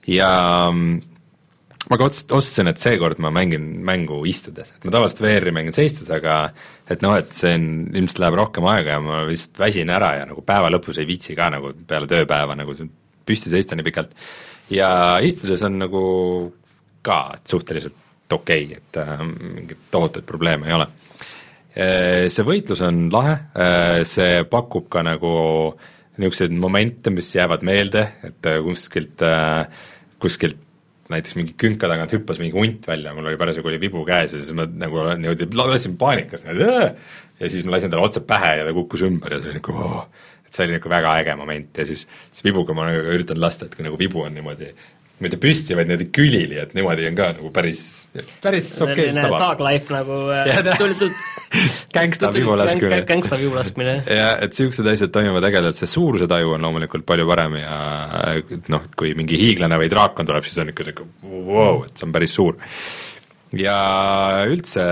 ja 0.07 0.29
mm, 0.69 1.01
ma 1.89 1.99
ka 1.99 2.07
ots-, 2.07 2.23
otsustasin, 2.29 2.71
et 2.71 2.79
seekord 2.83 3.19
ma 3.23 3.31
mängin 3.33 3.65
mängu 3.85 4.21
istudes, 4.29 4.71
et 4.75 4.87
ma 4.87 4.95
tavaliselt 4.95 5.23
VR-i 5.25 5.55
mängin 5.55 5.75
seistes, 5.75 6.07
aga 6.15 6.37
et 6.91 7.03
noh, 7.03 7.15
et 7.19 7.35
see 7.35 7.53
on, 7.57 7.67
ilmselt 7.91 8.23
läheb 8.23 8.39
rohkem 8.39 8.67
aega 8.71 8.97
ja 8.97 9.03
ma 9.03 9.23
lihtsalt 9.27 9.59
väsin 9.65 9.91
ära 9.93 10.13
ja 10.21 10.29
nagu 10.29 10.45
päeva 10.47 10.71
lõpus 10.71 11.01
ei 11.01 11.09
viitsi 11.09 11.35
ka 11.39 11.51
nagu 11.53 11.73
peale 11.87 12.09
tööpäeva 12.11 12.55
nagu 12.59 12.75
püsti 13.27 13.51
seista 13.51 13.75
nii 13.75 13.87
pikalt. 13.87 14.15
ja 14.71 15.19
istudes 15.23 15.63
on 15.67 15.81
nagu 15.83 16.03
ka 17.03 17.19
suhteliselt 17.43 17.99
okei 18.33 18.63
okay,, 18.65 18.77
et 18.79 18.97
äh, 18.97 19.19
mingit 19.27 19.89
tohutuid 19.91 20.25
probleeme 20.25 20.65
ei 20.69 20.73
ole 20.73 20.87
see 21.73 22.45
võitlus 22.45 22.83
on 22.85 23.07
lahe, 23.13 23.37
äh, 23.57 24.01
see 24.05 24.43
pakub 24.49 24.89
ka 24.93 25.01
nagu 25.05 25.31
niisuguseid 26.21 26.53
momente, 26.61 27.09
mis 27.09 27.31
jäävad 27.33 27.63
meelde, 27.65 28.03
et 28.27 28.49
äh, 28.49 28.59
kuskilt, 28.61 29.23
kuskilt 30.21 30.59
näiteks 31.11 31.35
mingi 31.37 31.55
künka 31.59 31.89
tagant 31.89 32.13
hüppas 32.15 32.39
mingi 32.39 32.55
hunt 32.55 32.87
välja, 32.87 33.13
mul 33.15 33.27
oli 33.27 33.39
parasjagu 33.39 33.69
oli 33.71 33.81
vibu 33.81 34.03
käes 34.07 34.33
ja 34.33 34.39
siis 34.39 34.53
ma 34.55 34.65
nagu 34.67 35.03
niimoodi 35.19 35.49
lasin 35.59 35.97
paanikas 35.99 36.45
niimoodi 36.45 36.69
ja 37.41 37.49
siis 37.51 37.65
ma 37.65 37.75
lasin 37.75 37.91
talle 37.91 38.07
otse 38.07 38.23
pähe 38.27 38.53
ja 38.59 38.67
ta 38.67 38.75
kukkus 38.75 39.03
ümber 39.07 39.35
ja 39.35 39.41
see 39.41 39.51
oli 39.51 39.59
nagu 39.59 39.75
oh, 39.75 40.05
et 40.47 40.55
see 40.55 40.67
oli 40.67 40.77
nagu 40.77 40.93
väga 40.93 41.15
äge 41.21 41.35
moment 41.39 41.81
ja 41.81 41.87
siis, 41.89 42.05
siis 42.31 42.47
vibuga 42.47 42.75
ma 42.77 42.87
nagu 42.89 43.03
üritan 43.17 43.41
lasta, 43.41 43.67
et 43.67 43.75
kui 43.75 43.85
nagu 43.85 43.99
vibu 43.99 44.23
on 44.23 44.37
niimoodi 44.37 44.71
mitte 45.23 45.39
püsti, 45.41 45.77
vaid 45.77 45.89
niimoodi 45.89 46.09
külili, 46.15 46.59
et 46.61 46.73
niimoodi 46.77 47.07
on 47.09 47.17
ka 47.17 47.29
nagu 47.37 47.51
päris, 47.55 47.83
päris 48.43 48.69
okei 48.83 49.09
okay, 49.09 49.15
tava. 49.17 49.39
Dog 49.41 49.63
life 49.65 49.93
nagu 49.93 50.19
tuli, 50.79 50.97
tuli 51.01 51.13
gängsta 51.93 52.31
vibulaskmine. 52.33 53.03
gängsta 53.09 53.39
vibulaskmine. 53.39 53.95
jah, 54.19 54.35
et 54.43 54.53
niisugused 54.53 54.89
asjad 54.93 55.13
toimuvad 55.13 55.47
ägedalt, 55.49 55.79
see 55.79 55.89
suuruse 55.89 56.27
taju 56.29 56.57
on 56.57 56.67
loomulikult 56.67 57.07
palju 57.09 57.29
parem 57.29 57.57
ja 57.61 57.77
noh, 58.73 58.91
kui 58.97 59.13
mingi 59.17 59.39
hiiglane 59.39 59.79
või 59.81 59.89
draakon 59.93 60.29
tuleb, 60.29 60.45
siis 60.47 60.61
on 60.63 60.73
ikka 60.73 60.89
sihuke 60.89 61.07
vau, 61.49 61.81
et 61.87 61.97
see 61.97 62.07
on 62.09 62.15
päris 62.15 62.37
suur 62.39 62.59
ja 63.53 63.75
üldse 64.49 64.83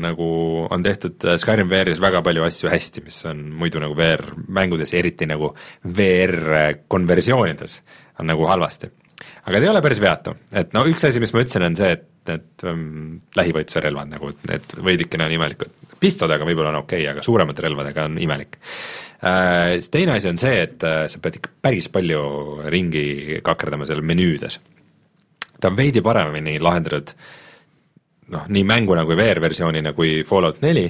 nagu 0.00 0.28
on 0.72 0.84
tehtud 0.84 1.26
Skyrim 1.40 1.68
VR-is 1.70 2.00
väga 2.02 2.22
palju 2.24 2.46
asju 2.46 2.72
hästi, 2.72 3.04
mis 3.04 3.20
on 3.28 3.44
muidu 3.60 3.82
nagu 3.82 3.96
VR-mängudes, 3.98 4.94
eriti 4.96 5.28
nagu 5.28 5.52
VR-konversioonides 5.84 7.80
on 8.20 8.32
nagu 8.32 8.48
halvasti 8.48 8.90
aga 9.42 9.58
ta 9.58 9.66
ei 9.66 9.70
ole 9.72 9.82
päris 9.84 10.00
veatu, 10.02 10.34
et 10.54 10.74
no 10.76 10.84
üks 10.88 11.06
asi, 11.08 11.20
mis 11.22 11.32
ma 11.34 11.42
ütlesin, 11.42 11.66
on 11.66 11.78
see, 11.78 11.92
et 11.96 12.08
need 12.30 12.66
um, 12.70 12.82
lähivõitluse 13.34 13.82
relvad 13.82 14.10
nagu, 14.12 14.30
need 14.48 14.74
veidikene 14.86 15.26
on 15.26 15.36
imelikud. 15.36 15.72
pistodega 16.02 16.46
võib-olla 16.46 16.70
on 16.70 16.82
okei 16.82 17.02
okay,, 17.02 17.10
aga 17.14 17.24
suuremate 17.26 17.64
relvadega 17.66 18.06
on 18.10 18.18
imelik 18.22 18.58
äh,. 18.62 19.80
Teine 19.90 20.16
asi 20.16 20.30
on 20.30 20.38
see, 20.38 20.62
et 20.62 20.86
äh, 20.86 21.04
sa 21.10 21.22
pead 21.22 21.40
ikka 21.40 21.54
päris 21.62 21.90
palju 21.92 22.22
ringi 22.70 23.40
kakerdama 23.42 23.88
seal 23.88 24.02
menüüdes. 24.06 24.60
ta 25.58 25.70
on 25.70 25.78
veidi 25.78 26.02
paremini 26.02 26.58
lahendatud 26.62 27.14
noh, 28.32 28.46
nii 28.48 28.64
mänguna 28.64 29.04
kui 29.08 29.18
VR-versioonina 29.18 29.92
kui 29.98 30.22
Fallout 30.26 30.62
neli, 30.62 30.86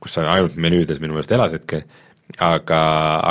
kus 0.00 0.14
sa 0.16 0.28
ainult 0.30 0.56
menüüdes 0.56 1.02
minu 1.02 1.16
meelest 1.16 1.34
elasidki 1.34 1.82
aga, 2.42 2.80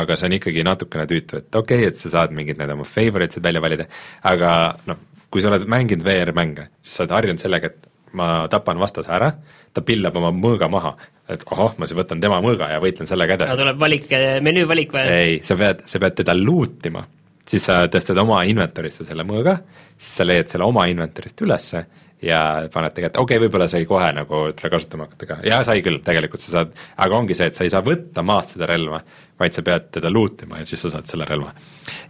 aga 0.01 0.15
see 0.17 0.29
on 0.29 0.37
ikkagi 0.37 0.63
natukene 0.65 1.07
tüütu, 1.09 1.41
et 1.41 1.57
okei 1.59 1.83
okay,, 1.83 1.91
et 1.91 1.99
sa 1.99 2.11
saad 2.13 2.35
mingid 2.35 2.59
need 2.61 2.71
oma 2.73 2.85
favorites'id 2.87 3.43
välja 3.43 3.63
valida, 3.63 3.87
aga 4.31 4.51
noh, 4.89 5.01
kui 5.31 5.43
sa 5.43 5.51
oled 5.51 5.67
mänginud 5.69 6.05
VR-mänge, 6.05 6.69
siis 6.81 6.95
sa 6.97 7.03
oled 7.03 7.15
harjunud 7.17 7.43
sellega, 7.43 7.71
et 7.73 7.91
ma 8.15 8.29
tapan 8.51 8.79
vastase 8.79 9.11
ära, 9.11 9.33
ta 9.75 9.83
pillab 9.83 10.15
oma 10.15 10.31
mõõga 10.31 10.69
maha, 10.71 10.93
et 11.31 11.43
ohoh, 11.51 11.75
ma 11.77 11.89
siis 11.89 11.97
võtan 11.99 12.21
tema 12.23 12.39
mõõga 12.43 12.69
ja 12.71 12.79
võitlen 12.83 13.09
sellega 13.09 13.35
edasi. 13.35 13.57
tuleb 13.59 13.81
valik, 13.81 14.07
menüüvalik 14.45 14.95
või? 14.95 15.05
ei, 15.11 15.37
sa 15.43 15.57
pead, 15.59 15.83
sa 15.91 15.99
pead 16.01 16.21
teda 16.21 16.37
loot 16.37 16.87
ima, 16.87 17.03
siis 17.45 17.67
sa 17.67 17.81
tõstad 17.91 18.19
oma 18.23 18.43
inventorisse 18.47 19.07
selle 19.07 19.27
mõõga, 19.27 19.57
siis 19.97 20.21
sa 20.21 20.27
leiad 20.27 20.51
selle 20.51 20.69
oma 20.69 20.87
inventorist 20.91 21.43
ülesse 21.43 21.83
ja 22.23 22.39
paned 22.71 22.95
tegelikult, 22.95 23.21
okei 23.21 23.37
okay,, 23.37 23.43
võib-olla 23.45 23.67
sai 23.69 23.85
kohe 23.89 24.07
nagu 24.15 24.41
teda 24.55 24.71
kasutama 24.73 25.07
hakata 25.07 25.29
ka, 25.29 25.39
jaa, 25.47 25.63
sai 25.67 25.81
küll, 25.85 25.99
tegelikult 26.05 26.43
sa 26.43 26.53
saad, 26.59 26.75
aga 27.03 27.17
ongi 27.17 27.37
see, 27.37 27.49
et 27.51 27.57
sa 27.57 27.65
ei 27.65 27.73
saa 27.73 27.83
võtta 27.85 28.23
maast 28.25 28.55
seda 28.55 28.69
relva, 28.71 29.01
vaid 29.39 29.57
sa 29.57 29.65
pead 29.65 29.89
teda 29.97 30.11
loot 30.13 30.45
ima 30.47 30.61
ja 30.61 30.69
siis 30.69 30.85
sa 30.85 30.93
saad 30.95 31.09
selle 31.11 31.27
relva. 31.29 31.51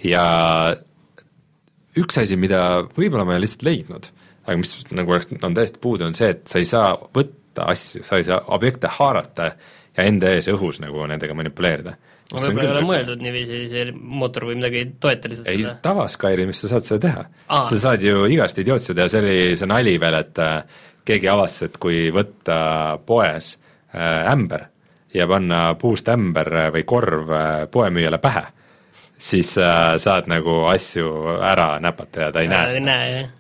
ja 0.06 0.26
üks 2.00 2.22
asi, 2.22 2.38
mida 2.40 2.62
võib-olla 2.96 3.26
ma 3.26 3.36
ei 3.36 3.42
ole 3.42 3.48
lihtsalt 3.48 3.66
leidnud, 3.68 4.10
aga 4.46 4.58
mis 4.62 4.76
nagu 4.92 5.16
oleks, 5.16 5.32
on 5.42 5.58
täiesti 5.58 5.82
puudu, 5.82 6.08
on 6.10 6.18
see, 6.18 6.34
et 6.36 6.46
sa 6.52 6.62
ei 6.62 6.70
saa 6.70 6.92
võtta 6.94 7.70
asju, 7.72 8.04
sa 8.06 8.20
ei 8.20 8.28
saa 8.28 8.42
objekte 8.56 8.92
haarata 9.00 9.52
ja 9.96 10.06
enda 10.06 10.34
ees 10.36 10.50
õhus 10.52 10.82
nagu 10.84 11.08
nendega 11.10 11.38
manipuleerida. 11.38 11.96
Ma 12.34 12.42
võib-olla 12.42 12.66
ei 12.66 12.72
ole 12.72 12.86
mõeldud 12.88 13.22
niiviisi, 13.22 13.60
see 13.70 13.86
mootor 13.94 14.48
või 14.50 14.58
midagi 14.58 14.82
ei 14.82 14.88
toeta 15.02 15.30
lihtsalt 15.30 15.50
ei, 15.52 15.62
seda? 15.62 15.74
tavaskyrimis 15.86 16.64
sa 16.64 16.72
saad 16.74 16.88
seda 16.88 17.02
teha. 17.04 17.26
Sa 17.70 17.80
saad 17.84 18.06
ju 18.06 18.26
igast 18.34 18.58
idiootsid 18.62 18.98
ja 18.98 19.08
see 19.12 19.22
oli 19.22 19.36
see 19.60 19.70
nali 19.70 19.96
veel, 20.02 20.18
et 20.24 20.42
äh, 20.42 20.56
keegi 21.06 21.30
avastas, 21.30 21.70
et 21.70 21.78
kui 21.82 22.08
võtta 22.16 22.58
poes 23.06 23.52
äh, 23.94 24.26
ämber 24.32 24.66
ja 25.14 25.30
panna 25.30 25.62
puust 25.82 26.10
ämber 26.12 26.50
äh, 26.64 26.72
või 26.74 26.86
korv 26.90 27.36
poemüüjale 27.72 28.20
pähe, 28.24 28.48
siis 29.18 29.54
äh, 29.58 29.96
saad 30.02 30.28
nagu 30.32 30.64
asju 30.70 31.10
ära 31.46 31.76
näpata 31.84 32.28
ja 32.28 32.32
ta 32.36 32.44
ei 32.44 32.50
näe 32.52 32.68
ei 32.68 32.74
seda 32.76 32.96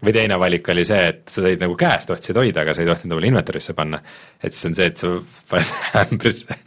või 0.05 0.13
teine 0.15 0.39
valik 0.39 0.69
oli 0.71 0.85
see, 0.87 1.01
et 1.11 1.23
sa 1.31 1.43
said 1.45 1.61
nagu 1.61 1.75
käes 1.79 2.07
tohtisid 2.07 2.39
hoida, 2.39 2.63
aga 2.63 2.75
sa 2.75 2.83
ei 2.83 2.89
tohtinud 2.89 3.17
omale 3.17 3.31
inventorisse 3.31 3.75
panna. 3.77 3.99
et 4.41 4.53
siis 4.55 4.69
on 4.69 4.77
see, 4.77 4.87
et 4.91 5.03
sa 5.03 5.11
paned 5.51 5.73
ämbrisse 6.03 6.57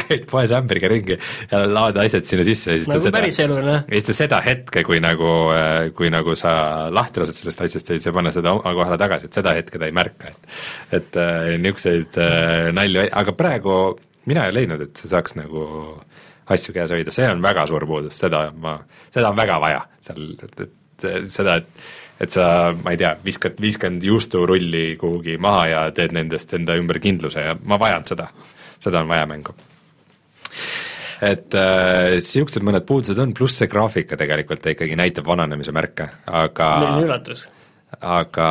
käid 0.00 0.26
poes 0.30 0.54
ämbriga 0.56 0.90
ringi 0.92 1.18
ja 1.50 1.62
laod 1.68 2.00
asjad 2.00 2.28
sinna 2.28 2.46
sisse 2.46 2.76
ja 2.76 2.80
siis 2.80 2.88
ta 2.88 2.96
nagu 2.96 3.06
seda 3.06 3.44
elu, 3.46 3.60
noh. 3.68 3.80
ja 3.84 4.00
siis 4.00 4.08
ta 4.08 4.18
seda 4.22 4.40
hetke, 4.46 4.84
kui 4.86 5.00
nagu, 5.04 5.32
kui 5.96 6.12
nagu 6.12 6.36
sa 6.38 6.52
lahti 6.92 7.22
lased 7.22 7.36
sellest 7.42 7.66
asjast, 7.66 7.92
siis 7.92 8.08
sa 8.08 8.14
paned 8.16 8.34
seda 8.34 8.54
oma 8.56 8.74
kohale 8.76 9.00
tagasi, 9.00 9.28
et 9.28 9.40
seda 9.40 9.54
hetke 9.56 9.80
ta 9.80 9.88
ei 9.88 9.96
märka, 9.96 10.32
et 10.32 11.00
et 11.00 11.16
äh, 11.20 11.56
niisuguseid 11.60 12.18
äh, 12.20 12.70
nalju, 12.74 13.04
aga 13.12 13.34
praegu 13.36 13.76
mina 14.30 14.46
ei 14.48 14.54
leidnud, 14.54 14.82
et 14.88 15.00
sa 15.00 15.10
saaks 15.16 15.36
nagu 15.38 15.64
asju 16.50 16.74
käes 16.74 16.92
hoida, 16.94 17.14
see 17.14 17.28
on 17.30 17.42
väga 17.42 17.66
suur 17.70 17.86
puudus, 17.88 18.18
seda 18.18 18.48
ma, 18.52 18.76
seda 19.14 19.32
on 19.32 19.38
väga 19.38 19.58
vaja 19.62 19.82
seal, 20.04 20.30
et, 20.46 20.62
et 20.66 21.08
seda, 21.30 21.60
et 21.62 21.90
et 22.20 22.28
sa, 22.28 22.44
ma 22.76 22.92
ei 22.92 22.98
tea, 23.00 23.14
viskad 23.24 23.56
viiskümmend 23.60 24.04
juusturulli 24.04 24.98
kuhugi 25.00 25.38
maha 25.40 25.62
ja 25.70 25.84
teed 25.96 26.12
nendest 26.12 26.52
enda 26.52 26.76
ümber 26.76 27.00
kindluse 27.00 27.46
ja 27.46 27.54
ma 27.64 27.78
vajan 27.80 28.04
seda, 28.10 28.26
seda 28.76 29.00
on 29.00 29.08
vaja 29.08 29.28
mängu 29.30 29.54
et 31.20 31.56
äh, 31.56 32.60
mõned 32.64 32.86
puudused 32.88 33.18
on, 33.20 33.34
pluss 33.36 33.60
see 33.60 33.68
graafika 33.72 34.18
tegelikult 34.20 34.66
ikkagi 34.72 34.96
näitab 34.98 35.28
vananemise 35.28 35.72
märke, 35.76 36.08
aga 36.26 36.70
milline 36.80 37.08
üllatus. 37.08 37.46
aga 38.00 38.48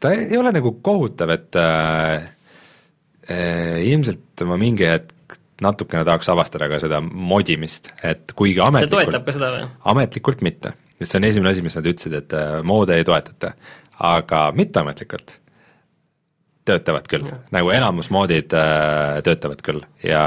ta 0.00 0.12
ei 0.16 0.36
ole 0.38 0.52
nagu 0.56 0.76
kohutav, 0.84 1.32
et 1.36 1.60
äh, 1.60 2.28
äh, 3.28 3.80
ilmselt 3.88 4.44
ma 4.48 4.60
mingi 4.60 4.88
hetk 4.88 5.21
natukene 5.62 6.04
tahaks 6.08 6.30
avastada 6.32 6.68
ka 6.70 6.80
seda 6.82 7.00
modimist, 7.02 7.92
et 8.04 8.34
kuigi 8.38 8.60
ametlikult 8.64 9.14
ametlikult 9.92 10.42
mitte, 10.46 10.74
see 11.00 11.18
on 11.20 11.28
esimene 11.28 11.54
asi, 11.54 11.64
mis 11.64 11.78
nad 11.78 11.88
ütlesid, 11.88 12.18
et 12.18 12.36
äh, 12.38 12.58
moode 12.66 12.98
ei 12.98 13.06
toetata, 13.06 13.54
aga 14.12 14.46
mitteametlikult 14.56 15.38
töötavad 16.68 17.06
küll, 17.10 17.26
nagu 17.54 17.74
enamus 17.74 18.10
moodid 18.14 18.54
äh, 18.54 19.20
töötavad 19.26 19.62
küll. 19.66 19.82
Ja 20.06 20.24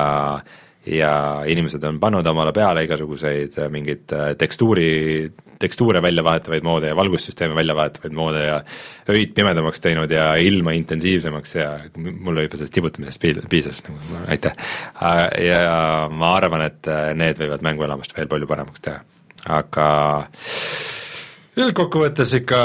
ja 0.85 1.41
inimesed 1.49 1.83
on 1.87 1.97
pannud 1.99 2.27
omale 2.29 2.51
peale 2.53 2.83
igasuguseid 2.85 3.57
äh, 3.57 3.69
mingeid 3.73 4.11
äh, 4.13 4.33
tekstuuri, 4.37 5.31
tekstuure 5.59 6.01
välja 6.03 6.23
vahetavaid 6.25 6.65
moode 6.65 6.89
ja 6.91 6.97
valgussüsteeme 6.97 7.55
välja 7.55 7.75
vahetavaid 7.75 8.15
moode 8.15 8.43
ja 8.43 8.59
öid 9.09 9.33
pimedamaks 9.37 9.81
teinud 9.83 10.11
ja 10.11 10.33
ilma 10.41 10.75
intensiivsemaks 10.77 11.55
ja 11.55 11.69
mul 11.97 12.43
juba 12.43 12.59
sellest 12.59 12.75
tibutamisest 12.75 13.21
piis-, 13.21 13.49
piisas, 13.49 13.83
nagu 13.87 14.21
aitäh. 14.31 14.55
ja 15.47 15.61
ma 16.11 16.33
arvan, 16.37 16.65
et 16.69 16.91
äh, 16.91 17.11
need 17.17 17.39
võivad 17.41 17.65
mänguelamust 17.65 18.15
veel 18.17 18.31
palju 18.31 18.49
paremaks 18.49 18.85
teha, 18.85 19.01
aga 19.59 19.89
üldkokkuvõttes 21.55 22.35
ikka 22.41 22.61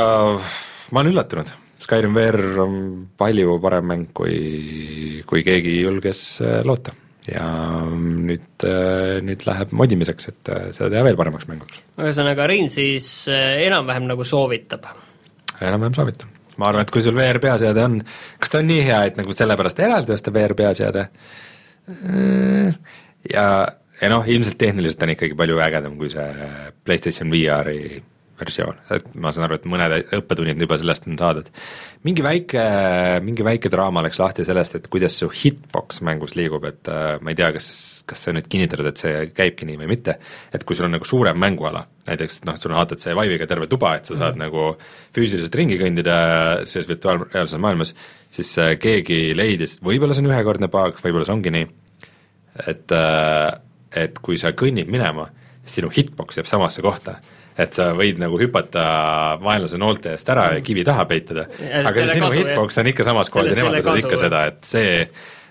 ma 0.91 1.03
olen 1.03 1.13
üllatunud, 1.15 1.53
Skyrim 1.81 2.13
VR 2.13 2.59
on 2.61 2.75
palju 3.19 3.55
parem 3.63 3.87
mäng, 3.89 4.11
kui, 4.13 5.23
kui 5.29 5.45
keegi 5.47 5.79
julges 5.81 6.25
loota 6.69 6.93
ja 7.31 7.47
nüüd, 7.91 8.67
nüüd 9.27 9.47
läheb 9.47 9.73
modimiseks, 9.77 10.29
et 10.33 10.53
seda 10.77 10.91
teha 10.93 11.05
veel 11.07 11.19
paremaks 11.19 11.49
mänguks. 11.51 11.83
ühesõnaga, 12.01 12.49
Rein 12.51 12.71
siis 12.73 13.09
eh, 13.33 13.65
enam-vähem 13.67 14.09
nagu 14.11 14.27
soovitab. 14.27 14.91
enam-vähem 15.61 15.97
soovitan. 15.97 16.33
ma 16.57 16.71
arvan, 16.71 16.85
et 16.85 16.93
kui 16.93 17.03
sul 17.05 17.17
VR 17.17 17.41
peaseade 17.43 17.85
on, 17.85 18.01
kas 18.39 18.53
ta 18.53 18.61
on 18.61 18.69
nii 18.69 18.85
hea, 18.89 19.05
et 19.09 19.21
nagu 19.21 19.37
sellepärast 19.37 19.81
eraldi 19.81 20.17
osta 20.17 20.33
VR 20.35 20.57
peaseade, 20.59 21.07
ja, 23.31 23.47
ja 24.01 24.11
noh, 24.13 24.27
ilmselt 24.29 24.59
tehniliselt 24.61 25.03
on 25.07 25.15
ikkagi 25.15 25.37
palju 25.39 25.61
ägedam 25.65 25.97
kui 25.99 26.11
see 26.13 26.49
PlayStation 26.85 27.33
VR-i 27.33 28.01
versioon, 28.41 28.79
et 28.95 29.07
ma 29.21 29.33
saan 29.35 29.47
aru, 29.47 29.59
et 29.59 29.67
mõned 29.71 29.95
õppetunnid 30.17 30.61
juba 30.61 30.79
sellest 30.81 31.07
on 31.09 31.19
saadud. 31.21 31.51
mingi 32.07 32.25
väike, 32.25 32.65
mingi 33.25 33.45
väike 33.45 33.71
draama 33.73 34.03
läks 34.07 34.21
lahti 34.21 34.45
sellest, 34.47 34.77
et 34.79 34.89
kuidas 34.93 35.19
su 35.21 35.29
hitbox 35.29 36.01
mängus 36.07 36.35
liigub, 36.39 36.65
et 36.69 36.89
äh, 36.89 37.19
ma 37.21 37.33
ei 37.33 37.39
tea, 37.39 37.51
kas, 37.57 37.71
kas 38.09 38.27
sa 38.27 38.35
nüüd 38.35 38.49
kinnitad, 38.51 38.85
et 38.89 39.01
see 39.01 39.27
käibki 39.37 39.69
nii 39.69 39.81
või 39.83 39.91
mitte, 39.93 40.17
et 40.53 40.65
kui 40.65 40.79
sul 40.79 40.89
on 40.89 40.97
nagu 40.97 41.09
suurem 41.09 41.39
mänguala, 41.41 41.85
näiteks 42.09 42.43
noh, 42.49 42.59
sul 42.61 42.75
on 42.75 42.81
HTC 42.81 43.17
Vive'iga 43.19 43.49
terve 43.51 43.69
tuba, 43.71 43.95
et 43.99 44.09
sa 44.09 44.17
saad 44.17 44.39
mm 44.39 44.41
-hmm. 44.41 44.45
nagu 44.47 45.15
füüsiliselt 45.17 45.55
ringi 45.55 45.79
kõndida 45.81 46.21
selles 46.65 46.89
virtuaalreaalses 46.89 47.61
maailmas, 47.61 47.95
siis 48.31 48.53
äh, 48.59 48.77
keegi 48.79 49.37
leidis, 49.37 49.79
võib-olla 49.83 50.15
see 50.15 50.25
on 50.25 50.33
ühekordne 50.33 50.69
bug, 50.69 50.97
võib-olla 51.05 51.27
see 51.29 51.37
ongi 51.37 51.51
nii, 51.51 51.67
et 52.67 52.93
äh, 52.93 53.61
et 53.97 54.19
kui 54.23 54.39
sa 54.39 54.53
kõnnid 54.55 54.87
minema, 54.91 55.29
sinu 55.67 55.91
hitbox 55.91 56.39
jääb 56.39 56.49
samasse 56.49 56.83
kohta 56.83 57.19
et 57.61 57.77
sa 57.77 57.91
võid 57.97 58.21
nagu 58.23 58.39
hüpata 58.41 58.85
vaenlase 59.43 59.81
noolte 59.81 60.15
eest 60.15 60.31
ära 60.33 60.47
ja 60.57 60.63
kivi 60.65 60.85
taha 60.87 61.05
peitada, 61.11 61.47
aga 61.85 62.07
sinu 62.11 62.31
hitbox 62.35 62.81
on 62.83 62.91
ikka 62.93 63.07
samas 63.07 63.31
kohas 63.33 63.53
ja 63.53 63.61
nemad 63.61 63.79
teevad 63.79 64.03
ikka 64.05 64.21
seda, 64.21 64.47
et 64.53 64.65
see 64.69 64.95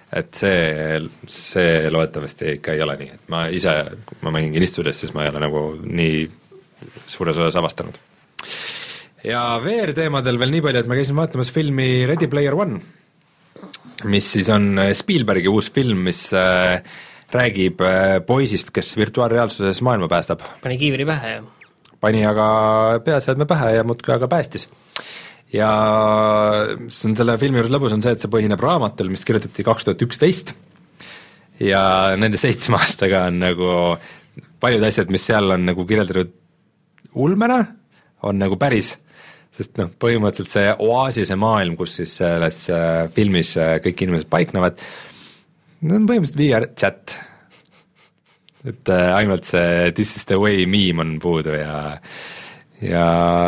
et 0.10 0.34
see, 0.34 1.02
see 1.30 1.90
loodetavasti 1.94 2.56
ikka 2.58 2.74
ei 2.74 2.82
ole 2.82 2.96
nii, 3.04 3.12
et 3.14 3.28
ma 3.30 3.44
ise, 3.54 3.74
kui 4.10 4.18
ma 4.26 4.34
mängin 4.34 4.56
Kinnistudes, 4.56 4.98
siis 5.04 5.14
ma 5.14 5.26
ei 5.26 5.34
ole 5.34 5.44
nagu 5.44 5.66
nii 5.84 6.24
suures 7.10 7.38
osas 7.38 7.60
avastanud. 7.62 8.00
ja 9.28 9.44
VR-teemadel 9.62 10.40
veel 10.42 10.56
nii 10.56 10.64
palju, 10.66 10.82
et 10.82 10.90
ma 10.90 10.98
käisin 10.98 11.20
vaatamas 11.20 11.54
filmi 11.54 12.08
Ready 12.10 12.30
Player 12.32 12.58
One, 12.58 12.82
mis 14.10 14.32
siis 14.34 14.50
on 14.54 14.82
Spielbergi 14.98 15.52
uus 15.52 15.70
film, 15.76 16.02
mis 16.10 16.26
äh, 16.34 16.82
räägib 17.36 17.86
äh, 17.86 18.18
poisist, 18.26 18.74
kes 18.74 18.96
virtuaalreaalsuses 18.98 19.84
maailma 19.86 20.10
päästab. 20.10 20.42
pani 20.64 20.82
kiivri 20.82 21.06
pähe 21.06 21.38
ja 21.38 21.46
pani 22.02 22.24
aga 22.28 22.48
peaseadme 23.06 23.48
pähe 23.50 23.74
ja 23.78 23.84
muudkui 23.88 24.14
aga 24.16 24.30
päästis. 24.32 24.70
ja 25.54 25.70
see 26.88 27.10
on 27.10 27.18
selle 27.18 27.38
filmi 27.42 27.60
juures 27.60 27.74
lõbus, 27.74 27.96
on 27.96 28.04
see, 28.06 28.14
et 28.14 28.24
see 28.24 28.32
põhineb 28.32 28.62
raamatul, 28.62 29.10
mis 29.12 29.26
kirjutati 29.26 29.66
kaks 29.66 29.88
tuhat 29.88 30.04
üksteist. 30.06 30.54
Ja 31.60 32.16
nende 32.16 32.40
seitsme 32.40 32.78
aastaga 32.80 33.26
on 33.28 33.42
nagu 33.42 33.72
paljud 34.62 34.86
asjad, 34.88 35.10
mis 35.12 35.26
seal 35.28 35.56
on 35.56 35.66
nagu 35.68 35.86
kirjeldatud 35.88 36.32
ulmena, 37.20 37.64
on 38.24 38.40
nagu 38.40 38.56
päris, 38.60 38.94
sest 39.56 39.80
noh, 39.82 39.90
põhimõtteliselt 40.00 40.54
see 40.54 40.76
oaasise 40.86 41.36
maailm, 41.40 41.76
kus 41.80 41.98
siis 42.00 42.14
selles 42.22 42.62
äh, 42.72 43.08
filmis 43.16 43.56
äh, 43.60 43.78
kõik 43.84 44.06
inimesed 44.06 44.30
paiknevad, 44.32 44.80
on 45.84 46.08
põhimõtteliselt 46.08 46.40
VR 46.40 46.70
chat 46.78 47.18
et 48.68 48.92
äh, 48.92 49.12
ainult 49.16 49.48
see 49.48 49.92
This 49.96 50.16
is 50.18 50.26
the 50.30 50.40
way 50.40 50.66
meme 50.66 51.04
on 51.04 51.20
puudu 51.24 51.56
ja, 51.56 52.00
ja 52.84 53.06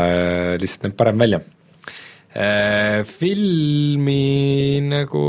äh, 0.07 0.53
lihtsalt 0.61 0.87
näeb 0.87 0.97
parem 0.99 1.19
välja. 1.19 1.41
Äh, 2.31 3.03
filmi 3.07 4.79
nagu 4.87 5.25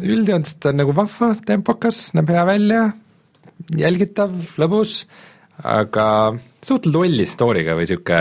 üldjoontes 0.00 0.56
ta 0.62 0.70
on 0.70 0.80
nagu 0.82 0.94
vahva, 0.96 1.32
tempokas, 1.46 2.10
näeb 2.14 2.30
hea 2.30 2.46
välja, 2.46 2.84
jälgitav, 3.78 4.32
lõbus, 4.60 5.04
aga 5.62 6.06
suhteliselt 6.62 6.94
lolli 6.94 7.26
story'ga 7.28 7.76
või 7.78 7.86
sihuke 7.90 8.20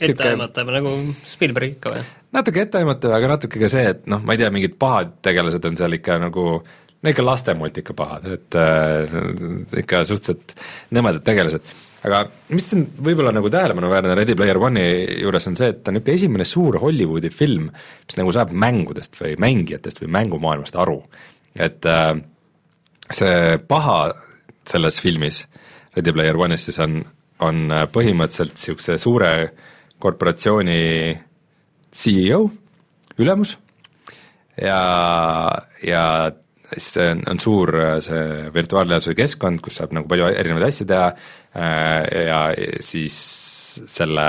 etteaimatav, 0.00 0.70
nagu 0.74 0.94
Spielberg 1.26 1.76
ikka 1.76 1.94
või? 1.94 2.04
natuke 2.36 2.62
etteaimatav, 2.66 3.14
aga 3.16 3.32
natuke 3.34 3.62
ka 3.62 3.70
see, 3.72 3.88
et 3.94 4.06
noh, 4.10 4.22
ma 4.22 4.36
ei 4.36 4.42
tea, 4.42 4.50
mingid 4.54 4.76
pahad 4.80 5.16
tegelased 5.26 5.66
on 5.66 5.78
seal 5.80 5.98
ikka 5.98 6.20
nagu 6.22 6.46
no 7.00 7.12
ikka 7.12 7.24
lastemultika 7.24 7.94
pahad, 7.96 8.26
et 8.36 8.56
äh, 8.58 9.14
ikka 9.82 10.02
suhteliselt 10.08 10.54
nõmedad 10.96 11.24
tegelased. 11.24 11.64
aga 12.06 12.22
mis 12.56 12.68
on 12.76 12.86
võib-olla 13.08 13.32
nagu 13.36 13.50
tähelepanuväärne 13.52 14.16
Ready 14.16 14.36
Player 14.36 14.60
One'i 14.60 15.20
juures, 15.20 15.48
on 15.50 15.56
see, 15.56 15.70
et 15.72 15.82
ta 15.84 15.92
on 15.92 15.98
niisugune 15.98 16.18
esimene 16.20 16.48
suur 16.48 16.80
Hollywoodi 16.80 17.30
film, 17.32 17.70
mis 18.06 18.20
nagu 18.20 18.32
saab 18.36 18.52
mängudest 18.52 19.16
või 19.20 19.36
mängijatest 19.40 20.02
või 20.04 20.12
mängumaailmast 20.18 20.76
aru. 20.80 21.00
et 21.56 21.86
äh, 21.88 22.12
see 23.10 23.58
paha 23.68 24.12
selles 24.68 25.00
filmis, 25.02 25.44
Ready 25.96 26.12
Player 26.14 26.36
One'is 26.36 26.68
siis 26.68 26.78
on, 26.84 27.00
on 27.42 27.72
põhimõtteliselt 27.90 28.54
niisuguse 28.54 28.98
suure 29.00 29.32
korporatsiooni 30.00 30.82
CEO, 31.90 32.44
ülemus, 33.20 33.56
ja, 34.60 34.78
ja 35.82 36.04
siis 36.72 36.96
on, 37.02 37.22
on 37.30 37.40
suur 37.40 37.74
äh, 37.80 37.96
see 38.04 38.52
virtuaalreaalsuse 38.54 39.16
keskkond, 39.18 39.62
kus 39.64 39.80
saab 39.80 39.94
nagu 39.96 40.08
palju 40.10 40.30
erinevaid 40.30 40.68
asju 40.68 40.86
teha 40.90 41.08
äh, 41.10 42.26
ja 42.28 42.40
siis 42.84 43.18
selle, 43.90 44.26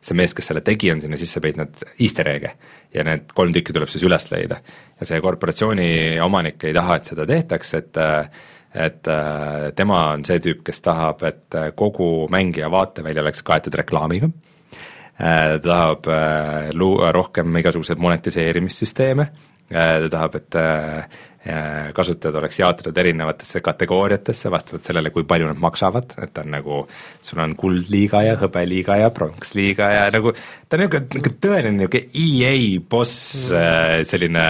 see 0.00 0.18
mees, 0.18 0.34
kes 0.36 0.50
selle 0.50 0.64
tegi, 0.66 0.90
on 0.92 1.02
sinna 1.04 1.18
sisse 1.20 1.42
peitnud 1.44 1.82
easter 2.00 2.30
egg'e. 2.34 2.52
Ja 2.94 3.04
need 3.06 3.32
kolm 3.36 3.52
tükki 3.54 3.74
tuleb 3.76 3.90
siis 3.92 4.04
üles 4.08 4.30
leida. 4.32 4.60
ja 4.98 5.06
see 5.06 5.20
korporatsiooni 5.22 5.90
omanik 6.24 6.64
ei 6.64 6.76
taha, 6.76 6.98
et 6.98 7.12
seda 7.12 7.26
tehtaks, 7.28 7.74
et 7.78 8.00
et 8.78 9.08
tema 9.74 9.98
on 10.12 10.22
see 10.28 10.42
tüüp, 10.44 10.60
kes 10.66 10.82
tahab, 10.84 11.22
et 11.24 11.56
kogu 11.74 12.28
mängija 12.30 12.68
vaateväli 12.70 13.22
oleks 13.22 13.40
kaetud 13.42 13.74
reklaamiga. 13.80 14.28
Ta 15.18 15.56
tahab 15.64 16.04
luua 16.76 17.08
rohkem 17.16 17.56
igasuguseid 17.62 17.98
monetiseerimissüsteeme, 17.98 19.24
ta 19.72 20.10
tahab, 20.12 20.36
et 20.36 20.58
kasutajad 21.94 22.34
oleks 22.40 22.58
jaotatud 22.58 22.96
erinevatesse 22.98 23.60
kategooriatesse 23.64 24.50
vastavalt 24.50 24.88
sellele, 24.88 25.12
kui 25.14 25.24
palju 25.28 25.46
nad 25.46 25.60
maksavad, 25.62 26.16
et 26.24 26.38
on 26.42 26.50
nagu, 26.50 26.82
sul 27.22 27.40
on 27.44 27.54
kuldliiga 27.58 28.24
ja 28.26 28.36
hõbeliiga 28.40 28.98
ja 29.04 29.12
pronksliiga 29.14 29.90
ja 29.94 30.04
nagu 30.14 30.34
ta 30.34 30.76
on 30.76 30.84
niisugune, 30.84 31.06
niisugune 31.14 31.40
tõeline 31.46 31.74
niisugune 31.78 32.04
EA 32.26 32.54
boss 32.90 33.50
mm., 33.54 34.08
selline 34.10 34.46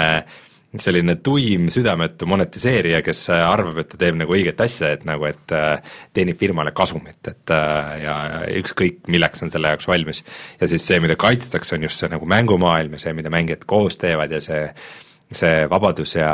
selline 0.76 1.14
tuim 1.24 1.70
südametu 1.72 2.26
monetiseerija, 2.28 3.00
kes 3.04 3.22
arvab, 3.32 3.78
et 3.80 3.88
ta 3.88 4.00
teeb 4.02 4.18
nagu 4.20 4.34
õiget 4.36 4.60
asja, 4.60 4.90
et 4.98 5.04
nagu, 5.08 5.24
et 5.24 5.54
teenib 6.16 6.36
firmale 6.36 6.74
kasumit, 6.76 7.20
et 7.30 7.52
ja, 8.02 8.16
ükskõik, 8.60 9.00
milleks 9.08 9.46
on 9.46 9.52
selle 9.52 9.72
jaoks 9.72 9.88
valmis. 9.88 10.20
ja 10.60 10.68
siis 10.68 10.84
see, 10.84 11.00
mida 11.00 11.16
kaitstakse, 11.16 11.76
on 11.76 11.88
just 11.88 12.02
see 12.02 12.12
nagu 12.12 12.28
mängumaailm 12.28 12.98
ja 12.98 13.06
see, 13.06 13.16
mida 13.16 13.32
mängijad 13.32 13.64
koos 13.68 13.96
teevad 13.96 14.34
ja 14.36 14.42
see 14.44 14.66
see 15.28 15.66
vabadus 15.68 16.14
ja, 16.16 16.30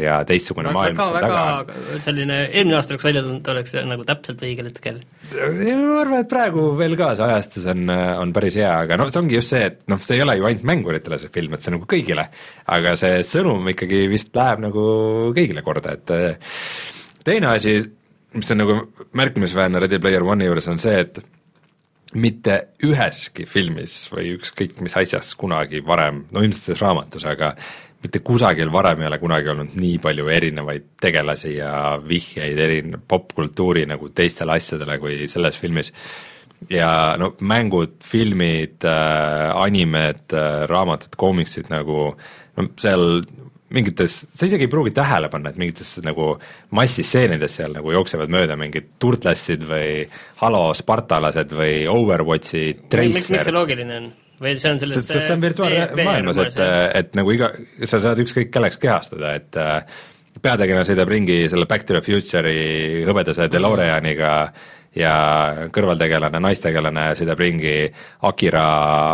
ja 0.00 0.16
teistsugune 0.26 0.72
maailm 0.74 0.98
seal 0.98 1.18
taga 1.22 1.76
selline, 2.02 2.38
eelmine 2.50 2.74
aasta 2.78 2.96
oleks 2.96 3.06
välja 3.06 3.22
tulnud, 3.22 3.50
oleks 3.52 3.74
nagu 3.86 4.06
täpselt 4.08 4.42
õigel 4.42 4.66
hetkel. 4.66 4.98
ma 5.30 6.00
arvan, 6.00 6.16
et 6.24 6.30
praegu 6.30 6.64
veel 6.78 6.96
ka 6.98 7.12
see 7.18 7.28
ajastus 7.28 7.68
on, 7.70 7.84
on 7.92 8.32
päris 8.34 8.58
hea, 8.58 8.72
aga 8.86 8.98
noh, 8.98 9.12
see 9.12 9.22
ongi 9.22 9.38
just 9.38 9.54
see, 9.54 9.68
et 9.70 9.78
noh, 9.92 10.00
see 10.02 10.18
ei 10.18 10.24
ole 10.26 10.34
ju 10.40 10.48
ainult 10.48 10.66
mänguritele 10.72 11.20
see 11.22 11.30
film, 11.34 11.54
et 11.54 11.62
see 11.62 11.74
nagu 11.74 11.86
kõigile, 11.92 12.26
aga 12.78 12.96
see 12.98 13.20
sõnum 13.30 13.70
ikkagi 13.74 14.04
vist 14.10 14.34
läheb 14.36 14.64
nagu 14.66 14.86
kõigile 15.36 15.62
korda, 15.66 15.94
et 15.94 16.16
teine 17.22 17.52
asi, 17.52 17.76
mis 18.34 18.50
on 18.50 18.62
nagu 18.64 18.80
märkimisväärne 19.22 19.84
Ready 19.86 20.02
Player 20.02 20.26
One'i 20.26 20.50
juures, 20.50 20.66
on 20.72 20.82
see, 20.82 20.98
et 21.06 21.22
mitte 22.12 22.58
üheski 22.84 23.46
filmis 23.48 23.94
või 24.12 24.34
ükskõik 24.36 24.82
mis 24.84 24.98
asjas 24.98 25.32
kunagi 25.38 25.80
varem, 25.86 26.26
no 26.34 26.42
ilmselt 26.44 26.66
selles 26.66 26.82
raamatus, 26.84 27.24
aga 27.30 27.54
mitte 28.02 28.22
kusagil 28.24 28.72
varem 28.72 29.02
ei 29.02 29.08
ole 29.10 29.18
kunagi 29.22 29.52
olnud 29.52 29.78
nii 29.78 29.98
palju 30.02 30.28
erinevaid 30.34 30.88
tegelasi 31.02 31.56
ja 31.56 31.72
vihjeid 32.08 32.58
eri-, 32.58 32.98
popkultuuri 33.08 33.86
nagu 33.90 34.10
teistele 34.14 34.56
asjadele 34.58 34.98
kui 35.02 35.28
selles 35.30 35.58
filmis. 35.58 35.92
ja 36.70 37.16
no 37.18 37.32
mängud, 37.40 37.98
filmid 38.06 38.84
äh,, 38.86 39.50
animed 39.58 40.34
äh,, 40.34 40.66
raamatud, 40.70 41.16
koomiksid 41.18 41.70
nagu 41.70 42.12
no 42.56 42.68
seal 42.78 43.22
mingites, 43.72 44.18
sa 44.34 44.46
isegi 44.46 44.66
ei 44.66 44.70
pruugi 44.70 44.92
tähele 44.94 45.30
panna, 45.32 45.50
et 45.50 45.58
mingites 45.60 45.94
nagu 46.04 46.34
massistseenides 46.76 47.56
seal 47.58 47.74
nagu 47.76 47.94
jooksevad 47.94 48.32
mööda 48.32 48.56
mingid 48.60 48.92
turtlassid 49.02 49.64
või 49.68 50.04
Halo 50.42 50.68
spartalased 50.76 51.54
või 51.56 51.86
Overwatchi 51.90 52.66
treiser. 52.92 53.32
miks 53.32 53.48
see 53.48 53.54
loogiline 53.54 53.98
on? 53.98 54.10
Või 54.42 54.56
see 54.58 54.72
on 54.74 54.80
selles 54.82 55.06
see, 55.06 55.20
see 55.20 55.34
on 55.34 55.42
virtuaalmaailmas, 55.42 56.40
et, 56.46 56.60
et 57.00 57.16
nagu 57.18 57.34
iga, 57.34 57.52
sa 57.86 58.00
saad 58.02 58.20
ükskõik 58.22 58.52
kelleks 58.54 58.80
kehastuda, 58.82 59.34
et 59.38 59.58
äh, 59.60 60.02
peategelane 60.42 60.86
sõidab 60.88 61.10
ringi 61.12 61.44
selle 61.52 61.68
Back 61.70 61.86
to 61.86 61.96
the 61.96 62.02
Future'i 62.04 63.02
hõbedase 63.08 63.48
DeLoreaniga 63.52 64.32
ja 64.98 65.14
kõrvaltegelane, 65.72 66.40
naistegelane 66.42 67.06
sõidab 67.18 67.40
ringi 67.40 67.76
Akira 68.28 68.66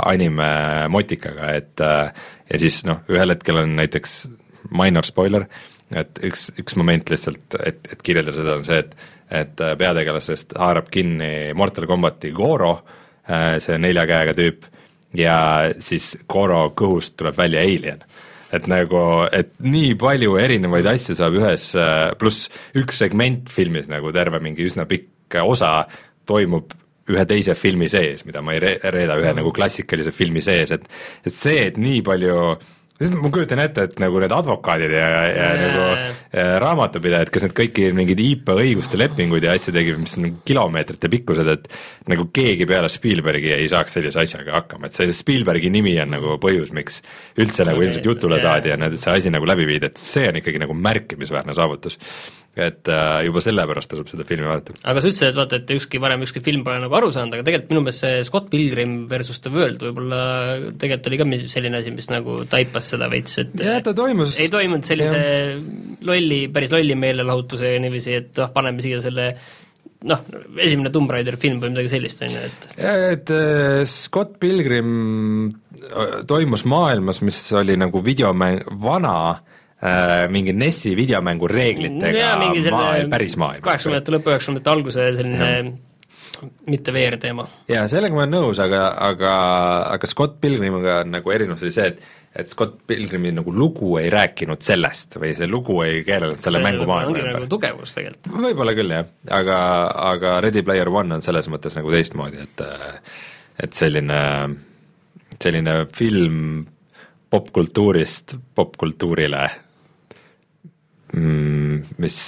anime 0.08 0.50
motikaga, 0.92 1.52
et 1.58 1.84
äh, 1.84 2.26
ja 2.48 2.60
siis 2.60 2.82
noh, 2.88 3.04
ühel 3.12 3.34
hetkel 3.36 3.62
on 3.62 3.76
näiteks 3.78 4.20
minor 4.78 5.06
spoiler, 5.06 5.46
et 5.96 6.18
üks, 6.26 6.48
üks 6.60 6.76
moment 6.80 7.12
lihtsalt, 7.12 7.60
et, 7.64 7.86
et 7.92 8.02
kirjeldada 8.04 8.40
seda, 8.40 8.58
on 8.58 8.68
see, 8.68 8.82
et 8.84 9.14
et 9.28 9.60
peategelasest 9.60 10.54
haarab 10.56 10.86
kinni 10.88 11.52
Mortal 11.52 11.84
Combati 11.84 12.30
Goro, 12.32 12.70
äh, 13.28 13.58
see 13.60 13.76
nelja 13.76 14.06
käega 14.08 14.32
tüüp 14.32 14.64
ja 15.16 15.38
siis 15.82 16.16
Goro 16.28 16.68
kõhust 16.76 17.16
tuleb 17.16 17.36
välja 17.38 17.62
alien. 17.64 18.02
et 18.52 18.64
nagu, 18.66 19.28
et 19.32 19.50
nii 19.60 19.92
palju 20.00 20.38
erinevaid 20.40 20.86
asju 20.88 21.14
saab 21.18 21.34
ühes, 21.36 21.74
pluss 22.18 22.48
üks 22.80 22.96
segment 23.02 23.50
filmis 23.52 23.88
nagu 23.92 24.12
terve 24.12 24.40
mingi 24.40 24.64
üsna 24.64 24.86
pikk 24.88 25.36
osa 25.44 25.84
toimub 26.24 26.72
ühe 27.08 27.24
teise 27.28 27.54
filmi 27.56 27.88
sees, 27.88 28.24
mida 28.24 28.40
ma 28.44 28.54
ei 28.56 28.62
re-, 28.62 28.78
reeda 28.92 29.18
ühe 29.20 29.34
nagu 29.36 29.52
klassikalise 29.52 30.12
filmi 30.12 30.42
sees, 30.44 30.72
et 30.72 30.88
et 31.24 31.32
see, 31.32 31.66
et 31.68 31.76
nii 31.80 32.02
palju 32.04 32.56
siis 32.98 33.12
ma 33.14 33.30
kujutan 33.32 33.60
ette, 33.62 33.84
et 33.88 34.00
nagu 34.02 34.18
need 34.22 34.32
advokaadid 34.34 34.94
ja, 34.94 35.08
ja, 35.12 35.24
ja 35.30 35.48
nagu 35.58 35.82
ja, 35.86 36.46
raamatupidajad, 36.62 37.30
kes 37.34 37.46
need 37.46 37.54
kõiki 37.60 37.88
mingeid 37.96 38.22
IP 38.22 38.52
õiguste 38.54 38.98
lepinguid 39.00 39.46
ja 39.46 39.54
asju 39.56 39.74
tegid, 39.76 40.00
mis 40.02 40.16
on 40.18 40.30
kilomeetrite 40.48 41.10
pikkused, 41.12 41.52
et 41.54 41.68
nagu 42.10 42.28
keegi 42.34 42.66
peale 42.68 42.90
Spielbergi 42.92 43.54
ei 43.54 43.68
saaks 43.70 43.98
sellise 43.98 44.22
asjaga 44.24 44.56
hakkama, 44.58 44.88
et 44.88 44.98
see 44.98 45.14
Spielbergi 45.14 45.70
nimi 45.72 45.94
on 46.02 46.16
nagu 46.16 46.38
põhjus, 46.42 46.74
miks 46.76 47.00
üldse 47.38 47.66
nagu 47.68 47.84
ilmselt 47.84 48.10
jutule 48.10 48.40
saadi 48.42 48.74
ja 48.74 48.80
need, 48.80 48.98
see 49.00 49.14
asi 49.20 49.34
nagu 49.34 49.46
läbi 49.48 49.68
viidi, 49.68 49.92
et 49.92 50.02
see 50.02 50.26
on 50.30 50.42
ikkagi 50.42 50.62
nagu 50.62 50.76
märkimisväärne 50.78 51.56
saavutus 51.58 52.00
et 52.58 52.90
äh, 52.90 53.20
juba 53.26 53.42
sellepärast 53.44 53.92
tasub 53.92 54.08
seda 54.10 54.24
filmi 54.28 54.46
vaadata. 54.48 54.74
aga 54.82 55.02
sa 55.02 55.10
ütlesid, 55.10 55.30
et 55.30 55.38
vaata, 55.38 55.60
et 55.60 55.72
ükski 55.76 56.00
varem 56.02 56.24
ükski 56.26 56.42
film 56.44 56.64
pole 56.66 56.80
nagu 56.82 56.98
aru 56.98 57.10
saanud, 57.14 57.36
aga 57.36 57.46
tegelikult 57.46 57.74
minu 57.74 57.84
meelest 57.86 58.04
see 58.04 58.24
Scott 58.26 58.50
Pilgrim 58.52 58.96
versus 59.10 59.40
The 59.44 59.52
World 59.54 59.84
võib-olla 59.86 60.22
tegelikult 60.80 61.10
oli 61.10 61.20
ka 61.20 61.28
selline 61.54 61.80
asi, 61.82 61.94
mis 61.94 62.10
nagu 62.10 62.40
taipas 62.50 62.90
seda 62.94 63.10
veits, 63.12 63.38
et 63.44 63.54
jah, 63.62 63.78
ta 63.84 63.94
toimus 63.96 64.36
ei 64.42 64.50
toimunud 64.52 64.88
sellise 64.88 65.22
ja. 65.22 65.56
lolli, 66.08 66.42
päris 66.52 66.74
lolli 66.74 66.98
meelelahutuse 66.98 67.76
niiviisi, 67.84 68.18
et 68.22 68.42
ah, 68.42 68.52
paneme 68.54 68.84
siia 68.84 69.02
selle 69.04 69.30
noh, 70.08 70.24
esimene 70.62 70.92
Tomb 70.94 71.10
Raider 71.10 71.38
film 71.40 71.62
või 71.62 71.72
midagi 71.74 71.92
sellist, 71.94 72.22
on 72.26 72.34
ju, 72.34 72.46
et 72.48 72.66
et 73.12 73.34
äh, 73.34 73.84
Scott 73.88 74.38
Pilgrim 74.42 74.90
äh, 75.46 76.18
toimus 76.26 76.66
maailmas, 76.68 77.22
mis 77.26 77.40
oli 77.58 77.78
nagu 77.78 78.02
videomäng, 78.06 78.64
vana 78.82 79.18
äh, 79.30 79.57
mingi 80.34 80.52
NES-i 80.58 80.94
videomängu 80.98 81.46
reeglitega 81.50 82.32
maailm, 82.74 83.10
päris 83.12 83.36
maailm. 83.38 83.62
kaheksakümnendate 83.62 84.16
lõpu, 84.16 84.32
üheksakümnendate 84.32 84.72
alguse 84.72 85.04
selline 85.14 85.50
ja. 85.52 86.48
mitte 86.66 86.94
VR-teema. 86.94 87.44
jaa, 87.70 87.84
sellega 87.90 88.16
ma 88.16 88.24
olen 88.24 88.34
nõus, 88.34 88.58
aga, 88.62 88.88
aga, 89.06 89.34
aga 89.94 90.10
Scott 90.10 90.40
Pilgrimiga 90.42 91.04
on 91.04 91.14
nagu 91.14 91.34
erinevus 91.34 91.62
oli 91.62 91.74
see, 91.74 91.92
et 91.92 92.02
et 92.38 92.50
Scott 92.50 92.80
Pilgrimi 92.86 93.32
nagu 93.34 93.52
lugu 93.54 93.96
ei 93.98 94.10
rääkinud 94.12 94.62
sellest 94.62 95.16
või 95.18 95.32
see 95.38 95.48
lugu 95.50 95.80
ei 95.82 96.02
keelanud 96.06 96.38
selle 96.42 96.60
mängumaailma 96.62 97.14
ümber. 97.14 97.36
nagu 97.38 97.50
tugevus 97.50 97.94
tegelikult. 97.96 98.30
võib-olla 98.44 98.74
küll 98.78 98.94
jah, 98.94 99.06
aga, 99.38 99.60
aga 100.12 100.34
Ready 100.44 100.62
Player 100.66 100.90
One 100.92 101.18
on 101.18 101.24
selles 101.24 101.48
mõttes 101.50 101.78
nagu 101.78 101.94
teistmoodi, 101.94 102.42
et 102.44 102.66
et 103.58 103.74
selline, 103.74 104.18
selline 105.42 105.78
film 105.94 106.66
popkultuurist 107.30 108.36
popkultuurile 108.54 109.42
mm, 109.48 109.67
mis, 111.18 112.18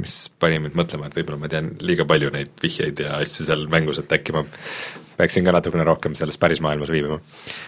mis 0.00 0.16
pani 0.42 0.60
mind 0.62 0.76
mõtlema, 0.78 1.08
et 1.08 1.18
võib-olla 1.18 1.40
ma 1.42 1.50
tean 1.52 1.72
liiga 1.84 2.06
palju 2.08 2.32
neid 2.34 2.52
vihjeid 2.62 3.04
ja 3.04 3.18
asju 3.20 3.46
seal 3.48 3.66
mängus, 3.72 4.00
et 4.02 4.14
äkki 4.16 4.34
ma 4.36 4.44
peaksin 5.20 5.44
ka 5.44 5.54
natukene 5.56 5.84
rohkem 5.88 6.16
selles 6.18 6.38
päris 6.40 6.62
maailmas 6.64 6.92
viibima. 6.92 7.20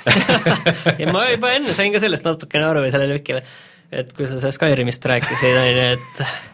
Ja 1.02 1.12
ma 1.12 1.26
juba 1.30 1.52
enne 1.56 1.74
sain 1.76 1.92
ka 1.94 2.00
sellest 2.02 2.26
natukene 2.26 2.68
aru 2.68 2.86
sellele 2.88 3.18
Vikile, 3.18 3.42
et 3.92 4.14
kui 4.16 4.28
sa 4.28 4.38
sellest 4.38 4.60
Skyrimist 4.60 5.04
rääkisid, 5.08 5.58
on 5.58 5.68
ju, 5.68 5.86
et 5.98 6.51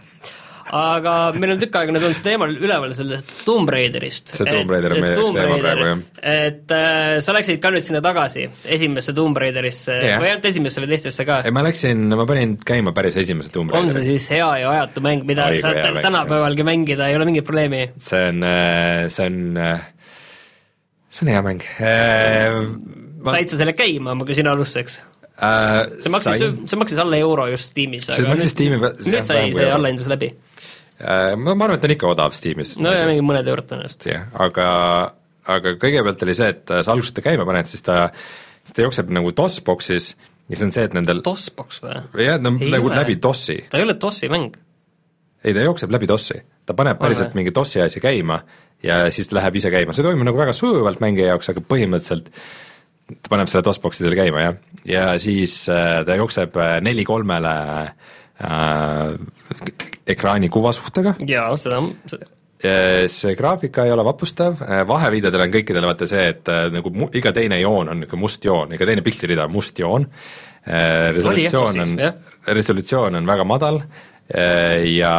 aga 0.75 1.15
meil 1.39 1.55
on 1.55 1.61
tükk 1.61 1.77
aega 1.81 1.95
nüüd 1.95 2.05
olnud 2.05 2.19
see 2.19 2.27
teema 2.27 2.49
üleval 2.51 2.93
sellest 2.97 3.31
Tomb 3.47 3.71
Raiderist. 3.73 4.35
see 4.37 4.47
Tomb 4.49 4.73
Raider 4.73 4.95
on 4.95 5.03
meie 5.05 5.17
üks 5.17 5.33
teema 5.37 5.57
praegu, 5.63 5.87
jah. 5.89 6.03
et 6.33 6.75
äh, 6.77 7.17
sa 7.25 7.35
läksid 7.37 7.61
ka 7.63 7.73
nüüd 7.75 7.87
sinna 7.87 8.03
tagasi, 8.05 8.45
esimesse 8.77 9.15
Tomb 9.17 9.41
Raiderisse 9.41 9.97
yeah. 9.97 10.21
või 10.21 10.33
ainult 10.33 10.49
esimesse 10.51 10.85
või 10.85 10.91
teistesse 10.93 11.27
ka? 11.29 11.41
ei, 11.49 11.55
ma 11.57 11.65
läksin, 11.67 12.05
ma 12.13 12.27
panin 12.29 12.57
käima 12.69 12.93
päris 12.97 13.17
esimese 13.21 13.53
Tomb 13.55 13.73
Raideri. 13.73 13.95
on 13.95 13.97
see 13.97 14.09
siis 14.13 14.29
hea 14.37 14.49
ja 14.63 14.73
ajatu 14.77 15.05
mäng, 15.05 15.25
mida 15.29 15.49
Ai, 15.49 15.61
saad 15.65 16.03
tänapäevalgi 16.05 16.67
mängida, 16.69 17.09
ei 17.09 17.19
ole 17.19 17.29
mingit 17.29 17.49
probleemi? 17.49 17.85
see 17.97 18.25
on, 18.33 18.43
äh, 18.45 19.07
see 19.13 19.29
on, 19.29 19.39
äh, 19.57 19.87
see 21.09 21.25
on 21.25 21.33
hea 21.33 21.45
mäng 21.47 21.65
äh, 21.79 22.59
ma... 23.23 23.39
said 23.39 23.55
sa 23.55 23.63
selle 23.65 23.77
käima, 23.79 24.17
ma 24.19 24.29
küsin 24.29 24.51
alustuseks? 24.51 25.01
Uh, 25.39 25.85
see 26.03 26.11
maksis, 26.11 26.41
see 26.67 26.79
maksis 26.81 26.99
alla 26.99 27.15
euro 27.23 27.45
just 27.47 27.71
Steamis. 27.71 28.09
see 28.11 28.27
maksis 28.27 28.57
Steam'i 28.57 28.81
nüüd 28.83 29.23
sai 29.23 29.53
see 29.55 29.71
allahindlus 29.71 30.11
läbi 30.11 30.33
Äh, 30.35 30.48
ma, 30.99 31.55
ma 31.55 31.69
arvan, 31.69 31.77
et 31.77 31.85
ta 31.85 31.89
on 31.91 31.95
ikka 31.95 32.11
odav 32.11 32.35
Steamis. 32.37 32.77
no 32.81 32.93
ja 32.95 33.07
mingi 33.09 33.25
mõned 33.27 33.49
eurot 33.51 33.71
tõenäoliselt. 33.71 34.09
jah, 34.11 34.29
aga, 34.47 34.69
aga 35.57 35.75
kõigepealt 35.81 36.25
oli 36.27 36.37
see, 36.39 36.53
et 36.57 36.75
sa 36.75 36.95
alguses 36.95 37.15
ta 37.17 37.25
käima 37.25 37.47
paned, 37.49 37.71
siis 37.71 37.85
ta, 37.87 38.09
siis 38.63 38.77
ta 38.77 38.87
jookseb 38.87 39.13
nagu 39.15 39.33
DOS-boksis 39.37 40.13
ja 40.49 40.57
see 40.57 40.69
on 40.69 40.73
see, 40.75 40.87
et 40.89 40.97
nendel 40.97 41.21
DOS-box 41.25 41.83
või? 41.85 41.99
jah, 42.25 42.41
no 42.43 42.55
Ei 42.59 42.73
nagu 42.73 42.91
ole. 42.91 43.03
läbi 43.03 43.19
DOS-i. 43.23 43.61
ta 43.71 43.81
ei 43.81 43.87
ole 43.87 43.99
DOS-i 44.01 44.31
mäng. 44.33 44.57
ei, 45.45 45.53
ta 45.55 45.67
jookseb 45.67 45.93
läbi 45.95 46.09
DOS-i. 46.11 46.41
ta 46.67 46.77
paneb 46.79 47.01
päriselt 47.01 47.37
mingi 47.39 47.53
DOS-i 47.55 47.85
asja 47.85 48.03
käima 48.05 48.41
ja 48.85 49.03
siis 49.15 49.31
läheb 49.35 49.59
ise 49.59 49.73
käima, 49.75 49.95
see 49.95 50.07
toimub 50.07 50.27
nagu 50.29 50.41
väga 50.41 50.55
sujuvalt 50.57 51.03
mängija 51.05 51.35
jaoks, 51.35 51.51
aga 51.53 51.63
põhimõtteliselt 51.67 52.31
ta 53.09 53.33
paneb 53.33 53.51
selle 53.51 53.65
DOS-box'i 53.67 54.05
seal 54.05 54.17
käima, 54.19 54.45
jah. 54.45 54.59
ja 54.89 55.05
siis 55.21 55.61
äh, 55.73 56.01
ta 56.07 56.19
jookseb 56.19 56.57
äh, 56.61 56.77
neli 56.85 57.05
kolmele 57.09 57.55
äh, 57.85 59.17
ekraani 60.09 60.51
kuvasuhtega 60.53 61.19
jaa, 61.29 61.53
seda, 61.61 61.83
seda 62.11 62.35
see 62.59 63.35
graafika 63.39 63.85
ei 63.87 63.93
ole 63.95 64.03
vapustav, 64.03 64.59
vaheviidedel 64.89 65.45
on 65.45 65.53
kõikidel 65.55 65.85
vaata 65.87 66.09
see, 66.11 66.25
et 66.33 66.49
nagu 66.75 66.91
mu, 66.91 67.07
iga 67.15 67.31
teine 67.35 67.61
joon 67.61 67.93
on 67.93 68.01
niisugune 68.01 68.25
must 68.25 68.45
joon, 68.45 68.73
iga 68.75 68.89
teine 68.89 69.05
piltirida 69.07 69.47
on 69.47 69.53
must 69.55 69.79
joon, 69.79 70.09
resolutsioon 71.15 71.85
on 71.85 71.93
resolutsioon 72.59 73.21
on 73.21 73.29
väga 73.29 73.47
madal. 73.49 73.83
Ja 74.29 75.13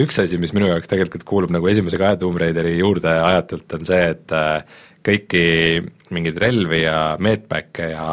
üks 0.00 0.22
asi, 0.22 0.38
mis 0.40 0.54
minu 0.56 0.70
jaoks 0.70 0.88
tegelikult 0.88 1.24
kuulub 1.28 1.50
nagu 1.52 1.68
esimese 1.68 1.98
kahe 2.00 2.16
Tomb 2.16 2.38
Raideri 2.40 2.78
juurde 2.78 3.10
ajatult, 3.20 3.74
on 3.76 3.84
see, 3.84 4.06
et 4.14 4.32
kõiki 5.04 5.42
mingeid 6.16 6.40
relvi 6.40 6.80
ja 6.80 7.00
medpacke 7.20 7.90
ja 7.90 8.06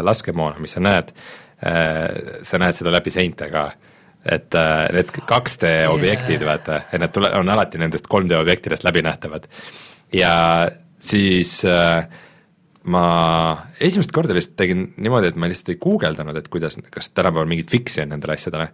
laskemoona, 0.00 0.62
mis 0.64 0.72
sa 0.78 0.80
näed, 0.80 1.12
sa 1.60 2.62
näed 2.62 2.78
seda 2.78 2.94
läbi 2.94 3.12
seinte 3.12 3.50
ka 3.52 3.66
et 4.24 4.54
äh, 4.54 4.88
need 4.94 5.10
2D 5.16 5.72
objektid, 5.90 6.44
vaata, 6.46 6.84
et 6.92 7.00
need 7.02 7.14
tule-, 7.14 7.32
on 7.38 7.48
alati 7.52 7.80
nendest 7.80 8.06
3D 8.10 8.38
objektidest 8.38 8.84
läbinähtavad. 8.86 9.48
ja 10.12 10.34
siis 11.02 11.64
äh, 11.64 12.06
ma 12.84 13.06
esimest 13.80 14.12
korda 14.14 14.34
vist 14.34 14.54
tegin 14.58 14.92
niimoodi, 14.96 15.32
et 15.32 15.38
ma 15.38 15.50
lihtsalt 15.50 15.74
ei 15.74 15.80
guugeldanud, 15.82 16.38
et 16.38 16.48
kuidas, 16.52 16.78
kas 16.90 17.10
tänapäeval 17.10 17.50
mingit 17.50 17.70
fix'i 17.70 18.04
on 18.04 18.14
nendele 18.14 18.36
asjadele, 18.36 18.68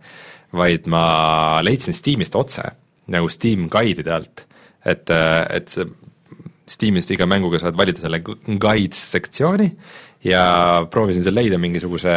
vaid 0.56 0.88
ma 0.88 1.60
leidsin 1.64 1.96
Steamist 1.96 2.36
otse, 2.36 2.64
nagu 3.12 3.28
Steam 3.32 3.68
guide'ide 3.72 4.12
alt, 4.12 4.44
et, 4.84 5.10
et 5.10 5.72
see 5.72 5.88
Steamist 6.68 7.10
iga 7.14 7.24
mänguga 7.28 7.60
saad 7.62 7.76
valida 7.80 8.02
selle 8.02 8.20
guides 8.20 9.00
sektsiooni 9.14 9.70
ja 10.28 10.42
proovisin 10.90 11.24
seal 11.24 11.36
leida 11.38 11.56
mingisuguse 11.60 12.14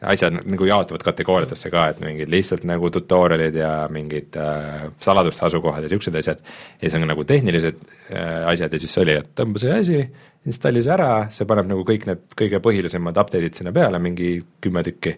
asjad 0.00 0.38
nagu 0.48 0.64
jaotuvad 0.64 1.02
kategooriatesse 1.04 1.70
ka, 1.72 1.84
et 1.92 2.00
mingid 2.00 2.30
lihtsalt 2.32 2.64
nagu 2.68 2.88
tutorial'id 2.92 3.56
ja 3.60 3.72
mingid 3.92 4.36
äh, 4.40 4.86
saladuste 5.04 5.44
asukohad 5.48 5.84
ja 5.84 5.90
niisugused 5.90 6.16
asjad, 6.22 6.40
ja 6.80 6.86
siis 6.86 6.96
on 6.96 7.04
nagu 7.10 7.24
tehnilised 7.28 7.82
äh, 8.08 8.48
asjad 8.48 8.72
ja 8.72 8.80
siis 8.80 8.96
see 8.96 9.04
oli, 9.04 9.18
et 9.20 9.30
tõmba 9.36 9.60
see 9.60 9.76
asi, 9.76 10.00
installi 10.48 10.82
see 10.84 10.94
ära, 10.96 11.10
see 11.34 11.48
paneb 11.48 11.68
nagu 11.68 11.84
kõik 11.86 12.08
need 12.08 12.24
kõige 12.38 12.62
põhilisemad 12.64 13.20
update'id 13.24 13.60
sinna 13.60 13.74
peale, 13.76 14.00
mingi 14.00 14.38
kümme 14.64 14.84
tükki, 14.88 15.16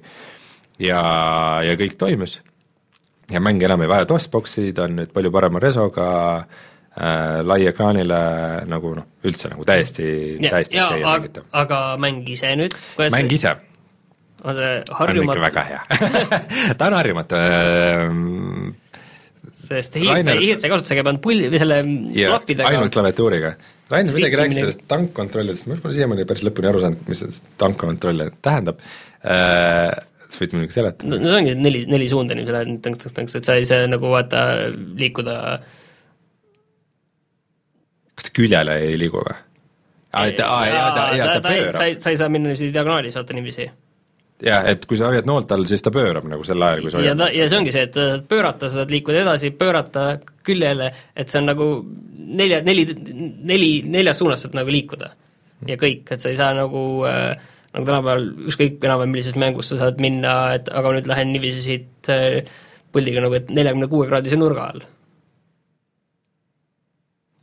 ja, 0.82 1.00
ja 1.62 1.78
kõik 1.78 1.96
toimis. 1.98 2.40
ja 3.30 3.40
mäng 3.40 3.62
enam 3.62 3.86
ei 3.86 3.90
vaja 3.90 4.08
DOS-box'i, 4.10 4.72
ta 4.74 4.88
on 4.90 4.98
nüüd 4.98 5.14
palju 5.14 5.30
parema 5.30 5.62
resoga 5.62 6.06
äh,, 6.42 7.38
lai 7.46 7.62
ekraanile 7.70 8.22
nagu 8.66 8.96
noh, 8.98 9.12
üldse 9.22 9.54
nagu 9.54 9.62
täiesti, 9.62 10.40
täiesti 10.42 10.82
okei 10.82 11.04
aga, 11.06 11.50
aga 11.54 11.84
mäng 12.02 12.26
ise 12.26 12.56
nüüd, 12.58 12.82
mäng 13.14 13.30
ise 13.30 13.60
on 14.42 14.56
see 14.58 14.68
on 14.68 14.84
ikka 14.84 14.98
harjumatu, 15.00 15.42
väga 15.44 15.64
hea 15.68 15.82
ta 16.78 16.88
on 16.88 16.96
harjumatu 16.98 17.38
ähm, 17.38 18.72
sest 19.62 19.98
hiirt 20.00 20.12
Rainer- 20.12 20.32
sai, 20.32 20.46
hiirt 20.46 20.64
sai 20.64 20.72
kasutusega 20.72 21.04
pannud 21.06 21.22
pulli 21.24 21.50
või 21.52 21.62
selle 21.62 21.82
klappidega 22.12 22.72
ainult 22.72 22.94
klaviatuuriga. 22.94 23.54
Rainer 23.92 24.16
midagi 24.16 24.38
rääkis 24.40 24.58
sellest 24.62 24.86
tankkontrollidest, 24.88 25.68
ma 25.68 25.76
pole 25.82 25.94
siiamaani 25.96 26.24
päris 26.28 26.44
lõpuni 26.46 26.70
aru 26.70 26.80
saanud, 26.82 27.04
mis 27.10 27.22
see 27.22 27.52
tankkontroll 27.60 28.26
tähendab 28.44 28.80
äh, 28.80 29.92
sa 30.32 30.40
võid 30.40 30.56
muidugi 30.56 30.76
seletada 30.78 31.12
no 31.12 31.28
see 31.28 31.38
ongi 31.42 31.54
neli, 31.60 31.84
neli 31.90 32.08
suunda 32.10 32.36
niiviisi 32.36 32.56
lähed 32.56 32.74
tõnks, 32.84 33.04
tõnks, 33.04 33.16
tõnks, 33.18 33.38
et 33.38 33.48
sa 33.48 33.56
ei 33.60 33.68
saa 33.68 33.86
nagu 33.90 34.10
vaata 34.12 34.42
liikuda 34.72 35.36
kas 38.16 38.28
ta 38.28 38.34
küljele 38.38 38.78
ei 38.86 38.98
liigu 39.00 39.20
või? 39.20 39.36
aa, 40.12 40.26
et 40.28 40.42
aa, 40.44 40.66
jaa, 40.68 40.90
ta, 40.96 41.06
jaa, 41.16 41.26
ta 41.26 41.38
sa 41.38 41.44
pöörab. 41.48 41.80
ei, 41.86 41.96
sa 42.00 42.12
ei 42.12 42.20
saa 42.20 42.30
minna 42.32 42.50
niiviisi 42.50 42.72
diagonaalis, 42.74 43.16
vaata 43.18 43.36
niiviisi. 43.36 43.68
Jaa, 44.46 44.62
et 44.72 44.86
kui 44.88 44.98
sa 44.98 45.10
hoiad 45.12 45.28
noolt 45.28 45.52
all, 45.54 45.64
siis 45.70 45.84
ta 45.84 45.92
pöörab 45.94 46.26
nagu 46.30 46.44
sel 46.46 46.62
ajal, 46.62 46.84
kui 46.84 46.92
sa 46.92 47.02
ja 47.02 47.14
hoiad 47.14 47.36
ja 47.36 47.48
see 47.50 47.60
ongi 47.60 47.74
see, 47.74 47.86
et 47.88 47.98
äh, 48.00 48.14
pöörata, 48.28 48.68
sa 48.68 48.82
saad 48.82 48.94
liikuda 48.94 49.22
edasi, 49.24 49.52
pöörata 49.58 50.06
küljele, 50.46 50.90
et 51.16 51.32
see 51.32 51.40
on 51.42 51.50
nagu 51.52 51.68
nelja, 52.40 52.62
neli, 52.66 52.86
neli, 53.52 53.72
neljas 53.88 54.22
suunas 54.22 54.44
saad 54.44 54.56
nagu 54.58 54.72
liikuda. 54.72 55.12
ja 55.68 55.78
kõik, 55.78 56.08
et 56.10 56.22
sa 56.22 56.32
ei 56.32 56.38
saa 56.38 56.54
nagu 56.56 56.82
äh, 57.08 57.36
nagu 57.72 57.88
tänapäeval 57.88 58.26
ükskõik 58.50 58.82
enam-vähem 58.82 59.14
millises 59.14 59.38
mängus 59.40 59.70
sa 59.72 59.78
saad 59.84 60.02
minna, 60.02 60.34
et 60.58 60.68
aga 60.72 60.96
nüüd 60.96 61.08
lähen 61.10 61.32
niiviisi 61.32 61.62
siit 61.64 62.10
äh, 62.12 62.42
puldiga 62.92 63.22
nagu, 63.24 63.38
et 63.38 63.52
neljakümne 63.52 63.88
kuue 63.92 64.08
kraadise 64.10 64.36
nurga 64.40 64.66
all. 64.72 64.84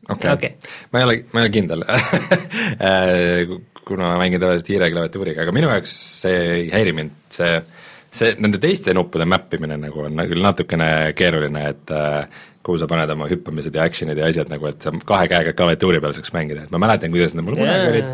okei 0.10 0.34
okei. 0.36 0.54
okay., 0.54 0.76
ma 0.92 1.02
ei 1.02 1.08
ole, 1.08 1.18
ma 1.32 1.42
ei 1.42 1.48
ole 1.48 1.56
kindel 1.56 1.88
Äh, 2.80 3.50
kuna 3.90 4.14
mängin 4.22 4.42
tavaliselt 4.42 4.70
hiireklaviatuuriga, 4.72 5.44
aga 5.44 5.56
minu 5.56 5.72
jaoks 5.74 5.94
see 6.24 6.42
ei 6.54 6.66
häiri 6.74 6.96
mind, 6.96 7.18
see 7.34 7.58
see, 8.14 8.34
nende 8.42 8.60
teiste 8.62 8.94
nuppude 8.98 9.28
mäppimine 9.30 9.78
nagu 9.80 10.06
on 10.06 10.24
küll 10.32 10.44
natukene 10.44 10.90
keeruline, 11.18 11.66
et 11.74 11.94
äh, 11.94 12.42
kuhu 12.66 12.80
sa 12.82 12.90
paned 12.90 13.12
oma 13.14 13.30
hüppamised 13.30 13.76
ja 13.76 13.86
action'id 13.88 14.20
ja 14.20 14.28
asjad 14.30 14.52
nagu, 14.52 14.68
et 14.70 14.82
sa 14.84 14.94
kahe 14.94 15.30
käega 15.32 15.54
klaviatuuri 15.58 16.02
peal 16.04 16.16
saaks 16.18 16.34
mängida, 16.36 16.66
et 16.66 16.74
ma 16.74 16.82
mäletan, 16.86 17.14
kuidas 17.14 17.36
need 17.36 17.48
mul 17.48 17.58
kunagi 17.60 17.86
Jaa. 17.86 17.94
olid, 17.94 18.10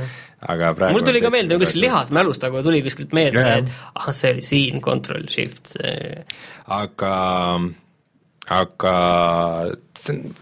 aga 0.56 0.74
praegu 0.78 0.98
mul 0.98 1.08
tuli 1.08 1.24
ka 1.24 1.32
meelde, 1.34 1.60
kuskil 1.62 1.86
lihasmälust 1.88 2.46
nagu 2.46 2.64
tuli 2.66 2.84
kuskilt 2.86 3.16
meelde, 3.18 3.46
Jaa. 3.46 3.64
et 3.64 3.74
ah, 3.96 4.12
see 4.16 4.36
oli 4.36 4.46
siin, 4.46 4.84
control 4.86 5.28
shift, 5.32 5.76
see 5.78 6.26
aga, 6.76 7.16
aga 8.54 8.96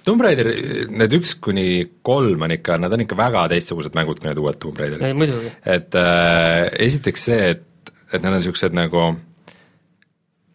Tomb 0.03 0.23
Raider, 0.25 0.49
need 0.91 1.13
üks 1.15 1.37
kuni 1.39 1.67
kolm 2.03 2.41
on 2.43 2.51
ikka, 2.51 2.75
nad 2.81 2.91
on 2.91 3.03
ikka 3.05 3.15
väga 3.15 3.45
teistsugused 3.53 3.95
mängud 3.95 4.19
kui 4.19 4.27
need 4.27 4.41
uued 4.41 4.57
Tomb 4.59 4.79
Raiderid. 4.81 5.05
Et 5.63 5.95
äh, 5.95 6.67
esiteks 6.83 7.29
see, 7.29 7.53
et, 7.53 7.93
et 8.11 8.19
nad 8.19 8.33
on 8.33 8.41
niisugused 8.41 8.75
nagu 8.75 9.13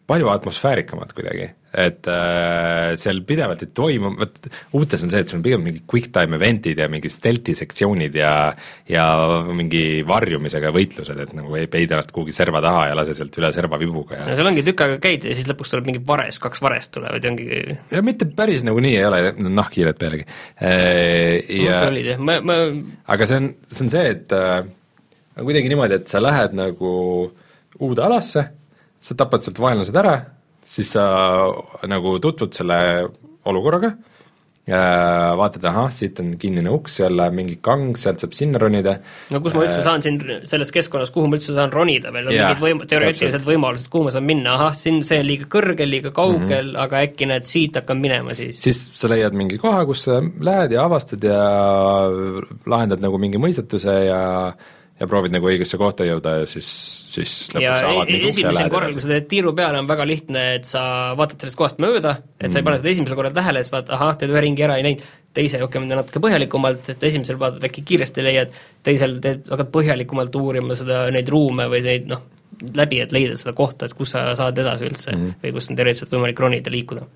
palju 0.09 0.29
atmosfäärikamad 0.33 1.11
kuidagi, 1.13 1.45
et 1.77 2.07
äh, 2.09 2.95
seal 2.99 3.21
pidevalt 3.29 3.61
ei 3.65 3.69
toimu, 3.77 4.11
vot 4.17 4.47
uutes 4.79 5.03
on 5.05 5.13
see, 5.13 5.21
et 5.21 5.29
sul 5.29 5.37
on 5.39 5.45
pigem 5.45 5.61
mingi 5.67 5.83
quick 5.89 6.09
time 6.15 6.39
event'id 6.39 6.81
ja 6.81 6.87
mingi 6.91 7.11
stealth'i 7.13 7.53
sektsioonid 7.57 8.17
ja 8.17 8.31
ja 8.89 9.05
mingi 9.53 10.01
varjumisega 10.07 10.73
võitlused, 10.75 11.21
et 11.25 11.35
nagu 11.37 11.59
ei 11.59 11.69
peida 11.71 11.97
ennast 11.97 12.13
kuhugi 12.15 12.33
serva 12.35 12.61
taha 12.65 12.87
ja 12.89 12.97
lase 12.97 13.13
sealt 13.17 13.37
üle 13.41 13.51
serva 13.55 13.79
vibuga 13.81 14.23
ja 14.23 14.25
no 14.29 14.39
seal 14.39 14.49
ongi 14.49 14.65
tükk 14.65 14.85
aega 14.85 14.97
käid 15.03 15.29
ja 15.29 15.37
siis 15.37 15.49
lõpuks 15.51 15.75
tuleb 15.75 15.91
mingi 15.91 16.03
vares, 16.09 16.41
kaks 16.41 16.65
varest 16.65 16.95
tulevad 16.97 17.23
ja 17.23 17.33
ongi 17.33 17.77
ja 17.93 18.03
mitte 18.05 18.29
päris 18.33 18.65
nagu 18.65 18.81
nii 18.81 18.97
ei 18.97 19.05
ole, 19.05 19.21
nahkhiired 19.61 20.01
pealegi. 20.01 20.25
ja 20.59 21.83
olid 21.85 22.13
jah, 22.13 22.21
ma, 22.21 22.39
ma 22.41 22.59
aga 23.13 23.29
see 23.29 23.43
on, 23.43 23.53
see 23.69 23.85
on 23.85 23.93
see, 23.93 24.17
et 24.17 24.35
äh, 24.35 24.63
kuidagi 25.43 25.69
niimoodi, 25.71 25.99
et 25.99 26.09
sa 26.11 26.21
lähed 26.23 26.55
nagu 26.57 26.93
uude 27.79 28.03
alasse, 28.03 28.49
sa 28.99 29.15
tapad 29.17 29.43
sealt 29.43 29.59
vaenlased 29.61 29.95
ära, 29.95 30.15
siis 30.65 30.93
sa 30.95 31.03
nagu 31.89 32.17
tutvud 32.21 32.53
selle 32.55 32.79
olukorraga, 33.49 33.93
vaatad, 34.69 35.63
ahah, 35.65 35.87
siit 35.93 36.19
on 36.21 36.33
kinnine 36.37 36.69
uks, 36.69 36.99
läheb 37.09 37.33
mingi 37.33 37.55
kang, 37.65 37.95
sealt 37.97 38.21
saab 38.21 38.35
sinna 38.37 38.59
ronida. 38.61 38.97
no 39.33 39.41
kus 39.41 39.55
ma 39.55 39.63
üldse 39.65 39.81
saan 39.85 40.03
siin 40.05 40.19
selles 40.49 40.71
keskkonnas, 40.75 41.09
kuhu 41.15 41.29
ma 41.29 41.39
üldse 41.39 41.55
saan 41.57 41.73
ronida 41.73 42.11
veel, 42.13 42.29
on 42.29 42.35
Jaa, 42.35 42.51
mingid 42.51 42.63
võim-, 42.65 42.83
teoreetilised 42.91 43.47
võimalused, 43.47 43.89
kuhu 43.89 44.05
ma 44.05 44.13
saan 44.13 44.27
minna, 44.29 44.53
ahah, 44.57 44.75
siin 44.77 45.01
see 45.07 45.21
on 45.23 45.29
liiga 45.29 45.49
kõrgel, 45.49 45.89
liiga 45.89 46.13
kaugel 46.13 46.69
mm, 46.69 46.75
-hmm. 46.75 46.81
aga 46.85 47.03
äkki 47.07 47.29
näed, 47.31 47.47
siit 47.49 47.79
hakkan 47.81 48.01
minema 48.01 48.35
siis. 48.37 48.61
siis 48.61 48.83
sa 48.99 49.09
leiad 49.09 49.37
mingi 49.37 49.57
koha, 49.61 49.85
kus 49.89 50.05
sa 50.05 50.19
lähed 50.21 50.75
ja 50.77 50.85
avastad 50.85 51.23
ja 51.23 51.39
lahendad 52.69 53.01
nagu 53.01 53.17
mingi 53.17 53.41
mõistatuse 53.41 53.95
ja 54.05 54.21
ja 54.99 55.07
proovid 55.07 55.33
nagu 55.33 55.47
õigesse 55.49 55.79
kohta 55.79 56.05
jõuda 56.07 56.35
ja 56.41 56.47
siis, 56.49 56.67
siis 57.13 57.33
lõpuks 57.53 57.83
avad 57.87 58.09
e- 58.09 58.11
mingi 58.11 58.31
ukse 58.31 58.43
ja 58.43 58.51
esimesel 58.51 58.71
korral, 58.73 58.95
kui 58.95 59.03
sa 59.03 59.11
teed 59.13 59.29
tiiru 59.31 59.53
peale, 59.55 59.79
on 59.79 59.87
väga 59.89 60.07
lihtne, 60.07 60.43
et 60.59 60.67
sa 60.67 60.81
vaatad 61.19 61.45
sellest 61.45 61.59
kohast 61.59 61.79
mööda, 61.83 62.17
et 62.39 62.51
sa 62.51 62.59
ei 62.59 62.67
pane 62.67 62.79
seda 62.81 62.91
esimesel 62.91 63.19
korral 63.19 63.35
tähele, 63.35 63.63
siis 63.63 63.73
vaatad, 63.75 63.93
ahah, 63.95 64.17
teed 64.19 64.33
ühe 64.33 64.43
ringi 64.43 64.65
ära, 64.67 64.75
ei 64.79 64.87
näinud, 64.87 65.05
teise 65.39 65.61
okei, 65.63 65.85
natuke 65.87 66.23
põhjalikumalt, 66.23 66.91
et 66.91 67.07
esimesel 67.11 67.39
vaatad 67.41 67.63
äkki 67.69 67.85
kiiresti 67.93 68.25
leiad, 68.25 68.59
teisel 68.85 69.17
teed, 69.23 69.47
hakkad 69.51 69.71
põhjalikumalt 69.77 70.35
uurima 70.41 70.77
seda, 70.79 71.05
neid 71.15 71.31
ruume 71.31 71.69
või 71.71 71.83
neid 71.85 72.11
noh, 72.11 72.25
läbi, 72.75 72.99
et 73.03 73.13
leida 73.15 73.37
seda 73.39 73.55
kohta, 73.55 73.87
et 73.87 73.95
kus 73.95 74.15
sa 74.15 74.27
saad 74.35 74.57
edasi 74.59 74.87
üldse 74.89 75.13
mm 75.13 75.19
-hmm. 75.21 75.43
või 75.43 75.55
kus 75.55 75.69
on 75.69 75.79
teoreetiliselt 75.79 76.15
võimalik 76.15 76.39
ronida, 76.43 76.71
liikuda. 76.73 77.07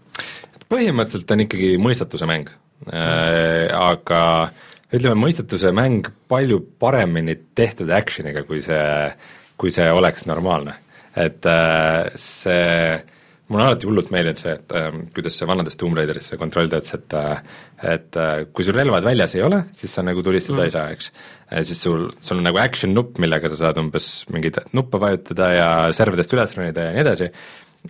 põhimõtteliselt 0.72 1.32
on 1.36 1.44
ikkagi 1.44 1.74
mõistatuse 1.78 2.26
mäng. 2.30 2.54
Äh,, 2.94 3.70
aga 3.72 4.52
ütleme, 4.94 5.18
mõistatuse 5.18 5.74
mäng 5.76 6.10
palju 6.30 6.60
paremini 6.80 7.36
tehtud 7.58 7.90
action'iga, 7.94 8.46
kui 8.50 8.62
see, 8.62 8.84
kui 9.58 9.74
see 9.74 9.90
oleks 9.92 10.28
normaalne. 10.30 10.80
et 11.14 11.46
äh, 11.46 12.10
see 12.18 13.02
mulle 13.52 13.66
on 13.66 13.70
alati 13.70 13.88
hullult 13.88 14.12
meeldinud 14.14 14.40
see, 14.40 14.54
et 14.56 14.74
äh, 14.78 14.90
kuidas 15.14 15.38
see 15.38 15.48
vanades 15.50 15.78
Tomb 15.80 15.98
Raideris 15.98 16.30
see 16.32 16.40
kontroll 16.40 16.70
töötas, 16.72 16.96
et 16.98 17.16
äh, 17.18 17.42
et 17.94 18.20
äh, 18.20 18.46
kui 18.56 18.66
sul 18.66 18.78
relvad 18.78 19.06
väljas 19.06 19.36
ei 19.36 19.44
ole, 19.46 19.64
siis 19.78 19.94
sa 19.94 20.04
nagu 20.06 20.24
tulistada 20.24 20.62
mm. 20.62 20.70
ei 20.70 20.74
saa, 20.74 20.86
eks. 20.96 21.12
siis 21.68 21.84
sul, 21.86 22.08
sul 22.24 22.40
on 22.40 22.48
nagu 22.48 22.62
action 22.62 22.94
nupp, 22.96 23.20
millega 23.22 23.52
sa 23.52 23.60
saad 23.66 23.82
umbes 23.82 24.10
mingeid 24.34 24.62
nuppe 24.78 25.02
vajutada 25.02 25.50
ja 25.54 25.68
servadest 25.96 26.34
üles 26.38 26.56
ronida 26.58 26.88
ja 26.88 26.96
nii 26.96 27.04
edasi, 27.04 27.30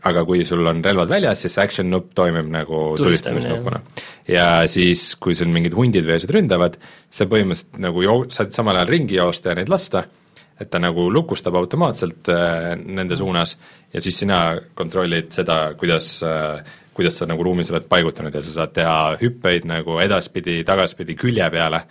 aga 0.02 0.24
kui 0.26 0.42
sul 0.48 0.66
on 0.68 0.82
relvad 0.84 1.12
väljas, 1.12 1.44
siis 1.46 1.56
action 1.62 1.90
nupp 1.92 2.12
toimib 2.18 2.50
nagu 2.52 2.82
tulistamisnupuna. 2.98 3.82
ja 4.28 4.48
siis, 4.68 5.14
kui 5.22 5.38
sul 5.38 5.52
mingid 5.54 5.76
hundid 5.78 6.08
või 6.08 6.18
asjad 6.18 6.34
ründavad, 6.34 6.80
sa 7.14 7.30
põhimõtteliselt 7.30 7.80
nagu 7.84 8.06
joo-, 8.06 8.28
saad 8.34 8.56
samal 8.56 8.82
ajal 8.82 8.90
ringi 8.90 9.20
joosta 9.20 9.54
ja 9.54 9.60
neid 9.62 9.70
lasta, 9.70 10.06
et 10.60 10.70
ta 10.70 10.82
nagu 10.82 11.10
lukustab 11.14 11.56
automaatselt 11.60 12.30
äh, 12.34 12.74
nende 12.78 13.18
suunas 13.20 13.58
ja 13.94 14.02
siis 14.02 14.18
sina 14.24 14.46
kontrollid 14.78 15.32
seda, 15.34 15.60
kuidas 15.78 16.16
äh, 16.26 16.64
kuidas 16.94 17.18
sa 17.18 17.26
nagu 17.30 17.44
ruumis 17.46 17.72
oled 17.74 17.88
paigutanud 17.90 18.34
ja 18.34 18.42
sa 18.46 18.54
saad 18.60 18.74
teha 18.76 18.98
hüppeid 19.22 19.66
nagu 19.70 19.98
edaspidi, 20.04 20.60
tagaspidi, 20.68 21.16
külje 21.18 21.48
peale 21.54 21.82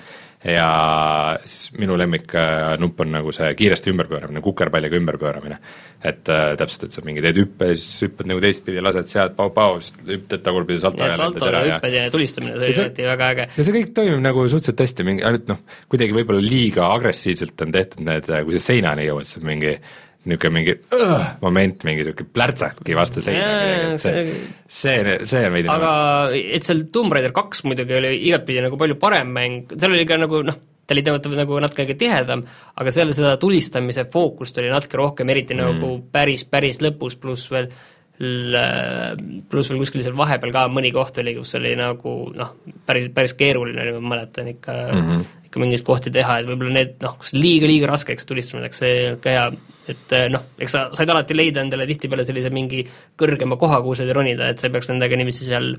ja 0.44 1.38
siis 1.46 1.70
minu 1.78 1.94
lemmiknupp 1.98 3.00
on 3.04 3.12
nagu 3.14 3.32
see 3.34 3.52
kiiresti 3.58 3.92
ümberpööramine, 3.92 4.42
kukerpalliga 4.42 4.98
ümberpööramine. 4.98 5.58
et 6.02 6.28
äh, 6.34 6.56
täpselt, 6.58 6.88
et 6.88 6.96
sa 6.96 7.04
mingi 7.06 7.22
teed 7.22 7.38
hüppe 7.38 7.68
siis 7.76 8.08
hüppad 8.08 8.26
nagu 8.26 8.42
teistpidi, 8.42 8.82
lased 8.82 9.06
sealt 9.06 9.36
pau-pau, 9.38 9.78
siis 9.80 9.94
hüppad 10.08 10.42
tagurpidi 10.42 10.82
salto 10.82 11.06
ja 11.06 11.14
salto 11.14 11.46
ja 11.46 11.60
hüpped 11.68 11.94
ja 11.94 12.08
tulistamine, 12.10 12.56
see 12.58 12.72
oli 12.72 12.80
alati 12.88 13.06
väga 13.06 13.28
äge. 13.34 13.48
ja 13.56 13.66
see 13.68 13.76
kõik 13.76 13.92
toimib 13.94 14.24
nagu 14.24 14.46
suhteliselt 14.48 14.82
hästi, 14.82 15.06
mingi 15.06 15.26
ainult 15.28 15.52
noh, 15.52 15.60
kuidagi 15.92 16.16
võib-olla 16.18 16.42
liiga 16.42 16.90
agressiivselt 16.96 17.62
on 17.62 17.76
tehtud 17.76 18.02
need, 18.08 18.26
kui 18.26 18.58
sa 18.58 18.64
seinani 18.72 19.06
jõuad, 19.06 19.30
siis 19.30 19.46
mingi 19.46 19.76
niisugune 20.22 20.54
mingi 20.54 20.74
uh, 20.94 21.24
moment, 21.42 21.86
mingi 21.86 22.02
niisugune 22.04 22.32
plärtsakki 22.36 22.96
vastu 22.98 23.22
seina 23.24 23.96
see, 24.00 24.26
see, 24.66 25.16
see 25.28 25.46
on 25.48 25.56
veidi 25.56 25.72
aga 25.72 25.94
et 26.32 26.66
seal 26.66 26.84
Tomb 26.94 27.14
Raider 27.14 27.34
kaks 27.36 27.64
muidugi 27.66 27.98
oli 27.98 28.12
igatpidi 28.28 28.62
nagu 28.64 28.78
palju 28.80 28.98
parem 29.02 29.32
mäng, 29.34 29.72
seal 29.74 29.94
oli 29.94 30.06
ka 30.08 30.20
nagu 30.22 30.42
noh, 30.46 30.60
ta 30.86 30.94
oli 30.94 31.04
tegelikult 31.06 31.38
nagu 31.38 31.58
natuke 31.62 31.96
tihedam, 31.98 32.44
aga 32.78 32.94
seal 32.94 33.12
seda 33.16 33.36
tulistamise 33.40 34.04
fookust 34.12 34.58
oli 34.62 34.70
natuke 34.72 34.98
rohkem, 35.00 35.30
eriti 35.34 35.56
mm. 35.56 35.62
nagu 35.62 35.94
päris, 36.12 36.44
päris 36.48 36.82
lõpus, 36.82 37.18
pluss 37.20 37.50
veel 37.52 37.70
pluss 38.18 39.70
veel 39.70 39.80
kuskil 39.80 40.02
seal 40.04 40.16
vahepeal 40.18 40.52
ka 40.54 40.66
mõni 40.70 40.92
koht 40.94 41.16
oli, 41.22 41.32
kus 41.38 41.54
oli 41.58 41.72
nagu 41.78 42.16
noh, 42.36 42.50
päris, 42.86 43.08
päris 43.14 43.34
keeruline 43.38 43.82
oli, 43.82 43.94
ma 43.96 44.14
mäletan 44.14 44.50
ikka 44.52 44.74
mm, 44.74 45.06
-hmm. 45.08 45.24
ikka 45.48 45.62
mingeid 45.62 45.84
kohti 45.86 46.12
teha, 46.14 46.38
et 46.38 46.50
võib-olla 46.50 46.76
need 46.76 46.92
noh, 47.02 47.16
kus 47.18 47.32
liiga-liiga 47.34 47.88
raskeks 47.90 48.28
tulistamine 48.28 48.68
läks, 48.68 48.82
see 48.82 48.92
ei 48.92 49.08
olnud 49.08 49.24
ka 49.24 49.34
hea, 49.34 49.48
et 49.94 50.14
noh, 50.34 50.44
eks 50.58 50.76
sa 50.76 50.84
said 50.92 51.10
alati 51.10 51.36
leida 51.36 51.64
endale 51.64 51.88
tihtipeale 51.88 52.26
sellise 52.28 52.52
mingi 52.54 52.84
kõrgema 53.18 53.58
koha, 53.58 53.80
kuhu 53.82 53.96
sa 53.96 54.04
said 54.04 54.14
ronida, 54.14 54.52
et 54.52 54.60
sa 54.60 54.68
ei 54.68 54.76
peaks 54.76 54.92
nendega 54.92 55.18
niiviisi 55.18 55.48
seal 55.48 55.74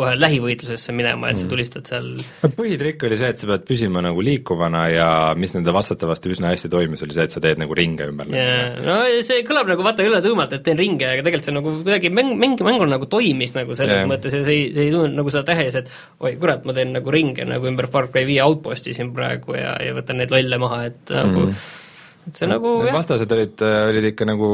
kohe 0.00 0.16
lähivõitlusesse 0.18 0.94
minema, 0.96 1.30
et 1.30 1.38
sa 1.38 1.46
mm. 1.46 1.52
tulistad 1.52 1.90
seal 1.90 2.08
no 2.18 2.50
põhitrikk 2.56 3.06
oli 3.08 3.18
see, 3.20 3.32
et 3.34 3.42
sa 3.42 3.50
pead 3.50 3.66
püsima 3.68 4.02
nagu 4.04 4.24
liikuvana 4.24 4.84
ja 4.92 5.08
mis 5.38 5.54
nende 5.56 5.74
vastata 5.76 6.08
vastu 6.10 6.32
üsna 6.32 6.52
hästi 6.54 6.70
toimis, 6.72 7.04
oli 7.06 7.16
see, 7.16 7.26
et 7.28 7.34
sa 7.34 7.42
teed 7.44 7.60
nagu 7.62 7.76
ringe 7.76 8.08
ümber. 8.10 8.30
jaa, 8.34 8.70
no 8.86 8.98
see 9.26 9.44
kõlab 9.48 9.70
nagu 9.72 9.86
vaata 9.86 10.06
ületõõmalt, 10.06 10.56
et 10.56 10.64
teen 10.66 10.80
ringe, 10.80 11.08
aga 11.08 11.26
tegelikult 11.26 11.50
see 11.50 11.58
nagu 11.58 11.74
kuidagi 11.82 12.12
mäng, 12.14 12.32
mäng, 12.40 12.64
mängul 12.66 12.90
nagu 12.90 13.08
toimis 13.10 13.54
nagu 13.56 13.76
selles 13.78 14.00
yeah. 14.00 14.08
mõttes 14.10 14.36
ja 14.36 14.44
see 14.46 14.56
ei, 14.56 14.70
see 14.74 14.88
ei 14.88 14.94
tundunud 14.94 15.20
nagu 15.20 15.34
seda 15.34 15.46
tehes, 15.52 15.78
et 15.82 15.92
oi 16.24 16.34
kurat, 16.40 16.64
ma 16.68 16.76
teen 16.76 16.94
nagu 16.96 17.14
ringe 17.14 17.46
nagu 17.48 17.70
ümber 17.70 17.90
Far 17.92 18.10
Cry 18.12 18.26
viie 18.28 18.42
outposti 18.46 18.96
siin 18.96 19.14
praegu 19.16 19.58
ja, 19.58 19.76
ja 19.84 19.94
võtan 19.96 20.20
neid 20.20 20.32
lolle 20.34 20.60
maha, 20.62 20.82
et 20.90 21.14
nagu 21.14 21.46
mm 21.48 21.54
et 21.60 21.79
see 22.28 22.48
nagu 22.50 22.74
Need 22.80 22.90
jah. 22.90 22.96
vastased 22.98 23.32
olid, 23.36 23.62
olid 23.64 24.10
ikka 24.10 24.26
nagu 24.28 24.50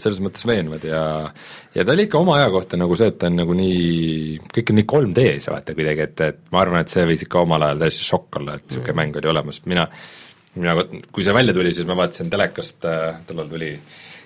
selles 0.00 0.22
mõttes 0.24 0.46
veenvad 0.48 0.86
ja 0.88 1.02
ja 1.74 1.84
ta 1.84 1.94
oli 1.94 2.08
ikka 2.08 2.18
oma 2.22 2.38
aja 2.38 2.48
kohta 2.54 2.80
nagu 2.80 2.96
see, 2.98 3.10
et 3.12 3.18
ta 3.20 3.28
on 3.28 3.36
nagu 3.42 3.56
nii, 3.56 4.40
kõik 4.54 4.72
on 4.72 4.80
nii 4.80 4.88
3D-s 4.94 5.52
vaata 5.52 5.76
kuidagi, 5.76 6.08
et, 6.08 6.24
et 6.26 6.40
ma 6.54 6.64
arvan, 6.64 6.84
et 6.84 6.92
see 6.92 7.04
võis 7.08 7.26
ikka 7.26 7.44
omal 7.44 7.68
ajal 7.68 7.84
täiesti 7.84 8.08
šokk 8.08 8.40
olla, 8.40 8.56
et 8.56 8.66
niisugune 8.66 8.92
mm. 8.94 9.02
mäng 9.02 9.20
oli 9.20 9.32
olemas, 9.34 9.62
mina 9.68 9.86
mina, 10.54 10.76
kui 11.12 11.24
see 11.24 11.34
välja 11.34 11.54
tuli, 11.54 11.72
siis 11.74 11.88
ma 11.88 11.96
vaatasin 11.98 12.30
telekast, 12.30 12.86
äh, 12.88 13.20
tollal 13.28 13.50
tuli 13.50 13.74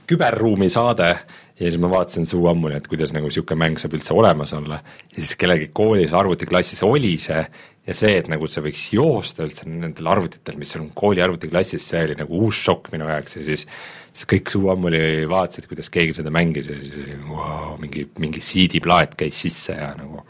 küberruumi 0.09 0.69
saade 0.73 1.09
ja 1.09 1.65
siis 1.65 1.79
ma 1.81 1.89
vaatasin 1.93 2.27
suu 2.29 2.47
ammuni, 2.51 2.77
et 2.79 2.89
kuidas 2.91 3.15
nagu 3.17 3.29
niisugune 3.29 3.61
mäng 3.61 3.81
saab 3.81 3.97
üldse 3.97 4.17
olemas 4.17 4.53
olla 4.57 4.81
ja 4.81 5.21
siis 5.21 5.37
kellelgi 5.41 5.71
koolis 5.73 6.13
arvutiklassis 6.17 6.83
oli 6.85 7.15
see 7.21 7.41
ja 7.85 7.97
see, 7.97 8.15
et 8.21 8.31
nagu 8.33 8.49
see 8.49 8.65
võiks 8.65 8.87
joosta 8.95 9.45
üldse 9.45 9.69
nendel 9.69 10.09
arvutitel, 10.13 10.57
mis 10.61 10.73
on 10.79 10.89
kooli 10.97 11.23
arvutiklassis, 11.25 11.85
see 11.85 12.07
oli 12.07 12.17
nagu 12.19 12.47
uus 12.47 12.63
šokk 12.65 12.93
minu 12.95 13.11
jaoks 13.11 13.39
ja 13.41 13.47
siis 13.51 13.67
siis 14.15 14.29
kõik 14.31 14.51
suu 14.53 14.69
ammuli 14.71 15.25
vaatasid, 15.31 15.67
kuidas 15.67 15.91
keegi 15.91 16.15
seda 16.21 16.31
mängis 16.35 16.69
ja 16.71 16.77
siis 16.79 16.95
oli 17.03 17.17
vau, 17.27 17.75
mingi, 17.83 18.07
mingi 18.23 18.43
CD-plaat 18.45 19.17
käis 19.19 19.41
sisse 19.43 19.75
ja 19.75 19.91
nagu 19.99 20.23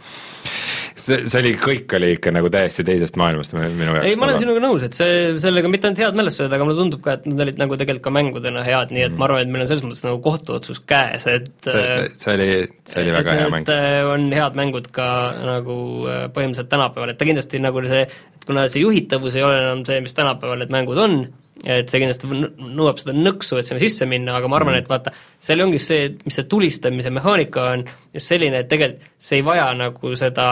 see, 0.94 1.24
see 1.26 1.40
oli, 1.40 1.52
kõik 1.60 1.94
oli 1.98 2.10
ikka 2.16 2.32
nagu 2.34 2.50
täiesti 2.52 2.84
teisest 2.86 3.18
maailmast 3.20 3.54
minu 3.56 3.90
jaoks. 3.90 4.06
ei, 4.08 4.18
ma 4.20 4.28
olen 4.28 4.40
sinuga 4.42 4.62
nõus, 4.62 4.86
et 4.86 4.96
see, 4.96 5.34
sellega 5.42 5.70
mitte 5.70 5.88
ainult 5.90 6.02
head 6.04 6.18
mälestused, 6.18 6.54
aga 6.54 6.66
mulle 6.66 6.78
tundub 6.78 7.02
ka, 7.04 7.16
et 7.18 7.28
nad 7.30 7.44
olid 7.46 7.60
nagu 7.60 7.78
tegelikult 7.80 8.06
ka 8.06 8.14
mängudena 8.14 8.64
head, 8.66 8.94
nii 8.94 9.06
et 9.08 9.12
mm. 9.12 9.20
ma 9.20 9.28
arvan, 9.28 9.44
et 9.44 9.52
meil 9.54 9.64
on 9.64 9.70
selles 9.70 9.86
mõttes 9.86 10.04
nagu 10.06 10.20
kohtuotsus 10.24 10.82
käes, 10.88 11.26
et 11.30 11.50
see, 11.66 11.94
see 12.22 12.36
oli, 12.36 12.50
see 12.90 13.04
oli 13.04 13.16
väga 13.18 13.38
hea 13.40 13.52
mäng. 13.54 13.72
Äh, 13.74 14.00
on 14.10 14.28
head 14.34 14.58
mängud 14.60 14.90
ka 14.94 15.08
nagu 15.44 15.78
äh, 16.06 16.26
põhimõtteliselt 16.34 16.72
tänapäeval, 16.72 17.14
et 17.14 17.20
ta 17.20 17.28
kindlasti 17.28 17.62
nagu 17.64 17.86
see, 17.90 18.04
et 18.06 18.46
kuna 18.48 18.68
see 18.70 18.84
juhitavus 18.84 19.38
ei 19.38 19.46
ole 19.46 19.62
enam 19.62 19.86
see, 19.88 20.02
mis 20.04 20.14
tänapäeval 20.16 20.62
need 20.62 20.74
mängud 20.74 21.02
on, 21.04 21.24
et 21.64 21.90
see 21.90 22.02
kindlasti 22.02 22.28
nõuab 22.28 23.00
seda 23.00 23.14
nõksu, 23.16 23.58
et 23.58 23.68
sinna 23.68 23.80
sisse 23.82 24.08
minna, 24.08 24.36
aga 24.38 24.50
ma 24.50 24.58
arvan, 24.60 24.76
et 24.78 24.90
vaata, 24.90 25.14
seal 25.42 25.64
ongi 25.64 25.80
see, 25.82 26.10
mis 26.24 26.36
see 26.38 26.48
tulistamise 26.50 27.12
mehaanika 27.14 27.70
on, 27.72 27.84
just 28.14 28.32
selline, 28.32 28.60
et 28.62 28.70
tegelikult 28.70 29.10
see 29.24 29.40
ei 29.40 29.46
vaja 29.46 29.70
nagu 29.78 30.14
seda 30.18 30.46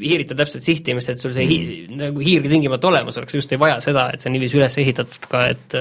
hiirita 0.00 0.36
täpset 0.36 0.64
sihtimist, 0.64 1.12
et 1.12 1.22
sul 1.22 1.34
see 1.36 1.46
hi-, 1.48 1.60
mm. 1.86 2.00
nagu 2.00 2.24
hiir 2.24 2.44
tingimata 2.48 2.90
olemas 2.90 3.16
oleks, 3.20 3.36
just 3.38 3.52
ei 3.52 3.60
vaja 3.60 3.78
seda, 3.84 4.10
et 4.12 4.22
see 4.22 4.30
on 4.30 4.36
niiviisi 4.36 4.60
üles 4.60 4.80
ehitatud 4.82 5.30
ka, 5.30 5.46
et 5.54 5.78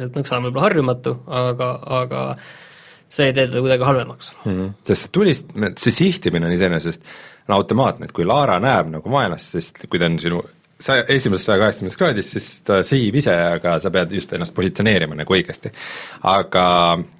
et 0.00 0.16
nõksa 0.16 0.38
on 0.38 0.46
võib-olla 0.46 0.68
harjumatu, 0.68 1.14
aga, 1.28 1.70
aga 2.00 2.22
see 3.10 3.26
ei 3.28 3.34
tee 3.36 3.48
teda 3.50 3.60
kuidagi 3.60 3.84
halvemaks 3.84 4.32
mm. 4.44 4.52
-hmm. 4.52 4.72
sest 4.86 5.06
see 5.06 5.12
tulist-, 5.18 5.52
see 5.82 5.96
sihtimine 5.96 6.48
on 6.48 6.54
iseenesest 6.56 7.04
on 7.48 7.56
automaatne, 7.58 8.06
et 8.06 8.14
kui 8.16 8.24
Laara 8.24 8.60
näeb 8.62 8.92
nagu 8.94 9.10
vaenlast, 9.10 9.56
sest 9.56 9.84
kui 9.90 9.98
ta 9.98 10.08
on 10.08 10.18
sinu 10.22 10.42
saja, 10.82 11.04
esimesest 11.12 11.50
saja 11.50 11.60
kaheksakümnest 11.62 12.00
kraadist, 12.00 12.36
siis 12.36 12.48
ta 12.66 12.80
sihib 12.86 13.18
ise, 13.20 13.34
aga 13.56 13.76
sa 13.82 13.92
pead 13.94 14.14
just 14.16 14.32
ennast 14.36 14.54
positsioneerima 14.56 15.18
nagu 15.18 15.36
õigesti. 15.36 15.72
aga 16.30 16.64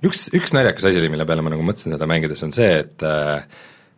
üks, 0.07 0.29
üks 0.37 0.55
naljakas 0.57 0.89
asi 0.91 1.01
oli, 1.03 1.13
mille 1.13 1.27
peale 1.29 1.45
ma 1.45 1.53
nagu 1.53 1.67
mõtlesin 1.67 1.97
seda 1.97 2.09
mängides, 2.11 2.43
on 2.47 2.55
see, 2.57 2.73
et 2.85 3.07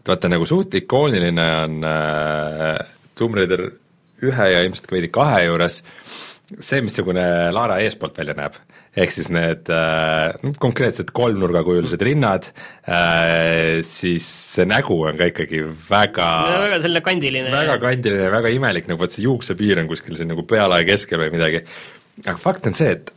et 0.02 0.10
vaata, 0.10 0.30
nagu 0.32 0.47
suht 0.48 0.74
ikooniline 0.74 1.44
on 1.62 1.78
äh, 1.86 2.78
Tomb 3.18 3.36
Raider 3.39 3.68
ühe 4.22 4.47
ja 4.51 4.62
ilmselt 4.64 4.89
ka 4.89 4.97
veidi 4.97 5.10
kahe 5.14 5.44
juures 5.47 5.82
see, 6.59 6.80
missugune 6.82 7.24
Lara 7.55 7.78
eespoolt 7.84 8.18
välja 8.18 8.34
näeb 8.39 8.59
ehk 8.93 9.14
siis 9.14 9.31
need 9.32 9.70
äh, 9.73 10.35
konkreetsed 10.60 11.14
kolmnurgakujulised 11.16 12.02
rinnad 12.05 12.51
äh,, 12.85 13.81
siis 13.86 14.27
see 14.56 14.69
nägu 14.69 14.98
on 15.09 15.16
ka 15.20 15.31
ikkagi 15.32 15.62
väga 15.89 16.28
no, 16.51 16.60
väga 16.66 16.82
selline 16.85 17.05
kandiline. 17.06 17.55
väga 17.55 17.78
kandiline, 17.82 18.28
väga 18.35 18.52
imelik, 18.52 18.90
nagu 18.90 19.01
vot 19.01 19.14
see 19.14 19.24
juuksepiir 19.24 19.81
on 19.82 19.90
kuskil 19.90 20.19
siin 20.19 20.32
nagu 20.35 20.44
pealae 20.48 20.85
keskel 20.89 21.24
või 21.24 21.32
midagi. 21.39 21.64
aga 22.27 22.39
fakt 22.40 22.69
on 22.69 22.77
see, 22.77 22.93
et 22.98 23.12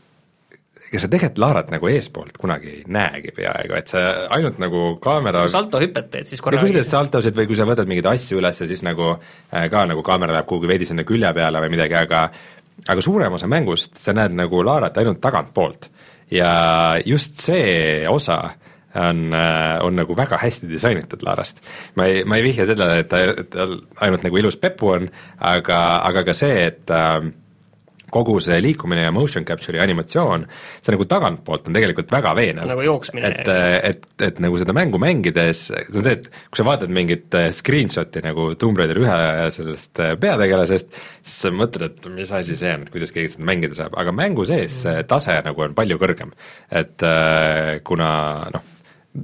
ega 0.96 1.02
sa 1.02 1.10
tegelikult 1.12 1.42
Laarat 1.42 1.72
nagu 1.74 1.90
eespoolt 1.92 2.38
kunagi 2.40 2.72
ei 2.72 2.82
näegi 2.96 3.34
peaaegu, 3.36 3.76
et 3.78 3.92
sa 3.92 4.04
ainult 4.36 4.60
nagu 4.62 4.84
kaamera 5.04 5.44
saltohüpet 5.52 6.10
teed 6.14 6.30
siis 6.30 6.44
korra. 6.44 6.62
kui 6.62 6.72
sa 6.72 6.80
teed 6.80 6.92
saltosid 6.92 7.38
või 7.38 7.50
kui 7.50 7.58
sa 7.60 7.68
võtad 7.68 7.90
mingeid 7.90 8.08
asju 8.14 8.40
üles, 8.40 8.62
siis 8.72 8.84
nagu 8.86 9.12
äh, 9.16 9.68
ka 9.72 9.86
nagu 9.90 10.06
kaamera 10.06 10.38
läheb 10.38 10.48
kuhugi 10.50 10.72
veidi 10.72 10.88
sinna 10.88 11.04
külje 11.08 11.32
peale 11.36 11.64
või 11.66 11.74
midagi, 11.76 11.98
aga 12.00 12.28
aga 12.88 13.02
suurem 13.02 13.34
osa 13.38 13.48
mängust 13.52 13.98
sa 14.02 14.14
näed 14.14 14.36
nagu 14.36 14.64
Laarat 14.66 14.98
ainult 14.98 15.22
tagantpoolt 15.24 15.90
ja 16.32 16.52
just 17.06 17.40
see 17.44 18.06
osa 18.10 18.40
on, 18.96 19.34
äh, 19.34 19.84
on 19.84 19.96
nagu 19.96 20.16
väga 20.18 20.38
hästi 20.42 20.70
disainitud 20.70 21.24
Laarast. 21.24 21.60
ma 21.96 22.06
ei, 22.06 22.24
ma 22.24 22.38
ei 22.38 22.44
vihja 22.44 22.66
sellele, 22.66 23.00
et 23.04 23.10
ta, 23.12 23.22
tal 23.52 23.80
ainult 24.02 24.24
nagu 24.24 24.40
ilus 24.40 24.58
pepu 24.58 24.94
on, 24.96 25.10
aga, 25.40 25.82
aga 26.08 26.24
ka 26.30 26.36
see, 26.38 26.68
et 26.68 26.92
äh, 26.92 27.20
kogu 28.16 28.38
see 28.44 28.58
liikumine 28.64 29.06
ja 29.06 29.14
motion 29.16 29.46
capture'i 29.48 29.82
animatsioon, 29.84 30.46
see 30.82 30.96
nagu 30.96 31.08
tagantpoolt 31.10 31.70
on 31.70 31.78
tegelikult 31.78 32.14
väga 32.14 32.34
veenev. 32.38 32.70
nagu 32.72 32.86
jooksmine. 32.86 33.32
et, 33.32 33.52
et, 33.92 34.08
et 34.30 34.42
nagu 34.44 34.60
seda 34.62 34.76
mängu 34.78 35.02
mängides, 35.02 35.66
see 35.70 36.02
on 36.02 36.08
see, 36.08 36.18
et 36.20 36.30
kui 36.50 36.62
sa 36.62 36.68
vaatad 36.68 36.94
mingit 36.96 37.38
äh, 37.38 37.50
screenshot'i 37.56 38.24
nagu 38.26 38.52
Tomb 38.60 38.80
Raider 38.82 39.02
ühe 39.04 39.50
sellest 39.56 40.04
äh, 40.04 40.14
peategelasest, 40.20 41.02
siis 41.22 41.42
sa 41.48 41.54
mõtled, 41.56 42.00
et 42.00 42.12
mis 42.16 42.32
asi 42.36 42.58
see 42.60 42.76
on, 42.76 42.86
et 42.86 42.94
kuidas 42.94 43.14
keegi 43.16 43.36
seda 43.36 43.50
mängida 43.52 43.78
saab, 43.78 43.98
aga 44.00 44.16
mängu 44.16 44.48
sees 44.48 44.82
see 44.86 45.04
tase 45.10 45.40
nagu 45.46 45.68
on 45.68 45.76
palju 45.78 46.00
kõrgem. 46.02 46.32
et 46.72 47.04
äh, 47.06 47.76
kuna 47.86 48.10
noh, 48.54 48.72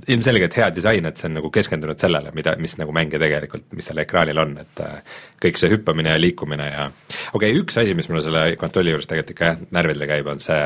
ilmselgelt 0.08 0.56
hea 0.58 0.70
disain, 0.76 1.08
et 1.08 1.20
see 1.20 1.28
on 1.30 1.38
nagu 1.40 1.52
keskendunud 1.54 2.00
sellele, 2.00 2.32
mida, 2.36 2.56
mis 2.62 2.78
nagu 2.80 2.94
mängija 2.96 3.22
tegelikult, 3.22 3.68
mis 3.76 3.90
seal 3.90 4.04
ekraanil 4.04 4.44
on, 4.44 4.54
et 4.64 4.84
äh, 4.86 5.18
kõik 5.44 5.60
see 5.60 5.72
hüppamine 5.74 6.16
ja 6.16 6.22
liikumine 6.22 6.70
ja 6.70 6.86
okei 6.90 7.52
okay,, 7.52 7.58
üks 7.64 7.82
asi, 7.82 7.98
mis 7.98 8.08
mulle 8.12 8.24
selle 8.26 8.46
kontrolli 8.60 8.96
juures 8.96 9.10
tegelikult 9.10 9.36
ikka 9.36 9.52
jah, 9.52 9.66
närvidele 9.76 10.08
käib, 10.14 10.32
on 10.32 10.42
see 10.44 10.64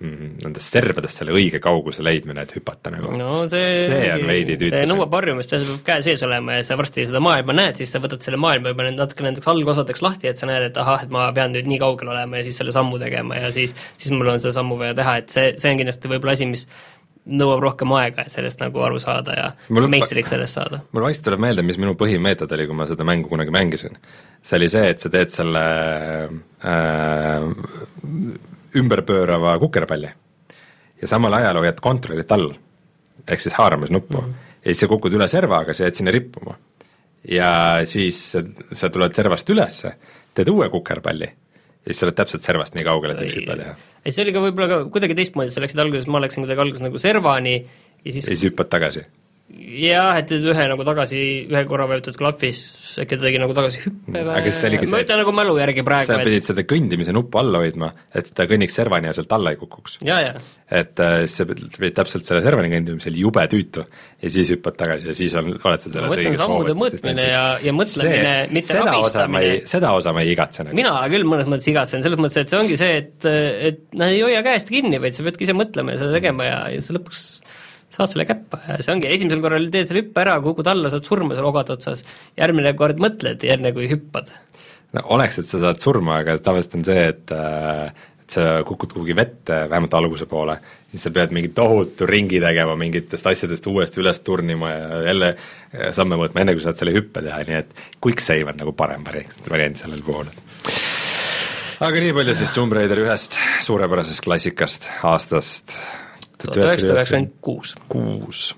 mm, 0.00 0.32
nendest 0.42 0.76
servadest 0.76 1.22
selle 1.22 1.34
õige 1.36 1.62
kauguse 1.62 2.04
leidmine, 2.04 2.42
et 2.42 2.54
hüpata 2.56 2.92
nagu. 2.94 3.14
no 3.20 3.44
see, 3.52 3.70
see 3.86 4.12
on 4.16 4.26
veidi 4.28 4.58
tüütu. 4.60 4.74
see 4.74 4.90
nõuab 4.90 5.14
harjumist 5.20 5.54
see 5.54 5.64
peab 5.70 5.82
käe 5.86 6.06
sees 6.10 6.26
olema 6.26 6.58
ja 6.58 6.66
sa 6.66 6.78
varsti 6.80 7.06
seda 7.10 7.22
maailma 7.22 7.56
näed, 7.56 7.78
siis 7.80 7.94
sa 7.94 8.02
võtad 8.02 8.24
selle 8.26 8.40
maailma 8.42 8.74
juba 8.74 8.90
natuke 8.90 9.26
nendeks 9.26 9.50
algosadeks 9.54 10.04
lahti, 10.06 10.32
et 10.32 10.42
sa 10.42 10.50
näed, 10.50 10.70
et 10.72 10.80
ahah, 10.80 11.06
et 11.06 11.12
ma 11.14 11.28
pean 11.36 11.54
nüüd 11.54 11.70
nii 11.70 11.82
kaugel 11.82 12.10
olema 12.16 12.40
ja 12.40 12.48
siis 12.48 12.58
selle 12.62 12.74
sammu 12.74 12.98
tegema 13.02 13.38
ja 13.38 13.52
siis, 13.54 13.76
siis 13.96 14.16
mul 14.16 14.34
on 14.34 14.42
seda 14.42 14.58
sammu 14.58 14.80
vaja 14.80 14.96
teha, 14.98 15.20
et 15.22 15.36
see, 15.36 15.52
see 15.60 15.74
on 15.74 15.84
kindlasti 15.84 16.10
võib-olla 16.10 16.38
asi, 16.38 16.50
mis 16.50 16.66
nõuab 17.28 17.60
rohkem 17.62 17.92
aega, 17.98 18.24
et 18.24 18.32
sellest 18.32 18.62
nagu 18.62 18.80
aru 18.84 18.98
saada 19.02 19.34
ja 19.36 19.48
mul 19.74 19.88
meistriks 19.92 20.32
sellest 20.32 20.56
saada. 20.56 20.80
mul 20.92 21.04
vaikselt 21.04 21.26
tuleb 21.28 21.42
meelde, 21.44 21.64
mis 21.66 21.78
minu 21.80 21.94
põhimeetod 21.98 22.52
oli, 22.56 22.66
kui 22.68 22.78
ma 22.78 22.86
seda 22.88 23.04
mängu 23.06 23.28
kunagi 23.28 23.52
mängisin. 23.54 23.98
see 24.42 24.56
oli 24.56 24.68
see, 24.72 24.88
et 24.94 25.02
sa 25.02 25.12
teed 25.12 25.32
selle 25.34 25.64
äh, 26.64 27.44
ümberpöörava 28.80 29.58
kukerpalli 29.58 30.10
ja 31.02 31.08
samal 31.08 31.36
ajal 31.38 31.60
hoiad 31.60 31.80
kontrollit 31.82 32.32
all, 32.32 32.54
ehk 33.28 33.40
siis 33.40 33.54
haaramisnuppu 33.54 34.20
mm. 34.20 34.26
-hmm. 34.26 34.56
ja 34.64 34.72
siis 34.72 34.80
sa 34.80 34.88
kukud 34.88 35.14
üle 35.14 35.28
serva, 35.28 35.60
aga 35.64 35.74
sa 35.74 35.84
jääd 35.84 36.00
sinna 36.00 36.10
rippuma. 36.10 36.56
ja 37.28 37.80
siis 37.84 38.36
sa 38.72 38.88
tuled 38.88 39.14
servast 39.14 39.50
ülesse, 39.50 39.92
teed 40.34 40.48
uue 40.48 40.68
kukerpalli 40.68 41.28
ja 41.80 41.92
siis 41.92 42.02
sa 42.02 42.08
oled 42.08 42.18
täpselt 42.18 42.44
servast 42.44 42.76
nii 42.76 42.86
kaugel, 42.86 43.14
et 43.14 43.24
üks 43.24 43.38
hüpe 43.40 43.56
teha 43.56 43.74
ei, 44.04 44.12
see 44.12 44.24
oli 44.24 44.34
ka 44.36 44.44
võib-olla 44.44 44.68
ka 44.70 44.80
kuidagi 44.92 45.16
teistmoodi, 45.18 45.52
sa 45.54 45.64
läksid 45.64 45.80
alguses, 45.82 46.08
ma 46.10 46.22
läksin 46.22 46.44
kuidagi 46.44 46.64
alguses 46.66 46.84
nagu 46.84 47.00
servani 47.00 47.56
ja 47.60 48.12
siis 48.12 48.24
ja 48.24 48.34
siis 48.34 48.46
hüppad 48.50 48.70
tagasi? 48.72 49.04
Jah, 49.50 50.18
et 50.20 50.30
ühe 50.34 50.66
nagu 50.70 50.84
tagasi, 50.86 51.20
ühe 51.50 51.62
korra 51.68 51.86
vajutad 51.90 52.16
klahvis, 52.18 52.60
äkki 53.02 53.18
ta 53.18 53.26
tegi 53.26 53.40
nagu 53.42 53.54
tagasi 53.56 53.82
hüppe 53.84 54.22
või 54.22 54.36
aga 54.36 54.46
siis 54.46 54.60
see 54.62 54.70
oligi 54.70 54.86
see 54.86 54.94
ma 54.94 55.02
ütlen 55.04 55.20
nagu 55.22 55.34
mälu 55.34 55.56
järgi 55.58 55.84
praegu, 55.86 56.08
sa 56.10 56.18
pidid 56.22 56.46
seda 56.46 56.64
kõndimise 56.70 57.14
nuppu 57.14 57.40
all 57.40 57.58
hoidma, 57.58 57.90
et 58.16 58.30
ta 58.36 58.46
kõnniks 58.50 58.78
servani 58.78 59.10
ja 59.10 59.14
sealt 59.16 59.34
alla 59.36 59.52
ei 59.54 59.60
kukuks. 59.60 59.98
et 60.00 61.02
äh, 61.02 61.16
sa 61.30 61.46
pidid 61.50 61.96
täpselt 61.96 62.26
selle 62.28 62.42
servani 62.44 62.70
kõndima, 62.72 63.02
see 63.02 63.12
oli 63.12 63.24
jube 63.24 63.46
tüütu, 63.50 63.84
ja 64.22 64.32
siis 64.32 64.52
hüppad 64.54 64.78
tagasi 64.80 65.10
ja 65.10 65.16
siis 65.18 65.34
on, 65.40 65.52
oled 65.54 65.84
sa 65.84 65.94
selles 65.94 66.18
õiges 66.18 66.38
sammude 66.40 66.76
mõõtmine 66.78 67.26
ja, 67.30 67.44
ja 67.64 67.74
mõtlemine, 67.74 68.34
mitte 68.54 68.78
rabistamine. 68.78 69.56
seda 69.70 69.94
osa 69.98 70.14
ma 70.14 70.24
ei 70.26 70.34
igatse 70.36 70.66
nagu. 70.66 70.78
mina 70.78 70.94
küll 71.10 71.26
mõnes 71.26 71.50
mõttes 71.50 71.70
igatsen, 71.72 72.06
selles 72.06 72.22
mõttes, 72.22 72.44
et 72.44 72.54
see 72.54 72.60
ongi 72.60 72.78
see, 72.80 73.00
et, 73.02 73.30
et 73.70 73.82
nad 73.98 74.14
ei 74.14 74.22
hoia 74.22 74.44
käest 74.46 74.70
kinni, 74.70 75.02
vaid 75.02 75.18
sa 75.18 75.26
peadki 75.26 75.48
ise 75.48 75.58
mõtlema 75.58 75.96
ja 75.96 76.04
seda 76.04 76.14
tegema 76.20 76.46
ja, 76.46 76.60
ja 76.76 76.84
sa 76.84 76.94
lõpuks 76.96 77.24
saad 78.00 78.14
selle 78.14 78.26
käppa 78.28 78.60
ja 78.66 78.78
see 78.82 78.94
ongi, 78.94 79.10
esimesel 79.14 79.42
korral 79.44 79.70
teed 79.72 79.90
selle 79.90 80.04
hüppe 80.04 80.24
ära, 80.24 80.38
kukud 80.44 80.70
alla, 80.70 80.92
saad 80.92 81.08
surma 81.08 81.36
seal 81.36 81.48
ogade 81.50 81.76
otsas, 81.76 82.04
järgmine 82.40 82.72
kord 82.78 83.02
mõtled, 83.02 83.44
enne 83.56 83.74
kui 83.76 83.90
hüppad. 83.90 84.32
no 84.96 85.04
oleks, 85.16 85.40
et 85.42 85.50
sa 85.50 85.62
saad 85.62 85.82
surma, 85.82 86.20
aga 86.24 86.38
tavaliselt 86.42 86.80
on 86.80 86.86
see, 86.88 87.10
et 87.12 87.36
äh, 87.36 88.08
et 88.30 88.36
sa 88.36 88.42
kukud 88.66 88.92
kuhugi 88.94 89.14
vette, 89.18 89.56
vähemalt 89.70 89.94
alguse 89.98 90.26
poole, 90.30 90.54
siis 90.92 91.02
sa 91.02 91.10
pead 91.14 91.32
mingi 91.34 91.50
tohutu 91.54 92.06
ringi 92.06 92.38
tegema 92.42 92.76
mingitest 92.78 93.26
asjadest 93.26 93.66
uuesti 93.66 94.00
üles 94.02 94.22
turnima 94.22 94.70
ja 94.70 95.00
jälle 95.08 95.32
äh, 95.34 95.90
samme 95.96 96.18
võtma, 96.20 96.44
enne 96.44 96.54
kui 96.54 96.64
saad 96.64 96.78
selle 96.78 96.94
hüppe 96.94 97.24
teha, 97.26 97.42
nii 97.48 97.58
et 97.58 97.74
quick 97.98 98.22
save 98.22 98.52
on 98.52 98.60
nagu 98.62 98.74
parem 98.76 99.02
variant, 99.06 99.80
sellel 99.82 100.04
puhul. 100.06 100.30
aga 101.80 102.04
nii 102.06 102.14
palju 102.20 102.36
siis 102.38 102.54
Tomb 102.54 102.76
Raider 102.76 103.02
ühest 103.02 103.40
suurepärasest 103.66 104.22
klassikast 104.24 104.86
aastast 105.10 105.78
tuhat 106.40 106.56
üheksasada 106.64 106.98
üheksakümmend 106.98 107.38
kuus. 107.40 107.76
kuus. 107.88 108.54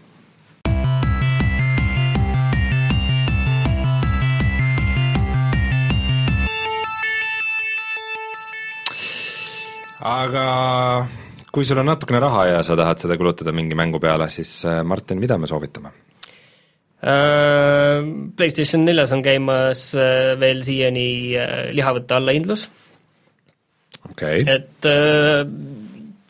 aga 10.03 10.47
kui 11.55 11.67
sul 11.67 11.79
on 11.79 11.87
natukene 11.87 12.21
raha 12.23 12.47
ja 12.49 12.63
sa 12.67 12.77
tahad 12.79 13.03
seda 13.03 13.17
kulutada 13.21 13.53
mingi 13.55 13.77
mängu 13.79 14.01
peale, 14.03 14.29
siis 14.33 14.65
äh, 14.67 14.81
Martin, 14.83 15.21
mida 15.23 15.39
me 15.39 15.47
soovitame? 15.47 15.93
Äh, 17.03 18.03
PlayStation 18.37 18.85
neljas 18.87 19.13
on 19.15 19.23
käimas 19.23 19.93
äh, 19.95 20.33
veel 20.41 20.63
siiani 20.67 21.07
lihavõtte 21.75 22.19
allahindlus 22.19 22.67
okay.. 24.11 24.43
et 24.47 24.91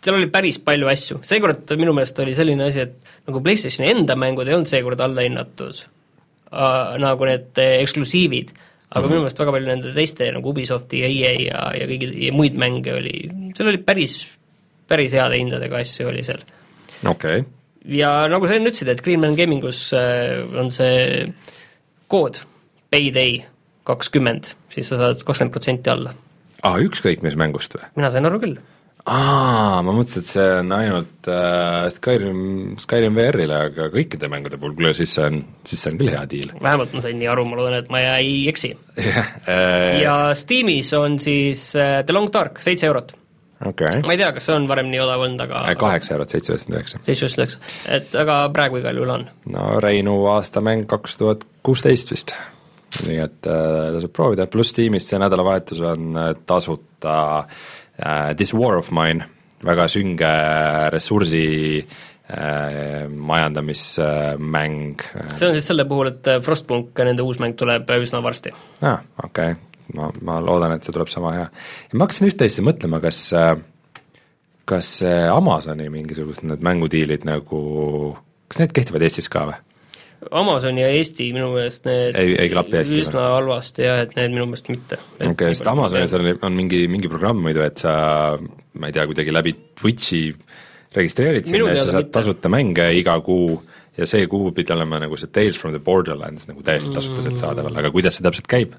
seal 0.02 0.18
oli 0.18 0.28
päris 0.32 0.58
palju 0.62 0.90
asju, 0.90 1.20
seekord 1.26 1.70
minu 1.78 1.94
meelest 1.94 2.18
oli 2.22 2.34
selline 2.36 2.66
asi, 2.66 2.86
et 2.86 3.14
nagu 3.28 3.42
PlayStationi 3.44 3.90
enda 3.92 4.16
mängud 4.18 4.48
ei 4.48 4.56
olnud 4.56 4.70
seekord 4.70 5.00
allahinnatud 5.04 5.78
äh,, 5.78 6.98
nagu 7.02 7.28
need 7.28 7.62
eksklusiivid, 7.62 8.52
aga 8.52 9.00
mm 9.00 9.04
-hmm. 9.04 9.12
minu 9.12 9.22
meelest 9.22 9.42
väga 9.42 9.54
palju 9.56 9.70
nende 9.70 9.94
teiste 9.94 10.30
nagu 10.34 10.50
Ubisofti 10.50 11.02
ja 11.04 11.10
EA 11.10 11.32
ja, 11.46 11.64
ja 11.78 11.88
kõigi 11.90 12.10
ja 12.26 12.32
muid 12.34 12.58
mänge 12.58 12.94
oli, 12.98 13.16
seal 13.54 13.70
oli 13.70 13.78
päris, 13.78 14.16
päris 14.88 15.14
heade 15.14 15.38
hindadega 15.38 15.78
asju 15.78 16.08
oli 16.08 16.24
seal. 16.26 16.42
okei 17.06 17.38
okay. 17.40 17.44
ja 17.86 18.26
nagu 18.28 18.46
sa 18.46 18.58
enne 18.58 18.74
ütlesid, 18.74 18.90
et 18.90 19.04
Greenman 19.04 19.38
Gamingus 19.38 19.92
äh, 19.94 20.42
on 20.58 20.70
see 20.70 21.30
kood 22.08 22.42
Payday 22.90 23.44
kakskümmend, 23.86 24.50
siis 24.70 24.88
sa 24.88 24.98
saad 24.98 25.22
kakskümmend 25.22 25.54
protsenti 25.54 25.90
alla. 25.90 26.14
aa, 26.62 26.78
ükskõik 26.78 27.22
mis 27.22 27.38
mängust 27.38 27.78
või? 27.78 27.86
mina 27.94 28.10
sain 28.10 28.26
aru 28.26 28.42
küll 28.42 28.58
aa, 29.10 29.80
ma 29.82 29.94
mõtlesin, 29.94 30.22
et 30.22 30.30
see 30.30 30.44
on 30.60 30.74
ainult 30.76 31.30
äh, 31.30 31.86
Skyrim, 31.90 32.42
Skyrim 32.82 33.16
VR-ile, 33.18 33.56
aga 33.68 33.88
kõikide 33.92 34.30
mängude 34.30 34.60
puhul, 34.60 34.76
kuule 34.78 34.92
siis 34.96 35.14
see 35.16 35.24
on, 35.26 35.40
siis 35.66 35.82
see 35.82 35.94
on 35.94 35.98
küll 36.02 36.12
hea 36.14 36.22
diil. 36.30 36.52
vähemalt 36.62 36.94
ma 36.94 37.02
sain 37.04 37.18
nii 37.18 37.32
aru, 37.32 37.46
ma 37.48 37.58
loodan, 37.58 37.80
et 37.82 37.90
ma 37.92 38.04
ei 38.20 38.44
eksi 38.52 38.70
äh... 39.02 39.98
ja 40.04 40.14
Steamis 40.38 40.92
on 40.98 41.18
siis 41.22 41.72
äh, 41.78 42.00
The 42.06 42.14
Long 42.14 42.30
Dark, 42.32 42.62
seitse 42.62 42.88
eurot. 42.90 43.16
Okay. 43.62 44.00
ma 44.02 44.14
ei 44.14 44.18
tea, 44.18 44.32
kas 44.34 44.48
see 44.48 44.56
on 44.58 44.64
varem 44.70 44.88
nii 44.90 45.02
odav 45.02 45.26
olnud, 45.26 45.42
aga 45.44 45.66
äh, 45.66 45.76
kaheksa 45.78 46.16
eurot, 46.16 46.34
seitse 46.34 46.54
üheksakümmend 46.54 46.80
üheksa. 46.80 47.02
seitse 47.02 47.26
üheksakümmend 47.26 47.58
üheksa, 47.58 47.76
et 47.98 48.16
aga 48.22 48.40
praegu 48.54 48.82
igal 48.82 49.02
juhul 49.02 49.14
on. 49.18 49.28
no 49.54 49.68
Reinu 49.82 50.16
aastamäng 50.36 50.86
kaks 50.90 51.18
tuhat 51.18 51.46
kuusteist 51.66 52.14
vist 52.14 52.34
nii 53.06 53.20
et 53.22 53.46
äh, 53.48 53.92
tasub 53.94 54.12
proovida, 54.14 54.46
pluss 54.50 54.74
tiimis 54.76 55.06
see 55.08 55.18
nädalavahetus 55.22 55.80
on 55.90 56.18
äh, 56.18 56.34
tasuta 56.46 57.14
uh, 57.42 57.62
This 58.36 58.54
War 58.54 58.78
of 58.80 58.90
Mine, 58.94 59.26
väga 59.62 59.86
sünge 59.90 60.30
ressursi 60.90 61.44
uh, 61.82 63.10
majandamismäng. 63.32 65.04
see 65.36 65.48
on 65.48 65.54
siis 65.58 65.68
selle 65.70 65.86
puhul, 65.88 66.12
et 66.14 66.32
Frostpunk, 66.42 66.98
nende 67.06 67.22
uus 67.22 67.38
mäng 67.42 67.54
tuleb 67.58 67.90
üsna 67.98 68.22
varsti. 68.24 68.54
aa 68.82 68.94
ah,, 68.94 69.04
okei 69.24 69.54
okay., 69.54 69.60
ma, 69.96 70.10
ma 70.24 70.40
loodan, 70.42 70.74
et 70.76 70.86
see 70.86 70.94
tuleb 70.94 71.10
sama 71.12 71.34
hea. 71.36 71.46
ja 71.46 71.98
ma 71.98 72.08
hakkasin 72.08 72.30
üht-teist 72.32 72.64
mõtlema, 72.66 73.02
kas 73.04 73.28
kas 74.68 74.94
Amazoni 75.32 75.88
mingisugused 75.92 76.46
need 76.46 76.62
mängudiilid 76.64 77.26
nagu, 77.28 77.60
kas 78.48 78.62
need 78.62 78.74
kehtivad 78.76 79.04
Eestis 79.06 79.30
ka 79.32 79.46
või? 79.50 79.58
Amazon 80.30 80.78
ja 80.78 80.88
Eesti 80.92 81.28
minu 81.34 81.50
meelest 81.56 81.86
need 81.88 82.16
ei, 82.18 82.34
ei 82.44 82.50
klapi 82.52 82.78
hästi 82.78 83.00
üsna 83.02 83.24
või? 83.24 83.34
halvasti 83.36 83.86
jah, 83.86 84.02
et 84.04 84.14
need 84.18 84.34
minu 84.34 84.46
meelest 84.50 84.70
mitte. 84.70 84.98
okei 85.18 85.32
okay,, 85.32 85.56
sest 85.56 85.68
Amazonis 85.70 86.14
on, 86.18 86.28
on 86.48 86.56
mingi, 86.56 86.84
mingi 86.92 87.10
programm 87.10 87.42
muidu, 87.42 87.64
et 87.66 87.82
sa 87.82 87.94
ma 88.38 88.88
ei 88.90 88.94
tea, 88.94 89.06
kuidagi 89.10 89.34
läbi 89.34 89.54
Twitchi 89.80 90.24
registreerid 90.94 91.48
sinna 91.48 91.72
ja 91.72 91.82
sa 91.82 91.90
saad 91.90 92.06
mitte. 92.06 92.16
tasuta 92.18 92.52
mänge 92.52 92.88
iga 92.98 93.16
kuu 93.24 93.56
ja 93.98 94.08
see 94.08 94.26
kuu 94.30 94.52
pidi 94.56 94.74
olema 94.76 95.00
nagu 95.02 95.18
see 95.20 95.32
Tales 95.32 95.58
from 95.58 95.74
the 95.74 95.82
Borderlands 95.82 96.46
nagu 96.50 96.62
täiesti 96.64 96.94
tasuta 96.94 97.24
sealt 97.24 97.40
saadaval, 97.42 97.80
aga 97.82 97.90
kuidas 97.94 98.18
see 98.18 98.26
täpselt 98.26 98.50
käib, 98.50 98.76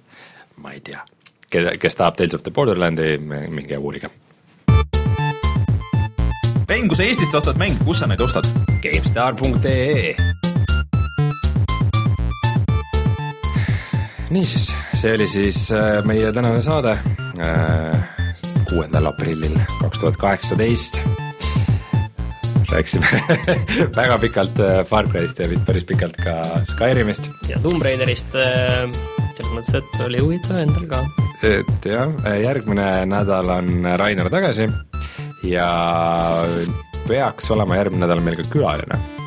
ma 0.63 0.75
ei 0.75 0.83
tea. 0.85 1.03
keda, 1.49 1.75
kes 1.81 1.99
tahab 1.99 2.19
Tales 2.19 2.37
of 2.37 2.45
the 2.45 2.53
Borderlandi, 2.53 3.17
minge 3.49 3.77
uurige. 3.77 4.09
Rein, 6.69 6.87
kui 6.89 6.97
sa 6.97 7.05
Eestist 7.05 7.35
ostad 7.37 7.59
mänge, 7.61 7.83
kus 7.85 8.01
sa 8.01 8.09
neid 8.09 8.23
ostad? 8.23 8.47
GameStar.ee 8.81 10.32
niisiis, 14.33 14.69
see 14.97 15.13
oli 15.13 15.27
siis 15.29 15.67
äh, 15.71 15.99
meie 16.09 16.31
tänane 16.33 16.61
saade 16.61 16.93
äh, 17.45 17.99
kuuendal 18.69 19.11
aprillil 19.11 19.53
kaks 19.79 19.99
tuhat 19.99 20.17
kaheksateist. 20.17 20.99
rääkisime 22.71 23.05
väga 23.99 24.17
pikalt 24.17 24.59
äh, 24.59 24.85
Far 24.89 25.07
Cry'st 25.07 25.39
ja 25.43 25.59
päris 25.65 25.85
pikalt 25.85 26.17
ka 26.17 26.41
Skyrimist. 26.71 27.29
ja 27.49 27.59
Tomb 27.63 27.81
Raiderist, 27.85 28.33
selles 28.33 29.53
mõttes, 29.53 29.75
et 29.81 30.05
oli 30.07 30.21
huvitav 30.23 30.63
endal 30.63 30.87
ka. 30.89 31.03
et 31.47 31.89
jah, 31.93 32.13
järgmine 32.43 32.89
nädal 33.05 33.53
on 33.59 33.89
Rainer 34.01 34.31
tagasi 34.33 34.69
ja 35.45 35.67
peaks 37.07 37.51
olema 37.51 37.77
järgmine 37.77 38.07
nädal 38.07 38.23
meil 38.25 38.39
ka 38.41 38.49
külaline 38.49 39.22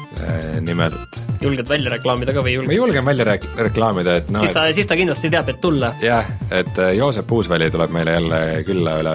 nimelt 0.64 1.26
julged 1.42 1.68
välja 1.68 1.90
reklaamida 1.92 2.32
ka 2.34 2.42
või 2.44 2.54
ei 2.54 2.56
ma 2.56 2.62
julge? 2.64 2.76
julgen 2.78 3.06
välja 3.06 3.26
rek- 3.28 3.46
reklaamida, 3.60 4.16
et 4.20 4.30
noh, 4.32 4.42
siis 4.42 4.54
ta, 4.56 4.64
siis 4.76 4.88
ta 4.88 4.96
kindlasti 4.98 5.30
teab, 5.32 5.50
et 5.52 5.60
tulla. 5.62 5.92
jah, 6.02 6.28
et 6.50 6.80
äh, 6.82 6.92
Joosep 6.96 7.32
Uusväli 7.36 7.68
tuleb 7.72 7.92
meile 7.94 8.16
jälle 8.16 8.40
külla 8.68 8.96
üle, 9.02 9.14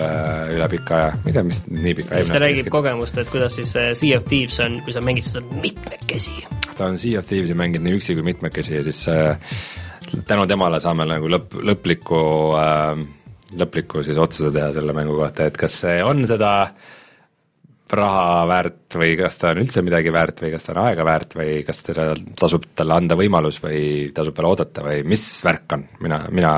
üle 0.56 0.69
pika 0.76 0.98
aja, 0.99 1.11
ma 1.18 1.32
ei 1.32 1.38
tea, 1.38 1.45
mis 1.48 1.64
nii 1.69 1.95
pika 2.02 2.22
siis 2.22 2.34
ta 2.36 2.41
räägib 2.44 2.72
kogemust, 2.73 3.18
et 3.22 3.32
kuidas 3.34 3.57
siis 3.60 3.73
see 3.76 3.94
Sea 4.03 4.19
of 4.19 4.28
Thieves 4.30 4.60
on, 4.64 4.80
kui 4.86 4.95
sa 4.95 5.03
mängid 5.06 5.28
seda 5.28 5.44
mitmekesi. 5.64 6.45
ta 6.78 6.90
on 6.91 6.99
Sea 7.02 7.19
of 7.19 7.30
Thieves'i 7.30 7.57
mänginud 7.57 7.88
nii 7.88 7.98
üksi 7.99 8.18
kui 8.18 8.28
mitmekesi 8.28 8.78
ja 8.78 8.86
siis 8.88 9.02
äh, 9.11 9.57
tänu 10.28 10.48
temale 10.49 10.80
saame 10.84 11.07
nagu 11.10 11.30
lõpp, 11.32 11.57
lõpliku 11.72 12.23
äh,, 12.60 13.03
lõpliku 13.57 14.06
siis 14.06 14.19
otsuse 14.22 14.53
teha 14.53 14.72
selle 14.76 14.95
mängu 14.95 15.18
kohta, 15.18 15.49
et 15.49 15.57
kas 15.60 15.82
see 15.86 15.99
on 16.06 16.23
seda 16.30 16.53
raha 17.97 18.45
väärt 18.49 18.97
või 18.99 19.15
kas 19.19 19.38
ta 19.41 19.51
on 19.51 19.61
üldse 19.63 19.84
midagi 19.85 20.13
väärt 20.13 20.43
või 20.43 20.51
kas 20.53 20.65
ta 20.65 20.73
on 20.76 20.81
aega 20.85 21.05
väärt 21.07 21.35
või 21.39 21.57
kas 21.68 21.81
teda 21.85 22.07
tasub 22.39 22.69
talle 22.77 22.97
anda 22.97 23.18
võimalus 23.19 23.59
või 23.63 23.81
tasub 24.15 24.38
veel 24.38 24.49
oodata 24.51 24.85
või 24.85 25.01
mis 25.07 25.26
värk 25.47 25.76
on, 25.77 25.85
mina, 26.05 26.22
mina, 26.31 26.53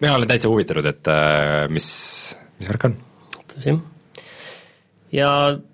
mina 0.00 0.16
olen 0.16 0.30
täitsa 0.30 0.50
huvitatud, 0.50 0.90
et 0.90 1.12
äh, 1.12 1.64
mis, 1.72 1.88
mis 2.58 2.72
värk 2.72 2.88
on 2.90 2.98
tõsi. 3.54 3.78
ja 5.14 5.30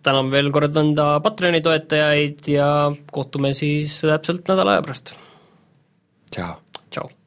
täname 0.06 0.36
veel 0.36 0.52
kord 0.54 0.76
enda 0.84 1.08
Patreoni 1.24 1.64
toetajaid 1.64 2.48
ja 2.54 2.70
kohtume 3.12 3.54
siis 3.56 4.00
täpselt 4.04 4.48
nädala 4.48 4.76
aja 4.76 4.86
pärast. 4.86 5.14
tšau. 6.30 6.56
tšau 6.90 7.23